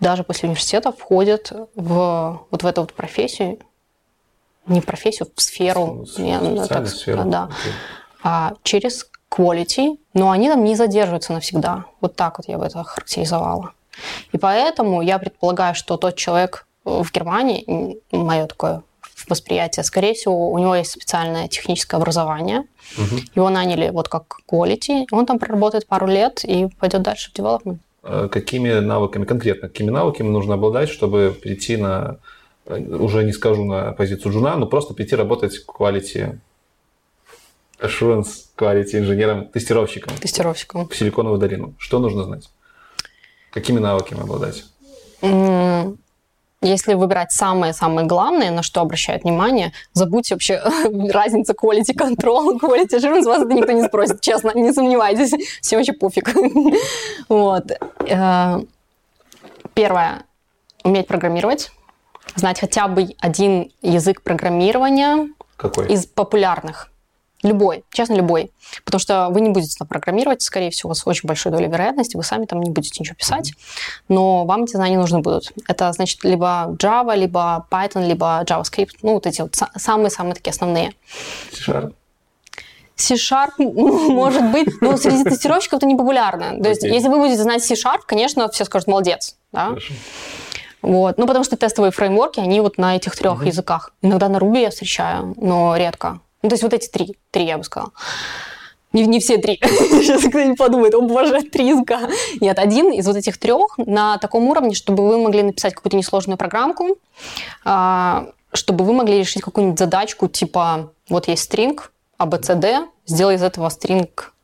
даже 0.00 0.24
после 0.24 0.48
университета 0.48 0.90
входят 0.90 1.52
в 1.74 2.46
вот 2.50 2.62
в 2.62 2.66
эту 2.66 2.80
вот 2.80 2.94
профессию, 2.94 3.58
не 4.66 4.80
профессию, 4.80 5.28
в 5.34 5.42
сферу, 5.42 6.06
не, 6.16 6.66
так, 6.66 6.88
сферу. 6.88 7.24
да, 7.26 7.50
okay. 7.50 7.72
а 8.22 8.54
через 8.62 9.06
quality, 9.36 9.98
но 10.14 10.30
они 10.30 10.48
там 10.48 10.64
не 10.64 10.76
задерживаются 10.76 11.32
навсегда. 11.32 11.84
Вот 12.00 12.16
так 12.16 12.38
вот 12.38 12.48
я 12.48 12.58
бы 12.58 12.66
это 12.66 12.82
характеризовала. 12.84 13.72
И 14.32 14.38
поэтому 14.38 15.02
я 15.02 15.18
предполагаю, 15.18 15.74
что 15.74 15.96
тот 15.96 16.16
человек 16.16 16.66
в 16.84 17.10
Германии, 17.12 17.98
мое 18.12 18.46
такое 18.46 18.82
восприятие, 19.28 19.84
скорее 19.84 20.14
всего, 20.14 20.50
у 20.50 20.58
него 20.58 20.74
есть 20.74 20.90
специальное 20.90 21.48
техническое 21.48 21.96
образование. 21.96 22.64
Угу. 22.98 23.20
Его 23.36 23.50
наняли 23.50 23.90
вот 23.90 24.08
как 24.08 24.40
quality, 24.50 25.06
он 25.10 25.26
там 25.26 25.38
проработает 25.38 25.86
пару 25.86 26.06
лет 26.06 26.44
и 26.44 26.68
пойдет 26.78 27.02
дальше 27.02 27.30
в 27.30 27.38
development. 27.38 27.78
А 28.02 28.28
какими 28.28 28.70
навыками, 28.80 29.24
конкретно, 29.24 29.68
какими 29.68 29.90
навыками 29.90 30.28
нужно 30.28 30.54
обладать, 30.54 30.90
чтобы 30.90 31.34
прийти 31.40 31.76
на, 31.78 32.18
уже 32.66 33.24
не 33.24 33.32
скажу 33.32 33.64
на 33.64 33.92
позицию 33.92 34.32
жуна, 34.32 34.56
но 34.56 34.66
просто 34.66 34.92
прийти 34.92 35.16
работать 35.16 35.56
в 35.56 35.66
quality 35.66 36.38
assurance 37.84 38.46
quality 38.56 38.98
инженером, 38.98 39.46
тестировщиком. 39.48 40.16
Тестировщиком. 40.16 40.88
В 40.88 40.96
Силиконовую 40.96 41.38
долину. 41.38 41.74
Что 41.78 41.98
нужно 41.98 42.24
знать? 42.24 42.48
Какими 43.50 43.78
навыками 43.78 44.20
обладать? 44.20 44.64
Если 46.64 46.94
выбирать 46.94 47.30
самое-самое 47.30 48.06
главное, 48.06 48.50
на 48.50 48.62
что 48.62 48.80
обращают 48.80 49.24
внимание, 49.24 49.72
забудьте 49.92 50.34
вообще 50.34 50.62
разницу 51.12 51.52
quality 51.52 51.94
control, 51.94 52.58
quality 52.58 52.96
assurance, 52.96 53.24
вас 53.24 53.42
это 53.42 53.52
никто 53.52 53.72
не 53.72 53.84
спросит, 53.84 54.22
честно, 54.22 54.52
не 54.54 54.72
сомневайтесь, 54.72 55.34
всем 55.60 55.78
вообще 55.78 55.92
пофиг. 55.92 56.30
вот. 57.28 57.70
Э, 58.08 58.62
первое, 59.74 60.22
уметь 60.84 61.06
программировать, 61.06 61.70
знать 62.34 62.60
хотя 62.60 62.88
бы 62.88 63.14
один 63.18 63.70
язык 63.82 64.22
программирования 64.22 65.28
Какой? 65.58 65.88
из 65.88 66.06
популярных. 66.06 66.90
Любой, 67.44 67.84
честно, 67.92 68.14
любой. 68.14 68.50
Потому 68.86 68.98
что 68.98 69.28
вы 69.30 69.42
не 69.42 69.50
будете 69.50 69.76
там 69.78 69.86
программировать, 69.86 70.40
скорее 70.40 70.70
всего, 70.70 70.88
у 70.88 70.92
вас 70.92 71.06
очень 71.06 71.26
большой 71.26 71.52
доля 71.52 71.68
вероятности, 71.68 72.16
вы 72.16 72.24
сами 72.24 72.46
там 72.46 72.60
не 72.60 72.70
будете 72.70 72.96
ничего 73.00 73.14
писать, 73.14 73.52
но 74.08 74.46
вам 74.46 74.64
эти 74.64 74.72
знания 74.72 74.98
нужны 74.98 75.20
будут. 75.20 75.52
Это 75.68 75.92
значит 75.92 76.24
либо 76.24 76.74
Java, 76.82 77.14
либо 77.14 77.66
Python, 77.70 78.06
либо 78.06 78.42
JavaScript, 78.48 78.96
ну, 79.02 79.12
вот 79.12 79.26
эти 79.26 79.42
вот 79.42 79.54
самые-самые 79.76 80.34
такие 80.34 80.52
основные. 80.52 80.94
C-Sharp. 81.52 81.92
C-Sharp 82.96 83.50
может 83.58 84.50
быть, 84.50 84.68
но 84.80 84.96
среди 84.96 85.24
тестировщиков 85.30 85.76
это 85.78 85.86
не 85.86 85.96
популярно. 85.96 86.62
То 86.62 86.70
есть, 86.70 86.82
если 86.82 87.08
вы 87.08 87.18
будете 87.18 87.42
знать 87.42 87.62
C-Sharp, 87.62 88.00
конечно, 88.06 88.48
все 88.48 88.64
скажут, 88.64 88.88
молодец. 88.88 89.36
да? 89.52 89.66
Хорошо. 89.66 89.92
Вот. 90.80 91.16
Ну, 91.16 91.26
потому 91.26 91.44
что 91.44 91.56
тестовые 91.56 91.92
фреймворки, 91.92 92.40
они 92.40 92.60
вот 92.60 92.76
на 92.76 92.96
этих 92.96 93.16
трех 93.16 93.42
uh-huh. 93.42 93.46
языках. 93.46 93.92
Иногда 94.02 94.28
на 94.28 94.36
Ruby 94.36 94.60
я 94.60 94.70
встречаю, 94.70 95.34
но 95.38 95.76
редко. 95.76 96.20
Ну, 96.44 96.50
то 96.50 96.54
есть 96.56 96.62
вот 96.62 96.74
эти 96.74 96.88
три, 96.88 97.16
три 97.30 97.46
я 97.46 97.56
бы 97.56 97.64
сказала. 97.64 97.92
Не, 98.92 99.06
не 99.06 99.18
все 99.18 99.38
три. 99.38 99.58
Сейчас 99.62 100.24
кто-нибудь 100.24 100.58
подумает, 100.58 100.94
о 100.94 101.00
боже, 101.00 101.40
три 101.40 101.68
языка. 101.68 102.00
Нет, 102.38 102.58
один 102.58 102.92
из 102.92 103.06
вот 103.06 103.16
этих 103.16 103.38
трех 103.38 103.78
на 103.78 104.18
таком 104.18 104.44
уровне, 104.48 104.74
чтобы 104.74 105.08
вы 105.08 105.16
могли 105.16 105.42
написать 105.42 105.74
какую-то 105.74 105.96
несложную 105.96 106.36
программку, 106.36 106.98
а, 107.64 108.26
чтобы 108.52 108.84
вы 108.84 108.92
могли 108.92 109.20
решить 109.20 109.42
какую-нибудь 109.42 109.78
задачку, 109.78 110.28
типа, 110.28 110.90
вот 111.08 111.28
есть 111.28 111.44
стринг, 111.44 111.90
ABCD, 112.18 112.88
сделай 113.06 113.36
из 113.36 113.42
этого 113.42 113.70
стринг, 113.70 114.34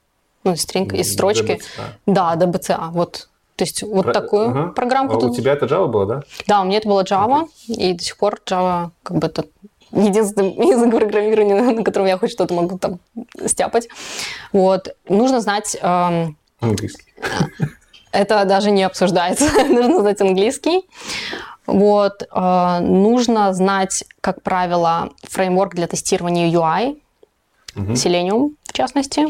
ну, 0.42 0.57
стринг 0.57 0.94
из 0.94 1.12
строчки. 1.12 1.61
DBCA. 1.61 1.84
Да, 2.07 2.34
DBCA, 2.34 2.90
вот. 2.92 3.28
То 3.57 3.64
есть 3.64 3.82
вот 3.82 4.05
Про... 4.05 4.14
такую 4.14 4.48
ага. 4.48 4.72
программку. 4.72 5.18
А 5.18 5.20
тут... 5.20 5.32
у 5.32 5.34
тебя 5.34 5.53
это 5.53 5.66
Java 5.66 5.86
было, 5.86 6.07
да? 6.07 6.22
Да, 6.46 6.62
у 6.62 6.64
меня 6.64 6.78
это 6.78 6.88
было 6.88 7.03
Java, 7.03 7.42
okay. 7.42 7.74
и 7.74 7.92
до 7.92 8.03
сих 8.03 8.16
пор 8.16 8.40
Java 8.46 8.90
как 9.03 9.18
бы 9.18 9.26
это 9.26 9.44
единственный 9.93 10.55
язык 10.55 10.91
программирования, 10.97 11.55
на 11.55 11.84
котором 11.84 12.07
я 12.07 12.18
хоть 12.18 12.30
что-то 12.30 12.55
могу 12.55 12.78
там 12.78 12.99
стяпать. 13.47 13.88
Вот. 14.53 14.95
Нужно 15.09 15.41
знать... 15.41 15.76
Эм... 15.80 16.36
Английский. 16.61 17.05
Это 18.12 18.45
даже 18.45 18.70
не 18.70 18.82
обсуждается. 18.82 19.45
Нужно 19.68 20.01
знать 20.01 20.20
английский. 20.20 20.82
Вот. 21.66 22.22
Э, 22.32 22.80
нужно 22.80 23.55
знать, 23.55 24.05
как 24.20 24.43
правило, 24.43 25.11
фреймворк 25.22 25.74
для 25.74 25.86
тестирования 25.86 26.51
UI, 26.51 27.01
угу. 27.76 27.93
Selenium 27.93 28.51
в 28.64 28.72
частности, 28.72 29.26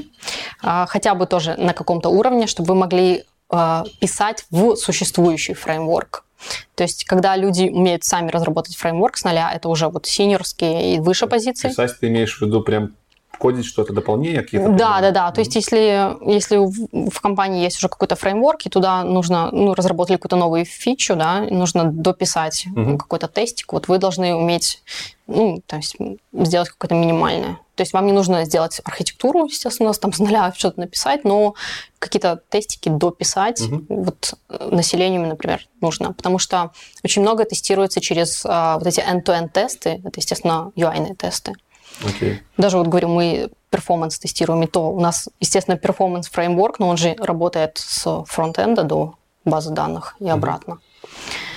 э, 0.62 0.86
хотя 0.88 1.14
бы 1.14 1.26
тоже 1.26 1.56
на 1.58 1.74
каком-то 1.74 2.08
уровне, 2.08 2.46
чтобы 2.46 2.68
вы 2.68 2.74
могли 2.74 3.24
э, 3.50 3.84
писать 4.00 4.46
в 4.50 4.76
существующий 4.76 5.54
фреймворк. 5.54 6.24
То 6.74 6.82
есть, 6.82 7.04
когда 7.04 7.36
люди 7.36 7.68
умеют 7.68 8.04
сами 8.04 8.30
разработать 8.30 8.76
фреймворк 8.76 9.16
с 9.16 9.24
нуля, 9.24 9.52
это 9.54 9.68
уже 9.68 9.88
вот 9.88 10.06
синьорские 10.06 10.96
и 10.96 11.00
выше 11.00 11.26
позиции. 11.26 11.68
Писать 11.68 11.98
ты 11.98 12.08
имеешь 12.08 12.38
в 12.38 12.42
виду 12.42 12.62
прям 12.62 12.94
кодить 13.40 13.64
что-то 13.64 13.92
дополнение 13.92 14.42
какие-то? 14.42 14.68
Да, 14.68 15.00
да, 15.00 15.10
да. 15.10 15.30
То 15.32 15.40
есть 15.40 15.56
если, 15.56 16.14
если 16.30 16.58
в 16.58 17.20
компании 17.20 17.62
есть 17.62 17.78
уже 17.78 17.88
какой-то 17.88 18.14
фреймворк, 18.14 18.66
и 18.66 18.68
туда 18.68 19.02
нужно, 19.02 19.50
ну, 19.50 19.74
разработали 19.74 20.16
какую-то 20.16 20.36
новую 20.36 20.64
фичу, 20.66 21.16
да, 21.16 21.40
нужно 21.40 21.84
дописать 21.84 22.66
угу. 22.76 22.98
какой-то 22.98 23.28
тестик, 23.28 23.72
вот 23.72 23.88
вы 23.88 23.98
должны 23.98 24.34
уметь, 24.34 24.82
ну, 25.26 25.62
то 25.66 25.76
есть 25.76 25.96
сделать 26.32 26.68
какое-то 26.68 26.94
минимальное. 26.94 27.58
То 27.80 27.82
есть 27.82 27.94
вам 27.94 28.04
не 28.04 28.12
нужно 28.12 28.44
сделать 28.44 28.78
архитектуру, 28.84 29.46
естественно, 29.46 29.90
там 29.94 30.12
с 30.12 30.18
нуля 30.18 30.52
что-то 30.58 30.80
написать, 30.80 31.24
но 31.24 31.54
какие-то 31.98 32.42
тестики 32.50 32.90
дописать 32.90 33.62
угу. 33.62 33.86
вот 33.88 34.34
на 34.50 34.64
Selenium, 34.64 35.26
например, 35.26 35.66
нужно. 35.80 36.12
Потому 36.12 36.38
что 36.38 36.72
очень 37.02 37.22
много 37.22 37.46
тестируется 37.46 38.02
через 38.02 38.42
а, 38.44 38.76
вот 38.76 38.86
эти 38.86 39.00
end-to-end 39.00 39.48
тесты, 39.48 40.02
это, 40.04 40.12
естественно, 40.20 40.72
UI-ные 40.76 41.14
тесты. 41.14 41.54
Okay. 42.02 42.40
Даже 42.58 42.76
вот 42.76 42.88
говорю, 42.88 43.08
мы 43.08 43.48
performance 43.70 44.18
тестируем, 44.18 44.62
и 44.64 44.66
то 44.66 44.90
у 44.92 45.00
нас, 45.00 45.30
естественно, 45.40 45.78
performance 45.78 46.28
framework, 46.28 46.80
но 46.80 46.88
он 46.88 46.98
же 46.98 47.16
работает 47.18 47.78
с 47.78 48.24
фронтенда 48.26 48.82
до 48.82 49.14
базы 49.46 49.70
данных 49.70 50.16
и 50.20 50.28
обратно. 50.28 50.80
Mm-hmm. 51.02 51.50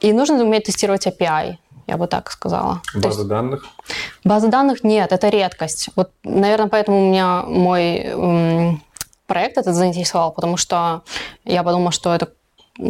И 0.00 0.12
нужно 0.12 0.42
уметь 0.42 0.64
тестировать 0.64 1.06
API, 1.06 1.58
я 1.90 1.96
бы 1.96 2.06
так 2.06 2.30
сказала. 2.30 2.80
Базы 2.94 3.24
данных? 3.24 3.64
Базы 4.24 4.48
данных 4.48 4.84
нет, 4.84 5.10
это 5.12 5.28
редкость. 5.28 5.88
Вот, 5.96 6.10
наверное, 6.22 6.68
поэтому 6.68 6.98
у 6.98 7.10
меня 7.10 7.42
мой 7.42 8.80
проект 9.26 9.58
этот 9.58 9.74
заинтересовал, 9.74 10.32
потому 10.32 10.56
что 10.56 11.02
я 11.44 11.62
подумала, 11.64 11.90
что 11.90 12.14
это 12.14 12.28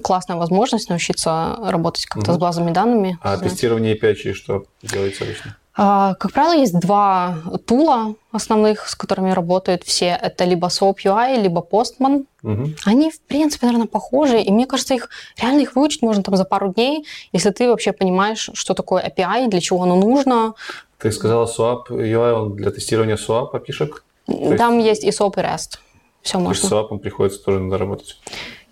классная 0.03 0.37
возможность 0.37 0.91
научиться 0.91 1.57
работать 1.61 2.05
как-то 2.05 2.33
угу. 2.33 2.39
с 2.39 2.41
базами 2.41 2.73
данными. 2.73 3.19
А 3.23 3.37
знать. 3.37 3.51
тестирование 3.51 3.97
API 3.97 4.35
что 4.35 4.65
делается 4.83 5.25
обычно? 5.25 5.57
А, 5.77 6.15
как 6.15 6.33
правило, 6.33 6.53
есть 6.53 6.79
два 6.79 7.37
тула 7.67 8.15
основных, 8.33 8.89
с 8.89 8.95
которыми 8.95 9.31
работают 9.31 9.85
все. 9.85 10.19
Это 10.21 10.45
либо 10.45 10.67
SOAP 10.67 10.97
UI, 11.05 11.41
либо 11.41 11.61
Postman. 11.61 12.25
Угу. 12.43 12.71
Они, 12.85 13.11
в 13.11 13.21
принципе, 13.21 13.67
наверное, 13.67 13.87
похожи. 13.87 14.41
И 14.41 14.51
мне 14.51 14.67
кажется, 14.67 14.95
их 14.95 15.09
реально 15.41 15.61
их 15.61 15.77
выучить 15.77 16.03
можно 16.03 16.23
там 16.23 16.37
за 16.37 16.45
пару 16.45 16.73
дней, 16.73 17.07
если 17.33 17.51
ты 17.51 17.69
вообще 17.69 17.93
понимаешь, 17.93 18.51
что 18.53 18.75
такое 18.75 19.03
API, 19.07 19.49
для 19.49 19.61
чего 19.61 19.83
оно 19.83 19.97
нужно. 19.97 20.55
Ты 20.99 21.13
сказала 21.13 21.47
SOAP 21.47 21.89
UI, 21.89 22.33
он 22.33 22.57
для 22.57 22.71
тестирования 22.71 23.17
SOAP 23.17 23.51
опишек? 23.53 24.05
Там 24.27 24.79
есть, 24.79 25.05
есть 25.05 25.21
и 25.21 25.23
SOAP, 25.23 25.35
и 25.37 25.43
REST. 25.43 25.79
Все 26.23 26.35
То 26.35 26.41
можно. 26.41 26.69
с 26.69 26.73
SOAP 26.73 26.99
приходится 26.99 27.43
тоже 27.43 27.61
надо 27.61 27.79
работать? 27.79 28.19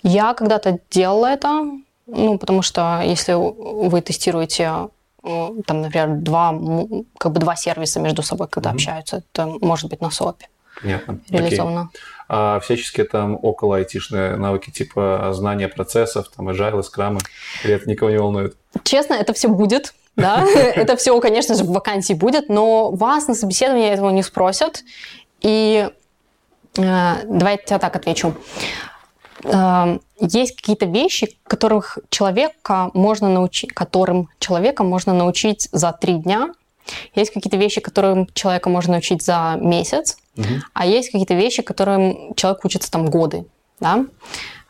Я 0.03 0.35
когда-то 0.35 0.79
делала 0.91 1.27
это, 1.27 1.65
ну, 2.07 2.39
потому 2.39 2.63
что 2.63 3.03
если 3.05 3.35
вы 3.35 4.01
тестируете 4.01 4.89
там, 5.23 5.83
например, 5.83 6.17
два, 6.17 6.51
как 7.19 7.33
бы 7.33 7.41
два 7.41 7.57
сервиса 7.57 8.01
между 8.01 8.23
собой, 8.23 8.49
когда 8.49 8.71
mm-hmm. 8.71 8.75
общаются, 8.75 9.23
это 9.33 9.47
может 9.61 9.91
быть 9.91 10.01
на 10.01 10.11
СОПе. 10.11 10.49
Понятно. 10.81 11.19
Реализовано. 11.29 11.91
Окей. 11.91 12.01
А 12.29 12.61
всяческие 12.61 13.07
там 13.07 13.39
около 13.43 13.77
айтишные 13.77 14.37
навыки, 14.37 14.71
типа 14.71 15.31
знания 15.33 15.69
процессов, 15.69 16.29
там 16.29 16.49
agile, 16.49 16.83
скрамы, 16.83 17.21
или 17.65 17.75
это 17.75 17.89
никого 17.89 18.11
не 18.11 18.19
волнует? 18.19 18.57
Честно, 18.85 19.15
это 19.15 19.33
все 19.33 19.49
будет. 19.49 19.95
Да, 20.15 20.45
это 20.55 20.97
все, 20.97 21.19
конечно 21.21 21.55
же, 21.55 21.65
в 21.65 21.71
вакансии 21.71 22.13
будет, 22.13 22.49
но 22.49 22.91
вас 22.91 23.29
на 23.29 23.35
собеседовании 23.35 23.91
этого 23.91 24.11
не 24.11 24.23
спросят. 24.23 24.85
И 25.41 25.89
э, 26.77 27.15
давайте 27.25 27.65
я 27.71 27.79
так 27.79 27.97
отвечу. 27.97 28.35
Эм, 29.45 30.01
есть 30.21 30.57
какие-то 30.57 30.87
вещи, 30.87 31.39
которых 31.45 31.99
человека 32.11 32.91
можно 32.95 33.29
научить, 33.29 33.73
которым 33.73 34.29
человека 34.39 34.83
можно 34.83 35.15
научить 35.15 35.69
за 35.73 35.93
три 35.93 36.15
дня. 36.15 36.53
Есть 37.15 37.33
какие-то 37.33 37.57
вещи, 37.57 37.81
которым 37.81 38.27
человека 38.33 38.71
можно 38.71 38.93
научить 38.93 39.23
за 39.23 39.59
месяц, 39.61 40.17
угу. 40.37 40.47
а 40.73 40.87
есть 40.87 41.11
какие-то 41.11 41.35
вещи, 41.35 41.63
которым 41.63 42.35
человек 42.35 42.65
учится 42.65 42.91
там 42.91 43.07
годы. 43.07 43.45
Да? 43.79 44.07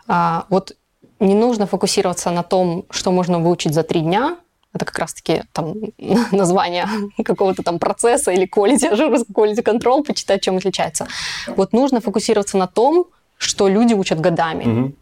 А, 0.06 0.44
вот 0.48 0.76
не 1.20 1.34
нужно 1.34 1.66
фокусироваться 1.66 2.30
на 2.30 2.42
том, 2.42 2.84
что 2.90 3.10
можно 3.12 3.38
выучить 3.38 3.74
за 3.74 3.82
три 3.84 4.00
дня. 4.00 4.36
Это 4.74 4.84
как 4.84 4.98
раз-таки 4.98 5.44
там 5.52 5.74
название 6.32 6.88
какого-то 7.24 7.62
там 7.62 7.78
процесса 7.78 8.32
или 8.32 8.46
quality 8.46 8.92
assurance, 8.92 9.24
quality 9.32 9.62
control, 9.62 10.04
почитать, 10.04 10.42
чем 10.42 10.56
отличается. 10.58 11.06
Вот 11.46 11.72
нужно 11.72 12.00
фокусироваться 12.00 12.58
на 12.58 12.66
том, 12.66 13.06
что 13.38 13.68
люди 13.68 13.94
учат 13.94 14.20
годами. 14.20 14.64
Угу. 14.64 14.94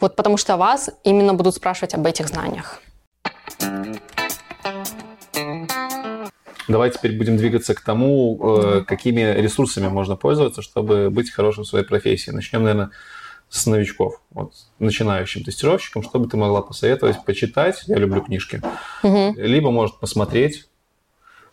Вот 0.00 0.16
потому 0.16 0.36
что 0.36 0.56
вас 0.58 0.90
именно 1.04 1.32
будут 1.32 1.54
спрашивать 1.54 1.94
об 1.94 2.04
этих 2.04 2.28
знаниях. 2.28 2.82
Давай 6.66 6.90
теперь 6.90 7.16
будем 7.16 7.36
двигаться 7.36 7.74
к 7.74 7.80
тому, 7.80 8.38
э, 8.58 8.84
какими 8.86 9.20
ресурсами 9.20 9.88
можно 9.88 10.16
пользоваться, 10.16 10.62
чтобы 10.62 11.10
быть 11.10 11.30
хорошим 11.30 11.64
в 11.64 11.66
своей 11.66 11.84
профессии. 11.84 12.30
Начнем, 12.30 12.62
наверное, 12.62 12.90
с 13.50 13.66
новичков, 13.66 14.20
вот, 14.30 14.52
начинающим 14.78 15.44
тестировщиком, 15.44 16.02
что 16.02 16.18
бы 16.18 16.28
ты 16.28 16.36
могла 16.36 16.62
посоветовать 16.62 17.24
почитать, 17.24 17.84
я 17.86 17.96
люблю 17.96 18.22
книжки, 18.22 18.62
угу. 19.02 19.34
либо, 19.36 19.70
может, 19.70 20.00
посмотреть. 20.00 20.68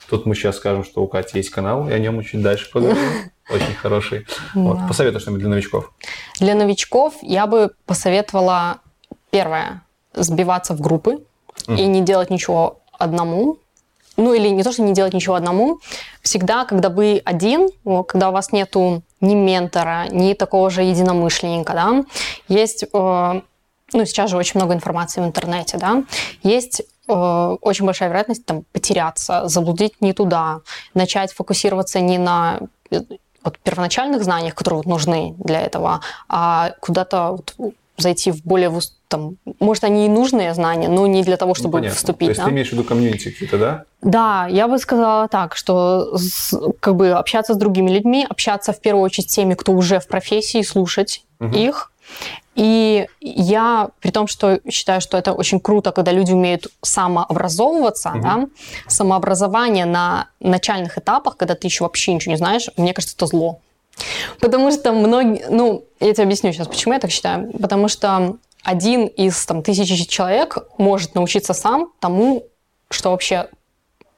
Тут 0.10 0.26
мы 0.26 0.34
сейчас 0.34 0.58
скажем, 0.58 0.84
что 0.84 1.04
у 1.04 1.08
Кати 1.08 1.38
есть 1.38 1.52
канал, 1.52 1.88
и 1.88 1.91
о 1.91 1.99
нем 1.99 2.24
чуть 2.24 2.41
дальше 2.41 2.72
поговорим. 2.72 3.32
Очень 3.52 3.76
хороший. 3.76 4.26
Вот. 4.54 4.80
Посоветуй 4.88 5.20
что-нибудь 5.20 5.41
для 5.41 5.49
новичков. 5.49 5.91
Для 6.39 6.56
новичков 6.56 7.16
я 7.22 7.47
бы 7.47 7.72
посоветовала, 7.86 8.80
первое, 9.30 9.84
сбиваться 10.14 10.74
в 10.74 10.82
группы 10.82 11.24
mm. 11.68 11.78
и 11.78 11.86
не 11.88 12.02
делать 12.02 12.30
ничего 12.30 12.80
одному. 12.91 13.58
Ну 14.18 14.34
или 14.34 14.49
не 14.49 14.64
то, 14.64 14.72
что 14.72 14.84
не 14.84 14.93
делать 14.93 15.14
ничего 15.14 15.36
одному. 15.36 15.80
Всегда, 16.22 16.66
когда 16.66 16.89
вы 16.89 17.22
один, 17.24 17.70
когда 18.08 18.30
у 18.30 18.32
вас 18.32 18.52
нету 18.52 19.04
ни 19.22 19.36
ментора, 19.36 20.08
ни 20.10 20.34
такого 20.34 20.70
же 20.70 20.84
единомышленника, 20.84 21.74
да, 21.74 22.04
есть, 22.47 22.84
э, 22.84 22.88
ну 23.93 24.06
сейчас 24.06 24.30
же 24.30 24.38
очень 24.38 24.60
много 24.60 24.74
информации 24.74 25.22
в 25.22 25.26
интернете, 25.26 25.78
да, 25.78 26.04
есть 26.43 26.82
э, 27.08 27.58
очень 27.62 27.86
большая 27.86 28.10
вероятность 28.10 28.45
там 28.45 28.64
потеряться, 28.72 29.47
заблудить 29.47 30.02
не 30.02 30.14
туда, 30.14 30.60
начать 30.93 31.32
фокусироваться 31.34 31.99
не 31.99 32.18
на 32.18 32.60
вот 33.44 33.58
первоначальных 33.60 34.24
знаниях, 34.24 34.56
которые 34.56 34.80
вот 34.80 34.86
нужны 34.86 35.36
для 35.38 35.62
этого, 35.62 36.02
а 36.30 36.74
куда-то 36.80 37.32
вот 37.32 37.56
зайти 37.98 38.32
в 38.32 38.44
более 38.44 38.72
там, 39.08 39.36
может, 39.60 39.84
они 39.84 40.06
и 40.06 40.10
нужные 40.10 40.54
знания, 40.54 40.88
но 40.88 41.06
не 41.06 41.22
для 41.24 41.36
того, 41.38 41.54
чтобы 41.54 41.82
ну, 41.82 41.89
вступить. 41.89 42.28
То 42.28 42.32
есть 42.32 42.39
да? 42.39 42.46
ты 42.46 42.52
имеешь 42.52 42.70
в 42.70 42.72
виду 42.72 42.84
комьюнити 42.84 43.30
какие-то, 43.30 43.58
да? 43.58 43.84
Да, 44.02 44.48
я 44.50 44.68
бы 44.68 44.80
сказала 44.80 45.28
так, 45.28 45.56
что 45.56 46.18
с, 46.18 46.58
как 46.80 46.96
бы 46.96 47.10
общаться 47.10 47.54
с 47.54 47.58
другими 47.58 47.92
людьми, 47.92 48.26
общаться 48.28 48.72
в 48.72 48.80
первую 48.80 49.04
очередь 49.04 49.30
с 49.30 49.34
теми, 49.34 49.54
кто 49.54 49.74
уже 49.74 50.00
в 50.00 50.08
профессии, 50.08 50.62
слушать 50.62 51.24
угу. 51.39 51.56
их, 51.56 51.92
и 52.56 53.08
я, 53.22 53.89
при 54.02 54.12
том, 54.12 54.28
что 54.28 54.60
считаю, 54.70 54.99
что 55.02 55.18
это 55.18 55.34
очень 55.34 55.60
круто, 55.60 55.91
когда 55.91 56.12
люди 56.12 56.34
умеют 56.34 56.68
самообразовываться, 56.82 58.10
угу. 58.10 58.22
да, 58.22 58.47
самообразование 58.88 59.86
на 59.86 60.28
начальных 60.39 60.97
этапах, 60.97 61.38
когда 61.38 61.56
ты 61.56 61.68
еще 61.68 61.84
вообще 61.84 62.14
ничего 62.14 62.32
не 62.32 62.38
знаешь, 62.38 62.70
мне 62.78 62.93
кажется, 62.93 63.16
это 63.16 63.26
зло. 63.26 63.60
Потому 64.39 64.72
что 64.72 64.91
многие, 64.93 65.45
ну, 65.49 65.86
я 65.99 66.14
тебе 66.14 66.24
объясню 66.24 66.52
сейчас, 66.52 66.68
почему 66.68 66.93
я 66.93 66.99
так 66.99 67.12
считаю. 67.12 67.52
Потому 67.60 67.88
что 67.88 68.38
один 68.64 69.08
из 69.08 69.45
там, 69.45 69.64
тысячи 69.64 70.06
человек 70.06 70.58
может 70.78 71.16
научиться 71.16 71.54
сам 71.54 71.91
тому, 71.99 72.45
что 72.89 73.12
вообще 73.12 73.47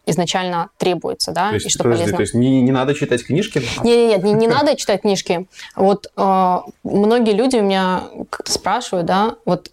изначально 0.06 0.70
требуется, 0.78 1.32
да, 1.32 1.50
То 1.50 1.56
есть, 1.56 1.68
и 1.68 1.70
что 1.70 1.84
подожди, 1.84 2.04
полезно. 2.04 2.18
то 2.18 2.22
есть 2.24 2.34
не, 2.34 2.62
не 2.62 2.72
надо 2.72 2.94
читать 2.94 3.24
книжки? 3.26 3.62
Не, 3.84 4.08
нет, 4.08 4.24
не, 4.24 4.34
не 4.34 4.48
надо 4.50 4.76
читать 4.76 5.02
книжки. 5.02 5.48
Вот 5.76 6.08
э, 6.16 6.58
многие 6.84 7.32
люди 7.34 7.56
у 7.58 7.62
меня 7.64 8.04
как-то 8.30 8.52
спрашивают, 8.52 9.06
да, 9.08 9.36
вот 9.46 9.72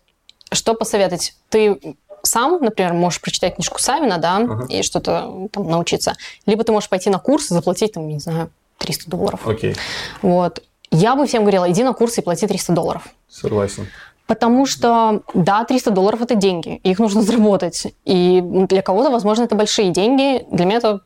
что 0.52 0.74
посоветовать? 0.74 1.34
Ты 1.48 1.80
сам, 2.22 2.58
например, 2.62 2.92
можешь 2.92 3.20
прочитать 3.20 3.54
книжку 3.56 3.80
Савина, 3.80 4.18
да, 4.18 4.36
Ага. 4.36 4.66
и 4.68 4.82
что-то 4.82 5.48
там 5.52 5.68
научиться, 5.68 6.14
либо 6.46 6.62
ты 6.64 6.72
можешь 6.72 6.88
пойти 6.88 7.10
на 7.10 7.18
курс 7.18 7.50
и 7.50 7.54
заплатить, 7.54 7.92
там, 7.92 8.06
не 8.06 8.18
знаю, 8.20 8.50
300 8.78 9.10
долларов. 9.10 9.40
Окей, 9.46 9.74
Вот. 10.22 10.62
Я 10.92 11.14
бы 11.14 11.24
всем 11.26 11.42
говорила, 11.42 11.70
иди 11.70 11.84
на 11.84 11.92
курс 11.92 12.18
и 12.18 12.20
плати 12.20 12.46
300 12.48 12.72
долларов. 12.72 13.02
согласен. 13.28 13.86
Потому 14.30 14.64
что, 14.64 15.22
да, 15.34 15.64
300 15.64 15.90
долларов– 15.90 16.20
это 16.22 16.36
деньги, 16.36 16.76
их 16.84 17.00
нужно 17.00 17.20
заработать. 17.22 17.88
И 18.04 18.40
для 18.40 18.80
кого-то, 18.80 19.10
возможно, 19.10 19.42
это 19.42 19.56
большие 19.56 19.90
деньги. 19.90 20.46
Для 20.52 20.66
меня 20.66 20.76
это 20.76 21.00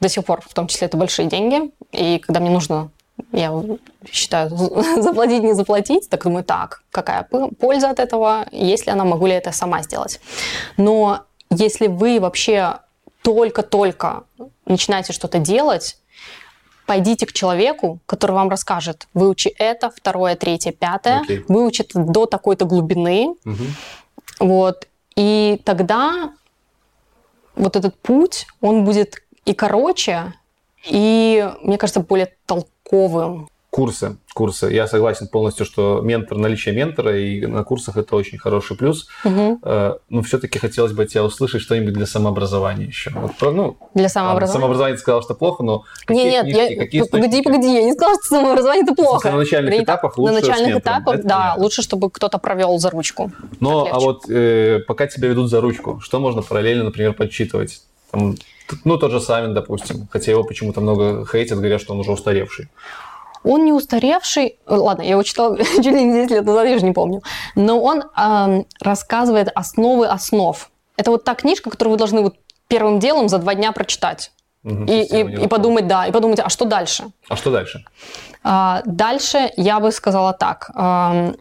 до 0.00 0.08
сих 0.08 0.24
пор, 0.24 0.40
в 0.40 0.54
том 0.54 0.66
числе, 0.66 0.86
это 0.86 0.96
большие 0.96 1.28
деньги. 1.28 1.70
И 1.92 2.18
когда 2.20 2.40
мне 2.40 2.48
нужно, 2.48 2.88
я 3.32 3.52
считаю, 4.10 4.48
заплатить, 5.02 5.42
не 5.42 5.52
заплатить, 5.52 6.08
так 6.08 6.24
думаю, 6.24 6.42
так, 6.42 6.82
какая 6.90 7.28
польза 7.60 7.90
от 7.90 8.00
этого, 8.00 8.46
если 8.50 8.92
она, 8.92 9.04
могу 9.04 9.26
ли 9.26 9.34
это 9.34 9.52
сама 9.52 9.82
сделать. 9.82 10.18
Но 10.78 11.20
если 11.50 11.86
вы 11.86 12.18
вообще 12.18 12.78
только-только 13.20 14.24
начинаете 14.64 15.12
что-то 15.12 15.38
делать, 15.38 15.98
пойдите 16.86 17.26
к 17.26 17.32
человеку, 17.32 18.00
который 18.06 18.32
вам 18.32 18.48
расскажет, 18.48 19.06
выучи 19.14 19.48
это, 19.48 19.90
второе, 19.90 20.36
третье, 20.36 20.72
пятое, 20.72 21.20
Окей. 21.20 21.44
выучи 21.48 21.82
это 21.82 21.98
до 22.00 22.26
такой-то 22.26 22.64
глубины, 22.64 23.34
Мгм. 23.44 23.66
вот, 24.40 24.88
и 25.16 25.60
тогда 25.64 26.32
вот 27.56 27.76
этот 27.76 27.98
путь, 28.00 28.46
он 28.60 28.84
будет 28.84 29.22
и 29.44 29.54
короче, 29.54 30.34
и, 30.86 31.48
мне 31.62 31.78
кажется, 31.78 32.00
более 32.00 32.34
толковым. 32.46 33.48
Курсы, 33.74 34.18
курсы. 34.34 34.72
Я 34.72 34.86
согласен 34.86 35.26
полностью, 35.26 35.66
что 35.66 36.00
ментор, 36.00 36.38
наличие 36.38 36.72
ментора 36.76 37.18
и 37.18 37.44
на 37.44 37.64
курсах 37.64 37.96
это 37.96 38.14
очень 38.14 38.38
хороший 38.38 38.76
плюс. 38.76 39.08
Э, 39.24 39.94
Но 40.08 40.22
все-таки 40.22 40.60
хотелось 40.60 40.92
бы 40.92 41.04
тебя 41.06 41.24
услышать 41.24 41.60
что-нибудь 41.60 41.92
для 41.92 42.06
самообразования 42.06 42.86
еще. 42.86 43.10
Вот, 43.10 43.32
ну, 43.52 43.76
Для 43.94 44.08
самообразования. 44.08 44.52
самообразование 44.52 44.96
ты 44.96 45.02
сказал, 45.02 45.22
что 45.22 45.34
плохо, 45.34 45.64
но 45.64 45.82
какие 46.06 46.24
Не, 46.24 46.30
нет, 46.30 46.42
книжки, 46.44 46.72
я... 46.72 46.78
какие 46.78 47.02
погоди, 47.02 47.26
источники? 47.26 47.44
погоди, 47.44 47.74
я 47.74 47.82
не 47.82 47.92
сказала, 47.94 48.14
что 48.14 48.36
самообразование 48.36 48.82
это 48.84 48.94
плохо. 48.94 49.30
На 49.32 49.36
начальных 49.38 49.74
Да 49.74 49.82
этапах 49.82 50.16
На 50.18 50.22
лучше 50.22 50.44
с 50.44 50.46
начальных 50.46 50.76
этапах, 50.78 51.14
это 51.16 51.24
да, 51.26 51.38
понятно. 51.40 51.62
лучше, 51.64 51.82
чтобы 51.82 52.10
кто-то 52.10 52.38
провел 52.38 52.78
за 52.78 52.90
ручку. 52.90 53.32
Но, 53.58 53.88
а 53.90 53.98
вот 53.98 54.30
э, 54.30 54.82
пока 54.86 55.08
тебя 55.08 55.26
ведут 55.26 55.50
за 55.50 55.60
ручку, 55.60 55.98
что 56.00 56.20
можно 56.20 56.42
параллельно, 56.42 56.84
например, 56.84 57.14
подсчитывать? 57.14 57.82
Там, 58.12 58.36
ну, 58.84 58.96
тот 58.98 59.10
же 59.10 59.20
Савин, 59.20 59.52
допустим, 59.52 60.06
хотя 60.10 60.30
его 60.30 60.44
почему-то 60.44 60.80
много 60.80 61.26
хейтят, 61.26 61.58
говорят, 61.58 61.80
что 61.80 61.92
он 61.92 62.00
уже 62.00 62.12
устаревший. 62.12 62.68
Он 63.44 63.64
не 63.64 63.72
устаревший, 63.72 64.58
э, 64.66 64.74
ладно, 64.74 65.02
я 65.02 65.10
его 65.10 65.22
читала 65.22 65.56
чуть 65.76 65.84
ли 65.86 66.04
не 66.04 66.12
10 66.22 66.30
лет 66.30 66.44
назад, 66.44 66.66
я 66.68 66.76
уже 66.76 66.84
не 66.84 66.92
помню, 66.92 67.22
но 67.54 67.80
он 67.80 68.02
эм, 68.16 68.66
рассказывает 68.80 69.48
основы 69.54 70.06
основ. 70.06 70.70
Это 70.96 71.10
вот 71.10 71.24
та 71.24 71.34
книжка, 71.34 71.70
которую 71.70 71.92
вы 71.92 71.98
должны 71.98 72.22
вот 72.22 72.36
первым 72.68 72.98
делом 72.98 73.28
за 73.28 73.38
два 73.38 73.54
дня 73.54 73.72
прочитать. 73.72 74.32
Мгм, 74.62 74.86
И, 74.86 75.02
и- 75.02 75.44
и 75.44 75.46
подумать, 75.46 75.86
да, 75.86 76.06
и 76.06 76.12
подумать, 76.12 76.40
а 76.40 76.48
что 76.48 76.64
дальше? 76.64 77.04
А 77.28 77.36
что 77.36 77.50
дальше? 77.50 77.84
А, 78.42 78.80
дальше 78.86 79.50
я 79.56 79.78
бы 79.78 79.92
сказала 79.92 80.32
так. 80.32 80.70
эм, 80.74 81.36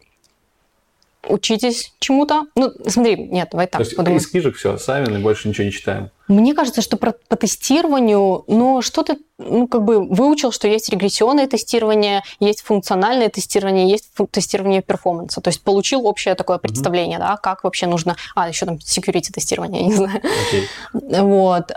учитесь 1.30 1.94
чему-то. 2.00 2.48
Ну, 2.56 2.72
смотри, 2.88 3.16
нет, 3.16 3.48
давай 3.52 3.68
так 3.68 3.80
То 3.80 3.84
есть 3.84 3.94
из 3.98 4.28
книжек 4.30 4.56
все, 4.58 4.78
Савин 4.78 5.16
и 5.16 5.20
больше 5.20 5.48
ничего 5.48 5.64
не 5.66 5.72
читаем. 5.72 6.10
Мне 6.28 6.54
кажется, 6.54 6.82
что 6.82 6.98
про- 6.98 7.14
по 7.28 7.36
тестированию, 7.36 8.46
ну, 8.48 8.82
что 8.82 9.04
ты, 9.04 9.18
ну, 9.38 9.68
как 9.68 9.84
бы 9.84 10.06
выучил, 10.08 10.52
что 10.52 10.68
есть 10.68 10.90
регрессионное 10.90 11.48
тестирование, 11.48 12.24
есть 12.40 12.62
функциональное 12.62 13.30
тестирование, 13.30 13.90
есть 13.90 14.06
тестирование 14.32 14.82
перформанса. 14.82 15.42
То 15.42 15.50
есть 15.50 15.62
получил 15.64 16.08
общее 16.08 16.36
такое 16.36 16.60
представление, 16.60 17.20
да, 17.20 17.36
как 17.38 17.64
вообще 17.64 17.88
нужно... 17.88 18.16
А, 18.36 18.48
еще 18.48 18.66
там 18.66 18.76
security 18.76 19.32
тестирование, 19.34 19.82
я 19.82 19.88
не 19.88 19.96
знаю. 19.96 20.22
Окей. 20.48 20.68
Вот. 21.24 21.72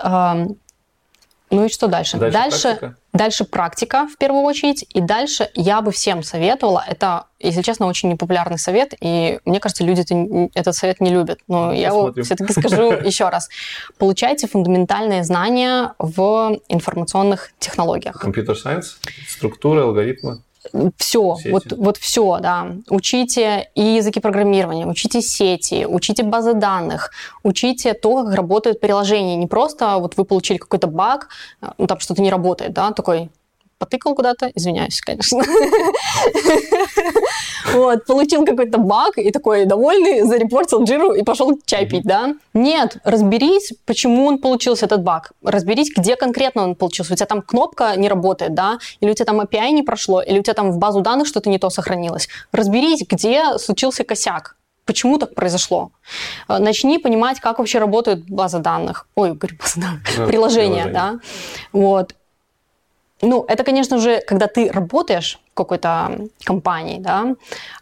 Ну 1.51 1.67
и 1.67 1.69
что 1.69 1.87
дальше? 1.87 2.19
Дальше 2.19 2.39
дальше, 2.39 2.63
практика? 2.63 2.97
дальше 3.13 3.45
практика 3.45 4.09
в 4.13 4.19
первую 4.19 4.43
очередь, 4.43 4.85
и 4.89 5.01
дальше 5.01 5.49
я 5.55 5.81
бы 5.81 5.93
всем 5.93 6.23
советовала. 6.23 6.85
Это, 6.87 7.27
если 7.39 7.63
честно, 7.63 7.87
очень 7.87 8.11
непопулярный 8.11 8.59
совет, 8.59 8.95
и 9.01 9.39
мне 9.45 9.61
кажется, 9.61 9.85
люди 9.85 10.03
этот 10.55 10.75
совет 10.75 11.01
не 11.01 11.11
любят. 11.11 11.39
Но 11.47 11.73
я 11.73 11.89
его 11.89 12.07
Посмотрим. 12.07 12.25
все-таки 12.25 12.53
скажу 12.53 12.93
еще 13.05 13.29
раз. 13.29 13.49
Получайте 13.99 14.49
фундаментальные 14.49 15.23
знания 15.23 15.95
в 15.99 16.59
информационных 16.69 17.53
технологиях. 17.61 18.19
Компьютер 18.19 18.57
сайенс, 18.57 18.99
структура, 19.29 19.83
алгоритмы. 19.83 20.43
Все, 20.97 21.37
Сети. 21.37 21.51
вот, 21.51 21.73
вот 21.77 21.97
все, 21.97 22.39
да. 22.41 22.73
Учите 22.89 23.71
и 23.75 23.83
языки 23.83 24.21
программирования, 24.21 24.87
учите 24.87 25.21
сети, 25.23 25.87
учите 25.87 26.23
базы 26.23 26.55
данных, 26.55 27.11
учите 27.43 27.95
то, 27.95 28.25
как 28.25 28.35
работают 28.35 28.81
приложения. 28.81 29.37
Не 29.37 29.47
просто 29.47 29.99
вот 29.99 30.17
вы 30.17 30.25
получили 30.25 30.59
какой-то 30.59 30.87
баг, 30.87 31.29
э, 31.62 31.69
ну, 31.79 31.87
там 31.87 32.01
что-то 32.01 32.23
не 32.23 32.31
работает, 32.31 32.73
да, 32.73 32.93
такой 32.93 33.31
потыкал 33.79 34.14
куда-то, 34.14 34.51
извиняюсь, 34.55 35.01
конечно. 35.01 35.43
Вот, 37.72 38.07
получил 38.07 38.45
какой-то 38.45 38.79
баг 38.79 39.18
и 39.18 39.31
такой 39.31 39.64
довольный, 39.66 40.22
зарепортил 40.22 40.85
джиру 40.85 41.12
и 41.12 41.22
пошел 41.22 41.59
чай 41.66 41.87
пить, 41.87 42.05
да? 42.05 42.35
Нет, 42.55 42.99
разберись, 43.05 43.72
почему 43.85 44.27
он 44.27 44.39
получился 44.39 44.87
этот 44.87 45.03
баг. 45.03 45.33
Разберись, 45.43 45.91
где 45.95 46.16
конкретно 46.16 46.62
он 46.62 46.74
получился. 46.74 47.12
У 47.12 47.16
тебя 47.16 47.27
там 47.27 47.43
кнопка 47.43 47.97
не 47.97 48.09
работает, 48.09 48.55
да? 48.55 48.79
Или 49.01 49.11
у 49.11 49.14
тебя 49.14 49.27
там 49.27 49.41
API 49.41 49.70
не 49.70 49.83
прошло, 49.83 50.22
или 50.22 50.39
у 50.39 50.43
тебя 50.43 50.55
там 50.55 50.70
в 50.70 50.79
базу 50.79 51.01
данных 51.01 51.27
что-то 51.27 51.51
не 51.51 51.59
то 51.59 51.70
сохранилось. 51.70 52.29
Разберись, 52.53 53.03
где 53.09 53.59
случился 53.59 54.05
косяк. 54.05 54.57
Почему 54.85 55.18
так 55.18 55.35
произошло? 55.35 55.91
Э, 56.49 56.59
Начни 56.59 56.99
понимать, 56.99 57.41
как 57.41 57.59
вообще 57.59 57.81
работают 57.81 58.20
базы 58.31 58.61
данных. 58.61 59.09
Ой, 59.16 59.33
говорю, 59.35 59.57
базы 59.59 59.81
данных. 59.81 60.03
Да, 60.16 60.27
Приложения, 60.27 60.85
приложения. 60.85 60.93
да? 60.93 61.14
Вот. 61.72 62.14
Ну, 63.23 63.45
это, 63.49 63.64
конечно 63.64 63.99
же, 63.99 64.21
когда 64.27 64.47
ты 64.47 64.71
работаешь 64.71 65.39
в 65.53 65.55
какой-то 65.55 66.29
компании, 66.45 66.99
да, 66.99 67.35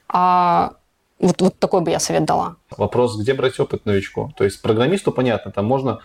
а 0.09 0.73
вот, 1.19 1.41
вот 1.41 1.59
такой 1.59 1.81
бы 1.81 1.91
я 1.91 1.99
совет 1.99 2.25
дала. 2.25 2.57
Вопрос, 2.77 3.19
где 3.19 3.35
брать 3.35 3.59
опыт 3.59 3.87
новичку? 3.87 4.33
То 4.37 4.45
есть 4.45 4.63
программисту 4.63 5.13
понятно, 5.13 5.51
там 5.51 5.65
можно 5.65 6.01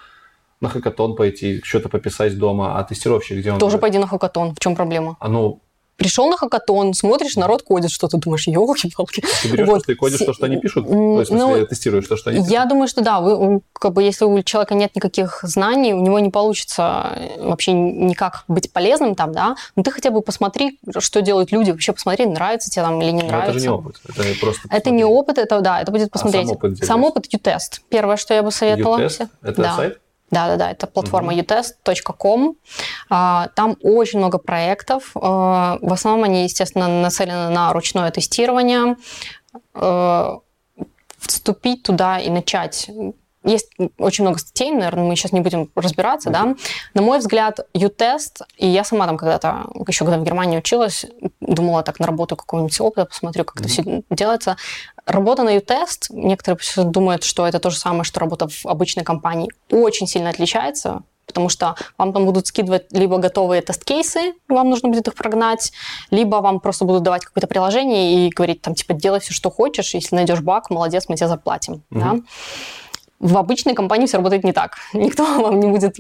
на 0.62 0.70
хакатон 0.70 1.16
пойти, 1.16 1.62
что-то 1.64 1.90
пописать 1.90 2.38
дома, 2.38 2.80
а 2.80 2.84
тестировщик 2.84 3.38
где 3.38 3.52
он? 3.52 3.60
Тоже 3.60 3.74
будет? 3.74 3.82
пойди 3.82 3.98
на 3.98 4.08
хакатон. 4.08 4.56
В 4.56 4.60
чем 4.60 4.76
проблема? 4.76 5.16
А 5.20 5.28
ну, 5.30 5.62
Пришел 6.00 6.30
на 6.30 6.38
хакатон, 6.38 6.94
смотришь, 6.94 7.36
народ 7.36 7.62
кодит 7.64 7.92
что-то, 7.92 8.18
думаешь, 8.18 8.48
елки-палки. 8.48 9.22
ты 9.44 9.50
берешь, 9.50 9.68
Вот. 9.68 9.80
что 9.80 9.88
ты 9.88 9.96
кодишь 9.96 10.20
то, 10.20 10.34
что 10.34 10.46
они 10.46 10.58
пишут? 10.58 10.88
То 10.88 11.20
есть, 11.20 11.30
в 11.32 11.36
смысле, 11.36 11.56
ну, 11.62 11.66
тестируешь 11.68 12.08
то, 12.08 12.16
что 12.16 12.30
они 12.30 12.40
пишут? 12.40 12.52
Я 12.54 12.66
думаю, 12.66 12.88
что 12.88 13.02
да, 13.02 13.20
вы, 13.20 13.62
как 13.74 13.94
бы, 13.94 14.02
если 14.02 14.24
у 14.26 14.42
человека 14.42 14.76
нет 14.76 14.96
никаких 14.96 15.42
знаний, 15.44 15.94
у 15.94 16.00
него 16.02 16.20
не 16.20 16.30
получится 16.30 17.12
э, 17.16 17.44
вообще 17.44 17.74
никак 17.74 18.46
быть 18.48 18.72
полезным 18.72 19.14
там, 19.16 19.34
да, 19.34 19.56
но 19.76 19.84
ты 19.84 19.92
хотя 19.92 20.10
бы 20.10 20.22
посмотри, 20.22 20.80
что 21.00 21.22
делают 21.22 21.52
люди, 21.52 21.72
вообще 21.72 21.92
посмотри, 21.92 22.26
нравится 22.26 22.70
тебе 22.72 22.84
там 22.84 23.02
или 23.02 23.12
не 23.12 23.24
Но 23.24 23.28
нравится. 23.28 23.50
это 23.52 23.60
же 23.60 23.66
не 23.66 23.70
опыт, 23.70 23.96
это 24.08 24.24
просто 24.40 24.62
Это 24.72 24.90
не 24.92 25.04
опыт, 25.04 25.38
это 25.38 25.60
да, 25.62 25.82
это 25.82 25.92
будет 25.92 26.12
посмотреть. 26.12 26.48
сам 26.48 26.56
опыт 26.56 26.78
Сам 26.86 27.04
опыт 27.04 27.34
U-тест. 27.34 27.82
Первое, 27.90 28.16
что 28.16 28.34
я 28.34 28.42
бы 28.42 28.52
советовала. 28.52 29.00
U-Test? 29.00 29.28
Это 29.42 29.62
Да. 29.62 29.76
сайт? 29.76 30.00
Да, 30.32 30.48
да, 30.48 30.58
да, 30.58 30.72
это 30.72 30.88
платформа 30.88 31.34
utest.com. 31.34 32.56
А, 33.10 33.48
Там 33.56 33.76
очень 33.82 34.20
много 34.20 34.38
проектов. 34.38 35.12
А, 35.16 35.78
В 35.82 35.94
основном 35.94 36.24
они, 36.24 36.44
естественно, 36.44 36.88
нацелены 36.88 37.50
на 37.50 37.74
ручное 37.74 38.12
тестирование. 38.12 38.96
А, 39.74 40.40
Вступить 41.18 41.84
туда 41.84 42.20
и 42.20 42.30
начать. 42.30 42.90
Есть 43.44 43.72
очень 43.98 44.26
много 44.26 44.38
статей, 44.38 44.72
наверное, 44.72 45.06
мы 45.06 45.16
сейчас 45.16 45.32
не 45.32 45.40
будем 45.40 45.72
разбираться, 45.76 46.30
да. 46.30 46.56
На 46.94 47.02
мой 47.02 47.20
взгляд, 47.20 47.62
U-тест, 47.74 48.42
и 48.58 48.68
я 48.68 48.84
сама 48.84 49.06
там 49.08 49.18
когда-то, 49.18 49.68
еще 49.88 50.04
когда 50.04 50.20
в 50.20 50.24
Германии 50.24 50.58
училась, 50.58 51.06
думала 51.40 51.84
так, 51.84 52.00
наработаю 52.00 52.38
какой-нибудь 52.38 52.80
опыт, 52.82 53.10
посмотрю, 53.10 53.46
как 53.46 53.62
это 53.62 53.70
все 53.70 54.04
делается. 54.10 54.58
Работа 55.06 55.44
на 55.44 55.56
U-тест, 55.56 56.08
некоторые 56.10 56.60
думают, 56.78 57.24
что 57.24 57.48
это 57.48 57.60
то 57.60 57.70
же 57.70 57.78
самое, 57.78 58.04
что 58.04 58.20
работа 58.20 58.50
в 58.50 58.66
обычной 58.66 59.06
компании, 59.06 59.50
очень 59.72 60.06
сильно 60.06 60.30
отличается, 60.30 61.04
потому 61.26 61.48
что 61.48 61.76
вам 61.98 62.12
там 62.12 62.26
будут 62.26 62.48
скидывать 62.48 62.92
либо 62.92 63.20
готовые 63.20 63.62
тест-кейсы, 63.62 64.34
вам 64.50 64.70
нужно 64.70 64.90
будет 64.90 65.08
их 65.08 65.16
прогнать, 65.16 65.72
либо 66.12 66.38
вам 66.38 66.60
просто 66.60 66.84
будут 66.84 67.04
давать 67.04 67.24
какое-то 67.24 67.48
приложение 67.48 68.28
и 68.28 68.30
говорить 68.30 68.62
там, 68.62 68.76
типа, 68.76 68.94
делай 68.94 69.22
все, 69.22 69.34
что 69.34 69.50
хочешь, 69.50 69.94
если 69.94 70.16
найдешь 70.16 70.42
баг, 70.42 70.70
молодец, 70.70 71.06
мы 71.08 71.16
тебе 71.16 71.28
заплатим. 71.28 71.84
Да? 71.90 72.18
В 73.20 73.38
обычной 73.38 73.74
компании 73.74 74.08
все 74.08 74.18
работает 74.18 74.44
не 74.44 74.54
так. 74.54 74.78
Никто 74.94 75.24
вам 75.42 75.60
не 75.60 75.68
будет 75.68 75.98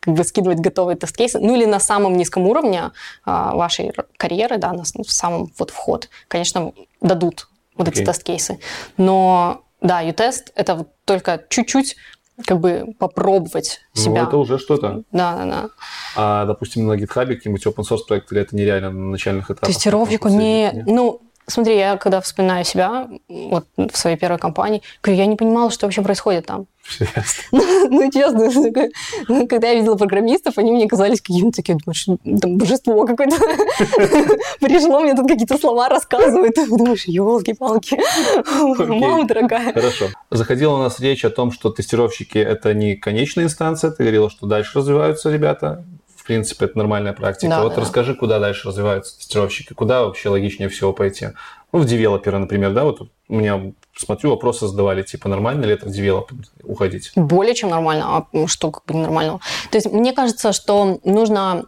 как 0.00 0.14
бы, 0.14 0.24
скидывать 0.24 0.60
готовые 0.60 0.96
тест-кейсы. 0.96 1.38
Ну 1.38 1.56
или 1.56 1.64
на 1.64 1.80
самом 1.80 2.16
низком 2.16 2.46
уровне 2.46 2.92
а, 3.24 3.54
вашей 3.54 3.92
карьеры, 4.16 4.58
да, 4.58 4.72
на 4.72 4.84
в 4.84 5.12
самом 5.12 5.50
вот 5.58 5.70
вход, 5.70 6.08
конечно, 6.28 6.72
дадут 7.00 7.48
вот 7.76 7.88
okay. 7.88 7.92
эти 7.92 8.04
тест-кейсы. 8.04 8.58
Но 8.96 9.62
да, 9.80 10.00
ю-тест 10.00 10.52
это 10.54 10.76
вот 10.76 10.88
только 11.04 11.44
чуть-чуть 11.48 11.96
как 12.46 12.60
бы 12.60 12.94
попробовать 12.98 13.80
ну, 13.94 14.02
себя. 14.02 14.22
Ну, 14.22 14.28
это 14.28 14.36
уже 14.36 14.58
что-то. 14.58 15.02
Да, 15.12 15.36
да, 15.36 15.44
да. 15.44 15.68
А, 16.16 16.44
допустим, 16.46 16.86
на 16.86 16.94
GitHub 16.94 17.26
какие-нибудь 17.26 17.66
open 17.66 17.84
source 17.88 18.06
проекты, 18.06 18.34
или 18.34 18.42
это 18.42 18.56
нереально 18.56 18.90
на 18.90 19.10
начальных 19.10 19.50
этапах? 19.50 19.68
Тестировщику 19.68 20.28
не... 20.28 20.84
Ну, 20.86 21.20
Смотри, 21.46 21.76
я 21.76 21.96
когда 21.96 22.20
вспоминаю 22.20 22.64
себя 22.64 23.08
вот 23.28 23.66
в 23.76 23.96
своей 23.96 24.16
первой 24.16 24.38
компании, 24.38 24.82
я 25.06 25.26
не 25.26 25.36
понимала, 25.36 25.70
что 25.70 25.86
вообще 25.86 26.02
происходит 26.02 26.46
там. 26.46 26.66
Ну, 27.52 28.10
честно, 28.10 28.50
ну, 29.28 29.46
когда 29.46 29.68
я 29.68 29.74
видела 29.74 29.96
программистов, 29.96 30.58
они 30.58 30.72
мне 30.72 30.88
казались 30.88 31.20
какими-то 31.20 31.56
такими, 31.56 31.78
думаешь, 31.84 32.06
там 32.40 32.58
божество 32.58 33.06
какое-то 33.06 33.36
пришло, 34.60 35.00
мне 35.00 35.14
тут 35.14 35.28
какие-то 35.28 35.58
слова 35.58 35.88
рассказывают. 35.88 36.54
Думаешь, 36.68 37.04
елки-палки, 37.04 37.98
мама 38.86 39.24
дорогая. 39.26 39.72
Хорошо. 39.72 40.06
Заходила 40.30 40.74
у 40.74 40.78
нас 40.78 41.00
речь 41.00 41.24
о 41.24 41.30
том, 41.30 41.52
что 41.52 41.70
тестировщики– 41.70 42.38
это 42.38 42.74
не 42.74 42.96
конечная 42.96 43.44
инстанция. 43.44 43.90
Ты 43.90 44.02
говорила, 44.04 44.30
что 44.30 44.46
дальше 44.46 44.78
развиваются 44.78 45.30
ребята 45.30 45.84
в 46.22 46.24
принципе, 46.24 46.66
это 46.66 46.78
нормальная 46.78 47.12
практика. 47.12 47.50
Да, 47.50 47.62
вот 47.64 47.74
да. 47.74 47.80
расскажи, 47.80 48.14
куда 48.14 48.38
дальше 48.38 48.68
развиваются 48.68 49.18
тестировщики, 49.18 49.72
куда 49.72 50.04
вообще 50.04 50.28
логичнее 50.28 50.68
всего 50.68 50.92
пойти. 50.92 51.30
Ну, 51.72 51.80
в 51.80 51.84
девелопера, 51.84 52.38
например, 52.38 52.72
да, 52.72 52.84
вот 52.84 53.00
у 53.00 53.34
меня, 53.34 53.72
смотрю, 53.96 54.30
вопросы 54.30 54.68
задавали, 54.68 55.02
типа, 55.02 55.28
нормально 55.28 55.64
ли 55.64 55.72
это 55.72 55.86
в 55.86 55.90
девелопмент 55.90 56.46
уходить? 56.62 57.10
Более 57.16 57.56
чем 57.56 57.70
нормально, 57.70 58.04
а 58.32 58.46
что 58.46 58.70
как 58.70 58.84
бы 58.84 58.94
ненормального? 58.94 59.40
То 59.72 59.78
есть 59.78 59.90
мне 59.90 60.12
кажется, 60.12 60.52
что 60.52 61.00
нужно 61.02 61.64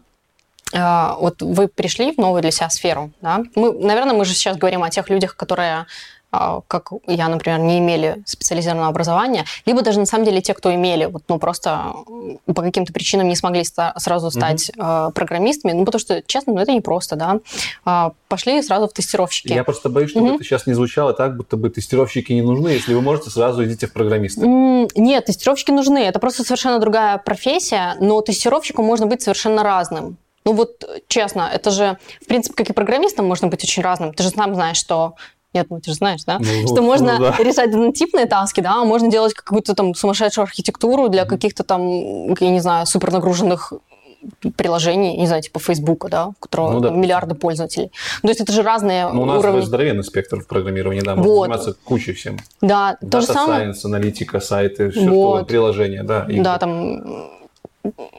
а, 0.73 1.17
вот 1.19 1.43
вы 1.43 1.67
пришли 1.67 2.13
в 2.13 2.19
новую 2.19 2.43
для 2.43 2.53
себя 2.53 2.71
сферу, 2.71 3.11
да? 3.21 3.43
Мы, 3.57 3.73
наверное, 3.73 4.15
мы 4.15 4.25
же 4.25 4.35
сейчас 4.35 4.57
говорим 4.57 4.85
о 4.85 4.91
тех 4.91 5.11
людях, 5.11 5.35
которые 5.35 5.87
как 6.69 6.91
я, 7.07 7.29
например, 7.29 7.61
не 7.61 7.79
имели 7.79 8.23
специализированного 8.27 8.91
образования, 8.91 9.45
либо 9.67 9.83
даже 9.83 10.01
на 10.01 10.07
самом 10.07 10.25
деле 10.25 10.41
те, 10.41 10.55
кто 10.55 10.75
имели, 10.75 11.07
вот, 11.07 11.23
ну 11.29 11.39
просто 11.39 11.93
по 12.47 12.63
каким-то 12.63 12.93
причинам 12.93 13.29
не 13.29 13.37
смогли 13.37 13.65
сразу 13.65 14.31
стать 14.31 14.71
mm-hmm. 14.71 15.13
программистами, 15.13 15.73
ну 15.73 15.85
потому 15.85 16.01
что, 16.01 16.23
честно, 16.27 16.55
ну 16.55 16.61
это 16.61 16.73
непросто, 16.73 17.17
да, 17.17 17.41
а, 17.85 18.13
пошли 18.29 18.63
сразу 18.63 18.89
в 18.89 18.93
тестировщики. 18.93 19.53
Я 19.53 19.65
просто 19.65 19.89
боюсь, 19.89 20.11
чтобы 20.11 20.29
mm-hmm. 20.29 20.35
это 20.37 20.45
сейчас 20.45 20.67
не 20.67 20.75
звучало 20.75 21.13
так, 21.13 21.37
будто 21.37 21.57
бы 21.57 21.71
тестировщики 21.71 22.33
не 22.33 22.43
нужны, 22.43 22.69
если 22.69 22.95
вы 22.95 23.01
можете, 23.01 23.31
сразу 23.31 23.65
идите 23.65 23.87
в 23.87 23.93
программисты. 23.93 24.43
Mm, 24.43 24.91
нет, 24.97 25.27
тестировщики 25.27 25.71
нужны, 25.71 25.99
это 25.99 26.19
просто 26.19 26.45
совершенно 26.45 26.79
другая 26.79 27.19
профессия, 27.19 27.97
но 28.01 28.21
тестировщиком 28.21 28.85
можно 28.85 29.07
быть 29.07 29.23
совершенно 29.23 29.63
разным. 29.63 30.17
Ну 30.45 30.53
вот, 30.53 30.85
честно, 31.09 31.51
это 31.53 31.71
же, 31.71 31.99
в 32.21 32.27
принципе, 32.27 32.55
как 32.55 32.71
и 32.71 32.73
программистом 32.75 33.27
можно 33.27 33.49
быть 33.49 33.65
очень 33.65 33.83
разным. 33.83 34.13
Ты 34.13 34.23
же 34.23 34.31
сам 34.31 34.55
знаешь, 34.55 34.77
что 34.77 35.15
я 35.55 35.65
думаю, 35.65 35.81
ты 35.81 35.91
же 35.91 35.97
знаешь, 35.97 36.25
да? 36.25 36.39
Ну, 36.39 36.67
что 36.67 36.83
можно 36.83 37.19
ну, 37.19 37.25
да. 37.25 37.37
решать 37.39 37.71
однотипные 37.71 38.27
таски, 38.27 38.61
да, 38.61 38.83
а 38.83 38.85
можно 38.85 39.11
делать 39.11 39.35
какую-то 39.35 39.75
там 39.75 39.95
сумасшедшую 39.95 40.43
архитектуру 40.43 41.09
для 41.09 41.25
каких-то 41.25 41.63
там, 41.63 42.35
я 42.35 42.51
не 42.51 42.61
знаю, 42.61 42.87
супернагруженных 42.87 43.73
приложений, 44.57 45.17
не 45.19 45.27
знаю, 45.27 45.43
типа 45.43 45.61
Фейсбука, 45.61 46.09
да, 46.09 46.27
у 46.29 46.33
которого 46.33 46.73
ну, 46.73 46.81
да. 46.81 46.91
миллиарды 46.91 47.35
пользователей. 47.35 47.93
То 48.23 48.29
есть 48.29 48.41
это 48.41 48.53
же 48.53 48.63
разные 48.63 49.09
ну, 49.09 49.23
у 49.23 49.25
нас 49.27 49.39
уровни. 49.39 49.61
здоровенный 49.61 50.05
спектр 50.05 50.41
в 50.41 50.47
программировании, 50.47 51.03
да, 51.03 51.15
можно 51.15 51.31
вот. 51.31 51.43
заниматься 51.45 51.75
кучей 51.85 52.13
всем. 52.13 52.39
Да, 52.61 52.97
Data 53.03 53.11
то 53.11 53.21
же 53.21 53.27
самое. 53.27 53.69
Science, 53.69 53.85
аналитика, 53.85 54.41
сайты, 54.41 54.91
все 54.91 55.09
вот. 55.09 55.39
что 55.39 55.47
приложения, 55.47 56.03
да. 56.03 56.27
Да, 56.29 56.59
там 56.59 57.31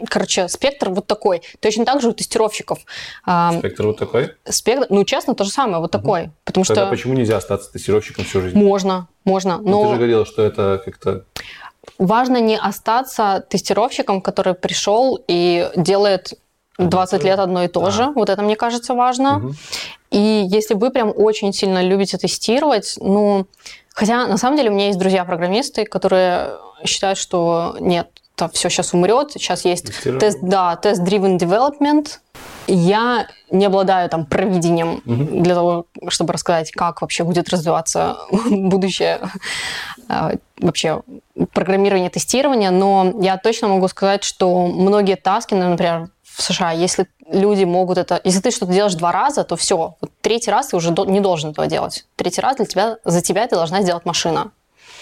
короче, 0.09 0.47
спектр 0.47 0.89
вот 0.89 1.07
такой. 1.07 1.41
Точно 1.59 1.85
так 1.85 2.01
же 2.01 2.09
у 2.09 2.13
тестировщиков. 2.13 2.79
А, 3.25 3.53
спектр 3.57 3.87
вот 3.87 3.97
такой? 3.97 4.33
Спектр, 4.45 4.87
ну, 4.89 5.03
честно, 5.03 5.35
то 5.35 5.43
же 5.43 5.51
самое, 5.51 5.79
вот 5.79 5.91
такой. 5.91 6.31
Потому 6.43 6.65
Тогда 6.65 6.83
что... 6.83 6.91
почему 6.91 7.13
нельзя 7.13 7.37
остаться 7.37 7.71
тестировщиком 7.71 8.25
всю 8.25 8.41
жизнь? 8.41 8.57
Можно, 8.57 9.07
можно. 9.23 9.57
Но... 9.57 9.63
Ну, 9.63 9.71
но... 9.71 9.83
ты 9.83 9.89
же 9.89 9.95
говорила, 9.97 10.25
что 10.25 10.43
это 10.43 10.81
как-то... 10.83 11.25
Важно 11.99 12.41
не 12.41 12.57
остаться 12.57 13.45
тестировщиком, 13.47 14.21
который 14.21 14.55
пришел 14.55 15.23
и 15.27 15.69
делает 15.75 16.33
20 16.77 17.23
лет 17.23 17.39
одно 17.39 17.63
и 17.63 17.67
то 17.67 17.89
же. 17.91 18.07
Вот 18.15 18.29
это, 18.29 18.41
мне 18.41 18.55
кажется, 18.55 18.93
важно. 18.93 19.37
Угу. 19.37 19.53
И 20.11 20.45
если 20.47 20.73
вы 20.73 20.91
прям 20.91 21.13
очень 21.15 21.53
сильно 21.53 21.83
любите 21.83 22.17
тестировать, 22.17 22.95
ну... 22.99 23.47
Хотя, 23.93 24.27
на 24.27 24.37
самом 24.37 24.57
деле, 24.57 24.71
у 24.71 24.73
меня 24.73 24.87
есть 24.87 24.99
друзья-программисты, 24.99 25.85
которые 25.85 26.57
считают, 26.83 27.17
что 27.17 27.77
нет, 27.79 28.09
это 28.35 28.49
все 28.49 28.69
сейчас 28.69 28.93
умрет. 28.93 29.31
Сейчас 29.31 29.65
есть 29.65 29.91
тест, 30.03 30.39
да, 30.41 30.75
тест-driven 30.75 31.37
development. 31.37 32.19
Я 32.67 33.27
не 33.51 33.65
обладаю 33.65 34.09
там 34.09 34.25
провидением 34.25 35.01
угу. 35.05 35.41
для 35.41 35.55
того, 35.55 35.85
чтобы 36.09 36.33
рассказать, 36.33 36.71
как 36.71 37.01
вообще 37.01 37.23
будет 37.23 37.49
развиваться 37.49 38.17
будущее 38.49 39.19
а, 40.09 40.33
вообще 40.59 41.01
программирование, 41.53 42.09
тестирование, 42.09 42.71
но 42.71 43.13
я 43.21 43.37
точно 43.37 43.67
могу 43.67 43.87
сказать, 43.87 44.23
что 44.23 44.67
многие 44.67 45.15
таски, 45.15 45.53
например, 45.53 46.09
в 46.23 46.41
США, 46.41 46.71
если 46.71 47.07
люди 47.31 47.63
могут 47.63 47.97
это... 47.97 48.19
Если 48.23 48.41
ты 48.41 48.51
что-то 48.51 48.73
делаешь 48.73 48.95
два 48.95 49.11
раза, 49.11 49.43
то 49.43 49.55
все. 49.55 49.95
Вот 50.01 50.11
третий 50.21 50.51
раз 50.51 50.67
ты 50.67 50.77
уже 50.77 50.93
не 51.07 51.21
должен 51.21 51.51
этого 51.51 51.67
делать. 51.67 52.05
Третий 52.15 52.41
раз 52.41 52.57
для 52.57 52.65
тебя, 52.65 52.97
за 53.05 53.21
тебя 53.21 53.43
это 53.43 53.55
должна 53.55 53.81
сделать 53.81 54.05
машина. 54.05 54.51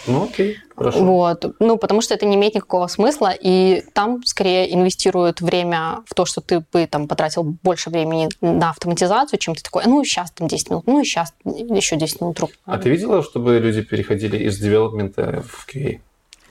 Ну, 0.08 0.26
окей, 0.26 0.58
хорошо. 0.76 1.04
Вот. 1.04 1.56
Ну, 1.60 1.78
потому 1.78 2.02
что 2.02 2.14
это 2.14 2.26
не 2.26 2.36
имеет 2.36 2.56
никакого 2.56 2.88
смысла, 2.88 3.34
и 3.40 3.84
там 3.94 4.24
скорее 4.26 4.74
инвестируют 4.74 5.42
время 5.42 6.04
в 6.06 6.14
то, 6.14 6.26
что 6.26 6.42
ты 6.42 6.64
бы 6.72 6.86
там 6.88 7.08
потратил 7.08 7.44
больше 7.44 7.90
времени 7.90 8.30
на 8.42 8.72
автоматизацию, 8.72 9.40
чем 9.40 9.56
ты 9.56 9.64
такой, 9.64 9.84
ну, 9.86 10.04
сейчас 10.04 10.32
там 10.32 10.48
10 10.48 10.70
минут, 10.70 10.88
ну, 10.88 11.02
и 11.02 11.06
сейчас 11.06 11.34
еще 11.46 11.96
10 11.96 12.22
минут. 12.22 12.40
Рук. 12.40 12.52
А 12.66 12.78
ты 12.78 12.90
видела, 12.90 13.24
чтобы 13.24 13.60
люди 13.60 13.82
переходили 13.82 14.38
из 14.38 14.58
девелопмента 14.58 15.44
в 15.48 15.68
QA? 15.68 16.00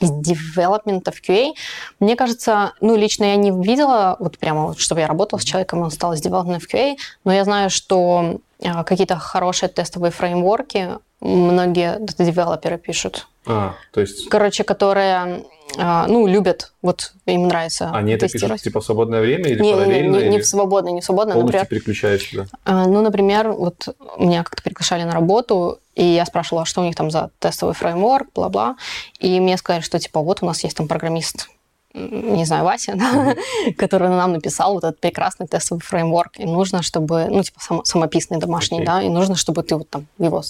из 0.00 0.10
девелопмента 0.10 1.12
в 1.12 1.22
QA. 1.22 1.52
Мне 2.00 2.16
кажется, 2.16 2.72
ну, 2.80 2.96
лично 2.96 3.24
я 3.24 3.36
не 3.36 3.50
видела, 3.50 4.16
вот 4.18 4.36
прямо, 4.38 4.66
вот, 4.66 4.80
чтобы 4.80 5.00
я 5.00 5.06
работала 5.06 5.38
с 5.38 5.44
человеком, 5.44 5.80
он 5.80 5.90
стал 5.90 6.12
из 6.14 6.20
девелопмента 6.20 6.66
в 6.66 6.74
QA, 6.74 6.96
но 7.24 7.32
я 7.32 7.44
знаю, 7.44 7.70
что 7.70 8.40
а, 8.64 8.84
какие-то 8.84 9.16
хорошие 9.16 9.68
тестовые 9.68 10.10
фреймворки 10.10 10.98
многие 11.22 11.98
девелоперы 12.18 12.78
пишут. 12.78 13.28
А, 13.46 13.74
то 13.92 14.00
есть... 14.00 14.28
Короче, 14.28 14.64
которые, 14.64 15.44
а, 15.76 16.06
ну, 16.06 16.26
любят, 16.26 16.72
вот 16.80 17.12
им 17.26 17.48
нравится 17.48 17.90
Они 17.92 18.12
это 18.12 18.28
пишут, 18.28 18.60
типа, 18.60 18.80
в 18.80 18.84
свободное 18.84 19.20
время 19.20 19.48
или 19.48 19.60
не, 19.60 19.72
параллельно? 19.72 20.16
Не, 20.16 20.22
не, 20.24 20.28
не 20.30 20.40
в 20.40 20.46
свободное, 20.46 20.92
не 20.92 21.00
в 21.00 21.04
свободное. 21.04 21.34
Полностью 21.34 21.60
например, 21.60 21.66
переключаешься, 21.66 22.36
да? 22.36 22.46
А, 22.64 22.86
ну, 22.86 23.02
например, 23.02 23.50
вот 23.50 23.88
меня 24.18 24.44
как-то 24.44 24.62
приглашали 24.62 25.02
на 25.02 25.12
работу, 25.12 25.80
и 25.94 26.04
я 26.04 26.24
спрашивала, 26.24 26.64
что 26.64 26.82
у 26.82 26.84
них 26.84 26.94
там 26.94 27.10
за 27.10 27.30
тестовый 27.38 27.74
фреймворк, 27.74 28.28
бла-бла, 28.34 28.76
и 29.18 29.40
мне 29.40 29.56
сказали, 29.56 29.82
что, 29.82 29.98
типа, 29.98 30.20
вот 30.20 30.42
у 30.42 30.46
нас 30.46 30.62
есть 30.62 30.76
там 30.76 30.86
программист, 30.86 31.48
не 31.94 32.44
знаю, 32.44 32.64
Вася, 32.64 32.94
да, 32.94 33.34
который 33.76 34.08
нам 34.08 34.32
написал 34.32 34.74
вот 34.74 34.84
этот 34.84 35.00
прекрасный 35.00 35.48
тестовый 35.48 35.82
фреймворк, 35.82 36.38
и 36.38 36.44
нужно, 36.44 36.82
чтобы, 36.82 37.26
ну, 37.28 37.42
типа, 37.42 37.60
сам, 37.60 37.84
самописный 37.84 38.38
домашний, 38.38 38.80
okay. 38.80 38.86
да, 38.86 39.02
и 39.02 39.08
нужно, 39.08 39.34
чтобы 39.34 39.64
ты 39.64 39.74
вот 39.74 39.90
там 39.90 40.06
его 40.18 40.42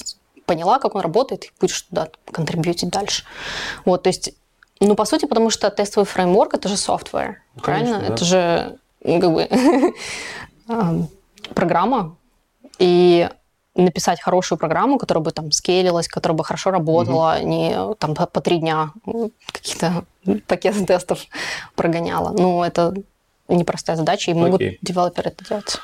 поняла, 0.47 0.78
как 0.78 0.94
он 0.94 1.01
работает, 1.01 1.44
и 1.44 1.51
будешь 1.60 1.82
туда 1.82 2.09
контрибьютить 2.31 2.90
дальше. 2.90 3.24
Вот, 3.85 4.02
то 4.02 4.09
есть, 4.09 4.32
ну, 4.81 4.94
по 4.94 5.05
сути, 5.05 5.27
потому 5.27 5.51
что 5.51 5.70
тестовый 5.70 6.06
фреймворк– 6.06 6.55
это 6.55 6.69
же 6.69 6.74
software, 6.74 7.35
ну, 7.55 7.62
правильно? 7.62 8.01
да. 8.01 8.06
Это 8.06 8.24
же, 8.24 8.78
ну, 9.05 9.20
как 9.20 9.32
бы, 9.32 9.48
программа, 11.55 12.16
и 12.78 13.28
написать 13.74 14.20
хорошую 14.20 14.59
программу, 14.59 14.98
которая 14.98 15.24
бы 15.24 15.31
там 15.31 15.51
скейлилась, 15.51 16.09
которая 16.09 16.36
бы 16.36 16.44
хорошо 16.44 16.70
работала, 16.70 17.36
угу. 17.39 17.48
не 17.48 17.94
там 17.98 18.14
по, 18.14 18.27
по 18.27 18.40
три 18.40 18.59
дня 18.59 18.93
какие-то 19.52 20.05
пакеты 20.47 20.85
тестов 20.85 21.24
прогоняла. 21.74 22.31
Ну, 22.31 22.62
это 22.62 22.94
непростая 23.48 23.97
задача, 23.97 24.31
и 24.31 24.35
могут 24.35 24.60
Окей. 24.60 24.78
девелоперы 24.82 25.31
это 25.31 25.44
делать. 25.44 25.81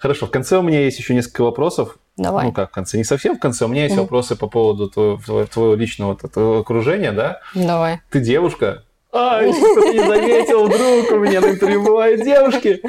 Хорошо, 0.00 0.26
в 0.26 0.30
конце 0.30 0.58
у 0.58 0.62
меня 0.62 0.80
есть 0.80 0.98
еще 0.98 1.14
несколько 1.14 1.42
вопросов. 1.42 1.98
Давай. 2.16 2.46
Ну 2.46 2.52
как 2.52 2.70
в 2.70 2.72
конце, 2.72 2.96
не 2.96 3.04
совсем 3.04 3.36
в 3.36 3.40
конце. 3.40 3.66
У 3.66 3.68
меня 3.68 3.84
есть 3.84 3.94
mm 3.94 4.00
вопросы 4.00 4.36
по 4.36 4.46
поводу 4.46 4.88
твоего, 4.88 5.46
твоего 5.46 5.74
личного 5.74 6.16
твоего 6.16 6.58
окружения, 6.58 7.12
да? 7.12 7.40
Давай. 7.54 8.00
Ты 8.10 8.20
девушка. 8.20 8.84
А, 9.12 9.42
если 9.42 9.60
кто-то 9.60 9.92
не 9.92 10.00
заметил, 10.00 10.66
вдруг 10.66 11.12
у 11.12 11.24
меня 11.24 11.40
на 11.40 11.50
интервью 11.50 11.82
бывают 11.82 12.22
девушки. 12.22 12.82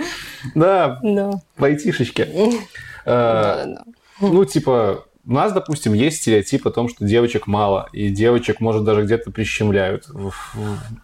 Да, 0.56 1.00
да. 1.02 1.32
в 1.58 1.64
айтишечке. 1.64 2.28
А, 3.06 3.66
ну, 4.20 4.44
типа, 4.46 5.06
у 5.26 5.32
нас, 5.32 5.54
допустим, 5.54 5.94
есть 5.94 6.18
стереотип 6.18 6.68
о 6.68 6.72
том, 6.72 6.90
что 6.90 7.06
девочек 7.06 7.48
мало, 7.48 7.90
и 7.94 8.10
девочек, 8.10 8.60
может, 8.60 8.84
даже 8.84 9.04
где-то 9.04 9.32
прищемляют. 9.32 10.08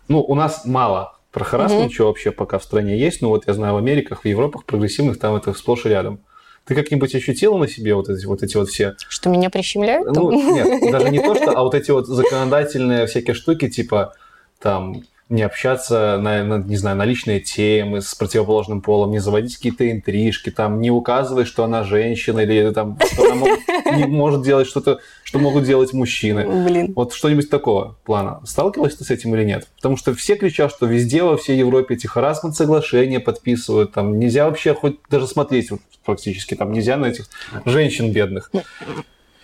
Ну, 0.07 0.21
у 0.21 0.35
нас 0.35 0.65
мало 0.65 1.15
про 1.34 1.45
что 1.89 2.05
вообще 2.05 2.31
пока 2.31 2.60
в 2.60 2.64
стране 2.64 2.97
есть. 2.97 3.22
Ну, 3.22 3.30
вот 3.30 3.47
я 3.47 3.53
знаю, 3.53 3.73
в 3.73 3.77
Америках, 3.77 4.22
в 4.22 4.26
Европах 4.26 4.65
прогрессивных 4.65 5.19
там 5.19 5.35
это 5.35 5.53
сплошь 5.53 5.85
и 5.85 5.89
рядом. 5.89 6.19
Ты 6.65 6.76
как-нибудь 6.76 7.14
ощутила 7.14 7.57
на 7.57 7.68
себе 7.68 7.95
вот 7.95 8.07
эти 8.07 8.26
вот, 8.26 8.43
эти 8.43 8.55
вот 8.55 8.69
все... 8.69 8.95
Что 9.10 9.30
меня 9.30 9.49
прищемляют? 9.49 10.07
Ну, 10.15 10.31
нет, 10.31 10.91
даже 10.91 11.10
не 11.10 11.19
то, 11.19 11.35
что, 11.35 11.51
а 11.51 11.64
вот 11.64 11.76
эти 11.76 11.91
вот 11.91 12.07
законодательные 12.07 13.07
всякие 13.07 13.34
штуки, 13.34 13.68
типа 13.68 14.14
там 14.60 15.03
не 15.30 15.41
общаться 15.41 16.18
на, 16.22 16.44
на, 16.44 16.58
не 16.58 16.76
знаю, 16.76 16.98
на 16.98 17.06
личные 17.06 17.40
темы 17.40 18.02
с 18.02 18.14
противоположным 18.16 18.82
полом, 18.82 19.12
не 19.12 19.20
заводить 19.20 19.56
какие-то 19.56 19.90
интрижки, 19.90 20.50
там, 20.50 20.82
не 20.82 20.91
указывать, 20.91 21.48
что 21.48 21.64
она 21.64 21.84
женщина 21.84 22.40
или 22.41 22.72
там, 22.72 22.98
что 23.14 23.26
она 23.26 23.36
может, 23.36 23.60
не 23.95 24.06
может 24.06 24.44
делать 24.44 24.68
что-то, 24.68 25.00
что 25.24 25.40
могут 25.40 25.64
делать 25.64 25.94
мужчины. 25.94 26.45
Блин. 26.66 26.94
Вот 26.95 27.14
что-нибудь 27.14 27.50
такого 27.50 27.98
плана. 28.04 28.41
Сталкивалась 28.45 28.95
ты 28.95 29.04
с 29.04 29.10
этим 29.12 29.34
или 29.36 29.44
нет? 29.44 29.68
Потому 29.78 29.98
что 29.98 30.14
все 30.14 30.36
кричат, 30.36 30.72
что 30.72 30.86
везде 30.86 31.24
во 31.24 31.38
всей 31.38 31.58
Европе 31.58 31.95
эти 31.95 32.06
харасмент 32.06 32.56
соглашения 32.56 33.20
подписывают, 33.20 33.94
там 33.94 34.20
нельзя 34.20 34.45
вообще 34.45 34.74
хоть 34.74 34.98
даже 35.10 35.28
смотреть 35.28 35.70
практически, 36.06 36.56
там 36.56 36.72
нельзя 36.74 36.98
на 36.98 37.08
этих 37.08 37.28
женщин 37.66 38.12
бедных. 38.12 38.52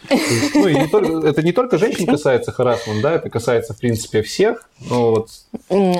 Ну, 0.09 0.67
и 0.67 0.75
не 0.75 0.87
только, 0.87 1.27
это 1.27 1.41
не 1.43 1.51
только 1.51 1.77
женщин 1.77 2.05
касается 2.05 2.51
харасмент, 2.51 3.01
да, 3.01 3.13
это 3.13 3.29
касается, 3.29 3.73
в 3.73 3.77
принципе, 3.77 4.21
всех. 4.21 4.69
Но 4.89 5.11
вот... 5.11 5.29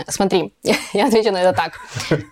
Смотри, 0.08 0.54
я 0.94 1.08
отвечу 1.08 1.32
на 1.32 1.42
это 1.42 1.54
так. 1.54 1.80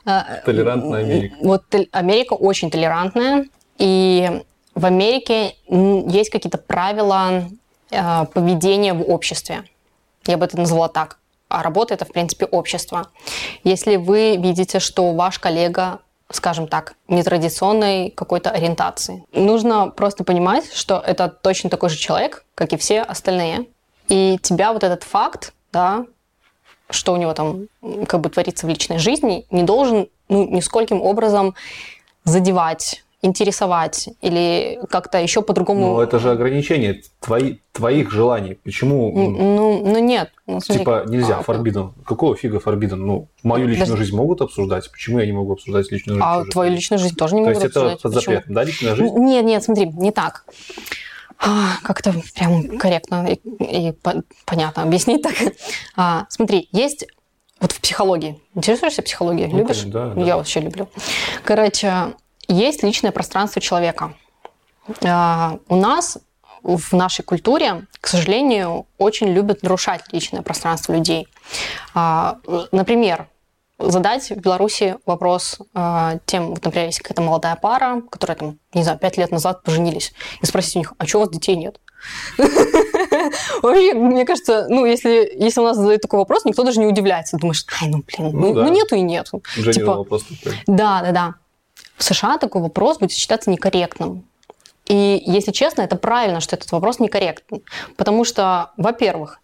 Толерантная 0.46 1.04
Америка. 1.04 1.36
Вот 1.42 1.64
Америка 1.92 2.34
очень 2.34 2.72
толерантная, 2.72 3.48
и 3.78 4.42
в 4.76 4.86
Америке 4.86 5.56
есть 5.68 6.30
какие-то 6.30 6.58
правила 6.58 7.50
а, 7.92 8.26
поведения 8.26 8.94
в 8.94 9.02
обществе. 9.02 9.64
Я 10.26 10.38
бы 10.38 10.46
это 10.46 10.58
назвала 10.58 10.88
так. 10.88 11.18
А 11.50 11.64
работа 11.64 11.94
это, 11.94 12.06
в 12.06 12.12
принципе, 12.12 12.46
общество. 12.46 13.08
Если 13.64 13.96
вы 13.96 14.36
видите, 14.38 14.80
что 14.80 15.14
ваш 15.14 15.40
коллега 15.40 16.00
скажем 16.30 16.68
так, 16.68 16.96
нетрадиционной 17.08 18.10
какой-то 18.12 18.50
ориентации. 18.50 19.24
Нужно 19.32 19.90
просто 19.90 20.24
понимать, 20.24 20.72
что 20.74 21.00
это 21.06 21.30
точно 21.30 21.70
такой 21.70 21.90
же 21.90 21.98
человек, 21.98 22.44
как 22.56 22.74
и 22.74 22.78
все 22.78 23.02
остальные. 23.02 23.68
И 24.10 24.38
тебя 24.42 24.74
вот 24.74 24.84
этот 24.84 25.04
факт, 25.04 25.54
да, 25.72 26.06
что 26.90 27.14
у 27.14 27.18
него 27.18 27.34
там 27.34 27.68
как 28.08 28.22
бы 28.22 28.30
творится 28.30 28.66
в 28.66 28.70
личной 28.70 29.00
жизни, 29.00 29.46
не 29.52 29.64
должен 29.64 30.08
ну, 30.30 30.48
нискольким 30.48 31.02
образом 31.02 31.56
задевать 32.24 33.04
интересовать 33.22 34.10
или 34.22 34.80
как-то 34.90 35.18
еще 35.20 35.42
по-другому. 35.42 35.94
Но 35.94 36.04
это 36.04 36.20
же 36.20 36.30
ограничение 36.30 37.02
твои, 37.20 37.58
твоих 37.72 38.12
желаний. 38.12 38.60
Почему? 38.64 39.12
Ну, 39.12 39.84
ну 39.84 40.00
нет. 40.00 40.32
Ну, 40.46 40.60
смотри. 40.60 40.80
Типа 40.80 41.04
нельзя, 41.08 41.40
а, 41.40 41.42
forbidden. 41.42 41.94
Какого 42.06 42.36
фига 42.36 42.60
forbidden? 42.60 42.96
Ну, 42.96 43.28
мою 43.42 43.68
личную 43.68 43.90
Даже... 43.90 44.04
жизнь 44.04 44.16
могут 44.16 44.42
обсуждать. 44.42 44.92
Почему 44.92 45.20
я 45.20 45.26
не 45.26 45.32
могу 45.32 45.54
обсуждать 45.54 45.92
личную 45.92 46.18
жизнь? 46.18 46.28
А 46.28 46.44
твою 46.46 46.72
личную 46.72 47.00
жизнь 47.00 47.16
тоже 47.16 47.36
не 47.36 47.42
могут 47.42 47.58
обсуждать. 47.58 47.74
То 47.74 47.90
есть 47.90 48.00
это 48.00 48.04
под 48.04 48.14
запретом, 48.14 48.54
да, 48.54 48.64
личная 48.64 48.96
жизнь? 48.96 49.16
Нет, 49.18 49.46
нет, 49.46 49.64
смотри, 49.64 49.88
не 49.88 50.12
так. 50.12 50.46
А, 51.40 51.78
как-то 51.84 52.14
прям 52.36 52.78
корректно 52.78 53.28
и, 53.28 53.40
и 53.90 53.92
по- 53.92 54.24
понятно 54.46 54.84
объяснить 54.84 55.22
так. 55.22 55.36
А, 55.96 56.26
смотри, 56.30 56.70
есть 56.72 57.06
вот 57.60 57.72
в 57.72 57.82
психологии. 57.82 58.40
Интересуешься 58.54 59.02
психологией? 59.02 59.48
Ну, 59.52 59.60
Любишь? 59.60 59.84
Да, 59.84 60.10
да. 60.10 60.22
Я 60.22 60.38
вообще 60.38 60.60
люблю. 60.60 60.88
Короче, 61.44 62.14
есть 62.48 62.84
личное 62.84 63.12
пространство 63.12 63.62
человека. 63.62 64.14
А, 65.04 65.60
у 65.68 65.76
нас 65.76 66.18
в 66.64 66.94
нашей 66.94 67.24
культуре, 67.24 67.86
к 68.02 68.08
сожалению, 68.08 68.88
очень 68.98 69.28
любят 69.28 69.64
нарушать 69.64 70.02
личное 70.12 70.42
пространство 70.42 70.94
людей. 70.94 71.28
А, 71.94 72.38
например, 72.72 73.28
задать 73.80 74.30
в 74.30 74.38
Беларуси 74.38 74.98
вопрос 75.06 75.60
а, 75.74 76.18
тем, 76.26 76.50
вот, 76.50 76.66
например, 76.66 76.88
есть 76.88 77.00
какая-то 77.00 77.22
молодая 77.22 77.56
пара, 77.56 78.02
которая, 78.10 78.38
там, 78.38 78.60
не 78.74 78.84
знаю, 78.84 78.98
пять 78.98 79.18
лет 79.18 79.32
назад 79.32 79.64
поженились, 79.64 80.14
и 80.42 80.46
спросить 80.46 80.76
у 80.76 80.80
них, 80.80 80.94
а 80.98 81.06
что 81.06 81.20
у 81.20 81.22
вас 81.22 81.30
детей 81.30 81.56
нет? 81.56 81.80
Вообще, 83.62 83.94
мне 83.94 84.26
кажется, 84.26 84.68
ну, 84.70 84.86
если, 84.86 85.32
если 85.36 85.60
у 85.60 85.64
нас 85.64 85.78
задают 85.78 86.02
такой 86.02 86.20
вопрос, 86.20 86.46
никто 86.46 86.64
даже 86.64 86.80
не 86.80 86.86
удивляется. 86.86 87.38
Думаешь, 87.38 87.66
ай, 87.82 87.90
ну, 87.90 88.04
блин, 88.06 88.32
ну, 88.32 88.48
ну, 88.48 88.54
да. 88.54 88.64
ну 88.64 88.72
нету 88.72 88.96
и 88.96 89.02
нету. 89.02 89.42
Типа, 89.56 89.96
вопрос 89.96 90.26
Да, 90.68 91.02
да, 91.02 91.12
да. 91.12 91.36
В 91.98 92.04
США 92.04 92.38
такой 92.38 92.62
вопрос 92.62 93.00
будет 93.00 93.12
считаться 93.12 93.50
некорректным. 93.50 94.24
И, 94.86 95.22
если 95.26 95.52
честно, 95.52 95.82
это 95.82 95.98
правильно, 95.98 96.40
что 96.40 96.56
этот 96.56 96.72
вопрос 96.72 97.00
некорректный. 97.00 97.64
Потому 97.98 98.24
что, 98.24 98.72
во-первых, 98.78 99.42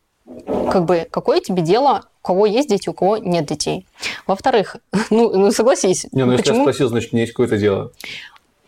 как 0.71 0.85
бы, 0.85 1.07
какое 1.11 1.41
тебе 1.41 1.61
дело, 1.61 2.03
у 2.21 2.25
кого 2.25 2.45
есть 2.45 2.69
дети, 2.69 2.87
у 2.87 2.93
кого 2.93 3.17
нет 3.17 3.45
детей. 3.45 3.85
Во-вторых, 4.25 4.77
ну, 5.09 5.35
ну 5.35 5.51
согласись. 5.51 6.05
Не, 6.11 6.25
ну 6.25 6.37
почему? 6.37 6.37
если 6.37 6.53
я 6.53 6.63
спросил, 6.63 6.89
значит, 6.89 7.13
не 7.13 7.21
есть 7.21 7.33
какое-то 7.33 7.57
дело. 7.57 7.91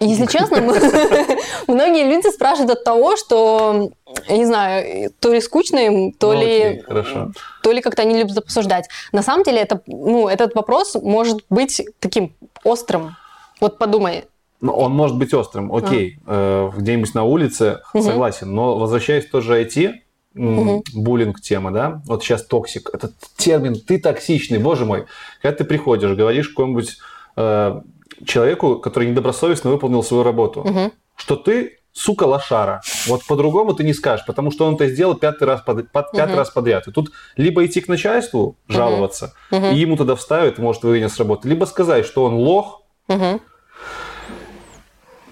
Если 0.02 0.26
честно, 0.26 0.58
многие 1.68 2.04
люди 2.04 2.30
спрашивают 2.30 2.72
от 2.72 2.84
того, 2.84 3.16
что, 3.16 3.92
я 4.28 4.38
не 4.38 4.46
знаю, 4.46 5.12
то 5.22 5.32
ли 5.32 5.40
скучно 5.40 5.80
им, 5.80 6.12
то 6.12 6.34
ну, 6.34 6.42
ли... 6.42 6.82
хорошо. 6.86 7.32
То 7.64 7.72
ли 7.72 7.82
как-то 7.82 8.02
они 8.02 8.18
любят 8.18 8.38
обсуждать. 8.38 8.90
На 9.14 9.24
самом 9.24 9.44
деле, 9.44 9.60
это, 9.60 9.82
ну, 9.88 10.28
этот 10.28 10.54
вопрос 10.54 10.96
может 10.96 11.46
быть 11.50 11.82
таким 12.02 12.36
острым 12.66 13.16
вот 13.60 13.78
подумай. 13.78 14.26
Ну, 14.62 14.72
он 14.74 14.94
может 14.94 15.18
быть 15.18 15.34
острым, 15.34 15.74
окей, 15.74 16.18
а. 16.26 16.72
э, 16.74 16.80
где-нибудь 16.80 17.14
на 17.14 17.24
улице, 17.24 17.82
угу. 17.94 18.04
согласен. 18.04 18.54
Но 18.54 18.78
возвращаясь 18.78 19.26
тоже 19.26 19.62
IT, 19.62 19.94
угу. 20.36 20.84
буллинг 20.94 21.42
тема, 21.42 21.72
да, 21.72 22.02
вот 22.06 22.24
сейчас 22.24 22.46
toxic, 22.46 22.90
этот 22.94 23.14
термин, 23.38 23.76
ты 23.76 24.00
токсичный, 24.00 24.60
боже 24.60 24.86
мой. 24.86 25.06
Когда 25.42 25.58
ты 25.58 25.64
приходишь, 25.66 26.16
говоришь 26.16 26.50
какому-нибудь 26.50 26.98
э, 27.36 27.82
человеку, 28.26 28.78
который 28.80 29.10
недобросовестно 29.10 29.70
выполнил 29.70 30.04
свою 30.04 30.24
работу, 30.24 30.62
угу. 30.62 30.92
что 31.16 31.36
ты 31.36 31.80
сука 31.96 32.24
лошара. 32.24 32.82
Вот 33.08 33.26
по-другому 33.26 33.74
ты 33.74 33.84
не 33.84 33.94
скажешь, 33.94 34.26
потому 34.26 34.52
что 34.52 34.66
он 34.66 34.76
это 34.76 34.88
сделал 34.90 35.16
пятый 35.16 35.46
раз, 35.46 35.62
под, 35.62 35.90
под, 35.92 36.12
пятый 36.12 36.34
uh 36.34 36.38
раз 36.38 36.50
подряд. 36.50 36.88
И 36.88 36.92
тут 36.92 37.12
либо 37.38 37.66
идти 37.66 37.80
к 37.80 37.88
начальству, 37.88 38.58
жаловаться, 38.68 39.34
uh 39.52 39.74
и 39.74 39.78
ему 39.78 39.96
тогда 39.96 40.16
вставят, 40.16 40.58
может, 40.58 40.84
выведен 40.84 41.10
с 41.10 41.18
работы, 41.18 41.48
либо 41.48 41.66
сказать, 41.66 42.06
что 42.06 42.26
он 42.26 42.34
лох, 42.34 42.82
Угу. 43.08 43.42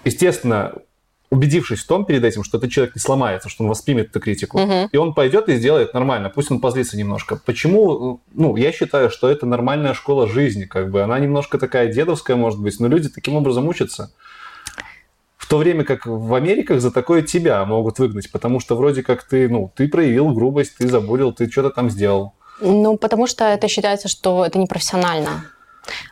Естественно, 0.05 0.73
убедившись 1.33 1.79
в 1.79 1.87
том 1.87 2.05
перед 2.05 2.23
этим, 2.23 2.43
что 2.43 2.57
этот 2.57 2.71
человек 2.71 2.95
не 2.95 3.01
сломается, 3.01 3.49
что 3.49 3.63
он 3.63 3.69
воспримет 3.69 4.09
эту 4.09 4.19
критику, 4.19 4.61
угу. 4.61 4.89
и 4.91 4.97
он 4.97 5.13
пойдет 5.13 5.49
и 5.49 5.55
сделает 5.55 5.93
нормально, 5.93 6.29
пусть 6.29 6.51
он 6.51 6.59
позлится 6.59 6.95
немножко. 6.97 7.39
Почему? 7.43 8.21
Ну, 8.33 8.55
я 8.55 8.71
считаю, 8.71 9.09
что 9.09 9.29
это 9.29 9.45
нормальная 9.45 9.93
школа 9.93 10.27
жизни, 10.27 10.65
как 10.65 10.91
бы. 10.91 11.01
Она 11.01 11.17
немножко 11.19 11.57
такая 11.57 11.91
дедовская, 11.91 12.37
может 12.37 12.59
быть, 12.59 12.79
но 12.79 12.87
люди 12.87 13.09
таким 13.09 13.35
образом 13.35 13.67
учатся. 13.67 14.11
В 15.37 15.47
то 15.47 15.57
время 15.57 15.83
как 15.83 16.05
в 16.05 16.33
Америках 16.35 16.79
за 16.79 16.91
такое 16.91 17.21
тебя 17.21 17.65
могут 17.65 17.99
выгнать, 17.99 18.31
потому 18.31 18.59
что 18.59 18.75
вроде 18.75 19.03
как 19.03 19.23
ты, 19.23 19.49
ну, 19.49 19.71
ты 19.75 19.87
проявил 19.87 20.29
грубость, 20.29 20.77
ты 20.77 20.87
забурил, 20.87 21.33
ты 21.33 21.49
что-то 21.49 21.69
там 21.71 21.89
сделал. 21.89 22.33
Ну, 22.61 22.97
потому 22.97 23.27
что 23.27 23.43
это 23.45 23.67
считается, 23.67 24.07
что 24.07 24.45
это 24.45 24.57
непрофессионально. 24.59 25.45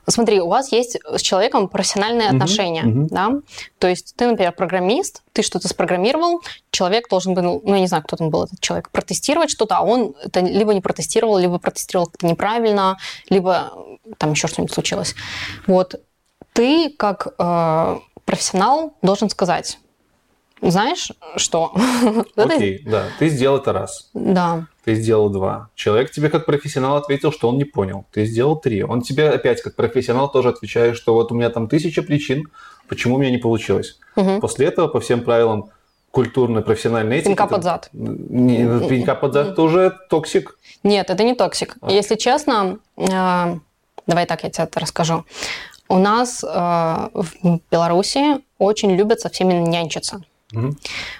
Смотри, 0.07 0.41
у 0.41 0.48
вас 0.48 0.72
есть 0.72 0.98
с 1.03 1.22
человеком 1.22 1.68
профессиональные 1.68 2.30
uh-huh, 2.30 2.35
отношения, 2.35 2.84
uh-huh. 2.84 3.07
да? 3.10 3.31
То 3.80 3.88
есть 3.88 4.15
ты, 4.15 4.27
например, 4.27 4.52
программист, 4.52 5.23
ты 5.34 5.41
что-то 5.43 5.68
спрограммировал, 5.68 6.41
человек 6.72 7.07
должен 7.10 7.34
был, 7.34 7.61
ну, 7.64 7.73
я 7.73 7.80
не 7.80 7.88
знаю, 7.88 8.03
кто 8.03 8.18
там 8.18 8.30
был 8.30 8.43
этот 8.43 8.60
человек, 8.60 8.89
протестировать 8.89 9.49
что-то, 9.49 9.77
а 9.77 9.81
он 9.81 10.15
это 10.23 10.41
либо 10.41 10.73
не 10.73 10.81
протестировал, 10.81 11.38
либо 11.38 11.57
протестировал 11.60 12.07
как-то 12.07 12.27
неправильно, 12.27 12.98
либо 13.30 13.73
там 14.18 14.31
еще 14.31 14.48
что-нибудь 14.48 14.73
случилось. 14.73 15.15
Вот. 15.68 15.95
Ты, 16.53 16.89
как 16.89 17.27
э, 17.38 17.99
профессионал, 18.26 18.98
должен 19.02 19.30
сказать, 19.30 19.77
знаешь, 20.70 21.12
что? 21.38 21.74
Окей, 22.36 22.84
да, 22.86 23.06
ты 23.18 23.30
сделал 23.30 23.58
это 23.58 23.74
раз. 23.74 24.10
Да. 24.14 24.68
Ты 24.84 24.96
сделал 24.96 25.30
два. 25.30 25.70
Человек 25.76 26.12
тебе 26.12 26.30
как 26.30 26.46
профессионал 26.46 26.98
ответил, 26.98 27.32
что 27.32 27.50
он 27.50 27.58
не 27.58 27.66
понял. 27.66 28.06
Ты 28.12 28.26
сделал 28.26 28.56
три. 28.56 28.84
Он 28.84 29.02
тебе 29.02 29.30
опять 29.30 29.62
как 29.62 29.76
профессионал 29.76 30.32
тоже 30.32 30.50
отвечает, 30.50 30.96
что 30.98 31.14
вот 31.14 31.32
у 31.32 31.36
меня 31.36 31.50
там 31.50 31.68
тысяча 31.68 32.04
причин, 32.04 32.50
почему 32.88 33.16
у 33.16 33.18
меня 33.18 33.32
не 33.32 33.38
получилось. 33.38 34.00
Угу. 34.16 34.40
После 34.40 34.68
этого 34.68 34.88
по 34.88 35.00
всем 35.00 35.24
правилам 35.24 35.70
культурной, 36.12 36.62
профессиональной 36.62 37.18
этики... 37.18 37.30
Пинка 37.30 37.48
под 37.48 37.64
зад. 37.64 37.90
Не, 37.94 38.88
пинка 38.88 39.16
под 39.16 39.34
зад– 39.34 39.48
это 39.50 39.62
уже 39.62 39.98
toxic. 40.10 40.58
Нет, 40.84 41.10
это 41.10 41.24
не 41.24 41.36
toxic. 41.36 41.78
А. 41.82 41.92
Если 41.92 42.16
честно, 42.16 42.80
э, 42.98 43.56
давай 44.08 44.26
так 44.26 44.44
я 44.44 44.50
тебе 44.50 44.66
это 44.66 44.80
расскажу. 44.80 45.26
У 45.88 45.98
нас 45.98 46.44
э, 46.44 46.48
в 46.48 47.60
Беларуси 47.72 48.42
очень 48.58 48.92
любят 48.96 49.22
со 49.22 49.30
всеми 49.30 49.54
нянчиться. 49.54 50.22
Угу. 50.53 50.76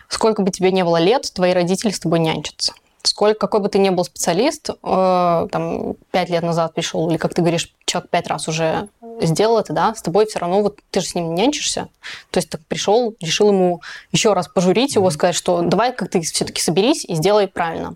Сколько 0.09 0.41
бы 0.41 0.51
тебе 0.51 0.71
не 0.71 0.83
было 0.83 0.97
лет, 0.97 1.31
твои 1.33 1.53
родители 1.53 1.91
с 1.91 1.99
тобой 1.99 2.19
нянчатся. 2.19 2.73
Сколько, 3.03 3.39
какой 3.39 3.61
бы 3.61 3.69
ты 3.69 3.79
ни 3.79 3.89
был 3.89 4.05
специалист, 4.05 4.69
э, 4.69 5.47
там, 5.51 5.95
пять 6.11 6.29
лет 6.29 6.43
назад 6.43 6.75
пришел, 6.75 7.09
или, 7.09 7.17
как 7.17 7.33
ты 7.33 7.41
говоришь, 7.41 7.73
человек 7.85 8.09
пять 8.11 8.27
раз 8.27 8.47
уже 8.47 8.89
сделал 9.21 9.57
это, 9.57 9.73
да, 9.73 9.95
с 9.95 10.01
тобой 10.01 10.25
все 10.27 10.39
равно, 10.39 10.61
вот 10.61 10.79
ты 10.91 11.01
же 11.01 11.07
с 11.07 11.15
ним 11.15 11.33
нянчишься. 11.33 11.89
То 12.29 12.37
есть 12.37 12.49
ты 12.49 12.57
пришел, 12.57 13.15
решил 13.19 13.49
ему 13.49 13.81
еще 14.11 14.33
раз 14.33 14.47
пожурить 14.47 14.95
его, 14.95 15.09
сказать, 15.09 15.35
что 15.35 15.61
давай 15.61 15.93
как 15.93 16.09
ты 16.09 16.21
все-таки 16.21 16.61
соберись 16.61 17.05
и 17.05 17.15
сделай 17.15 17.47
правильно. 17.47 17.95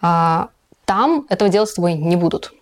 А, 0.00 0.48
там 0.84 1.26
этого 1.28 1.50
делать 1.50 1.68
с 1.68 1.74
тобой 1.74 1.94
не 1.94 2.16
будут 2.16 2.52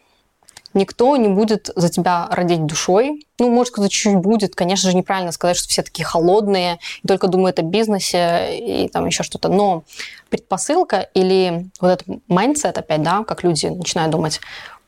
никто 0.76 1.16
не 1.16 1.28
будет 1.28 1.70
за 1.74 1.88
тебя 1.88 2.28
родить 2.30 2.66
душой. 2.66 3.26
Ну, 3.38 3.50
может, 3.50 3.72
кто-то 3.72 3.88
чуть-чуть 3.88 4.16
будет. 4.16 4.54
Конечно 4.54 4.90
же, 4.90 4.96
неправильно 4.96 5.32
сказать, 5.32 5.56
что 5.56 5.68
все 5.68 5.82
такие 5.82 6.04
холодные, 6.04 6.78
и 7.02 7.08
только 7.08 7.26
думают 7.26 7.58
о 7.58 7.62
бизнесе 7.62 8.56
и 8.58 8.88
там 8.88 9.06
еще 9.06 9.22
что-то. 9.24 9.48
Но 9.48 9.82
предпосылка 10.30 11.08
или 11.14 11.66
вот 11.80 11.88
этот 11.88 12.06
mindset 12.28 12.78
опять, 12.78 13.02
да, 13.02 13.24
как 13.24 13.42
люди 13.42 13.66
начинают 13.66 14.12
думать, 14.12 14.40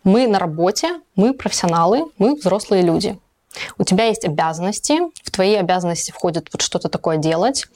Мы 0.05 0.27
на 0.27 0.39
работе, 0.39 1.01
мы 1.17 1.35
профессионалы, 1.35 2.05
мы 2.19 2.37
взрослые 2.37 2.83
люди. 2.83 3.19
У 3.79 3.85
тебя 3.85 4.05
есть 4.05 4.25
обязанности, 4.25 5.01
в 5.25 5.31
твои 5.31 5.55
обязанности 5.55 6.13
входит 6.13 6.49
вот 6.53 6.63
что-то 6.63 6.89
такое 6.89 7.17
делать, 7.17 7.67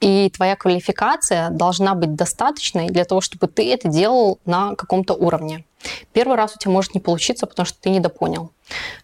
и 0.00 0.30
твоя 0.30 0.54
квалификация 0.54 1.50
должна 1.50 1.94
быть 1.94 2.14
достаточной 2.14 2.88
для 2.88 3.04
того, 3.04 3.20
чтобы 3.20 3.48
ты 3.48 3.72
это 3.72 3.88
делал 3.88 4.38
на 4.44 4.74
каком-то 4.76 5.14
уровне. 5.14 5.64
Первый 6.12 6.36
раз 6.36 6.54
у 6.56 6.58
тебя 6.58 6.72
может 6.72 6.94
не 6.94 7.00
получиться, 7.00 7.46
потому 7.46 7.66
что 7.66 7.80
ты 7.80 7.90
недопонял. 7.90 8.50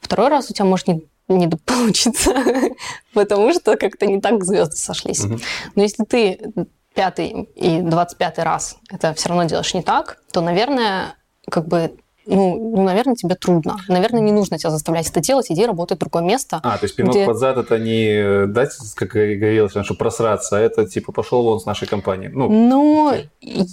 Второй 0.00 0.28
раз 0.28 0.50
у 0.50 0.54
тебя 0.54 0.64
может 0.64 0.88
не 0.88 1.06
не 1.28 1.48
получится, 1.64 2.34
потому 3.14 3.52
что 3.52 3.76
как-то 3.76 4.06
не 4.06 4.20
так 4.20 4.42
звезды 4.44 4.76
сошлись. 4.76 5.22
Но 5.74 5.82
если 5.82 6.04
ты 6.04 6.40
пятый 6.94 7.48
и 7.54 7.80
двадцать 7.80 8.18
пятый 8.18 8.44
раз 8.44 8.78
это 8.90 9.14
все 9.14 9.28
равно 9.28 9.44
делаешь 9.44 9.72
не 9.74 9.82
так, 9.82 10.18
то, 10.32 10.40
наверное, 10.40 11.14
как 11.48 11.68
бы 11.68 11.96
ну, 12.30 12.72
ну, 12.76 12.82
наверное, 12.82 13.14
тебе 13.14 13.34
трудно. 13.34 13.76
Наверное, 13.88 14.20
не 14.20 14.32
нужно 14.32 14.58
тебя 14.58 14.70
заставлять 14.70 15.08
это 15.10 15.20
делать, 15.20 15.46
иди 15.50 15.66
работай 15.66 15.96
в 15.96 16.00
другое 16.00 16.22
место. 16.22 16.60
А, 16.62 16.78
то 16.78 16.84
есть 16.84 16.96
пинок 16.96 17.14
где... 17.14 17.26
под 17.26 17.36
зад 17.36 17.58
это 17.58 17.78
не 17.78 18.46
дать, 18.46 18.70
как 18.94 19.10
говорилось, 19.10 19.72
что 19.72 19.94
просраться, 19.94 20.56
а 20.56 20.60
это 20.60 20.86
типа 20.86 21.12
пошел 21.12 21.42
вон 21.42 21.60
с 21.60 21.66
нашей 21.66 21.88
компании. 21.88 22.28
Ну, 22.28 22.48
Но... 22.48 23.14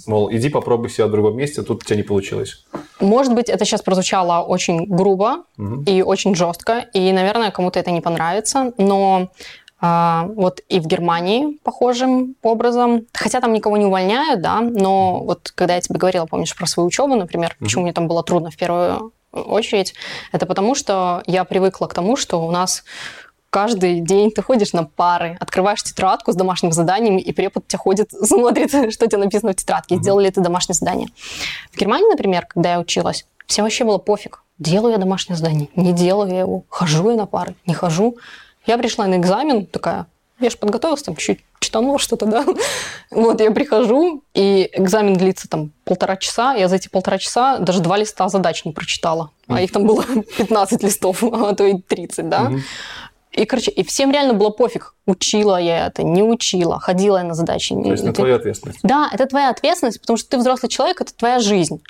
мол, 0.06 0.32
иди 0.32 0.48
попробуй 0.48 0.90
себя 0.90 1.06
в 1.06 1.10
другом 1.10 1.36
месте, 1.36 1.62
тут 1.62 1.82
у 1.82 1.86
тебя 1.86 1.96
не 1.96 2.02
получилось. 2.02 2.64
Может 3.00 3.34
быть, 3.34 3.48
это 3.48 3.64
сейчас 3.64 3.82
прозвучало 3.82 4.42
очень 4.42 4.86
грубо 4.86 5.44
угу. 5.56 5.84
и 5.86 6.02
очень 6.02 6.34
жестко, 6.34 6.84
и, 6.92 7.12
наверное, 7.12 7.50
кому-то 7.50 7.78
это 7.78 7.90
не 7.90 8.00
понравится, 8.00 8.72
но 8.76 9.30
вот 9.80 10.60
и 10.68 10.80
в 10.80 10.86
Германии 10.86 11.58
похожим 11.62 12.34
образом. 12.42 13.06
Хотя 13.12 13.40
там 13.40 13.52
никого 13.52 13.76
не 13.76 13.84
увольняют, 13.86 14.42
да, 14.42 14.60
но 14.60 15.20
вот 15.22 15.52
когда 15.54 15.76
я 15.76 15.80
тебе 15.80 15.98
говорила, 15.98 16.26
помнишь, 16.26 16.56
про 16.56 16.66
свою 16.66 16.88
учебу, 16.88 17.14
например, 17.14 17.50
mm-hmm. 17.50 17.64
почему 17.64 17.82
мне 17.84 17.92
там 17.92 18.08
было 18.08 18.24
трудно 18.24 18.50
в 18.50 18.56
первую 18.56 19.12
очередь, 19.32 19.94
это 20.32 20.46
потому 20.46 20.74
что 20.74 21.22
я 21.26 21.44
привыкла 21.44 21.86
к 21.86 21.94
тому, 21.94 22.16
что 22.16 22.44
у 22.44 22.50
нас 22.50 22.82
каждый 23.50 24.00
день 24.00 24.30
ты 24.30 24.42
ходишь 24.42 24.72
на 24.72 24.84
пары, 24.84 25.36
открываешь 25.40 25.82
тетрадку 25.82 26.32
с 26.32 26.34
домашним 26.34 26.72
заданием, 26.72 27.16
и 27.16 27.32
препод 27.32 27.66
тебя 27.66 27.78
ходит, 27.78 28.10
смотрит, 28.22 28.70
что 28.92 29.06
у 29.06 29.08
тебя 29.08 29.18
написано 29.18 29.52
в 29.52 29.56
тетрадке, 29.56 29.94
mm-hmm. 29.94 30.02
сделали 30.02 30.30
ты 30.30 30.40
домашнее 30.40 30.74
задание. 30.74 31.08
В 31.72 31.78
Германии, 31.78 32.08
например, 32.10 32.46
когда 32.46 32.72
я 32.72 32.80
училась, 32.80 33.26
всем 33.46 33.64
вообще 33.64 33.84
было 33.84 33.98
пофиг, 33.98 34.42
делаю 34.58 34.92
я 34.92 34.98
домашнее 34.98 35.36
задание, 35.36 35.68
не 35.76 35.92
делаю 35.92 36.30
я 36.30 36.40
его, 36.40 36.64
хожу 36.68 37.10
я 37.10 37.16
на 37.16 37.26
пары, 37.26 37.54
не 37.66 37.74
хожу. 37.74 38.16
Я 38.68 38.76
пришла 38.76 39.06
на 39.06 39.16
экзамен, 39.16 39.64
такая, 39.64 40.06
я 40.40 40.50
же 40.50 40.58
подготовилась, 40.58 41.02
там 41.02 41.16
чуть 41.16 41.40
читанула 41.58 41.98
что-то, 41.98 42.26
да. 42.26 42.44
Вот 43.10 43.40
я 43.40 43.50
прихожу, 43.50 44.22
и 44.34 44.68
экзамен 44.74 45.14
длится 45.14 45.48
там 45.48 45.72
полтора 45.84 46.16
часа. 46.16 46.54
Я 46.54 46.68
за 46.68 46.76
эти 46.76 46.88
полтора 46.88 47.16
часа 47.18 47.58
даже 47.58 47.80
два 47.80 47.96
листа 47.96 48.28
задач 48.28 48.66
не 48.66 48.72
прочитала. 48.72 49.30
А 49.48 49.62
их 49.62 49.72
там 49.72 49.86
было 49.86 50.04
15 50.38 50.82
листов, 50.82 51.24
а 51.32 51.54
то 51.54 51.64
и 51.64 51.78
30, 51.78 52.28
да. 52.28 52.52
И, 53.32 53.46
короче, 53.46 53.70
и 53.70 53.82
всем 53.84 54.10
реально 54.10 54.34
было 54.34 54.50
пофиг, 54.50 54.94
учила 55.06 55.60
я 55.60 55.86
это, 55.86 56.02
не 56.02 56.22
учила, 56.22 56.78
ходила 56.78 57.18
я 57.18 57.24
на 57.24 57.34
задачи. 57.34 57.74
То 57.74 57.90
есть 57.90 58.02
это 58.02 58.12
твоя 58.12 58.36
ответственность. 58.36 58.80
Да, 58.82 59.08
это 59.12 59.26
твоя 59.26 59.48
ответственность, 59.48 60.00
потому 60.00 60.18
что 60.18 60.28
ты 60.28 60.38
взрослый 60.38 60.68
человек, 60.68 61.00
это 61.00 61.14
твоя 61.14 61.38
жизнь. 61.38 61.80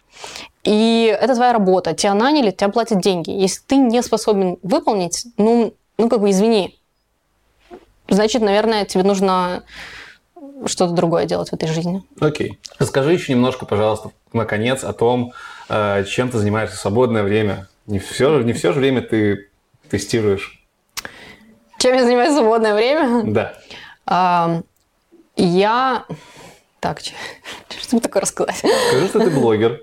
И 0.62 1.16
это 1.20 1.34
твоя 1.34 1.52
работа. 1.52 1.94
Тебя 1.94 2.14
наняли, 2.14 2.50
тебя 2.50 2.68
платят 2.68 3.00
деньги. 3.00 3.30
Если 3.30 3.62
ты 3.66 3.76
не 3.76 4.02
способен 4.02 4.58
выполнить, 4.62 5.26
ну, 5.38 5.74
ну, 5.98 6.08
как 6.08 6.20
бы, 6.20 6.30
извини, 6.30 6.78
значит, 8.08 8.40
наверное, 8.40 8.84
тебе 8.84 9.02
нужно 9.02 9.64
что-то 10.66 10.92
другое 10.92 11.26
делать 11.26 11.50
в 11.50 11.52
этой 11.52 11.68
жизни. 11.68 12.02
Окей. 12.20 12.58
Расскажи 12.78 13.12
еще 13.12 13.32
немножко, 13.32 13.66
пожалуйста, 13.66 14.12
наконец, 14.32 14.84
о 14.84 14.92
том, 14.92 15.32
э, 15.68 16.04
чем 16.04 16.30
ты 16.30 16.38
занимаешься 16.38 16.76
в 16.76 16.80
свободное 16.80 17.22
время. 17.22 17.68
Не 17.86 17.98
все, 17.98 18.40
не 18.40 18.52
все 18.52 18.72
же 18.72 18.80
время 18.80 19.02
ты 19.02 19.48
тестируешь. 19.90 20.62
Чем 21.78 21.94
я 21.94 22.04
занимаюсь 22.04 22.32
в 22.32 22.38
свободное 22.38 22.74
время? 22.74 23.22
Да. 23.32 23.54
А, 24.06 24.62
я... 25.36 26.04
Так, 26.80 27.00
что 27.00 27.12
мне 27.92 28.00
такое 28.00 28.22
рассказать? 28.22 28.56
Скажи, 28.56 29.08
что 29.08 29.20
ты 29.20 29.30
блогер. 29.30 29.82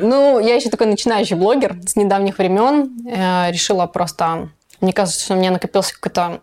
Ну, 0.00 0.38
я 0.38 0.54
еще 0.54 0.70
такой 0.70 0.86
начинающий 0.86 1.36
блогер 1.36 1.76
с 1.86 1.96
недавних 1.96 2.38
времен. 2.38 3.06
Э, 3.06 3.50
решила 3.50 3.86
просто... 3.86 4.50
Мне 4.80 4.92
кажется, 4.92 5.24
что 5.24 5.34
у 5.34 5.36
меня 5.36 5.50
накопился 5.50 5.94
какой-то 5.94 6.40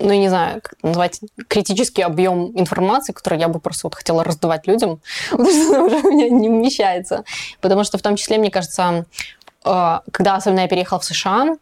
ну, 0.00 0.12
не 0.12 0.28
знаю, 0.28 0.60
как 0.62 0.74
назвать, 0.82 1.20
критический 1.48 2.02
объем 2.02 2.52
информации, 2.58 3.12
который 3.12 3.38
я 3.38 3.48
бы 3.48 3.60
просто 3.60 3.86
вот 3.86 3.94
хотела 3.94 4.22
раздавать 4.24 4.66
людям, 4.66 5.00
потому 5.30 5.50
что 5.50 5.74
она 5.74 5.84
уже 5.84 5.96
у 5.96 6.10
меня 6.10 6.28
не 6.28 6.48
вмещается. 6.48 7.24
Потому 7.60 7.84
что 7.84 7.98
в 7.98 8.02
том 8.02 8.16
числе, 8.16 8.38
мне 8.38 8.50
кажется, 8.50 9.06
э, 9.64 9.98
когда 10.12 10.36
особенно 10.36 10.60
я 10.60 10.68
переехала 10.68 11.00
в 11.00 11.04
США, 11.04 11.56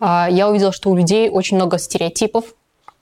э, 0.00 0.26
я 0.30 0.48
увидела, 0.48 0.72
что 0.72 0.90
у 0.90 0.96
людей 0.96 1.28
очень 1.28 1.56
много 1.56 1.78
стереотипов 1.78 2.44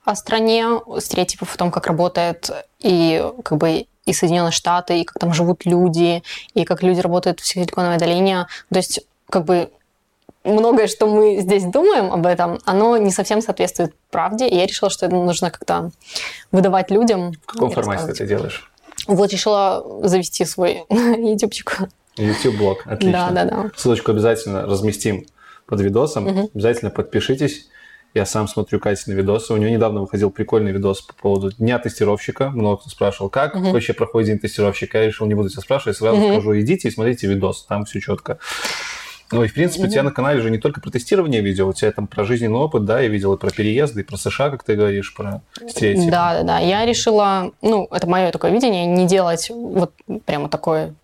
о 0.03 0.15
стране, 0.15 0.65
стереотипов 0.99 1.55
о 1.55 1.57
том, 1.57 1.71
как 1.71 1.87
работает 1.87 2.51
и 2.79 3.25
как 3.43 3.57
бы 3.57 3.87
и 4.05 4.13
Соединенные 4.13 4.51
Штаты, 4.51 5.01
и 5.01 5.03
как 5.03 5.19
там 5.19 5.33
живут 5.33 5.65
люди, 5.65 6.23
и 6.53 6.65
как 6.65 6.83
люди 6.83 6.99
работают 6.99 7.39
в 7.39 7.47
Силиконовой 7.47 7.97
долине. 7.97 8.47
То 8.71 8.77
есть, 8.77 9.01
как 9.29 9.45
бы 9.45 9.69
многое, 10.43 10.87
что 10.87 11.07
мы 11.07 11.41
здесь 11.41 11.63
думаем 11.65 12.11
об 12.11 12.25
этом, 12.25 12.59
оно 12.65 12.97
не 12.97 13.11
совсем 13.11 13.41
соответствует 13.41 13.93
правде, 14.11 14.47
и 14.47 14.55
я 14.55 14.65
решила, 14.65 14.89
что 14.89 15.05
это 15.05 15.15
нужно 15.15 15.51
как-то 15.51 15.91
выдавать 16.51 16.91
людям. 16.91 17.33
В 17.45 17.53
каком 17.53 17.71
формате 17.71 18.13
ты 18.13 18.27
делаешь? 18.27 18.71
Вот 19.07 19.31
решила 19.31 20.07
завести 20.07 20.45
свой 20.45 20.83
ютубчик. 20.89 21.79
YouTube-блог, 22.17 22.87
отлично. 22.87 23.29
Да, 23.31 23.43
да, 23.43 23.63
да. 23.63 23.71
Ссылочку 23.75 24.11
обязательно 24.11 24.61
разместим 24.61 25.25
под 25.65 25.81
видосом. 25.81 26.27
Угу. 26.27 26.51
Обязательно 26.53 26.91
подпишитесь. 26.91 27.67
Я 28.15 28.25
сам 28.25 28.47
смотрю 28.47 28.79
Катины 28.79 29.13
видосы. 29.13 29.53
У 29.53 29.57
нее 29.57 29.69
недавно 29.69 29.99
выходил 29.99 30.31
прикольный 30.31 30.71
видос 30.71 31.01
по 31.01 31.13
поводу 31.13 31.51
Дня 31.51 31.79
тестировщика. 31.79 32.49
Много 32.49 32.77
кто 32.77 32.89
спрашивал, 32.89 33.29
как 33.29 33.57
uh-huh. 33.57 33.73
вообще 33.73 33.91
проходит 33.91 34.29
День 34.29 34.39
тестировщика. 34.39 34.99
Я 34.99 35.07
решил, 35.07 35.27
не 35.27 35.33
буду 35.33 35.49
тебя 35.49 35.61
спрашивать, 35.61 35.97
сразу 35.97 36.21
uh-huh. 36.21 36.31
скажу, 36.31 36.57
идите 36.57 36.87
и 36.87 36.91
смотрите 36.91 37.27
видос, 37.27 37.65
там 37.65 37.83
все 37.83 37.99
четко. 37.99 38.39
Ну 39.33 39.43
и, 39.43 39.49
в 39.49 39.53
принципе, 39.53 39.83
uh-huh. 39.83 39.87
у 39.87 39.91
тебя 39.91 40.03
на 40.03 40.11
канале 40.11 40.39
же 40.39 40.49
не 40.49 40.59
только 40.59 40.79
про 40.79 40.91
тестирование 40.91 41.41
видео, 41.41 41.67
у 41.67 41.73
тебя 41.73 41.91
там 41.91 42.07
про 42.07 42.23
жизненный 42.23 42.57
опыт, 42.57 42.85
да, 42.85 43.01
я 43.01 43.09
видел 43.09 43.33
и 43.33 43.37
про 43.37 43.49
переезды, 43.49 43.99
и 43.99 44.03
про 44.05 44.15
США, 44.15 44.49
как 44.49 44.63
ты 44.63 44.75
говоришь, 44.75 45.13
про 45.13 45.41
стереотипы. 45.67 46.09
Да, 46.09 46.35
да, 46.35 46.43
да. 46.43 46.59
Я 46.59 46.85
решила, 46.85 47.51
ну, 47.61 47.85
это 47.91 48.07
мое 48.07 48.31
такое 48.31 48.51
видение, 48.51 48.85
не 48.85 49.07
делать 49.07 49.49
вот 49.49 49.91
прямо 50.25 50.47
такое 50.47 50.95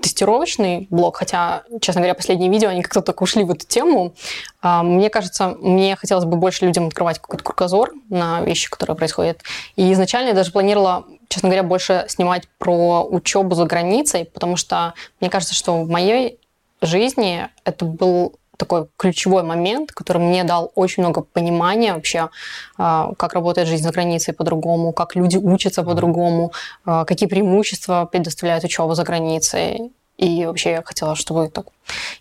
тестировочный 0.00 0.86
блог, 0.90 1.16
хотя, 1.16 1.62
честно 1.80 2.00
говоря, 2.00 2.14
последние 2.14 2.50
видео, 2.50 2.68
они 2.68 2.82
как-то 2.82 3.02
так 3.02 3.20
ушли 3.20 3.44
в 3.44 3.50
эту 3.50 3.66
тему. 3.66 4.14
А, 4.62 4.82
мне 4.82 5.10
кажется, 5.10 5.56
мне 5.60 5.96
хотелось 5.96 6.24
бы 6.24 6.36
больше 6.36 6.66
людям 6.66 6.88
открывать 6.88 7.18
какой-то 7.18 7.44
кругозор 7.44 7.92
на 8.08 8.40
вещи, 8.42 8.68
которые 8.70 8.96
происходят. 8.96 9.42
И 9.76 9.92
изначально 9.92 10.28
я 10.28 10.34
даже 10.34 10.52
планировала, 10.52 11.04
честно 11.28 11.48
говоря, 11.48 11.62
больше 11.62 12.06
снимать 12.08 12.48
про 12.58 13.04
учебу 13.04 13.54
за 13.54 13.64
границей, 13.64 14.24
потому 14.24 14.56
что 14.56 14.94
мне 15.20 15.30
кажется, 15.30 15.54
что 15.54 15.82
в 15.82 15.88
моей 15.88 16.38
жизни 16.82 17.48
это 17.64 17.84
был 17.84 18.39
такой 18.60 18.86
ключевой 18.96 19.42
момент, 19.42 19.90
который 19.90 20.22
мне 20.22 20.44
дал 20.44 20.70
очень 20.74 21.02
много 21.02 21.22
понимания 21.22 21.94
вообще, 21.94 22.28
а, 22.76 23.12
как 23.16 23.32
работает 23.32 23.68
жизнь 23.68 23.82
за 23.82 23.90
границей 23.90 24.34
по-другому, 24.34 24.92
как 24.92 25.16
люди 25.16 25.38
учатся 25.38 25.82
по-другому, 25.82 26.52
а, 26.84 27.04
какие 27.04 27.28
преимущества 27.28 28.08
предоставляет 28.12 28.64
учеба 28.64 28.94
за 28.94 29.02
границей. 29.02 29.92
И 30.18 30.44
вообще 30.44 30.70
я 30.72 30.82
хотела, 30.82 31.16
чтобы 31.16 31.48
так... 31.48 31.66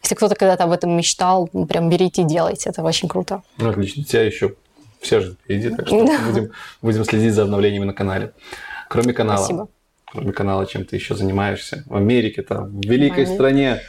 Если 0.02 0.16
кто-то 0.16 0.36
когда-то 0.36 0.64
об 0.64 0.72
этом 0.72 0.96
мечтал, 0.96 1.50
ну, 1.52 1.66
прям 1.66 1.90
берите 1.90 2.22
и 2.22 2.26
делайте. 2.26 2.70
Это 2.70 2.82
очень 2.82 3.10
круто. 3.10 3.42
Ну, 3.58 3.70
отлично. 3.70 4.04
Тебя 4.06 4.24
еще 4.24 4.56
все 5.02 5.20
же 5.20 5.34
впереди, 5.34 5.70
так 5.70 5.88
что 5.88 6.06
да. 6.06 6.20
будем, 6.26 6.52
будем 6.82 7.04
следить 7.04 7.34
за 7.34 7.44
обновлениями 7.44 7.86
на 7.86 7.94
канале. 7.94 8.32
Кроме 8.88 9.12
канала. 9.14 9.44
Спасибо. 9.44 9.68
Кроме 10.12 10.32
канала, 10.32 10.66
чем 10.66 10.86
ты 10.86 10.96
еще 10.96 11.16
занимаешься? 11.16 11.84
В 11.88 11.96
Америке, 11.96 12.42
там, 12.42 12.70
в 12.80 12.86
великой 12.86 13.26
в 13.26 13.28
стране. 13.28 13.82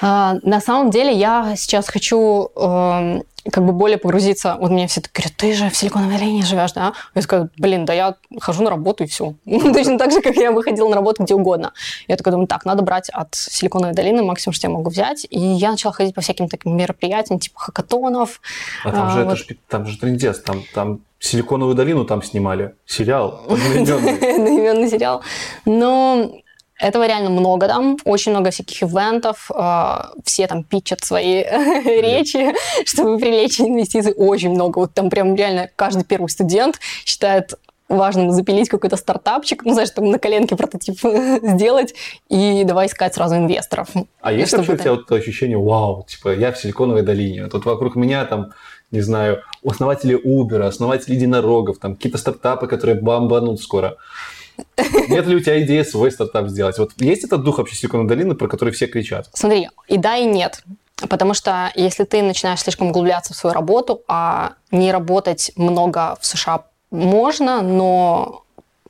А, 0.00 0.36
на 0.42 0.60
самом 0.60 0.90
деле 0.90 1.12
я 1.12 1.54
сейчас 1.56 1.88
хочу 1.88 2.50
э, 2.54 3.20
как 3.50 3.64
бы 3.64 3.72
более 3.72 3.98
погрузиться. 3.98 4.56
Вот 4.60 4.70
мне 4.70 4.86
все 4.86 5.00
говорят, 5.12 5.32
ты 5.36 5.52
же 5.54 5.70
в 5.70 5.76
Силиконовой 5.76 6.18
долине 6.18 6.42
живешь, 6.42 6.72
да? 6.72 6.92
Я 7.14 7.22
скажу, 7.22 7.48
блин, 7.56 7.84
да 7.84 7.92
я 7.92 8.14
хожу 8.40 8.62
на 8.62 8.70
работу 8.70 9.04
и 9.04 9.06
все. 9.06 9.34
Точно 9.44 9.98
так 9.98 10.12
же, 10.12 10.20
как 10.20 10.36
я 10.36 10.52
бы 10.52 10.62
ходила 10.62 10.88
на 10.88 10.96
работу 10.96 11.24
где 11.24 11.34
угодно. 11.34 11.72
Я 12.06 12.16
такая 12.16 12.32
думаю, 12.32 12.46
так, 12.46 12.64
надо 12.64 12.82
брать 12.82 13.08
от 13.10 13.34
Силиконовой 13.34 13.94
долины 13.94 14.22
максимум, 14.22 14.54
что 14.54 14.66
я 14.66 14.72
могу 14.72 14.90
взять. 14.90 15.26
И 15.30 15.38
я 15.38 15.70
начала 15.70 15.92
ходить 15.92 16.14
по 16.14 16.20
всяким 16.20 16.48
таким 16.48 16.76
мероприятиям, 16.76 17.40
типа 17.40 17.58
хакатонов. 17.58 18.40
А 18.84 18.92
там 18.92 19.08
а, 19.08 19.10
же, 19.10 19.24
вот. 19.24 19.40
это, 19.40 19.54
там 19.68 19.86
же 19.86 19.98
трендец, 19.98 20.40
там, 20.40 20.62
там 20.74 21.00
Силиконовую 21.20 21.74
долину 21.74 22.04
там 22.04 22.22
снимали. 22.22 22.74
Сериал. 22.86 23.42
Одноименный 23.48 24.88
сериал. 24.88 25.22
Но 25.64 26.30
этого 26.78 27.06
реально 27.06 27.30
много 27.30 27.66
там, 27.66 27.98
очень 28.04 28.32
много 28.32 28.50
всяких 28.50 28.82
ивентов, 28.82 29.50
а, 29.54 30.12
все 30.24 30.46
там 30.46 30.64
питчат 30.64 31.00
свои 31.04 31.42
речи, 31.84 32.54
чтобы 32.84 33.18
привлечь 33.18 33.60
инвестиции, 33.60 34.14
очень 34.16 34.50
много. 34.50 34.78
Вот 34.78 34.94
там 34.94 35.10
прям 35.10 35.34
реально 35.34 35.70
каждый 35.76 36.04
первый 36.04 36.28
студент 36.28 36.78
считает 37.04 37.54
важным 37.88 38.30
запилить 38.30 38.68
какой-то 38.68 38.96
стартапчик, 38.96 39.64
ну, 39.64 39.72
знаешь, 39.72 39.90
там 39.90 40.10
на 40.10 40.18
коленке 40.18 40.56
прототип 40.56 40.98
сделать, 41.42 41.94
и 42.28 42.64
давай 42.64 42.86
искать 42.86 43.14
сразу 43.14 43.36
инвесторов. 43.36 43.88
А 44.20 44.32
есть 44.32 44.52
вообще 44.52 44.72
у 44.72 44.76
тебя 44.76 44.92
вот 44.92 45.10
ощущение, 45.10 45.58
вау, 45.58 46.04
типа, 46.06 46.34
я 46.34 46.52
в 46.52 46.58
Силиконовой 46.58 47.02
долине, 47.02 47.46
тут 47.46 47.64
вокруг 47.64 47.96
меня 47.96 48.24
там, 48.26 48.52
не 48.90 49.00
знаю, 49.00 49.42
основатели 49.64 50.14
Uber, 50.22 50.62
основатели 50.62 51.14
единорогов, 51.14 51.78
там 51.78 51.96
какие-то 51.96 52.18
стартапы, 52.18 52.66
которые 52.66 53.00
бомбанут 53.00 53.60
скоро. 53.60 53.96
Нет 55.08 55.26
ли 55.26 55.36
у 55.36 55.40
тебя 55.40 55.62
идеи 55.62 55.82
свой 55.82 56.10
стартап 56.10 56.48
сделать? 56.48 56.78
Вот 56.78 56.92
есть 56.98 57.24
этот 57.24 57.42
дух 57.42 57.58
вообще 57.58 57.76
Силиконовой 57.76 58.08
долины, 58.08 58.34
про 58.34 58.48
который 58.48 58.72
все 58.72 58.86
кричат? 58.86 59.28
Смотри, 59.32 59.68
и 59.88 59.96
да, 59.96 60.16
и 60.16 60.24
нет. 60.24 60.62
Потому 61.08 61.34
что 61.34 61.70
если 61.74 62.04
ты 62.04 62.22
начинаешь 62.22 62.60
слишком 62.60 62.88
углубляться 62.88 63.32
в 63.32 63.36
свою 63.36 63.54
работу, 63.54 64.02
а 64.08 64.54
не 64.70 64.90
работать 64.90 65.52
много 65.56 66.16
в 66.20 66.26
США 66.26 66.64
можно, 66.90 67.62
но 67.62 68.44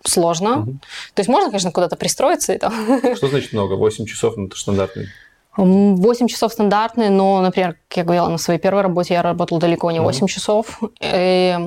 сложно. 0.04 0.60
Угу. 0.60 0.72
То 1.14 1.20
есть 1.20 1.28
можно, 1.28 1.50
конечно, 1.50 1.72
куда-то 1.72 1.96
пристроиться. 1.96 2.54
И 2.54 2.58
там. 2.58 2.72
Что 3.16 3.28
значит 3.28 3.52
много? 3.52 3.74
8 3.74 4.06
часов, 4.06 4.36
ну 4.36 4.46
это 4.46 4.56
стандартный. 4.56 5.08
8 5.56 6.28
часов 6.28 6.52
стандартные, 6.52 7.10
но, 7.10 7.40
например, 7.42 7.76
как 7.88 7.96
я 7.96 8.04
говорила, 8.04 8.28
на 8.28 8.38
своей 8.38 8.60
первой 8.60 8.82
работе 8.82 9.14
я 9.14 9.22
работала 9.22 9.60
далеко 9.60 9.90
не 9.90 10.00
8 10.00 10.20
угу. 10.20 10.28
часов. 10.28 10.80
И 11.00 11.58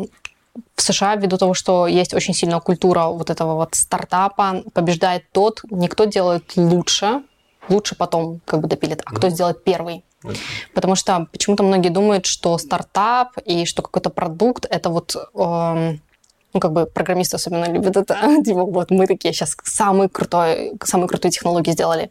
в 0.76 0.82
США, 0.82 1.16
ввиду 1.16 1.38
того, 1.38 1.54
что 1.54 1.88
есть 1.88 2.14
очень 2.14 2.34
сильная 2.34 2.60
культура 2.60 3.06
вот 3.06 3.30
этого 3.30 3.56
вот 3.56 3.76
стартапа, 3.76 4.64
побеждает 4.74 5.32
тот, 5.32 5.62
никто 5.70 6.06
делает 6.06 6.54
лучше, 6.56 7.24
лучше 7.70 7.96
потом 7.96 8.42
как 8.46 8.62
бы 8.62 8.68
допилит, 8.68 9.02
а 9.06 9.16
кто 9.16 9.30
сделает 9.30 9.64
первый. 9.64 10.04
Потому 10.74 10.96
что 10.96 11.28
почему-то 11.32 11.64
многие 11.64 11.90
думают, 11.90 12.26
что 12.26 12.58
стартап 12.58 13.38
и 13.46 13.66
что 13.66 13.82
какой-то 13.82 14.10
продукт 14.10 14.68
это 14.70 14.90
вот 14.90 15.16
э, 15.16 15.98
ну, 16.54 16.60
как 16.60 16.74
бы 16.74 16.86
программисты 16.86 17.38
особенно 17.38 17.66
любят 17.72 17.98
это, 17.98 18.16
типа, 18.46 18.66
вот 18.66 18.92
мы 18.92 19.08
такие 19.08 19.34
сейчас 19.34 19.56
самые 19.64 20.10
крутой, 20.10 20.74
самые 20.84 21.08
крутые 21.08 21.32
технологии 21.32 21.72
сделали. 21.72 22.10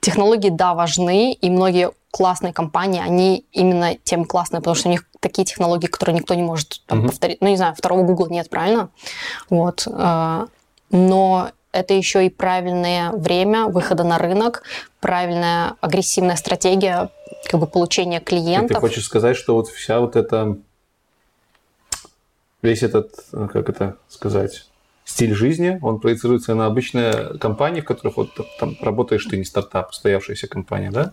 Технологии, 0.00 0.50
да, 0.50 0.74
важны, 0.74 1.32
и 1.32 1.50
многие 1.50 1.90
классные 2.10 2.52
компании, 2.52 3.00
они 3.00 3.44
именно 3.52 3.94
тем 3.96 4.24
классные, 4.24 4.60
потому 4.60 4.74
что 4.74 4.88
у 4.88 4.92
них 4.92 5.07
такие 5.20 5.44
технологии, 5.44 5.86
которые 5.86 6.16
никто 6.16 6.34
не 6.34 6.42
может 6.42 6.82
там, 6.86 7.00
mm-hmm. 7.00 7.06
повторить. 7.06 7.40
Ну, 7.40 7.48
не 7.48 7.56
знаю, 7.56 7.74
второго 7.74 8.02
Google 8.02 8.28
нет, 8.28 8.48
правильно? 8.50 8.90
Вот. 9.50 9.86
Э, 9.86 10.46
но 10.90 11.50
это 11.72 11.94
еще 11.94 12.26
и 12.26 12.30
правильное 12.30 13.12
время 13.12 13.66
выхода 13.66 14.04
на 14.04 14.18
рынок, 14.18 14.62
правильная 15.00 15.76
агрессивная 15.80 16.36
стратегия 16.36 17.10
как 17.50 17.60
бы 17.60 17.66
получения 17.66 18.20
клиентов. 18.20 18.70
И 18.70 18.74
ты 18.74 18.80
хочешь 18.80 19.04
сказать, 19.04 19.36
что 19.36 19.54
вот 19.54 19.68
вся 19.68 20.00
вот 20.00 20.16
эта 20.16 20.56
весь 22.62 22.82
этот, 22.82 23.12
э, 23.32 23.48
как 23.52 23.68
это 23.68 23.96
сказать, 24.08 24.66
стиль 25.04 25.34
жизни, 25.34 25.78
он 25.82 26.00
проецируется 26.00 26.54
на 26.54 26.66
обычные 26.66 27.38
компании, 27.38 27.80
в 27.80 27.84
которых 27.84 28.16
вот 28.16 28.30
там 28.58 28.76
работаешь 28.80 29.24
ты 29.24 29.38
не 29.38 29.44
стартап, 29.44 29.90
устоявшаяся 29.90 30.48
компания, 30.48 30.90
да? 30.90 31.12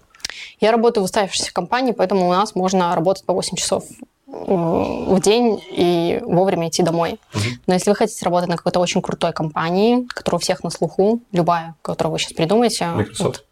Я 0.59 0.71
работаю 0.71 1.03
в 1.03 1.05
устоявшейся 1.05 1.53
компании, 1.53 1.91
поэтому 1.91 2.27
у 2.27 2.31
нас 2.31 2.55
можно 2.55 2.93
работать 2.95 3.25
по 3.25 3.33
8 3.33 3.55
часов 3.57 3.85
в 4.27 5.19
день 5.21 5.61
и 5.69 6.19
вовремя 6.23 6.67
идти 6.67 6.83
домой. 6.83 7.19
Угу. 7.33 7.43
Но 7.67 7.73
если 7.73 7.89
вы 7.89 7.95
хотите 7.95 8.25
работать 8.25 8.49
на 8.49 8.57
какой-то 8.57 8.79
очень 8.79 9.01
крутой 9.01 9.33
компании, 9.33 10.05
которая 10.07 10.39
у 10.39 10.41
всех 10.41 10.63
на 10.63 10.69
слуху, 10.69 11.21
любая, 11.31 11.75
которую 11.81 12.13
вы 12.13 12.19
сейчас 12.19 12.33
придумаете... 12.33 12.85
Microsoft. 12.87 13.19
Вот, 13.23 13.45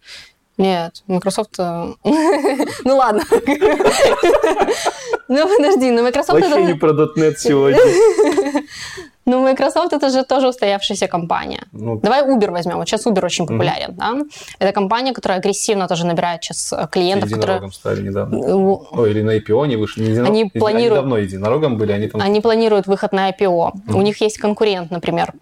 нет, 0.58 1.04
Microsoft... 1.08 1.60
Э, 1.60 1.94
ну 2.84 2.98
ладно. 2.98 3.24
Ну 5.28 5.48
подожди, 5.58 5.92
но 5.92 6.04
Microsoft... 6.04 6.42
Вообще 6.42 6.64
не 6.64 6.76
про 6.76 6.92
.NET 6.92 7.36
сегодня. 7.38 7.80
Ну, 9.26 9.42
Microsoft 9.42 9.94
это 9.94 10.10
же 10.10 10.24
тоже 10.24 10.50
устоявшаяся 10.50 11.08
компания. 11.08 11.64
Ну, 11.72 11.96
Давай 11.96 12.24
Uber 12.24 12.52
возьмем. 12.52 12.78
Вот 12.78 12.90
сейчас 12.90 13.06
Uber 13.08 13.26
очень 13.26 13.46
популярен, 13.48 13.92
mm 13.92 13.96
да? 13.96 14.14
Это 14.60 14.74
компания, 14.74 15.14
которая 15.14 15.40
агрессивно 15.40 15.88
тоже 15.88 16.06
набирает 16.06 16.44
сейчас 16.44 16.74
э, 16.74 16.88
клиентов. 16.92 17.32
Которые... 17.32 17.72
стали 17.72 18.02
недавно. 18.02 18.38
Ой, 18.92 19.12
или 19.12 19.22
на 19.22 19.38
IPO 19.38 19.64
они 19.64 19.78
вышли. 19.78 20.02
Не 20.02 20.10
единорог... 20.10 20.30
Они 20.30 20.46
планируют... 20.50 20.92
Они 20.92 20.96
давно 20.96 21.18
единорогом 21.18 21.78
были, 21.78 21.94
они 21.94 22.08
там... 22.10 22.22
Они 22.22 22.42
планируют 22.42 22.88
выход 22.88 23.14
на 23.14 23.30
IPO. 23.30 23.72
mm 23.88 23.96
У 23.96 24.02
них 24.02 24.20
есть 24.20 24.38
конкурент, 24.38 24.92
например, 24.92 25.34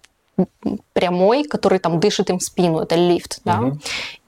прямой, 0.92 1.42
который 1.42 1.80
там 1.80 1.98
дышит 1.98 2.30
им 2.30 2.38
в 2.38 2.42
спину, 2.42 2.78
это 2.78 2.94
лифт, 2.94 3.40
да. 3.44 3.58
mm 3.58 3.72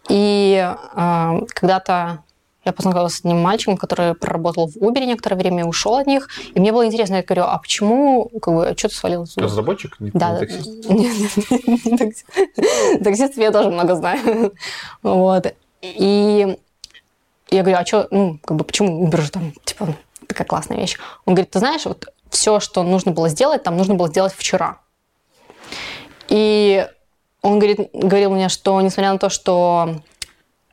и 0.09 0.75
э, 0.95 1.41
когда-то 1.49 2.25
я 2.65 2.73
познакомилась 2.73 3.17
с 3.17 3.21
одним 3.21 3.43
мальчиком, 3.43 3.77
который 3.77 4.15
проработал 4.15 4.69
в 4.69 4.77
Uber 4.77 5.05
некоторое 5.05 5.37
время 5.37 5.65
и 5.65 5.67
ушел 5.67 5.97
от 5.97 6.07
них. 6.07 6.29
И 6.55 6.61
мне 6.61 6.73
было 6.73 6.87
интересно, 6.87 7.17
я 7.17 7.23
говорю, 7.23 7.43
а 7.43 7.59
почему, 7.59 8.31
как 8.41 8.55
бы, 8.55 8.75
что 8.77 8.89
ты 8.89 8.95
свалил? 8.95 9.27
Разработчик? 9.37 10.01
Не, 10.01 10.11
да, 10.15 10.33
не 10.33 10.39
таксист? 10.39 10.67
Нет, 10.89 11.13
нет, 11.85 11.99
таксист. 11.99 12.27
Таксист 13.05 13.37
я 13.37 13.51
тоже 13.51 13.71
много 13.71 13.95
знаю. 13.97 14.55
Вот. 15.03 15.55
И 15.83 16.57
я 17.51 17.63
говорю, 17.63 17.79
а 17.79 17.85
что, 17.85 18.09
ну, 18.11 18.39
как 18.43 18.57
бы, 18.57 18.65
почему 18.65 19.07
Uber 19.07 19.21
же 19.21 19.31
там, 19.31 19.53
типа, 19.65 19.95
такая 20.27 20.47
классная 20.47 20.79
вещь? 20.79 20.97
Он 21.27 21.35
говорит, 21.35 21.51
ты 21.51 21.59
знаешь, 21.59 21.85
вот 21.85 22.07
все, 22.31 22.61
что 22.61 22.83
нужно 22.83 23.13
было 23.13 23.29
сделать, 23.29 23.63
там 23.63 23.77
нужно 23.77 23.95
было 23.95 24.09
сделать 24.09 24.33
вчера. 24.33 24.81
И 26.29 26.89
он 27.45 27.59
говорит, 27.59 27.91
говорил 27.93 28.31
мне, 28.31 28.49
что 28.49 28.81
несмотря 28.81 29.13
на 29.13 29.19
то, 29.19 29.29
что 29.29 29.97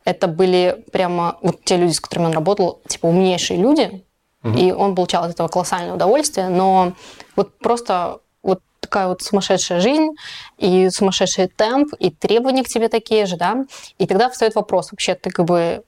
это 0.06 0.28
были 0.28 0.84
прямо 0.92 1.38
вот 1.42 1.64
те 1.66 1.76
люди, 1.76 1.92
с 1.92 2.00
которыми 2.00 2.28
он 2.28 2.32
работал, 2.32 2.82
типа 2.88 3.08
умнейшие 3.08 3.60
люди, 3.60 4.04
угу. 4.42 4.58
и 4.58 4.72
он 4.72 4.96
получал 4.96 5.26
от 5.26 5.32
этого 5.32 5.50
колоссальное 5.50 5.94
удовольствие, 5.94 6.48
но 6.48 6.94
вот 7.36 7.58
просто 7.60 8.22
такая 8.82 9.08
вот 9.08 9.22
сумасшедшая 9.22 9.80
жизнь 9.80 10.10
и 10.58 10.90
сумасшедший 10.90 11.48
темп, 11.48 11.94
и 12.00 12.10
требования 12.10 12.64
к 12.64 12.68
тебе 12.68 12.90
такие 12.90 13.26
же, 13.26 13.38
да, 13.38 13.66
и 13.98 14.08
тогда 14.08 14.30
встает 14.30 14.56
вопрос, 14.56 14.92
вообще 14.92 15.16
ты 15.16 15.30
как 15.30 15.46
бы 15.46 15.84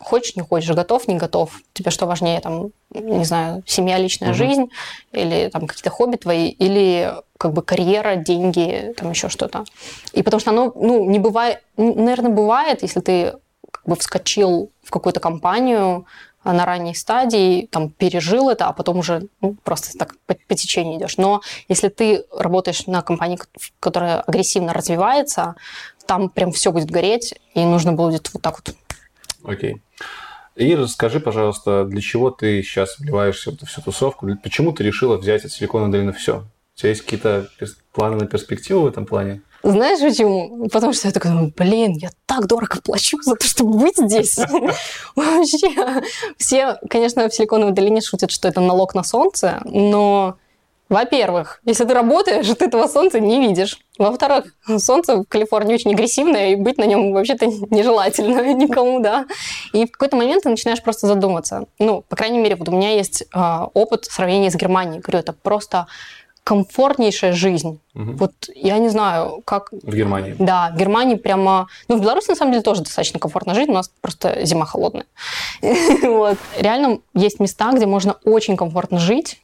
хочешь, 0.00 0.34
не 0.34 0.42
хочешь, 0.42 0.74
готов, 0.74 1.06
не 1.06 1.16
готов, 1.16 1.60
тебе 1.74 1.90
что 1.90 2.06
важнее, 2.06 2.40
там, 2.40 2.70
не 2.90 3.24
знаю, 3.24 3.62
семья, 3.66 3.98
личная 3.98 4.30
угу. 4.30 4.38
жизнь, 4.38 4.70
или 5.12 5.50
там 5.52 5.66
какие-то 5.66 5.90
хобби 5.90 6.16
твои, 6.16 6.48
или 6.48 7.14
как 7.36 7.52
бы 7.52 7.62
карьера, 7.62 8.16
деньги, 8.16 8.94
там 8.96 9.10
еще 9.10 9.28
что-то. 9.28 9.64
И 10.12 10.22
потому 10.22 10.40
что 10.40 10.50
оно, 10.50 10.72
ну, 10.74 11.08
не 11.08 11.18
бывает, 11.18 11.62
наверное, 11.76 12.30
бывает, 12.30 12.82
если 12.82 13.00
ты 13.00 13.34
как 13.70 13.84
бы 13.84 13.94
вскочил 13.96 14.70
в 14.82 14.90
какую-то 14.90 15.20
компанию 15.20 16.06
на 16.44 16.64
ранней 16.64 16.94
стадии, 16.94 17.66
там, 17.70 17.90
пережил 17.90 18.48
это, 18.48 18.66
а 18.68 18.72
потом 18.72 18.98
уже 18.98 19.28
ну, 19.40 19.56
просто 19.64 19.96
так 19.98 20.16
по, 20.26 20.34
по 20.34 20.54
течению 20.54 20.98
идешь. 20.98 21.16
Но 21.16 21.42
если 21.68 21.88
ты 21.88 22.24
работаешь 22.36 22.86
на 22.86 23.02
компании, 23.02 23.38
которая 23.80 24.20
агрессивно 24.20 24.72
развивается, 24.72 25.56
там 26.06 26.28
прям 26.30 26.52
все 26.52 26.72
будет 26.72 26.90
гореть, 26.90 27.34
и 27.54 27.60
нужно 27.64 27.92
будет 27.92 28.32
вот 28.32 28.42
так 28.42 28.60
вот. 28.60 28.76
Окей. 29.44 29.74
Okay. 29.74 29.80
И 30.58 30.74
расскажи, 30.74 31.20
пожалуйста, 31.20 31.84
для 31.84 32.00
чего 32.00 32.30
ты 32.30 32.62
сейчас 32.64 32.98
вливаешься 32.98 33.52
в 33.52 33.54
эту 33.54 33.66
всю 33.66 33.80
тусовку? 33.80 34.28
Почему 34.42 34.72
ты 34.72 34.82
решила 34.82 35.16
взять 35.16 35.44
от 35.44 35.52
Силикона 35.52 35.88
долины 35.88 36.12
все? 36.12 36.46
У 36.74 36.78
тебя 36.78 36.88
есть 36.88 37.02
какие-то 37.02 37.48
планы 37.92 38.16
на 38.16 38.26
перспективу 38.26 38.80
в 38.80 38.86
этом 38.88 39.06
плане? 39.06 39.42
Знаешь 39.62 40.00
почему? 40.00 40.68
Потому 40.68 40.92
что 40.92 41.08
я 41.08 41.12
такая, 41.12 41.52
блин, 41.56 41.92
я 41.96 42.10
так 42.26 42.46
дорого 42.46 42.80
плачу 42.82 43.18
за 43.22 43.34
то, 43.34 43.46
чтобы 43.46 43.78
быть 43.78 43.96
здесь. 43.96 44.38
Вообще. 45.16 46.02
Все, 46.36 46.78
конечно, 46.88 47.28
в 47.28 47.34
Силиконовой 47.34 47.72
долине 47.72 48.00
шутят, 48.00 48.30
что 48.30 48.48
это 48.48 48.60
налог 48.60 48.94
на 48.94 49.02
солнце, 49.02 49.60
но 49.64 50.36
во-первых, 50.88 51.60
если 51.66 51.84
ты 51.84 51.92
работаешь, 51.92 52.46
ты 52.46 52.64
этого 52.64 52.86
солнца 52.86 53.20
не 53.20 53.46
видишь. 53.46 53.78
Во-вторых, 53.98 54.54
солнце 54.78 55.16
в 55.16 55.24
Калифорнии 55.24 55.74
очень 55.74 55.92
агрессивное, 55.92 56.52
и 56.52 56.56
быть 56.56 56.78
на 56.78 56.84
нем 56.84 57.12
вообще-то 57.12 57.46
нежелательно 57.46 58.54
никому, 58.54 59.00
да. 59.00 59.26
И 59.74 59.86
в 59.86 59.90
какой-то 59.90 60.16
момент 60.16 60.44
ты 60.44 60.48
начинаешь 60.48 60.82
просто 60.82 61.06
задуматься. 61.06 61.66
Ну, 61.78 62.04
по 62.08 62.16
крайней 62.16 62.38
мере, 62.38 62.56
вот 62.56 62.68
у 62.70 62.72
меня 62.72 62.90
есть 62.90 63.22
э, 63.22 63.60
опыт 63.74 64.06
сравнения 64.06 64.50
с 64.50 64.54
Германией. 64.54 65.00
Говорю, 65.00 65.18
это 65.18 65.34
просто 65.34 65.88
комфортнейшая 66.48 67.34
жизнь. 67.34 67.78
Угу. 67.94 68.12
Вот 68.12 68.32
я 68.54 68.78
не 68.78 68.88
знаю, 68.88 69.42
как... 69.44 69.68
В 69.70 69.94
Германии. 69.94 70.34
Да, 70.38 70.70
в 70.74 70.78
Германии 70.78 71.16
прямо... 71.16 71.68
Ну, 71.88 71.98
в 71.98 72.00
Беларуси, 72.00 72.30
на 72.30 72.36
самом 72.36 72.52
деле, 72.52 72.62
тоже 72.62 72.80
достаточно 72.80 73.20
комфортная 73.20 73.54
жизнь, 73.54 73.70
у 73.70 73.74
нас 73.74 73.90
просто 74.00 74.46
зима 74.46 74.64
холодная. 74.64 75.04
вот. 76.02 76.38
Реально 76.58 77.00
есть 77.12 77.38
места, 77.38 77.70
где 77.72 77.84
можно 77.84 78.16
очень 78.24 78.56
комфортно 78.56 78.98
жить, 78.98 79.42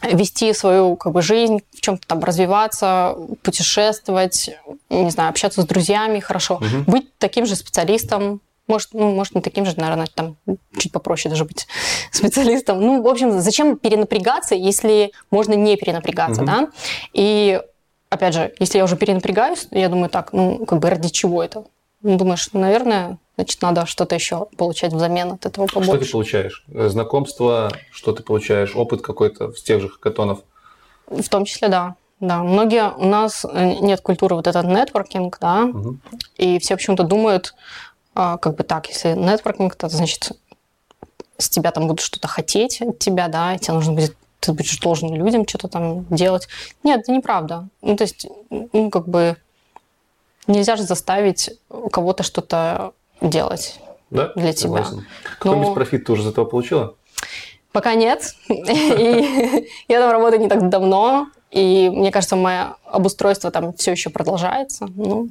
вести 0.00 0.54
свою 0.54 0.94
как 0.94 1.12
бы, 1.12 1.22
жизнь, 1.22 1.58
в 1.72 1.80
чем-то 1.80 2.06
там 2.06 2.22
развиваться, 2.22 3.16
путешествовать, 3.42 4.50
не 4.90 5.10
знаю, 5.10 5.30
общаться 5.30 5.62
с 5.62 5.66
друзьями 5.66 6.20
хорошо, 6.20 6.54
угу. 6.54 6.92
быть 6.92 7.18
таким 7.18 7.46
же 7.46 7.56
специалистом, 7.56 8.40
может, 8.70 8.94
ну, 8.94 9.12
может, 9.12 9.34
не 9.34 9.40
таким 9.40 9.66
же, 9.66 9.74
наверное, 9.76 10.06
там 10.14 10.36
чуть 10.78 10.92
попроще 10.92 11.30
даже 11.30 11.44
быть 11.44 11.66
специалистом. 12.10 12.80
Ну, 12.80 13.02
в 13.02 13.08
общем, 13.08 13.40
зачем 13.40 13.76
перенапрягаться, 13.76 14.54
если 14.54 15.12
можно 15.30 15.54
не 15.54 15.76
перенапрягаться, 15.76 16.42
угу. 16.42 16.50
да? 16.50 16.68
И, 17.12 17.60
опять 18.08 18.34
же, 18.34 18.54
если 18.58 18.78
я 18.78 18.84
уже 18.84 18.96
перенапрягаюсь, 18.96 19.68
я 19.72 19.88
думаю, 19.88 20.08
так, 20.08 20.32
ну, 20.32 20.64
как 20.64 20.78
бы 20.78 20.88
ради 20.88 21.08
чего 21.08 21.42
это? 21.42 21.64
Ну, 22.02 22.16
думаешь, 22.16 22.48
наверное, 22.52 23.18
значит, 23.36 23.60
надо 23.60 23.84
что-то 23.84 24.14
еще 24.14 24.46
получать 24.56 24.92
взамен 24.92 25.32
от 25.32 25.44
этого 25.44 25.66
побольше. 25.66 25.92
Что 25.92 26.04
ты 26.04 26.10
получаешь? 26.10 26.64
Знакомство, 26.68 27.70
что 27.90 28.12
ты 28.12 28.22
получаешь? 28.22 28.74
Опыт 28.74 29.02
какой-то 29.02 29.52
с 29.52 29.62
тех 29.62 29.80
же 29.80 29.88
хакатонов? 29.88 30.40
В 31.08 31.28
том 31.28 31.44
числе, 31.44 31.68
да. 31.68 31.96
Да, 32.20 32.42
многие 32.42 32.90
у 32.90 33.06
нас 33.06 33.46
э, 33.50 33.76
нет 33.80 34.02
культуры 34.02 34.36
вот 34.36 34.46
этот 34.46 34.66
нетворкинг, 34.66 35.38
да, 35.40 35.64
угу. 35.64 35.96
и 36.36 36.58
все 36.58 36.76
почему-то 36.76 37.02
думают, 37.02 37.54
как 38.40 38.54
бы 38.56 38.64
так, 38.64 38.88
если 38.88 39.14
нетворкинг, 39.14 39.74
то 39.76 39.88
значит 39.88 40.32
с 41.38 41.48
тебя 41.48 41.70
там 41.70 41.86
будут 41.86 42.00
что-то 42.00 42.28
хотеть 42.28 42.82
от 42.82 42.98
тебя, 42.98 43.28
да, 43.28 43.54
и 43.54 43.58
тебе 43.58 43.74
нужно 43.74 43.92
будет 43.94 44.16
ты 44.40 44.52
будешь 44.54 44.78
должен 44.78 45.14
людям 45.14 45.46
что-то 45.46 45.68
там 45.68 46.06
делать. 46.06 46.48
Нет, 46.82 47.00
это 47.00 47.12
неправда. 47.12 47.68
Ну, 47.82 47.94
то 47.94 48.04
есть, 48.04 48.26
ну, 48.48 48.90
как 48.90 49.06
бы 49.06 49.36
нельзя 50.46 50.76
же 50.76 50.82
заставить 50.82 51.50
кого-то 51.92 52.22
что-то 52.22 52.92
делать 53.20 53.78
да? 54.10 54.32
для 54.34 54.52
тебя. 54.52 54.84
Какой-нибудь 55.38 55.68
Но... 55.68 55.74
профит 55.74 56.06
ты 56.06 56.12
уже 56.12 56.22
из 56.22 56.28
этого 56.28 56.46
получила? 56.46 56.94
Пока 57.72 57.94
нет. 57.94 58.34
И 58.48 59.68
я 59.88 60.00
там 60.00 60.10
работаю 60.10 60.40
не 60.40 60.48
так 60.48 60.68
давно, 60.70 61.28
и 61.50 61.90
мне 61.90 62.10
кажется, 62.10 62.36
мое 62.36 62.76
обустройство 62.84 63.50
там 63.50 63.72
все 63.74 63.92
еще 63.92 64.10
продолжается. 64.10 64.86
Ну. 64.94 65.28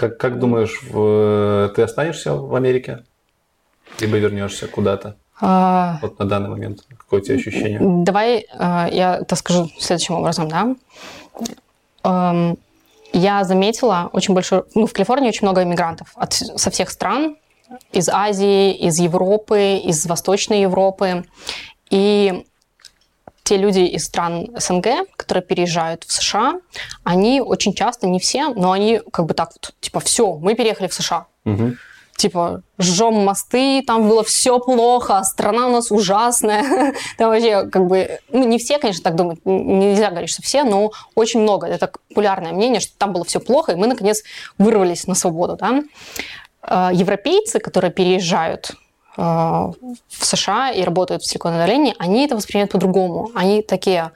Как, 0.00 0.16
как 0.16 0.38
думаешь, 0.38 0.80
в... 0.82 1.70
ты 1.76 1.82
останешься 1.82 2.32
в 2.32 2.54
Америке? 2.54 3.04
Либо 3.98 4.16
вернешься 4.16 4.66
куда-то? 4.66 5.16
А... 5.42 5.98
Вот 6.00 6.18
на 6.18 6.24
данный 6.24 6.48
момент. 6.48 6.86
Какое 6.96 7.20
у 7.20 7.22
тебя 7.22 7.34
ощущение? 7.34 7.78
Давай 7.82 8.46
а, 8.54 8.88
я 8.90 9.18
это 9.18 9.36
скажу 9.36 9.68
следующим 9.78 10.14
образом, 10.14 10.48
да. 10.48 10.74
Эм, 12.02 12.56
я 13.12 13.44
заметила 13.44 14.08
очень 14.14 14.32
большой... 14.32 14.62
Ну, 14.74 14.86
в 14.86 14.94
Калифорнии 14.94 15.28
очень 15.28 15.46
много 15.46 15.64
иммигрантов 15.64 16.08
от, 16.14 16.32
со 16.32 16.70
всех 16.70 16.88
стран. 16.88 17.36
Из 17.92 18.08
Азии, 18.08 18.72
из 18.72 18.98
Европы, 19.00 19.82
из 19.84 20.06
Восточной 20.06 20.62
Европы. 20.62 21.26
И 21.90 22.46
те 23.42 23.56
люди 23.56 23.80
из 23.80 24.04
стран 24.04 24.48
СНГ, 24.56 25.08
которые 25.16 25.42
переезжают 25.42 26.04
в 26.04 26.12
США, 26.12 26.60
они 27.04 27.40
очень 27.40 27.74
часто, 27.74 28.06
не 28.06 28.18
все, 28.18 28.48
но 28.48 28.72
они 28.72 29.00
как 29.12 29.26
бы 29.26 29.34
так 29.34 29.50
вот, 29.54 29.74
типа, 29.80 30.00
все, 30.00 30.36
мы 30.36 30.54
переехали 30.54 30.88
в 30.88 30.94
США. 30.94 31.26
Угу. 31.44 31.72
Типа, 32.16 32.62
жжем 32.78 33.24
мосты, 33.24 33.82
там 33.86 34.06
было 34.06 34.22
все 34.22 34.58
плохо, 34.58 35.22
страна 35.24 35.68
у 35.68 35.72
нас 35.72 35.90
ужасная. 35.90 36.94
Там 37.16 37.30
вообще, 37.30 37.66
как 37.66 37.86
бы, 37.86 38.18
ну, 38.30 38.46
не 38.46 38.58
все, 38.58 38.78
конечно, 38.78 39.02
так 39.02 39.14
думают, 39.14 39.40
нельзя 39.46 40.10
говорить, 40.10 40.28
что 40.28 40.42
все, 40.42 40.64
но 40.64 40.92
очень 41.14 41.40
много. 41.40 41.66
Это 41.66 41.90
популярное 42.08 42.52
мнение, 42.52 42.80
что 42.80 42.92
там 42.98 43.14
было 43.14 43.24
все 43.24 43.40
плохо, 43.40 43.72
и 43.72 43.76
мы, 43.76 43.86
наконец, 43.86 44.22
вырвались 44.58 45.06
на 45.06 45.14
свободу, 45.14 45.56
да. 45.56 45.82
А, 46.60 46.90
европейцы, 46.92 47.58
которые 47.58 47.90
переезжают 47.90 48.72
в 49.16 49.74
США 50.08 50.70
и 50.70 50.82
работают 50.82 51.22
в 51.22 51.26
Силиконовой 51.26 51.66
долине, 51.66 51.94
они 51.98 52.24
это 52.24 52.36
воспринимают 52.36 52.72
по-другому. 52.72 53.30
Они 53.34 53.62
такие, 53.62 54.12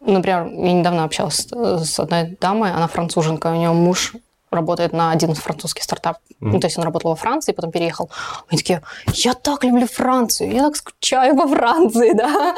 например, 0.00 0.46
я 0.46 0.72
недавно 0.72 1.04
общалась 1.04 1.46
с 1.48 2.00
одной 2.00 2.36
дамой, 2.40 2.72
она 2.72 2.88
француженка, 2.88 3.48
у 3.48 3.54
нее 3.54 3.72
муж 3.72 4.14
работает 4.50 4.92
на 4.92 5.12
один 5.12 5.34
французский 5.34 5.82
стартап. 5.82 6.16
Mm-hmm. 6.16 6.50
Ну, 6.52 6.60
то 6.60 6.66
есть 6.66 6.78
он 6.78 6.84
работал 6.84 7.10
во 7.10 7.16
Франции, 7.16 7.52
потом 7.52 7.70
переехал. 7.70 8.10
Они 8.48 8.58
такие, 8.58 8.82
я 9.14 9.34
так 9.34 9.64
люблю 9.64 9.86
Францию, 9.86 10.52
я 10.52 10.62
так 10.62 10.76
скучаю 10.76 11.34
во 11.34 11.46
Франции, 11.46 12.12
да. 12.14 12.54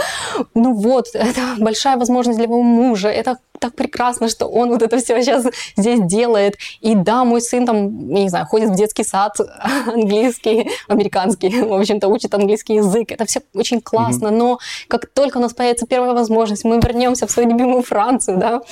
Ну 0.54 0.74
вот, 0.74 1.08
это 1.14 1.40
большая 1.58 1.96
возможность 1.96 2.38
для 2.38 2.48
моего 2.48 2.62
мужа, 2.62 3.08
это 3.08 3.38
так 3.58 3.74
прекрасно, 3.76 4.28
что 4.28 4.46
он 4.46 4.70
вот 4.70 4.82
это 4.82 4.98
все 4.98 5.22
сейчас 5.22 5.46
здесь 5.76 6.00
делает. 6.00 6.56
И 6.80 6.94
да, 6.96 7.24
мой 7.24 7.40
сын 7.40 7.64
там, 7.64 8.08
я 8.08 8.22
не 8.22 8.28
знаю, 8.28 8.46
ходит 8.46 8.70
в 8.70 8.74
детский 8.74 9.04
сад 9.04 9.36
английский, 9.86 10.68
американский, 10.88 11.62
в 11.62 11.72
общем-то, 11.72 12.08
учит 12.08 12.34
английский 12.34 12.74
язык. 12.76 13.12
Это 13.12 13.24
все 13.24 13.40
очень 13.54 13.80
классно, 13.80 14.28
mm-hmm. 14.28 14.36
но 14.36 14.58
как 14.88 15.06
только 15.06 15.38
у 15.38 15.40
нас 15.40 15.54
появится 15.54 15.86
первая 15.86 16.12
возможность, 16.12 16.64
мы 16.64 16.76
вернемся 16.76 17.26
в 17.26 17.30
свою 17.30 17.50
любимую 17.50 17.82
Францию, 17.82 18.38
да, 18.38 18.62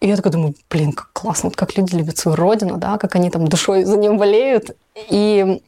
и 0.00 0.08
я 0.08 0.16
такая 0.16 0.32
думаю, 0.32 0.54
блин, 0.70 0.92
как 0.92 1.10
классно, 1.12 1.48
вот 1.48 1.56
как 1.56 1.76
люди 1.76 1.94
любят 1.94 2.18
свою 2.18 2.36
родину, 2.36 2.76
да, 2.76 2.98
как 2.98 3.14
они 3.14 3.30
там 3.30 3.48
душой 3.48 3.84
за 3.84 3.96
ним 3.96 4.18
болеют. 4.18 4.76
И 5.08 5.62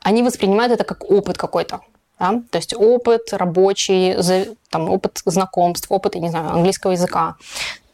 они 0.00 0.22
воспринимают 0.22 0.72
это 0.72 0.84
как 0.84 1.10
опыт 1.10 1.38
какой-то. 1.38 1.80
Да? 2.18 2.42
То 2.50 2.58
есть 2.58 2.74
опыт 2.74 3.32
рабочий, 3.32 4.14
там, 4.70 4.90
опыт 4.90 5.20
знакомств, 5.24 5.86
опыт, 5.90 6.14
я 6.14 6.20
не 6.20 6.28
знаю, 6.28 6.50
английского 6.50 6.92
языка. 6.92 7.36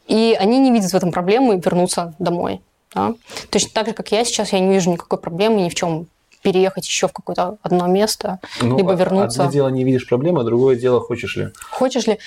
И 0.06 0.36
они 0.38 0.58
не 0.58 0.72
видят 0.72 0.90
в 0.90 0.96
этом 0.96 1.12
проблемы 1.12 1.60
вернуться 1.64 2.14
домой. 2.18 2.60
Да? 2.94 3.14
Точно 3.50 3.70
так 3.72 3.86
же, 3.86 3.92
как 3.92 4.12
я 4.12 4.24
сейчас, 4.24 4.52
я 4.52 4.60
не 4.60 4.72
вижу 4.72 4.90
никакой 4.90 5.18
проблемы 5.18 5.62
ни 5.62 5.68
в 5.68 5.74
чем 5.74 6.06
переехать 6.42 6.84
еще 6.86 7.06
в 7.06 7.12
какое-то 7.12 7.56
одно 7.62 7.86
место, 7.86 8.40
ну, 8.60 8.76
либо 8.76 8.94
вернуться. 8.94 9.42
Одно 9.42 9.52
дело 9.52 9.68
не 9.68 9.84
видишь 9.84 10.08
проблемы, 10.08 10.40
а 10.40 10.44
другое 10.44 10.74
дело 10.74 11.00
хочешь 11.00 11.36
ли. 11.36 11.50
Хочешь 11.70 12.06
ли. 12.06 12.18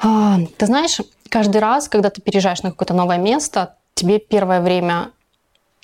А, 0.00 0.38
ты 0.56 0.66
знаешь, 0.66 1.00
каждый 1.28 1.58
раз, 1.58 1.88
когда 1.88 2.10
ты 2.10 2.20
переезжаешь 2.20 2.62
на 2.62 2.70
какое-то 2.70 2.94
новое 2.94 3.18
место, 3.18 3.76
тебе 3.94 4.18
первое 4.18 4.60
время 4.60 5.12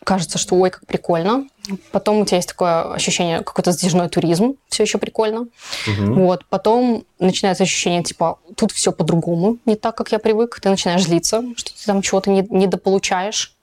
кажется, 0.05 0.39
что 0.39 0.57
ой, 0.57 0.71
как 0.71 0.87
прикольно. 0.87 1.49
Потом 1.91 2.19
у 2.19 2.25
тебя 2.27 2.37
есть 2.37 2.49
такое 2.49 2.93
ощущение, 2.93 3.41
какой-то 3.43 3.73
сдвижной 3.73 4.09
туризм, 4.09 4.57
все 4.69 4.83
еще 4.83 4.99
прикольно. 4.99 5.47
Угу. 5.89 6.15
Вот. 6.15 6.45
Потом 6.47 7.05
начинается 7.19 7.65
ощущение, 7.65 8.03
типа, 8.03 8.39
тут 8.57 8.71
все 8.71 8.93
по-другому, 8.93 9.59
не 9.65 9.77
так, 9.77 9.97
как 9.97 10.13
я 10.13 10.19
привык. 10.19 10.61
Ты 10.61 10.69
начинаешь 10.69 11.03
злиться, 11.03 11.43
что 11.57 11.73
ты 11.75 11.85
там 11.85 12.03
чего-то 12.03 12.31
не, 12.31 12.47
недополучаешь. 12.51 13.55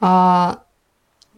А, 0.00 0.58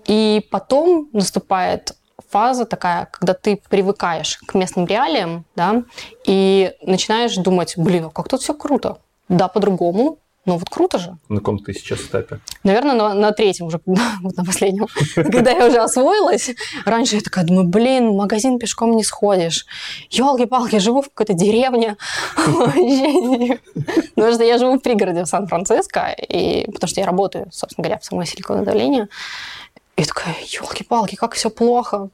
и 0.06 0.46
потом 0.50 1.08
наступает 1.12 1.94
фаза 2.30 2.64
такая, 2.64 3.08
когда 3.12 3.34
ты 3.34 3.60
привыкаешь 3.68 4.38
к 4.46 4.54
местным 4.54 4.86
реалиям, 4.86 5.44
да, 5.54 5.82
и 6.24 6.72
начинаешь 6.82 7.36
думать, 7.36 7.74
блин, 7.76 8.06
а 8.06 8.10
как 8.10 8.28
тут 8.28 8.42
все 8.42 8.54
круто. 8.54 8.98
Да, 9.28 9.48
по-другому, 9.48 10.18
но 10.48 10.56
вот 10.56 10.70
круто 10.70 10.98
же. 10.98 11.18
На 11.28 11.40
каком 11.40 11.58
ты 11.58 11.74
сейчас 11.74 12.00
этапе? 12.00 12.40
Наверное, 12.64 12.94
на, 12.94 13.12
на 13.12 13.32
третьем 13.32 13.66
уже, 13.66 13.80
вот 14.22 14.34
на 14.34 14.44
последнем. 14.44 14.86
Когда 15.14 15.50
я 15.50 15.66
уже 15.66 15.78
освоилась, 15.78 16.50
раньше 16.86 17.16
я 17.16 17.20
такая 17.20 17.44
думаю, 17.44 17.68
блин, 17.68 18.12
в 18.12 18.16
магазин 18.16 18.58
пешком 18.58 18.96
не 18.96 19.04
сходишь. 19.04 19.66
Елки-палки, 20.08 20.78
живу 20.78 21.02
в 21.02 21.10
какой-то 21.10 21.34
деревне. 21.34 21.98
Потому 22.36 24.32
что 24.32 24.42
я 24.42 24.56
живу 24.56 24.78
в 24.78 24.80
пригороде 24.80 25.24
в 25.24 25.26
Сан-Франциско, 25.26 26.16
и 26.16 26.64
потому 26.72 26.88
что 26.88 27.00
я 27.00 27.06
работаю, 27.06 27.48
собственно 27.52 27.84
говоря, 27.84 27.98
в 27.98 28.04
самой 28.06 28.24
Силиконовой 28.24 28.64
долине. 28.64 29.08
И 29.98 30.04
такая, 30.04 30.34
елки-палки, 30.46 31.16
как 31.16 31.34
все 31.34 31.50
плохо. 31.50 32.08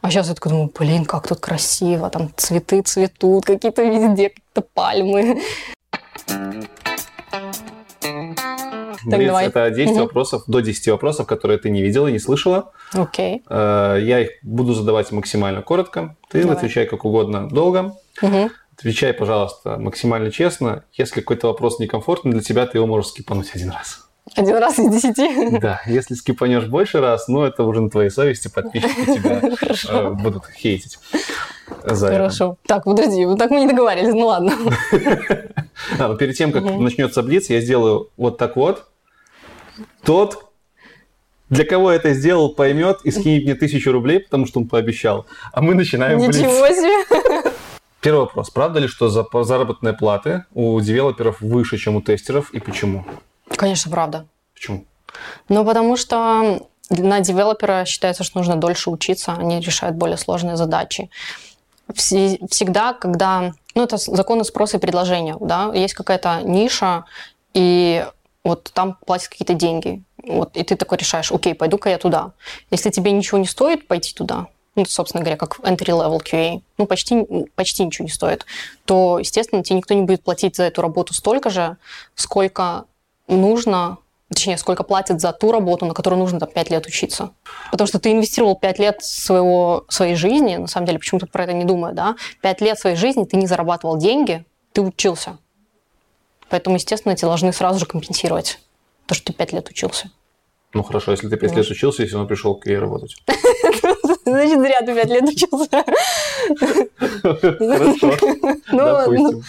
А 0.00 0.10
сейчас 0.10 0.28
я 0.28 0.34
такая 0.34 0.52
думаю, 0.52 0.70
блин, 0.78 1.04
как 1.04 1.26
тут 1.26 1.40
красиво, 1.40 2.08
там 2.08 2.30
цветы 2.36 2.82
цветут, 2.82 3.46
какие-то 3.46 3.82
везде, 3.82 4.28
какие-то 4.28 4.60
пальмы. 4.60 5.42
Так, 9.10 9.26
давай. 9.26 9.46
Это 9.46 9.70
10 9.70 9.92
угу. 9.92 10.00
вопросов, 10.00 10.42
до 10.46 10.60
10 10.60 10.88
вопросов, 10.88 11.26
которые 11.26 11.58
ты 11.58 11.70
не 11.70 11.82
видела 11.82 12.08
и 12.08 12.12
не 12.12 12.18
слышала. 12.18 12.72
Окей. 12.92 13.42
Э, 13.48 13.98
я 14.00 14.20
их 14.20 14.30
буду 14.42 14.74
задавать 14.74 15.10
максимально 15.10 15.62
коротко. 15.62 16.16
Ты 16.28 16.42
давай. 16.42 16.56
отвечай 16.56 16.86
как 16.86 17.04
угодно 17.04 17.48
долго. 17.48 17.96
Угу. 18.22 18.50
Отвечай, 18.76 19.12
пожалуйста, 19.12 19.76
максимально 19.78 20.30
честно. 20.30 20.84
Если 20.92 21.20
какой-то 21.20 21.48
вопрос 21.48 21.78
некомфортный 21.78 22.32
для 22.32 22.42
тебя, 22.42 22.66
ты 22.66 22.78
его 22.78 22.86
можешь 22.86 23.10
скипануть 23.10 23.50
один 23.54 23.70
раз. 23.70 24.09
Один 24.36 24.56
раз 24.56 24.78
из 24.78 24.90
десяти? 24.90 25.58
Да, 25.58 25.80
если 25.86 26.14
скипанешь 26.14 26.66
больше 26.66 27.00
раз, 27.00 27.28
ну, 27.28 27.42
это 27.44 27.64
уже 27.64 27.80
на 27.80 27.90
твоей 27.90 28.10
совести, 28.10 28.48
подписчики 28.48 29.04
тебя 29.04 29.40
э, 29.88 30.10
будут 30.10 30.46
хейтить. 30.46 30.98
За 31.84 32.08
Хорошо. 32.08 32.56
Так, 32.66 32.84
подожди, 32.84 33.24
вот 33.24 33.38
так 33.38 33.50
мы 33.50 33.60
не 33.60 33.68
договорились, 33.68 34.12
ну 34.12 34.26
ладно. 34.26 34.52
А, 35.98 36.14
перед 36.14 36.36
тем, 36.36 36.52
как 36.52 36.62
начнется 36.62 37.22
блиц, 37.22 37.48
я 37.48 37.60
сделаю 37.62 38.10
вот 38.18 38.36
так 38.36 38.54
вот. 38.54 38.84
Тот, 40.04 40.50
для 41.48 41.64
кого 41.64 41.90
это 41.90 42.12
сделал, 42.12 42.54
поймет 42.54 42.98
и 43.04 43.10
скинет 43.10 43.44
мне 43.44 43.54
тысячу 43.54 43.90
рублей, 43.90 44.20
потому 44.20 44.46
что 44.46 44.60
он 44.60 44.68
пообещал. 44.68 45.26
А 45.52 45.62
мы 45.62 45.74
начинаем 45.74 46.18
Ничего 46.18 46.66
блиц. 46.66 46.76
себе! 46.76 47.52
Первый 48.00 48.20
вопрос. 48.20 48.50
Правда 48.50 48.78
ли, 48.78 48.88
что 48.88 49.08
заработные 49.08 49.94
платы 49.94 50.44
у 50.52 50.78
девелоперов 50.80 51.40
выше, 51.40 51.78
чем 51.78 51.96
у 51.96 52.02
тестеров, 52.02 52.50
и 52.52 52.60
почему? 52.60 53.06
Конечно, 53.56 53.90
правда. 53.90 54.26
Почему? 54.54 54.84
Ну, 55.48 55.64
потому 55.64 55.96
что 55.96 56.66
на 56.90 57.20
девелопера 57.20 57.84
считается, 57.84 58.24
что 58.24 58.38
нужно 58.38 58.56
дольше 58.56 58.90
учиться, 58.90 59.32
они 59.32 59.60
решают 59.60 59.96
более 59.96 60.16
сложные 60.16 60.56
задачи. 60.56 61.10
Всегда, 61.94 62.92
когда... 62.92 63.52
Ну, 63.74 63.84
это 63.84 63.96
законы 63.96 64.44
спроса 64.44 64.76
и 64.76 64.80
предложения, 64.80 65.36
да, 65.40 65.72
есть 65.74 65.94
какая-то 65.94 66.40
ниша, 66.42 67.04
и 67.54 68.04
вот 68.42 68.70
там 68.74 68.96
платят 69.06 69.28
какие-то 69.28 69.54
деньги. 69.54 70.02
Вот, 70.24 70.56
и 70.56 70.62
ты 70.62 70.76
такой 70.76 70.98
решаешь, 70.98 71.30
окей, 71.32 71.54
пойду-ка 71.54 71.88
я 71.90 71.98
туда. 71.98 72.32
Если 72.70 72.90
тебе 72.90 73.12
ничего 73.12 73.38
не 73.38 73.46
стоит 73.46 73.86
пойти 73.86 74.12
туда, 74.12 74.48
ну, 74.76 74.84
собственно 74.86 75.22
говоря, 75.22 75.36
как 75.36 75.58
entry-level 75.60 76.20
QA, 76.22 76.62
ну, 76.78 76.86
почти, 76.86 77.26
почти 77.54 77.84
ничего 77.84 78.04
не 78.04 78.10
стоит, 78.10 78.46
то, 78.84 79.18
естественно, 79.18 79.62
тебе 79.62 79.76
никто 79.76 79.94
не 79.94 80.02
будет 80.02 80.22
платить 80.22 80.56
за 80.56 80.64
эту 80.64 80.82
работу 80.82 81.14
столько 81.14 81.50
же, 81.50 81.76
сколько 82.14 82.84
нужно, 83.36 83.98
точнее, 84.28 84.58
сколько 84.58 84.82
платят 84.82 85.20
за 85.20 85.32
ту 85.32 85.52
работу, 85.52 85.86
на 85.86 85.94
которую 85.94 86.20
нужно 86.20 86.38
там 86.40 86.50
5 86.50 86.70
лет 86.70 86.86
учиться. 86.86 87.30
Потому 87.70 87.86
что 87.86 87.98
ты 87.98 88.12
инвестировал 88.12 88.56
5 88.56 88.78
лет 88.78 89.02
своего, 89.02 89.84
своей 89.88 90.14
жизни, 90.14 90.56
на 90.56 90.66
самом 90.66 90.86
деле, 90.86 90.98
почему-то 90.98 91.26
про 91.26 91.44
это 91.44 91.52
не 91.52 91.64
думаю, 91.64 91.94
да, 91.94 92.16
5 92.42 92.60
лет 92.60 92.78
своей 92.78 92.96
жизни 92.96 93.24
ты 93.24 93.36
не 93.36 93.46
зарабатывал 93.46 93.96
деньги, 93.96 94.44
ты 94.72 94.82
учился. 94.82 95.38
Поэтому, 96.50 96.76
естественно, 96.76 97.12
эти 97.12 97.22
должны 97.22 97.52
сразу 97.52 97.78
же 97.78 97.86
компенсировать 97.86 98.58
то, 99.06 99.14
что 99.14 99.26
ты 99.26 99.32
пять 99.32 99.52
лет 99.52 99.68
учился. 99.68 100.10
Ну 100.74 100.82
хорошо, 100.82 101.12
если 101.12 101.28
ты 101.28 101.36
пять 101.36 101.56
лет 101.56 101.68
учился, 101.68 102.02
если 102.02 102.16
он 102.16 102.28
пришел 102.28 102.54
к 102.54 102.66
ей 102.66 102.78
работать. 102.78 103.16
Значит, 104.24 104.60
зря 104.60 104.80
ты 104.82 104.94
пять 104.94 105.08
лет 105.08 105.24
учился. 105.24 105.84
Хорошо, 107.22 108.16
ну, 108.70 108.78
допустим. 108.78 109.42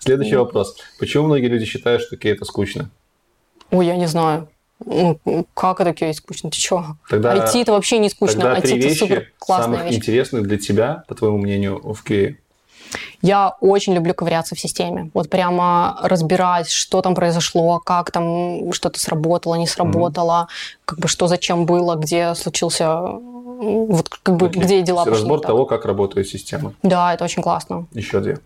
Следующий 0.00 0.36
вопрос. 0.36 0.76
Почему 0.98 1.26
многие 1.26 1.46
люди 1.46 1.64
считают, 1.64 2.02
что 2.02 2.16
кей 2.16 2.32
это 2.32 2.44
скучно? 2.44 2.90
Ой, 3.70 3.86
я 3.86 3.96
не 3.96 4.06
знаю. 4.06 4.48
Ну, 4.84 5.18
как 5.54 5.80
это 5.80 5.92
кей 5.92 6.14
скучно? 6.14 6.50
Ты 6.50 6.58
что? 6.58 6.84
Тогда, 7.08 7.34
IT 7.34 7.62
это 7.62 7.72
вообще 7.72 7.98
не 7.98 8.08
скучно. 8.08 8.42
Тогда 8.42 8.58
IT 8.58 8.78
это 8.78 8.94
супер 8.94 9.32
классная 9.38 9.78
самых 9.78 9.90
вещь. 9.90 9.96
интересных 9.96 10.44
для 10.44 10.58
тебя, 10.58 11.04
по 11.08 11.14
твоему 11.14 11.38
мнению, 11.38 11.80
в 11.92 12.02
кей? 12.04 12.38
Я 13.20 13.56
очень 13.60 13.94
люблю 13.94 14.14
ковыряться 14.14 14.54
в 14.54 14.60
системе. 14.60 15.10
Вот 15.12 15.28
прямо 15.28 15.98
разбирать, 16.02 16.70
что 16.70 17.02
там 17.02 17.14
произошло, 17.14 17.80
как 17.80 18.10
там 18.10 18.72
что-то 18.72 19.00
сработало, 19.00 19.56
не 19.56 19.66
сработало, 19.66 20.48
mm-hmm. 20.48 20.82
как 20.84 20.98
бы 21.00 21.08
что 21.08 21.26
зачем 21.26 21.66
было, 21.66 21.96
где 21.96 22.34
случился, 22.34 22.98
вот 23.00 24.08
как 24.08 24.36
бы 24.36 24.46
okay. 24.46 24.60
где 24.60 24.82
дела 24.82 25.04
пошли. 25.04 25.20
Разбор 25.20 25.40
того, 25.40 25.66
как 25.66 25.84
работает 25.84 26.28
система. 26.28 26.72
Да, 26.82 27.12
это 27.12 27.24
очень 27.24 27.42
классно. 27.42 27.86
Еще 27.92 28.20
две. 28.20 28.38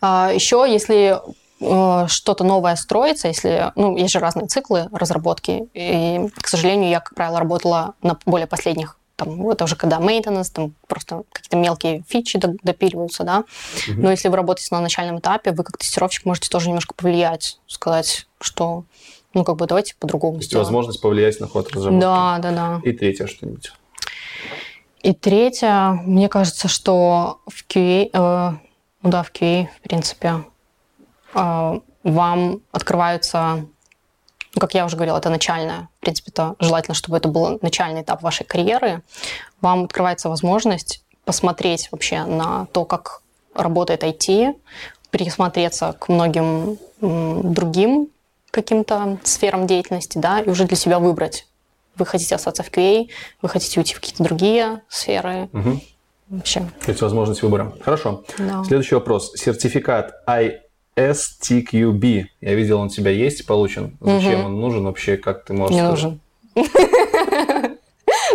А, 0.00 0.30
еще, 0.32 0.64
если 0.68 1.18
что-то 1.60 2.44
новое 2.44 2.76
строится, 2.76 3.28
если, 3.28 3.72
ну, 3.74 3.96
есть 3.96 4.12
же 4.12 4.20
разные 4.20 4.46
циклы 4.46 4.88
разработки, 4.92 5.68
и, 5.74 6.28
к 6.40 6.46
сожалению, 6.46 6.90
я, 6.90 7.00
как 7.00 7.14
правило, 7.14 7.40
работала 7.40 7.94
на 8.02 8.16
более 8.24 8.46
последних 8.46 8.98
там, 9.18 9.50
это 9.50 9.64
уже 9.64 9.74
когда 9.74 9.98
maintenance, 9.98 10.46
там 10.52 10.74
просто 10.86 11.24
какие-то 11.32 11.56
мелкие 11.56 12.04
фичи 12.08 12.38
допиливаются, 12.38 13.24
да. 13.24 13.38
Угу. 13.88 14.00
Но 14.00 14.12
если 14.12 14.28
вы 14.28 14.36
работаете 14.36 14.72
на 14.72 14.80
начальном 14.80 15.18
этапе, 15.18 15.50
вы 15.50 15.64
как 15.64 15.76
тестировщик 15.76 16.24
можете 16.24 16.48
тоже 16.48 16.68
немножко 16.68 16.94
повлиять, 16.94 17.58
сказать, 17.66 18.28
что, 18.40 18.84
ну, 19.34 19.42
как 19.42 19.56
бы 19.56 19.66
давайте 19.66 19.96
по-другому 19.98 20.36
есть 20.36 20.54
возможность 20.54 21.00
повлиять 21.00 21.40
на 21.40 21.48
ход 21.48 21.68
разработки. 21.72 22.00
Да, 22.00 22.38
да, 22.38 22.52
да. 22.52 22.80
И 22.84 22.92
третье 22.92 23.26
что-нибудь. 23.26 23.72
И 25.02 25.12
третье, 25.12 26.00
мне 26.04 26.28
кажется, 26.28 26.68
что 26.68 27.40
в 27.48 27.66
QA, 27.68 28.10
э, 28.12 28.52
ну 29.02 29.10
да, 29.10 29.24
в 29.24 29.32
QA, 29.32 29.66
в 29.78 29.88
принципе, 29.88 30.28
э, 30.28 30.42
вам 31.34 32.60
открываются 32.72 33.66
ну, 34.54 34.60
как 34.60 34.74
я 34.74 34.86
уже 34.86 34.96
говорила, 34.96 35.18
это 35.18 35.30
начальное. 35.30 35.88
В 35.98 36.00
принципе, 36.00 36.30
это 36.30 36.56
желательно, 36.58 36.94
чтобы 36.94 37.16
это 37.18 37.28
был 37.28 37.58
начальный 37.62 38.02
этап 38.02 38.22
вашей 38.22 38.44
карьеры. 38.44 39.02
Вам 39.60 39.84
открывается 39.84 40.28
возможность 40.28 41.04
посмотреть 41.24 41.88
вообще 41.92 42.24
на 42.24 42.66
то, 42.72 42.84
как 42.84 43.22
работает 43.54 44.02
IT, 44.02 44.56
присмотреться 45.10 45.94
к 45.98 46.08
многим 46.08 46.78
другим 47.00 48.08
каким-то 48.50 49.18
сферам 49.22 49.66
деятельности, 49.66 50.18
да, 50.18 50.40
и 50.40 50.48
уже 50.48 50.64
для 50.64 50.76
себя 50.76 50.98
выбрать. 50.98 51.46
Вы 51.96 52.06
хотите 52.06 52.34
остаться 52.34 52.62
в 52.62 52.70
QA, 52.70 53.08
вы 53.42 53.48
хотите 53.48 53.78
уйти 53.78 53.94
в 53.94 54.00
какие-то 54.00 54.24
другие 54.24 54.82
сферы. 54.88 55.48
Угу. 55.52 55.80
Вообще. 56.30 56.60
То 56.84 56.90
есть 56.90 57.00
возможность 57.02 57.42
выбора. 57.42 57.74
Хорошо. 57.80 58.24
Да. 58.38 58.64
Следующий 58.64 58.94
вопрос. 58.94 59.32
Сертификат 59.34 60.14
I 60.26 60.60
STQB. 60.98 62.24
Я 62.40 62.54
видел, 62.54 62.80
он 62.80 62.86
у 62.86 62.90
тебя 62.90 63.10
есть, 63.12 63.46
получен. 63.46 63.96
Зачем 64.00 64.40
угу. 64.40 64.46
он 64.46 64.60
нужен 64.60 64.84
вообще? 64.84 65.16
Как 65.16 65.44
ты 65.44 65.52
можешь... 65.52 65.76
Не 65.76 65.82
нужен. 65.82 66.20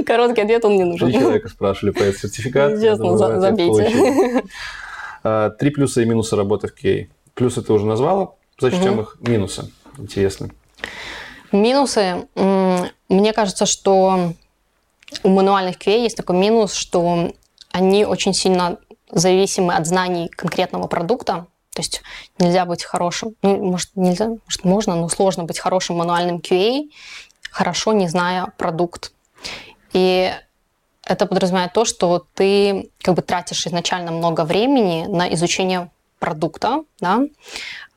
Короткий 0.05 0.41
ответ, 0.41 0.63
он 0.63 0.75
не 0.77 0.83
нужен. 0.85 1.11
Три 1.11 1.19
человека 1.19 1.49
спрашивали 1.49 1.91
про 1.91 2.03
этот 2.05 2.21
сертификат. 2.21 2.79
Честно, 2.79 3.17
забейте. 3.39 4.43
А, 5.25 5.51
три 5.51 5.69
плюса 5.69 6.01
и 6.01 6.05
минуса 6.05 6.35
работы 6.35 6.67
в 6.67 6.73
QA. 6.75 7.07
Плюсы 7.33 7.61
ты 7.61 7.71
уже 7.71 7.85
назвала, 7.85 8.33
зачтем 8.59 8.99
их. 8.99 9.15
Минусы. 9.21 9.71
Интересно. 9.97 10.49
Минусы. 11.53 12.27
Мне 12.35 13.31
кажется, 13.31 13.65
что 13.65 14.33
у 15.23 15.29
мануальных 15.29 15.77
QA 15.77 16.03
есть 16.03 16.17
такой 16.17 16.35
минус, 16.35 16.73
что 16.73 17.31
они 17.71 18.03
очень 18.03 18.33
сильно 18.33 18.79
зависимы 19.09 19.75
от 19.75 19.87
знаний 19.87 20.27
конкретного 20.27 20.87
продукта. 20.87 21.47
То 21.73 21.81
есть 21.81 22.01
нельзя 22.39 22.65
быть 22.65 22.83
хорошим, 22.83 23.35
ну, 23.41 23.57
может, 23.71 23.89
нельзя, 23.95 24.27
может, 24.27 24.63
можно, 24.63 24.95
но 24.95 25.09
сложно 25.09 25.43
быть 25.43 25.59
хорошим 25.59 25.97
мануальным 25.97 26.37
QA, 26.37 26.89
хорошо 27.49 27.93
не 27.93 28.07
зная 28.07 28.53
продукт. 28.57 29.11
И 29.93 30.31
это 31.03 31.25
подразумевает 31.25 31.73
то, 31.73 31.85
что 31.85 32.25
ты 32.35 32.91
как 33.01 33.15
бы 33.15 33.21
тратишь 33.21 33.65
изначально 33.65 34.11
много 34.11 34.45
времени 34.45 35.05
на 35.07 35.33
изучение 35.33 35.89
продукта, 36.19 36.83
да, 36.99 37.21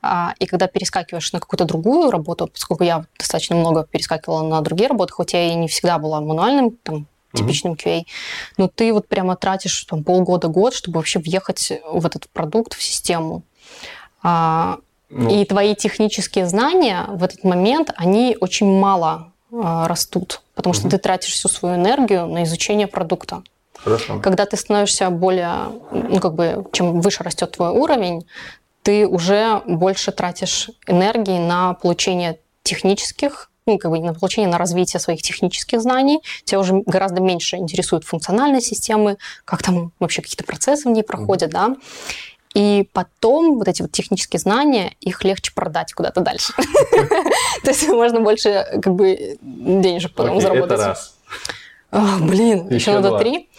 а, 0.03 0.35
и 0.39 0.47
когда 0.47 0.67
перескакиваешь 0.67 1.33
на 1.33 1.41
какую-то 1.41 1.65
другую 1.65 2.11
работу, 2.11 2.47
поскольку 2.47 2.85
я 2.85 3.05
достаточно 3.19 3.57
много 3.57 3.85
перескакивала 3.85 4.43
на 4.43 4.61
другие 4.61 4.89
работы, 4.89 5.13
хоть 5.13 5.33
я 5.33 5.53
и 5.53 5.55
не 5.55 5.69
всегда 5.69 5.99
была 5.99 6.21
мануальным, 6.21 6.77
там, 6.83 7.07
типичным 7.33 7.75
QA, 7.75 8.05
но 8.57 8.69
ты 8.69 8.93
вот 8.93 9.09
прямо 9.09 9.37
тратишь 9.37 9.85
там, 9.85 10.05
полгода-год, 10.05 10.75
чтобы 10.75 10.99
вообще 10.99 11.19
въехать 11.19 11.73
в 11.91 12.07
этот 12.07 12.29
продукт, 12.31 12.75
в 12.75 12.83
систему. 12.83 13.43
А, 14.29 14.79
ну. 15.09 15.31
И 15.31 15.45
твои 15.45 15.77
технические 15.77 16.49
знания 16.49 17.07
в 17.09 17.23
этот 17.23 17.45
момент, 17.45 17.93
они 17.95 18.37
очень 18.41 18.67
мало 18.67 19.33
а, 19.53 19.87
растут, 19.87 20.43
потому 20.57 20.75
что 20.75 20.87
угу. 20.87 20.91
ты 20.91 20.99
тратишь 20.99 21.35
всю 21.35 21.49
свою 21.49 21.77
энергию 21.77 22.27
на 22.27 22.43
изучение 22.43 22.89
продукта. 22.89 23.45
Хорошо. 23.77 24.19
Когда 24.19 24.45
ты 24.45 24.57
становишься 24.57 25.11
более, 25.11 25.69
ну 25.93 26.19
как 26.19 26.35
бы, 26.35 26.67
чем 26.73 27.01
выше 27.01 27.23
растет 27.23 27.53
твой 27.53 27.71
уровень, 27.71 28.27
ты 28.83 29.07
уже 29.07 29.63
больше 29.67 30.11
тратишь 30.11 30.71
энергии 30.89 31.39
на 31.39 31.75
получение 31.75 32.41
технических 32.65 33.51
ну, 33.69 33.79
как 33.79 33.91
бы 33.91 33.99
на 33.99 34.15
получение, 34.15 34.49
на 34.49 34.59
развитие 34.59 35.01
своих 35.01 35.23
технических 35.23 35.81
знаний. 35.81 36.21
Тебя 36.45 36.61
уже 36.61 36.83
гораздо 36.87 37.21
меньше 37.21 37.57
интересуют 37.57 38.05
функциональные 38.05 38.61
системы, 38.61 39.19
как 39.45 39.63
там 39.63 39.91
вообще 39.99 40.23
какие-то 40.23 40.45
процессы 40.45 40.89
в 40.89 40.93
ней 40.93 41.03
проходят, 41.03 41.51
mm 41.51 41.53
да. 41.53 41.77
И 42.57 42.89
потом 42.95 43.59
вот 43.59 43.69
эти 43.69 43.83
вот 43.83 43.93
технические 43.93 44.41
знания, 44.41 44.95
их 45.01 45.23
легче 45.25 45.53
продать 45.53 45.93
куда-то 45.93 46.23
дальше. 46.23 46.55
То 47.63 47.69
есть 47.69 47.87
можно 47.89 48.21
больше 48.21 48.67
как 48.83 48.95
бы 48.95 49.37
денежек 49.43 50.15
потом 50.15 50.41
заработать. 50.41 50.79
Это 50.79 50.87
раз. 50.87 51.17
Блин, 52.21 52.67
еще 52.71 52.99
надо 52.99 53.19
три. 53.19 53.51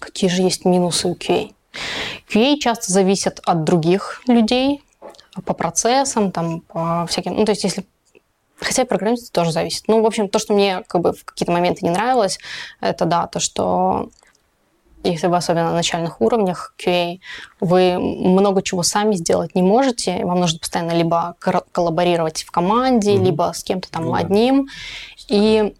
Какие 0.00 0.30
же 0.30 0.42
есть 0.42 0.64
минусы 0.64 1.06
у 1.06 1.14
QA? 1.14 1.52
QA 2.28 2.58
часто 2.58 2.92
зависят 2.92 3.40
от 3.44 3.62
других 3.62 4.22
людей 4.26 4.82
по 5.44 5.54
процессам, 5.54 6.32
там, 6.32 6.62
по 6.62 7.06
всяким... 7.08 7.36
Ну, 7.36 7.44
то 7.44 7.52
есть 7.52 7.62
если 7.62 7.86
Хотя 8.60 8.82
и 8.82 8.86
программист 8.86 9.32
тоже 9.32 9.52
зависит. 9.52 9.84
Ну, 9.86 10.02
в 10.02 10.06
общем, 10.06 10.28
то, 10.28 10.40
что 10.40 10.52
мне 10.52 10.82
как 10.88 11.00
бы 11.00 11.12
в 11.12 11.24
какие-то 11.24 11.52
моменты 11.52 11.84
не 11.84 11.90
нравилось, 11.90 12.40
это 12.80 13.04
да, 13.04 13.28
то, 13.28 13.38
что 13.38 14.08
если 15.04 15.26
вы 15.28 15.36
особенно 15.36 15.70
на 15.70 15.74
начальных 15.74 16.20
уровнях 16.20 16.74
QA, 16.78 17.20
вы 17.60 17.98
много 17.98 18.62
чего 18.62 18.82
сами 18.82 19.14
сделать 19.14 19.54
не 19.54 19.62
можете. 19.62 20.24
Вам 20.24 20.40
нужно 20.40 20.58
постоянно 20.58 20.92
либо 20.92 21.36
коллаборировать 21.72 22.42
в 22.42 22.50
команде, 22.50 23.14
mm-hmm. 23.14 23.24
либо 23.24 23.52
с 23.54 23.62
кем-то 23.62 23.90
там 23.90 24.06
ну, 24.06 24.14
одним. 24.14 24.68
И 25.28 25.74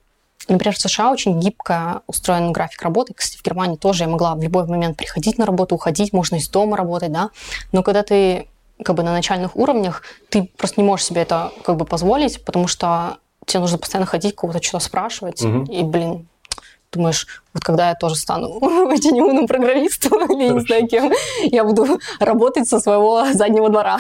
Например, 0.48 0.74
в 0.74 0.78
США 0.78 1.10
очень 1.10 1.38
гибко 1.38 2.00
устроен 2.06 2.52
график 2.52 2.80
работы. 2.82 3.12
Кстати, 3.12 3.38
в 3.38 3.44
Германии 3.44 3.76
тоже 3.76 4.04
я 4.04 4.08
могла 4.08 4.34
в 4.34 4.42
любой 4.42 4.66
момент 4.66 4.96
приходить 4.96 5.36
на 5.36 5.44
работу, 5.44 5.74
уходить, 5.74 6.14
можно 6.14 6.36
из 6.36 6.48
дома 6.48 6.76
работать, 6.76 7.12
да. 7.12 7.30
Но 7.72 7.82
когда 7.82 8.02
ты 8.02 8.48
как 8.82 8.96
бы 8.96 9.02
на 9.02 9.12
начальных 9.12 9.56
уровнях, 9.56 10.02
ты 10.30 10.50
просто 10.56 10.80
не 10.80 10.86
можешь 10.86 11.06
себе 11.06 11.22
это 11.22 11.52
как 11.64 11.76
бы 11.76 11.84
позволить, 11.84 12.42
потому 12.44 12.66
что 12.66 13.18
тебе 13.44 13.60
нужно 13.60 13.78
постоянно 13.78 14.06
ходить, 14.06 14.36
кого-то 14.36 14.62
что-то 14.62 14.84
спрашивать. 14.84 15.42
Угу. 15.42 15.70
И, 15.70 15.82
блин, 15.82 16.28
думаешь, 16.92 17.26
вот 17.52 17.62
когда 17.62 17.90
я 17.90 17.94
тоже 17.94 18.14
стану 18.14 18.48
очень 18.60 19.20
умным 19.20 19.46
программистом 19.46 20.24
или 20.30 20.48
не 20.52 20.60
знаю 20.60 20.86
кем, 20.88 21.12
я 21.42 21.64
буду 21.64 22.00
работать 22.18 22.68
со 22.68 22.80
своего 22.80 23.32
заднего 23.32 23.68
двора. 23.68 23.98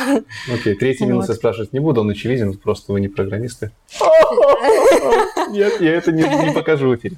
Окей, 0.52 0.74
третий 0.74 1.04
минус 1.04 1.26
вот. 1.26 1.32
я 1.32 1.36
спрашивать 1.36 1.72
не 1.72 1.80
буду, 1.80 2.00
он 2.00 2.10
очевиден, 2.10 2.56
просто 2.56 2.92
вы 2.92 3.00
не 3.00 3.08
программисты. 3.08 3.70
Нет, 5.50 5.80
я 5.80 5.94
это 5.94 6.12
не, 6.12 6.22
не 6.22 6.52
покажу 6.52 6.88
в 6.88 6.96
эфире. 6.96 7.16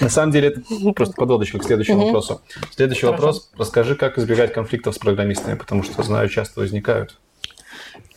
На 0.00 0.08
самом 0.08 0.32
деле, 0.32 0.48
это 0.48 0.62
просто 0.94 1.14
подводочка 1.14 1.58
к 1.58 1.64
следующему 1.64 2.06
вопросу. 2.06 2.40
Следующий 2.74 3.06
вопрос. 3.06 3.50
Расскажи, 3.56 3.96
как 3.96 4.18
избегать 4.18 4.52
конфликтов 4.52 4.94
с 4.94 4.98
программистами, 4.98 5.56
потому 5.56 5.82
что, 5.82 6.02
знаю, 6.02 6.28
часто 6.28 6.60
возникают. 6.60 7.18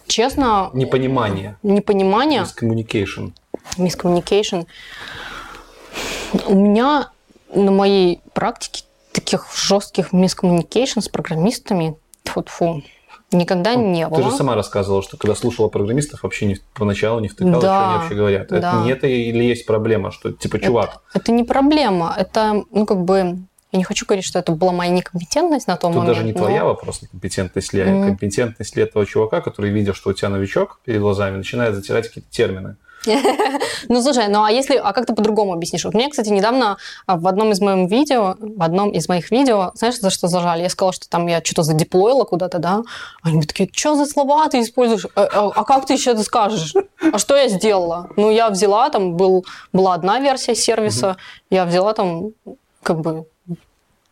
Честно... 0.07 0.69
Непонимание. 0.73 1.57
Непонимание. 1.63 2.43
Miscommunication. 2.43 3.33
Miscommunication. 3.77 4.67
У 6.47 6.55
меня 6.55 7.11
на 7.53 7.71
моей 7.71 8.21
практике 8.33 8.83
таких 9.11 9.47
жестких 9.55 10.11
мискоммуникейшн 10.13 10.99
с 10.99 11.07
программистами, 11.07 11.97
фу-фу, 12.25 12.83
никогда 13.31 13.73
ну, 13.73 13.91
не 13.91 14.07
было. 14.07 14.21
Ты 14.21 14.29
же 14.29 14.35
сама 14.35 14.55
рассказывала, 14.55 15.01
что 15.01 15.17
когда 15.17 15.35
слушала 15.35 15.69
программистов, 15.69 16.23
вообще 16.23 16.45
не, 16.45 16.57
поначалу 16.73 17.19
не 17.19 17.27
втыкала, 17.27 17.61
да, 17.61 17.79
что 17.79 17.89
они 17.89 17.97
вообще 17.97 18.15
говорят. 18.15 18.47
Да. 18.49 18.57
Это 18.57 18.77
не 18.83 18.91
это 18.91 19.07
или 19.07 19.43
есть 19.43 19.65
проблема, 19.65 20.11
что 20.11 20.31
типа 20.31 20.59
чувак? 20.59 21.01
Это, 21.09 21.19
это 21.19 21.31
не 21.31 21.43
проблема, 21.43 22.13
это, 22.17 22.63
ну, 22.71 22.85
как 22.85 23.03
бы 23.03 23.37
Я 23.71 23.77
не 23.77 23.83
хочу 23.83 24.05
говорить, 24.05 24.25
что 24.25 24.39
это 24.39 24.53
была 24.53 24.71
моя 24.71 24.89
некомпетентность 24.91 25.67
на 25.67 25.75
том 25.75 25.91
Тут 25.91 25.99
момент. 26.03 26.15
даже 26.15 26.25
не 26.25 26.33
но... 26.33 26.39
твоя 26.39 26.63
вопрос, 26.63 27.01
некомпетентность 27.01 27.73
ли, 27.73 27.81
а 27.81 27.85
mm-hmm. 27.85 28.07
компетентность 28.07 28.75
ли 28.75 28.83
этого 28.83 29.05
чувака, 29.05 29.41
который, 29.41 29.69
видя, 29.71 29.93
что 29.93 30.11
у 30.11 30.13
тебя 30.13 30.29
новичок 30.29 30.79
перед 30.85 31.01
глазами, 31.01 31.37
начинает 31.37 31.75
затирать 31.75 32.07
какие-то 32.07 32.31
термины. 32.31 32.77
Ну, 33.89 34.01
слушай, 34.01 34.27
ну 34.27 34.43
а 34.43 34.51
если, 34.51 34.75
а 34.75 34.93
как 34.93 35.05
ты 35.05 35.13
по-другому 35.13 35.53
объяснишь? 35.53 35.85
Вот 35.85 35.93
мне, 35.93 36.09
кстати, 36.09 36.29
недавно 36.29 36.77
а, 37.05 37.17
в 37.17 37.27
одном 37.27 37.51
из 37.51 37.61
моих 37.61 37.89
видео, 37.89 38.35
в 38.39 38.61
одном 38.61 38.91
из 38.91 39.07
моих 39.07 39.31
видео, 39.31 39.71
знаешь, 39.75 39.99
за 39.99 40.09
что 40.09 40.27
зажали? 40.27 40.63
Я 40.63 40.69
сказала, 40.69 40.93
что 40.93 41.09
там 41.09 41.27
я 41.27 41.41
что-то 41.43 41.63
задеплоила 41.63 42.23
куда-то, 42.23 42.59
да? 42.59 42.83
Они 43.21 43.41
такие, 43.41 43.69
что 43.71 43.95
за 43.95 44.05
слова 44.05 44.47
ты 44.49 44.61
используешь? 44.61 45.05
А, 45.15 45.23
а, 45.31 45.51
а 45.55 45.63
как 45.63 45.85
ты 45.85 45.93
еще 45.93 46.11
это 46.11 46.23
скажешь? 46.23 46.73
А 47.11 47.17
что 47.17 47.35
я 47.35 47.47
сделала? 47.47 48.09
Ну, 48.15 48.31
я 48.31 48.49
взяла, 48.49 48.89
там 48.89 49.15
был, 49.15 49.45
была 49.73 49.93
одна 49.93 50.19
версия 50.19 50.55
сервиса, 50.55 51.17
я 51.49 51.65
взяла 51.65 51.93
там, 51.93 52.31
как 52.83 52.99
бы, 53.01 53.25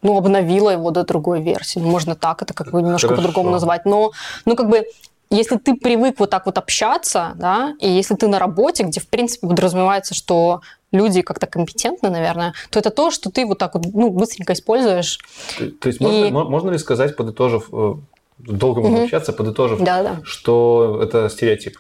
ну, 0.02 0.18
обновила 0.18 0.70
его 0.70 0.92
до 0.92 1.04
другой 1.04 1.42
версии. 1.42 1.80
Можно 1.80 2.16
так 2.16 2.42
это 2.42 2.54
как 2.54 2.72
бы 2.72 2.82
немножко 2.82 3.16
по-другому 3.16 3.50
назвать. 3.50 3.86
Но, 3.86 4.12
ну, 4.46 4.56
как 4.56 4.70
бы 4.70 4.86
если 5.34 5.58
ты 5.58 5.76
привык 5.76 6.20
вот 6.20 6.30
так 6.30 6.46
вот 6.46 6.58
общаться, 6.58 7.34
да, 7.36 7.76
и 7.80 7.90
если 7.90 8.16
ты 8.16 8.28
на 8.28 8.40
работе, 8.40 8.84
где, 8.84 9.00
в 9.00 9.08
принципе, 9.08 9.48
подразумевается, 9.48 10.14
что 10.14 10.62
люди 10.92 11.22
как-то 11.22 11.48
компетентны, 11.48 12.10
наверное, 12.10 12.54
то 12.70 12.80
это 12.80 12.92
то, 12.92 13.12
что 13.12 13.32
ты 13.32 13.46
вот 13.46 13.58
так 13.58 13.74
вот 13.76 13.86
ну, 13.94 14.10
быстренько 14.10 14.54
используешь. 14.54 15.20
То, 15.58 15.72
то 15.72 15.88
есть 15.90 16.00
и... 16.00 16.04
можно, 16.04 16.44
можно 16.44 16.70
ли 16.70 16.78
сказать, 16.78 17.16
подытожив, 17.16 17.70
э, 17.74 17.94
долго 18.38 18.82
можно 18.82 18.98
угу. 18.98 19.04
общаться, 19.06 19.34
подытожив, 19.34 19.80
да, 19.80 20.04
да. 20.04 20.22
что 20.24 21.02
это 21.04 21.30
стереотип? 21.30 21.78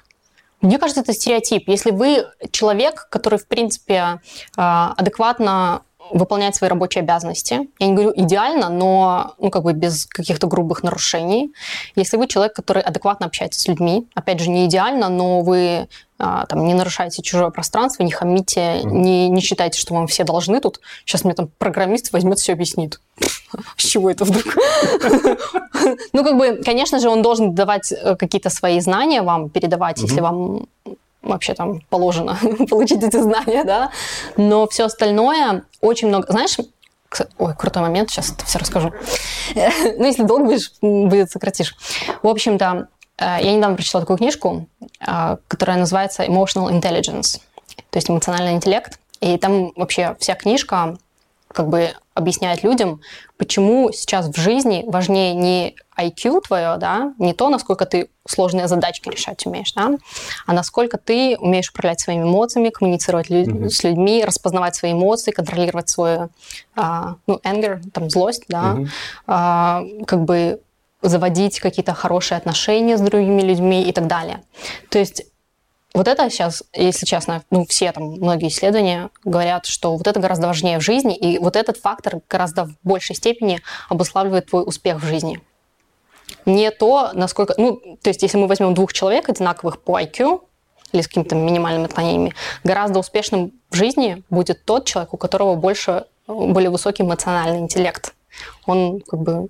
Мне 0.61 0.79
кажется, 0.79 1.01
это 1.01 1.13
стереотип. 1.13 1.67
Если 1.67 1.91
вы 1.91 2.25
человек, 2.51 3.07
который, 3.09 3.37
в 3.37 3.47
принципе, 3.47 4.21
а, 4.55 4.93
адекватно 4.97 5.81
выполнять 6.11 6.55
свои 6.55 6.69
рабочие 6.69 7.01
обязанности. 7.01 7.67
Я 7.79 7.87
не 7.87 7.93
говорю 7.93 8.13
идеально, 8.15 8.69
но 8.69 9.35
ну, 9.39 9.49
как 9.49 9.63
бы 9.63 9.73
без 9.73 10.05
каких-то 10.05 10.47
грубых 10.47 10.83
нарушений. 10.83 11.53
Если 11.95 12.17
вы 12.17 12.27
человек, 12.27 12.53
который 12.53 12.81
адекватно 12.81 13.25
общается 13.25 13.59
с 13.59 13.67
людьми, 13.67 14.07
опять 14.13 14.39
же, 14.39 14.49
не 14.49 14.65
идеально, 14.65 15.09
но 15.09 15.41
вы 15.41 15.87
а, 16.19 16.45
там, 16.45 16.65
не 16.65 16.73
нарушаете 16.73 17.21
чужое 17.21 17.49
пространство, 17.49 18.03
не 18.03 18.11
хамите, 18.11 18.61
mm-hmm. 18.61 18.83
не, 18.85 19.29
не 19.29 19.41
считайте, 19.41 19.79
что 19.79 19.93
вам 19.93 20.07
все 20.07 20.23
должны 20.23 20.59
тут. 20.61 20.79
Сейчас 21.05 21.23
мне 21.23 21.33
там 21.33 21.49
программист 21.57 22.13
возьмет 22.13 22.39
все 22.39 22.53
объяснит. 22.53 22.99
С 23.77 23.83
чего 23.83 24.09
это 24.09 24.25
вдруг? 24.25 24.55
Ну, 26.13 26.23
как 26.23 26.37
бы, 26.37 26.61
конечно 26.63 26.99
же, 26.99 27.09
он 27.09 27.21
должен 27.21 27.53
давать 27.55 27.91
э, 27.91 28.15
какие-то 28.15 28.49
свои 28.49 28.79
знания 28.79 29.21
вам, 29.21 29.49
передавать, 29.49 30.01
если 30.01 30.21
вам 30.21 30.67
вообще 31.23 31.53
там 31.53 31.81
положено 31.89 32.37
получить 32.69 33.03
эти 33.03 33.17
знания, 33.17 33.63
да, 33.63 33.91
но 34.37 34.67
все 34.67 34.85
остальное 34.85 35.63
очень 35.81 36.09
много, 36.09 36.31
знаешь, 36.31 36.57
Ой, 37.37 37.53
крутой 37.55 37.83
момент, 37.83 38.09
сейчас 38.09 38.31
это 38.31 38.43
все 38.43 38.57
расскажу. 38.57 38.91
ну, 39.55 40.03
если 40.03 40.23
долго 40.23 40.45
будешь, 40.45 40.71
будет 40.81 41.29
сократишь. 41.29 41.75
В 42.23 42.27
общем-то, 42.27 42.87
э, 43.19 43.37
я 43.39 43.53
недавно 43.53 43.75
прочитала 43.75 44.01
такую 44.01 44.17
книжку, 44.17 44.67
э, 44.99 45.37
которая 45.47 45.77
называется 45.77 46.23
Emotional 46.23 46.71
Intelligence, 46.71 47.39
то 47.91 47.97
есть 47.97 48.09
эмоциональный 48.09 48.53
интеллект. 48.53 48.99
И 49.21 49.37
там 49.37 49.73
вообще 49.75 50.15
вся 50.19 50.33
книжка 50.33 50.97
как 51.49 51.67
бы 51.67 51.93
объясняет 52.13 52.63
людям, 52.63 53.01
почему 53.37 53.91
сейчас 53.91 54.27
в 54.27 54.37
жизни 54.37 54.83
важнее 54.87 55.33
не 55.33 55.75
IQ 55.97 56.41
твое, 56.41 56.77
да, 56.77 57.13
не 57.17 57.33
то, 57.33 57.49
насколько 57.49 57.85
ты 57.85 58.09
сложные 58.27 58.67
задачки 58.67 59.09
решать 59.09 59.45
умеешь, 59.45 59.73
да, 59.73 59.91
а 60.45 60.53
насколько 60.53 60.97
ты 60.97 61.37
умеешь 61.37 61.69
управлять 61.69 61.99
своими 61.99 62.23
эмоциями, 62.23 62.69
коммуницировать 62.69 63.29
лю- 63.29 63.45
mm-hmm. 63.45 63.69
с 63.69 63.83
людьми, 63.83 64.23
распознавать 64.23 64.75
свои 64.75 64.93
эмоции, 64.93 65.31
контролировать 65.31 65.89
свою, 65.89 66.29
а, 66.75 67.15
ну, 67.27 67.39
anger, 67.43 67.81
там, 67.91 68.09
злость, 68.09 68.45
да, 68.47 68.75
mm-hmm. 68.75 68.87
а, 69.27 69.83
как 70.05 70.23
бы 70.23 70.61
заводить 71.01 71.59
какие-то 71.59 71.93
хорошие 71.93 72.37
отношения 72.37 72.97
с 72.97 73.01
другими 73.01 73.41
людьми 73.41 73.83
и 73.83 73.91
так 73.91 74.07
далее. 74.07 74.41
То 74.89 74.99
есть 74.99 75.25
вот 75.93 76.07
это 76.07 76.29
сейчас, 76.29 76.63
если 76.73 77.05
честно, 77.05 77.43
ну, 77.51 77.65
все 77.65 77.91
там, 77.91 78.13
многие 78.13 78.47
исследования 78.47 79.09
говорят, 79.23 79.65
что 79.65 79.95
вот 79.95 80.07
это 80.07 80.19
гораздо 80.19 80.47
важнее 80.47 80.79
в 80.79 80.81
жизни, 80.81 81.15
и 81.15 81.37
вот 81.37 81.55
этот 81.55 81.77
фактор 81.77 82.21
гораздо 82.29 82.65
в 82.65 82.75
большей 82.83 83.15
степени 83.15 83.61
обуславливает 83.89 84.47
твой 84.47 84.63
успех 84.63 85.01
в 85.01 85.05
жизни. 85.05 85.41
Не 86.45 86.71
то, 86.71 87.11
насколько... 87.13 87.53
Ну, 87.57 87.79
то 88.01 88.09
есть, 88.09 88.23
если 88.23 88.37
мы 88.37 88.47
возьмем 88.47 88.73
двух 88.73 88.91
человек, 88.91 89.29
одинаковых 89.29 89.81
по 89.81 89.99
IQ, 89.99 90.41
или 90.93 91.01
с 91.01 91.07
какими-то 91.07 91.35
минимальными 91.35 91.85
отклонениями, 91.85 92.33
гораздо 92.63 92.99
успешным 92.99 93.51
в 93.69 93.75
жизни 93.75 94.23
будет 94.29 94.63
тот 94.65 94.85
человек, 94.85 95.13
у 95.13 95.17
которого 95.17 95.55
больше, 95.55 96.05
более 96.27 96.69
высокий 96.69 97.03
эмоциональный 97.03 97.59
интеллект. 97.59 98.13
Он 98.65 98.99
как 99.01 99.19
бы 99.19 99.49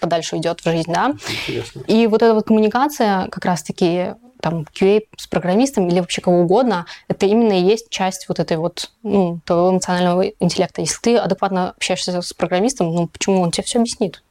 подальше 0.00 0.36
идет 0.36 0.60
в 0.60 0.64
жизнь, 0.64 0.92
да. 0.92 1.14
Интересно. 1.28 1.82
И 1.86 2.06
вот 2.06 2.22
эта 2.22 2.34
вот 2.34 2.46
коммуникация 2.46 3.28
как 3.28 3.44
раз-таки 3.44 4.14
там 4.42 4.66
QA 4.74 5.04
с 5.16 5.28
программистом 5.28 5.88
или 5.88 6.00
вообще 6.00 6.20
кого 6.20 6.40
угодно, 6.40 6.86
это 7.08 7.26
именно 7.26 7.52
и 7.52 7.62
есть 7.62 7.88
часть 7.90 8.28
вот 8.28 8.40
этой 8.40 8.56
вот, 8.56 8.90
ну, 9.02 9.40
твоего 9.46 9.70
эмоционального 9.70 10.22
интеллекта. 10.40 10.80
Если 10.80 11.00
ты 11.00 11.16
адекватно 11.16 11.70
общаешься 11.70 12.20
с 12.20 12.32
программистом, 12.34 12.92
ну, 12.92 13.06
почему 13.06 13.40
он 13.40 13.52
тебе 13.52 13.62
все 13.62 13.78
объяснит? 13.78 14.22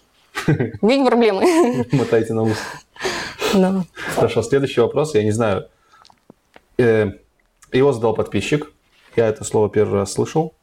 Какие 0.46 1.04
проблемы? 1.04 1.86
Мотайте 1.92 2.32
на 2.34 2.42
ус. 2.44 2.56
Да. 3.52 3.84
Хорошо, 4.14 4.42
следующий 4.42 4.80
вопрос, 4.80 5.14
я 5.14 5.24
не 5.24 5.32
знаю. 5.32 5.68
Э, 6.78 7.10
его 7.72 7.92
задал 7.92 8.14
подписчик, 8.14 8.72
я 9.16 9.26
это 9.26 9.42
слово 9.42 9.68
первый 9.68 10.00
раз 10.00 10.12
слышал. 10.12 10.54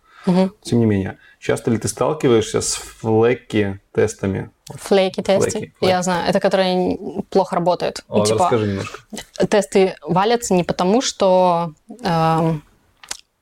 Тем 0.64 0.80
не 0.80 0.86
менее, 0.86 1.20
часто 1.46 1.70
ли 1.72 1.78
ты 1.78 1.88
сталкиваешься 1.88 2.62
с 2.62 2.74
флеки 2.74 3.80
тестами? 3.94 4.50
Флейки 4.74 5.22
тесты, 5.22 5.52
флейки, 5.52 5.74
я 5.82 6.02
знаю. 6.02 6.28
Это 6.28 6.40
которые 6.40 6.98
плохо 7.30 7.56
работают. 7.56 8.04
О, 8.08 8.18
ну, 8.18 8.26
типа, 8.26 8.40
расскажи 8.40 8.68
немножко. 8.68 9.00
Тесты 9.48 9.96
валятся 10.02 10.54
не 10.56 10.64
потому, 10.64 11.02
что... 11.02 11.74
Э, 12.04 12.54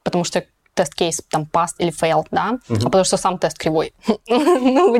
потому 0.04 0.26
что 0.26 0.46
тест-кейс 0.74 1.22
там 1.30 1.48
passed 1.50 1.76
или 1.78 1.92
failed, 1.92 2.28
да, 2.32 2.60
угу. 2.68 2.80
а 2.82 2.86
потому 2.86 3.06
что 3.06 3.16
сам 3.16 3.38
тест 3.38 3.58
кривой. 3.58 3.94
ну, 4.28 4.92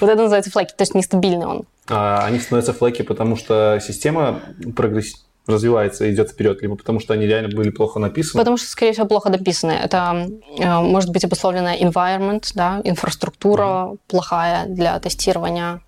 вот 0.00 0.10
это 0.10 0.22
называется 0.22 0.50
флеки, 0.52 0.74
то 0.76 0.82
есть 0.82 0.94
нестабильный 0.94 1.46
он. 1.46 1.64
А 1.88 2.24
они 2.24 2.38
становятся 2.38 2.72
флеки, 2.72 3.02
потому 3.02 3.36
что 3.36 3.80
система 3.84 4.42
прогрессирует 4.76 5.24
развивается 5.46 6.06
и 6.06 6.12
идет 6.12 6.30
вперед, 6.30 6.62
либо 6.62 6.76
потому 6.76 7.00
что 7.00 7.12
они 7.14 7.26
реально 7.26 7.54
были 7.54 7.70
плохо 7.70 7.98
написаны? 7.98 8.40
Потому 8.40 8.56
что, 8.56 8.68
скорее 8.68 8.92
всего, 8.92 9.06
плохо 9.06 9.30
написаны. 9.30 9.72
Это 9.72 10.28
э, 10.58 10.80
может 10.80 11.10
быть 11.10 11.24
обусловлено 11.24 11.74
environment, 11.74 12.50
да, 12.54 12.80
инфраструктура 12.84 13.62
mm 13.64 13.98
плохая 14.06 14.66
для 14.66 14.98
тестирования. 15.00 15.80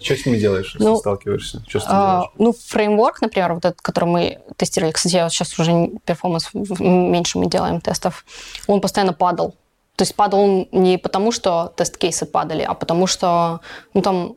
Что 0.00 0.16
с 0.16 0.26
ними 0.26 0.38
делаешь, 0.38 0.74
если 0.74 0.84
ну, 0.84 0.96
сталкиваешься? 0.96 1.62
Что 1.68 1.80
с 1.80 1.82
ними 1.84 1.94
а, 1.94 2.10
делаешь? 2.10 2.30
Ну, 2.38 2.52
фреймворк, 2.52 3.20
например, 3.20 3.54
вот 3.54 3.64
этот, 3.64 3.80
который 3.80 4.04
мы 4.04 4.38
тестировали, 4.56 4.92
кстати, 4.92 5.14
я 5.14 5.28
сейчас 5.28 5.58
уже 5.58 5.90
перформанс 6.04 6.50
меньше 6.52 7.38
мы 7.38 7.46
делаем 7.46 7.80
тестов, 7.80 8.24
он 8.66 8.80
постоянно 8.80 9.12
падал. 9.12 9.54
То 9.96 10.02
есть 10.02 10.14
падал 10.14 10.40
он 10.40 10.68
не 10.70 10.98
потому, 10.98 11.32
что 11.32 11.72
тест-кейсы 11.76 12.26
падали, 12.26 12.62
а 12.62 12.74
потому 12.74 13.06
что 13.06 13.60
ну, 13.94 14.02
там 14.02 14.36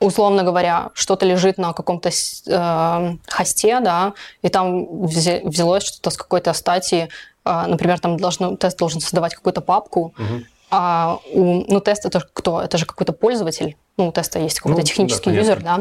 условно 0.00 0.42
говоря, 0.42 0.90
что-то 0.94 1.26
лежит 1.26 1.58
на 1.58 1.72
каком-то 1.72 2.10
э, 2.10 3.16
хосте, 3.28 3.80
да, 3.80 4.12
и 4.42 4.48
там 4.48 5.06
взялось 5.06 5.84
что-то 5.84 6.10
с 6.10 6.16
какой-то 6.16 6.52
стати, 6.52 7.08
э, 7.44 7.66
например, 7.66 7.98
там 7.98 8.16
должно, 8.18 8.56
тест 8.56 8.78
должен 8.78 9.00
создавать 9.00 9.34
какую-то 9.34 9.60
папку, 9.60 10.14
угу. 10.18 10.44
а 10.70 11.18
у, 11.32 11.64
ну, 11.66 11.80
тест 11.80 12.04
это 12.04 12.22
кто? 12.32 12.60
Это 12.60 12.76
же 12.78 12.84
какой-то 12.84 13.12
пользователь, 13.12 13.76
ну, 13.96 14.08
у 14.08 14.12
теста 14.12 14.38
есть 14.38 14.58
какой-то 14.58 14.80
ну, 14.80 14.86
технический 14.86 15.30
да, 15.30 15.36
юзер, 15.36 15.62
да, 15.62 15.80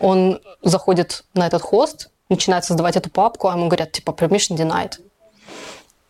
он 0.00 0.40
заходит 0.62 1.24
на 1.34 1.46
этот 1.46 1.62
хост, 1.62 2.10
начинает 2.28 2.64
создавать 2.64 2.96
эту 2.96 3.10
папку, 3.10 3.48
а 3.48 3.52
ему 3.52 3.68
говорят, 3.68 3.92
типа, 3.92 4.10
permission 4.10 4.56
denied. 4.56 4.94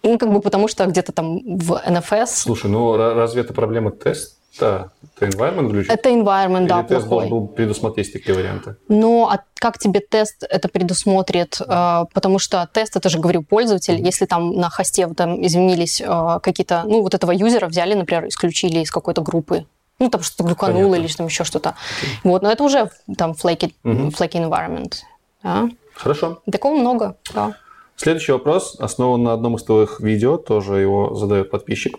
Ну, 0.03 0.19
как 0.19 0.33
бы 0.33 0.41
потому 0.41 0.69
что 0.69 0.85
где-то 0.87 1.13
там 1.13 1.59
в 1.59 1.73
NFS... 1.73 2.27
Слушай, 2.27 2.71
ну 2.71 2.97
разве 2.97 3.41
это 3.41 3.55
проблема 3.55 3.91
тест? 3.91 4.39
Да, 4.61 4.91
это 5.17 5.27
environment 5.27 5.69
глючит? 5.69 5.91
Это 5.91 6.11
environment, 6.11 6.63
Или 6.63 6.69
да, 6.69 6.83
тест 6.83 7.09
плохой. 7.09 7.29
должен 7.29 7.31
был 7.31 7.49
предусмотреть 7.49 8.13
такие 8.13 8.35
варианты? 8.37 8.77
Ну, 8.89 9.29
а 9.29 9.41
как 9.55 9.79
тебе 9.79 10.01
тест 10.01 10.45
это 10.49 10.69
предусмотрит? 10.69 11.61
А, 11.67 12.05
потому 12.13 12.39
что 12.39 12.69
тест, 12.73 12.97
это 12.97 13.09
же, 13.09 13.19
говорю, 13.19 13.43
пользователь. 13.43 13.95
Mm-hmm. 13.95 14.07
Если 14.07 14.27
там 14.27 14.53
на 14.53 14.71
хосте 14.71 15.09
там 15.09 15.45
изменились 15.45 16.03
а, 16.05 16.39
какие-то... 16.39 16.85
Ну, 16.87 17.03
вот 17.03 17.15
этого 17.15 17.33
юзера 17.33 17.67
взяли, 17.67 17.95
например, 17.95 18.29
исключили 18.29 18.81
из 18.81 18.91
какой-то 18.91 19.23
группы. 19.23 19.67
Ну, 19.99 20.09
там 20.09 20.23
что-то 20.23 20.45
глюкануло 20.45 20.83
Понятно. 20.83 21.05
или 21.05 21.13
там 21.13 21.27
еще 21.27 21.45
что-то. 21.45 21.71
Okay. 21.71 22.09
Вот, 22.25 22.43
но 22.43 22.51
это 22.51 22.63
уже 22.63 22.91
там 23.17 23.33
flaky, 23.33 23.73
mm-hmm. 23.85 24.11
flaky 24.11 24.49
environment. 24.49 24.95
Да? 25.43 25.69
Хорошо. 25.95 26.43
Такого 26.51 26.77
много, 26.77 27.17
да. 27.33 27.57
Следующий 27.97 28.33
вопрос 28.33 28.77
основан 28.81 29.23
на 29.23 29.33
одном 29.33 29.55
из 29.55 29.63
твоих 29.63 30.01
видео, 30.01 30.37
тоже 30.37 30.81
его 30.81 31.15
задает 31.15 31.51
подписчик. 31.51 31.97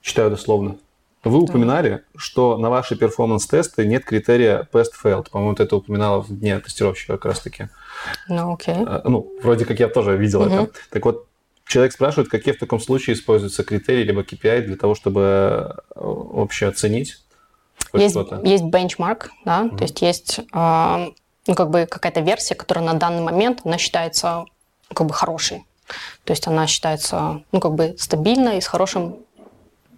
Читаю 0.00 0.30
дословно. 0.30 0.76
Вы 1.24 1.38
упоминали, 1.40 2.04
что 2.16 2.56
на 2.58 2.70
ваши 2.70 2.96
перформанс-тесты 2.96 3.86
нет 3.86 4.04
критерия 4.04 4.68
past-failed. 4.72 5.30
По-моему, 5.30 5.54
ты 5.56 5.64
это 5.64 5.76
упоминала 5.76 6.22
в 6.22 6.28
дне 6.28 6.58
тестировщика 6.60 7.14
как 7.14 7.24
раз-таки. 7.26 7.68
Ну, 8.28 8.54
окей. 8.54 8.74
Okay. 8.74 9.00
Ну, 9.04 9.32
вроде 9.42 9.64
как 9.64 9.80
я 9.80 9.88
тоже 9.88 10.16
видел 10.16 10.42
uh-huh. 10.42 10.64
это. 10.64 10.72
Так 10.90 11.04
вот, 11.04 11.28
Человек 11.66 11.92
спрашивает, 11.92 12.30
какие 12.30 12.54
в 12.54 12.58
таком 12.58 12.80
случае 12.80 13.14
используются 13.14 13.62
критерии 13.62 14.02
либо 14.02 14.22
KPI 14.22 14.62
для 14.62 14.76
того, 14.76 14.94
чтобы 14.94 15.76
э, 15.94 16.00
вообще 16.00 16.66
оценить 16.68 17.18
есть, 17.92 18.16
есть 18.42 18.64
бенчмарк, 18.64 19.30
да, 19.44 19.64
mm-hmm. 19.64 19.76
то 19.76 19.82
есть 19.82 20.02
есть 20.02 20.40
э, 20.52 21.06
ну, 21.46 21.54
как 21.54 21.70
бы 21.70 21.86
какая-то 21.86 22.20
версия, 22.20 22.54
которая 22.54 22.84
на 22.84 22.94
данный 22.94 23.22
момент, 23.22 23.60
она 23.64 23.78
считается 23.78 24.44
как 24.92 25.06
бы 25.06 25.12
хорошей. 25.12 25.66
То 26.24 26.32
есть 26.32 26.46
она 26.46 26.66
считается, 26.66 27.42
ну, 27.52 27.60
как 27.60 27.74
бы 27.74 27.94
стабильной 27.98 28.58
и 28.58 28.60
с 28.60 28.66
хорошим 28.66 29.16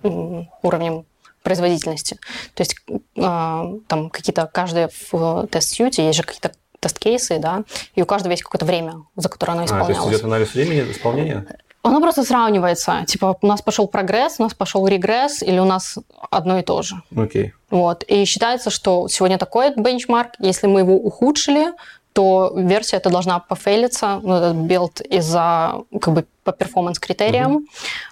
уровнем 0.02 1.04
производительности. 1.42 2.18
То 2.54 2.60
есть 2.62 2.76
э, 2.88 3.78
там 3.88 4.10
какие-то, 4.10 4.46
каждый 4.52 4.88
в 5.10 5.46
тест-сьюте 5.48 6.06
есть 6.06 6.16
же 6.16 6.22
какие-то 6.22 6.52
тест-кейсы, 6.80 7.38
да, 7.38 7.64
и 7.94 8.02
у 8.02 8.06
каждого 8.06 8.32
есть 8.32 8.42
какое-то 8.42 8.66
время, 8.66 9.04
за 9.16 9.28
которое 9.28 9.52
оно 9.52 9.64
исполнялось. 9.64 9.96
А, 9.96 10.00
то 10.00 10.08
есть 10.08 10.16
идет 10.16 10.24
анализ 10.24 10.54
времени 10.54 10.90
исполнения? 10.90 11.46
Оно 11.82 12.00
просто 12.00 12.24
сравнивается. 12.24 13.04
Типа, 13.06 13.38
у 13.40 13.46
нас 13.46 13.62
пошел 13.62 13.88
прогресс, 13.88 14.36
у 14.38 14.42
нас 14.42 14.52
пошел 14.52 14.86
регресс, 14.86 15.42
или 15.42 15.58
у 15.58 15.64
нас 15.64 15.96
одно 16.30 16.58
и 16.58 16.62
то 16.62 16.82
же. 16.82 16.96
Окей. 17.16 17.46
Okay. 17.46 17.50
Вот. 17.70 18.02
И 18.02 18.24
считается, 18.26 18.68
что 18.68 19.08
сегодня 19.08 19.38
такой 19.38 19.72
benchmark, 19.74 20.32
если 20.40 20.66
мы 20.66 20.80
его 20.80 20.94
ухудшили, 20.94 21.72
то 22.12 22.52
версия 22.56 22.96
эта 22.96 23.10
должна 23.10 23.38
пофейлиться, 23.38 24.20
ну, 24.22 24.34
этот 24.34 24.56
build 24.56 25.00
из-за, 25.00 25.84
как 26.00 26.14
бы, 26.14 26.26
по 26.42 26.52
performance-критериям. 26.52 27.58
Mm-hmm. 27.58 27.66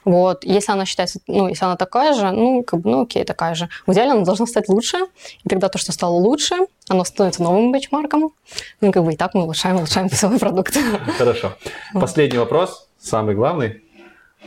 Вот. 0.04 0.44
Если 0.44 0.70
она 0.70 0.84
считается, 0.84 1.18
ну, 1.26 1.48
если 1.48 1.64
она 1.64 1.76
такая 1.76 2.14
же, 2.14 2.30
ну, 2.30 2.62
как 2.62 2.80
бы, 2.80 2.90
ну, 2.90 3.02
окей, 3.02 3.24
такая 3.24 3.54
же. 3.54 3.68
В 3.86 3.92
идеале 3.92 4.12
она 4.12 4.24
должна 4.24 4.46
стать 4.46 4.68
лучше, 4.68 4.98
и 5.44 5.48
тогда 5.48 5.68
то, 5.68 5.78
что 5.78 5.92
стало 5.92 6.14
лучше, 6.14 6.54
оно 6.88 7.04
становится 7.04 7.42
новым 7.42 7.72
бенчмарком. 7.72 8.30
Ну, 8.80 8.92
как 8.92 9.04
бы, 9.04 9.12
и 9.12 9.16
так 9.16 9.34
мы 9.34 9.42
улучшаем, 9.42 9.76
улучшаем 9.76 10.10
свой 10.12 10.38
продукт. 10.38 10.76
Хорошо. 11.16 11.54
Последний 11.94 12.38
вопрос 12.38 12.88
самый 13.00 13.34
главный. 13.34 13.82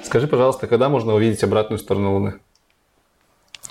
Скажи, 0.03 0.27
пожалуйста, 0.27 0.67
когда 0.67 0.89
можно 0.89 1.13
увидеть 1.13 1.43
обратную 1.43 1.79
сторону 1.79 2.13
Луны? 2.13 2.39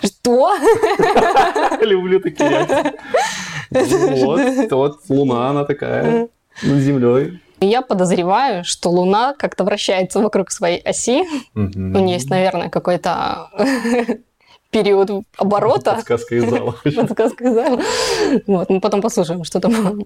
Что? 0.02 0.56
Люблю 1.80 2.20
такие. 2.20 2.94
Вот, 3.70 4.40
вот 4.70 4.98
Луна, 5.08 5.50
она 5.50 5.64
такая 5.64 6.28
над 6.62 6.78
Землей. 6.78 7.40
Я 7.60 7.82
подозреваю, 7.82 8.64
что 8.64 8.90
Луна 8.90 9.34
как-то 9.34 9.64
вращается 9.64 10.20
вокруг 10.20 10.50
своей 10.50 10.80
оси. 10.80 11.24
У 11.54 11.60
нее 11.60 12.14
есть, 12.14 12.30
наверное, 12.30 12.70
какой-то 12.70 13.50
период 14.70 15.10
оборота. 15.36 15.96
Подсказка 15.96 16.36
из 16.36 16.48
зала. 16.48 16.74
Подсказка 16.84 17.44
из 17.44 17.54
зала. 17.54 17.80
Вот, 18.46 18.70
мы 18.70 18.80
потом 18.80 19.02
послушаем, 19.02 19.44
что 19.44 19.60
там 19.60 20.04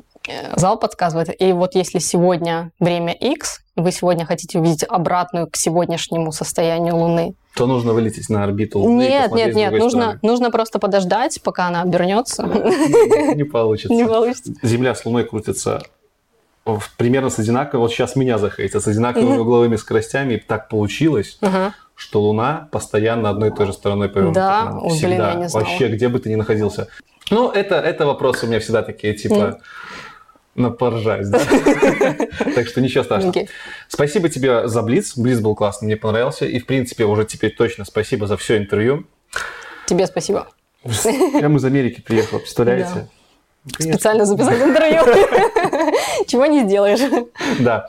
зал 0.57 0.79
подсказывает. 0.79 1.41
И 1.41 1.53
вот 1.53 1.77
если 1.77 2.01
сегодня 2.01 2.73
время 2.81 3.13
X, 3.13 3.61
вы 3.77 3.93
сегодня 3.93 4.27
хотите 4.27 4.59
увидеть 4.59 4.85
обратную 4.89 5.49
к 5.49 5.57
сегодняшнему 5.57 6.33
состоянию 6.33 6.97
Луны, 6.97 7.35
то 7.55 7.67
нужно 7.67 7.93
вылететь 7.93 8.29
на 8.29 8.43
орбиту 8.45 8.81
Луны. 8.81 9.03
Нет, 9.03 9.33
нет, 9.33 9.55
нет, 9.55 9.73
нужно, 9.73 10.19
нужно 10.23 10.51
просто 10.51 10.79
подождать, 10.79 11.41
пока 11.43 11.69
она 11.69 11.83
обернется. 11.83 12.43
Не 13.35 13.45
получится. 13.45 13.95
Не 13.95 14.07
получится. 14.07 14.53
Земля 14.63 14.95
с 14.95 15.05
Луной 15.05 15.25
крутится 15.25 15.83
примерно 16.97 17.31
с 17.31 17.39
одинаковыми, 17.39 17.83
вот 17.83 17.93
сейчас 17.93 18.17
меня 18.17 18.39
захейтят, 18.39 18.83
с 18.83 18.87
одинаковыми 18.87 19.39
угловыми 19.39 19.77
скоростями, 19.77 20.35
и 20.35 20.37
так 20.39 20.69
получилось, 20.69 21.39
что 21.95 22.23
Луна 22.23 22.69
постоянно 22.73 23.31
одной 23.31 23.51
и 23.51 23.53
той 23.53 23.67
же 23.67 23.73
стороной 23.73 24.09
повернута. 24.09 24.41
Да, 24.41 24.79
О, 24.79 24.89
всегда. 24.89 25.09
блин, 25.09 25.21
я 25.21 25.35
не 25.35 25.49
знала. 25.49 25.65
Вообще, 25.65 25.89
где 25.89 26.09
бы 26.09 26.19
ты 26.19 26.31
ни 26.31 26.35
находился. 26.35 26.89
Ну, 27.31 27.51
это, 27.51 27.77
это 27.77 28.05
вопросы 28.05 28.47
у 28.47 28.49
меня 28.49 28.61
всегда 28.61 28.83
такие, 28.83 29.15
типа, 29.15 29.61
на 30.55 30.71
поржать, 30.71 31.31
да? 31.31 31.41
Так 32.55 32.67
что 32.69 32.81
ничего 32.81 33.05
страшного. 33.05 33.47
Спасибо 33.89 34.29
тебе 34.29 34.69
за 34.69 34.83
Блиц. 34.83 35.17
Блиц 35.17 35.41
был 35.41 35.55
классный, 35.55 35.87
мне 35.87 35.97
понравился. 35.97 36.47
И, 36.47 36.59
в 36.59 36.67
принципе, 36.67 37.05
уже 37.05 37.25
теперь 37.25 37.55
точно 37.55 37.85
спасибо 37.85 38.27
за 38.27 38.37
все 38.37 38.57
интервью. 38.57 39.07
Тебе 39.87 40.07
спасибо. 40.07 40.49
Прямо 40.83 41.57
из 41.57 41.65
Америки 41.65 42.01
приехал, 42.01 42.39
представляете? 42.39 43.09
Специально 43.67 44.27
записать 44.27 44.61
интервью. 44.61 45.03
Чего 46.27 46.45
не 46.45 46.65
сделаешь. 46.65 47.01
Да. 47.61 47.89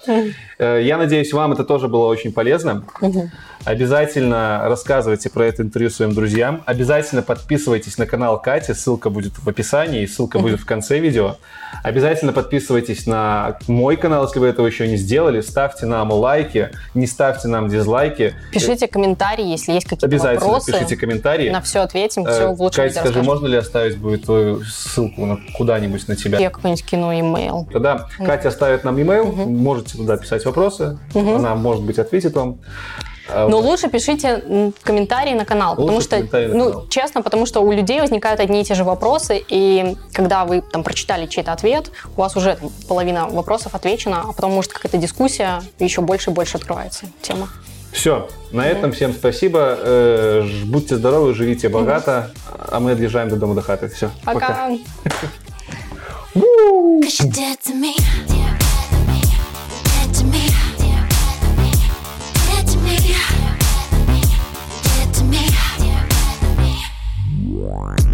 Э, 0.58 0.82
я 0.82 0.98
надеюсь, 0.98 1.34
вам 1.34 1.52
это 1.52 1.66
тоже 1.66 1.90
было 1.90 2.08
очень 2.08 2.32
полезно. 2.32 2.86
Обязательно 3.66 4.62
рассказывайте 4.66 5.30
про 5.30 5.48
это 5.48 5.64
интервью 5.64 5.90
своим 5.90 6.14
друзьям. 6.14 6.64
Обязательно 6.66 7.24
подписывайтесь 7.24 7.98
на 7.98 8.06
канал 8.06 8.42
Кати. 8.42 8.74
Ссылка 8.74 9.10
будет 9.10 9.34
в 9.38 9.50
описании, 9.50 10.04
и 10.04 10.08
ссылка 10.08 10.40
будет 10.40 10.62
в 10.62 10.66
конце 10.66 11.00
видео. 11.00 11.36
Обязательно 11.84 12.34
подписывайтесь 12.34 13.06
на 13.06 13.58
мой 13.68 13.98
канал, 13.98 14.26
если 14.26 14.40
вы 14.40 14.48
этого 14.48 14.68
еще 14.68 14.88
не 14.88 14.98
сделали. 14.98 15.42
Ставьте 15.42 15.86
нам 15.86 16.12
лайки, 16.12 16.72
не 16.94 17.08
ставьте 17.08 17.48
нам 17.48 17.70
дизлайки. 17.70 18.34
Пишите 18.52 18.88
комментарии, 18.88 19.46
если 19.46 19.74
есть 19.74 19.86
какие-то 19.86 20.06
Обязательно 20.06 20.46
вопросы. 20.46 20.72
пишите 20.72 20.98
комментарии. 20.98 21.50
На 21.50 21.62
все 21.62 21.80
ответим, 21.80 22.26
все 22.26 22.54
в 22.54 22.62
лучшем 22.62 22.86
Катя, 22.86 23.00
скажи, 23.02 23.24
можно 23.24 23.48
ли 23.48 23.58
оставить 23.58 23.98
будет 23.98 24.26
твою 24.26 24.62
ссылку 24.64 25.26
на 25.26 25.40
куда-нибудь 25.56 26.08
на 26.08 26.16
тебя? 26.16 26.40
Я 26.40 26.50
какой-нибудь 26.50 26.86
кину 26.86 27.12
имейл. 27.12 27.68
Тогда 27.72 28.08
Катя 28.18 28.50
оставит 28.50 28.84
нам 28.84 29.02
имейл, 29.02 29.30
угу. 29.30 29.50
можете 29.50 29.98
туда 29.98 30.18
писать 30.18 30.46
вопросы, 30.46 30.98
угу. 31.14 31.36
она, 31.36 31.56
может 31.56 31.84
быть, 31.84 32.00
ответит 32.00 32.36
вам. 32.36 32.60
А 33.28 33.48
Но 33.48 33.60
лучше 33.60 33.90
пишите 33.90 34.72
комментарии 34.84 35.34
на 35.34 35.46
канал, 35.46 35.76
лучше 35.78 35.86
потому 35.86 36.02
что, 36.02 36.48
ну, 36.54 36.66
канал. 36.66 36.88
честно, 36.90 37.22
потому 37.22 37.46
что 37.46 37.62
у 37.62 37.72
людей 37.72 38.02
возникают 38.02 38.40
одни 38.40 38.62
и 38.62 38.64
те 38.64 38.76
же 38.76 38.84
вопросы, 38.84 39.44
и 39.48 39.96
когда 40.14 40.46
вы 40.46 40.62
там 40.62 40.84
прочитали 40.84 41.26
чей-то 41.26 41.52
ответ, 41.52 41.92
у 42.16 42.22
вас 42.22 42.36
уже 42.36 42.56
там, 42.56 42.70
половина 42.88 43.28
вопросов 43.28 43.76
отвечена, 43.76 44.24
а 44.28 44.34
потом 44.34 44.54
может 44.54 44.74
какая-то 44.74 44.98
дискуссия, 44.98 45.62
и 45.80 45.84
еще 45.84 46.02
больше 46.02 46.32
и 46.32 46.34
больше 46.34 46.58
открывается 46.58 47.06
тема. 47.22 47.50
Все, 47.92 48.28
на 48.52 48.68
этом 48.68 48.92
всем 48.92 49.14
спасибо. 49.14 49.78
Э, 49.80 50.48
будьте 50.66 50.98
здоровы, 50.98 51.34
живите 51.34 51.70
богато, 51.70 52.32
а 52.70 52.80
мы 52.80 52.92
отъезжаем 52.92 53.30
до 53.30 53.38
дома 53.38 53.56
до 53.56 53.62
хаты. 53.62 53.88
Все, 53.88 54.12
пока. 54.26 54.48
пока. 54.48 54.72
one. 67.66 68.05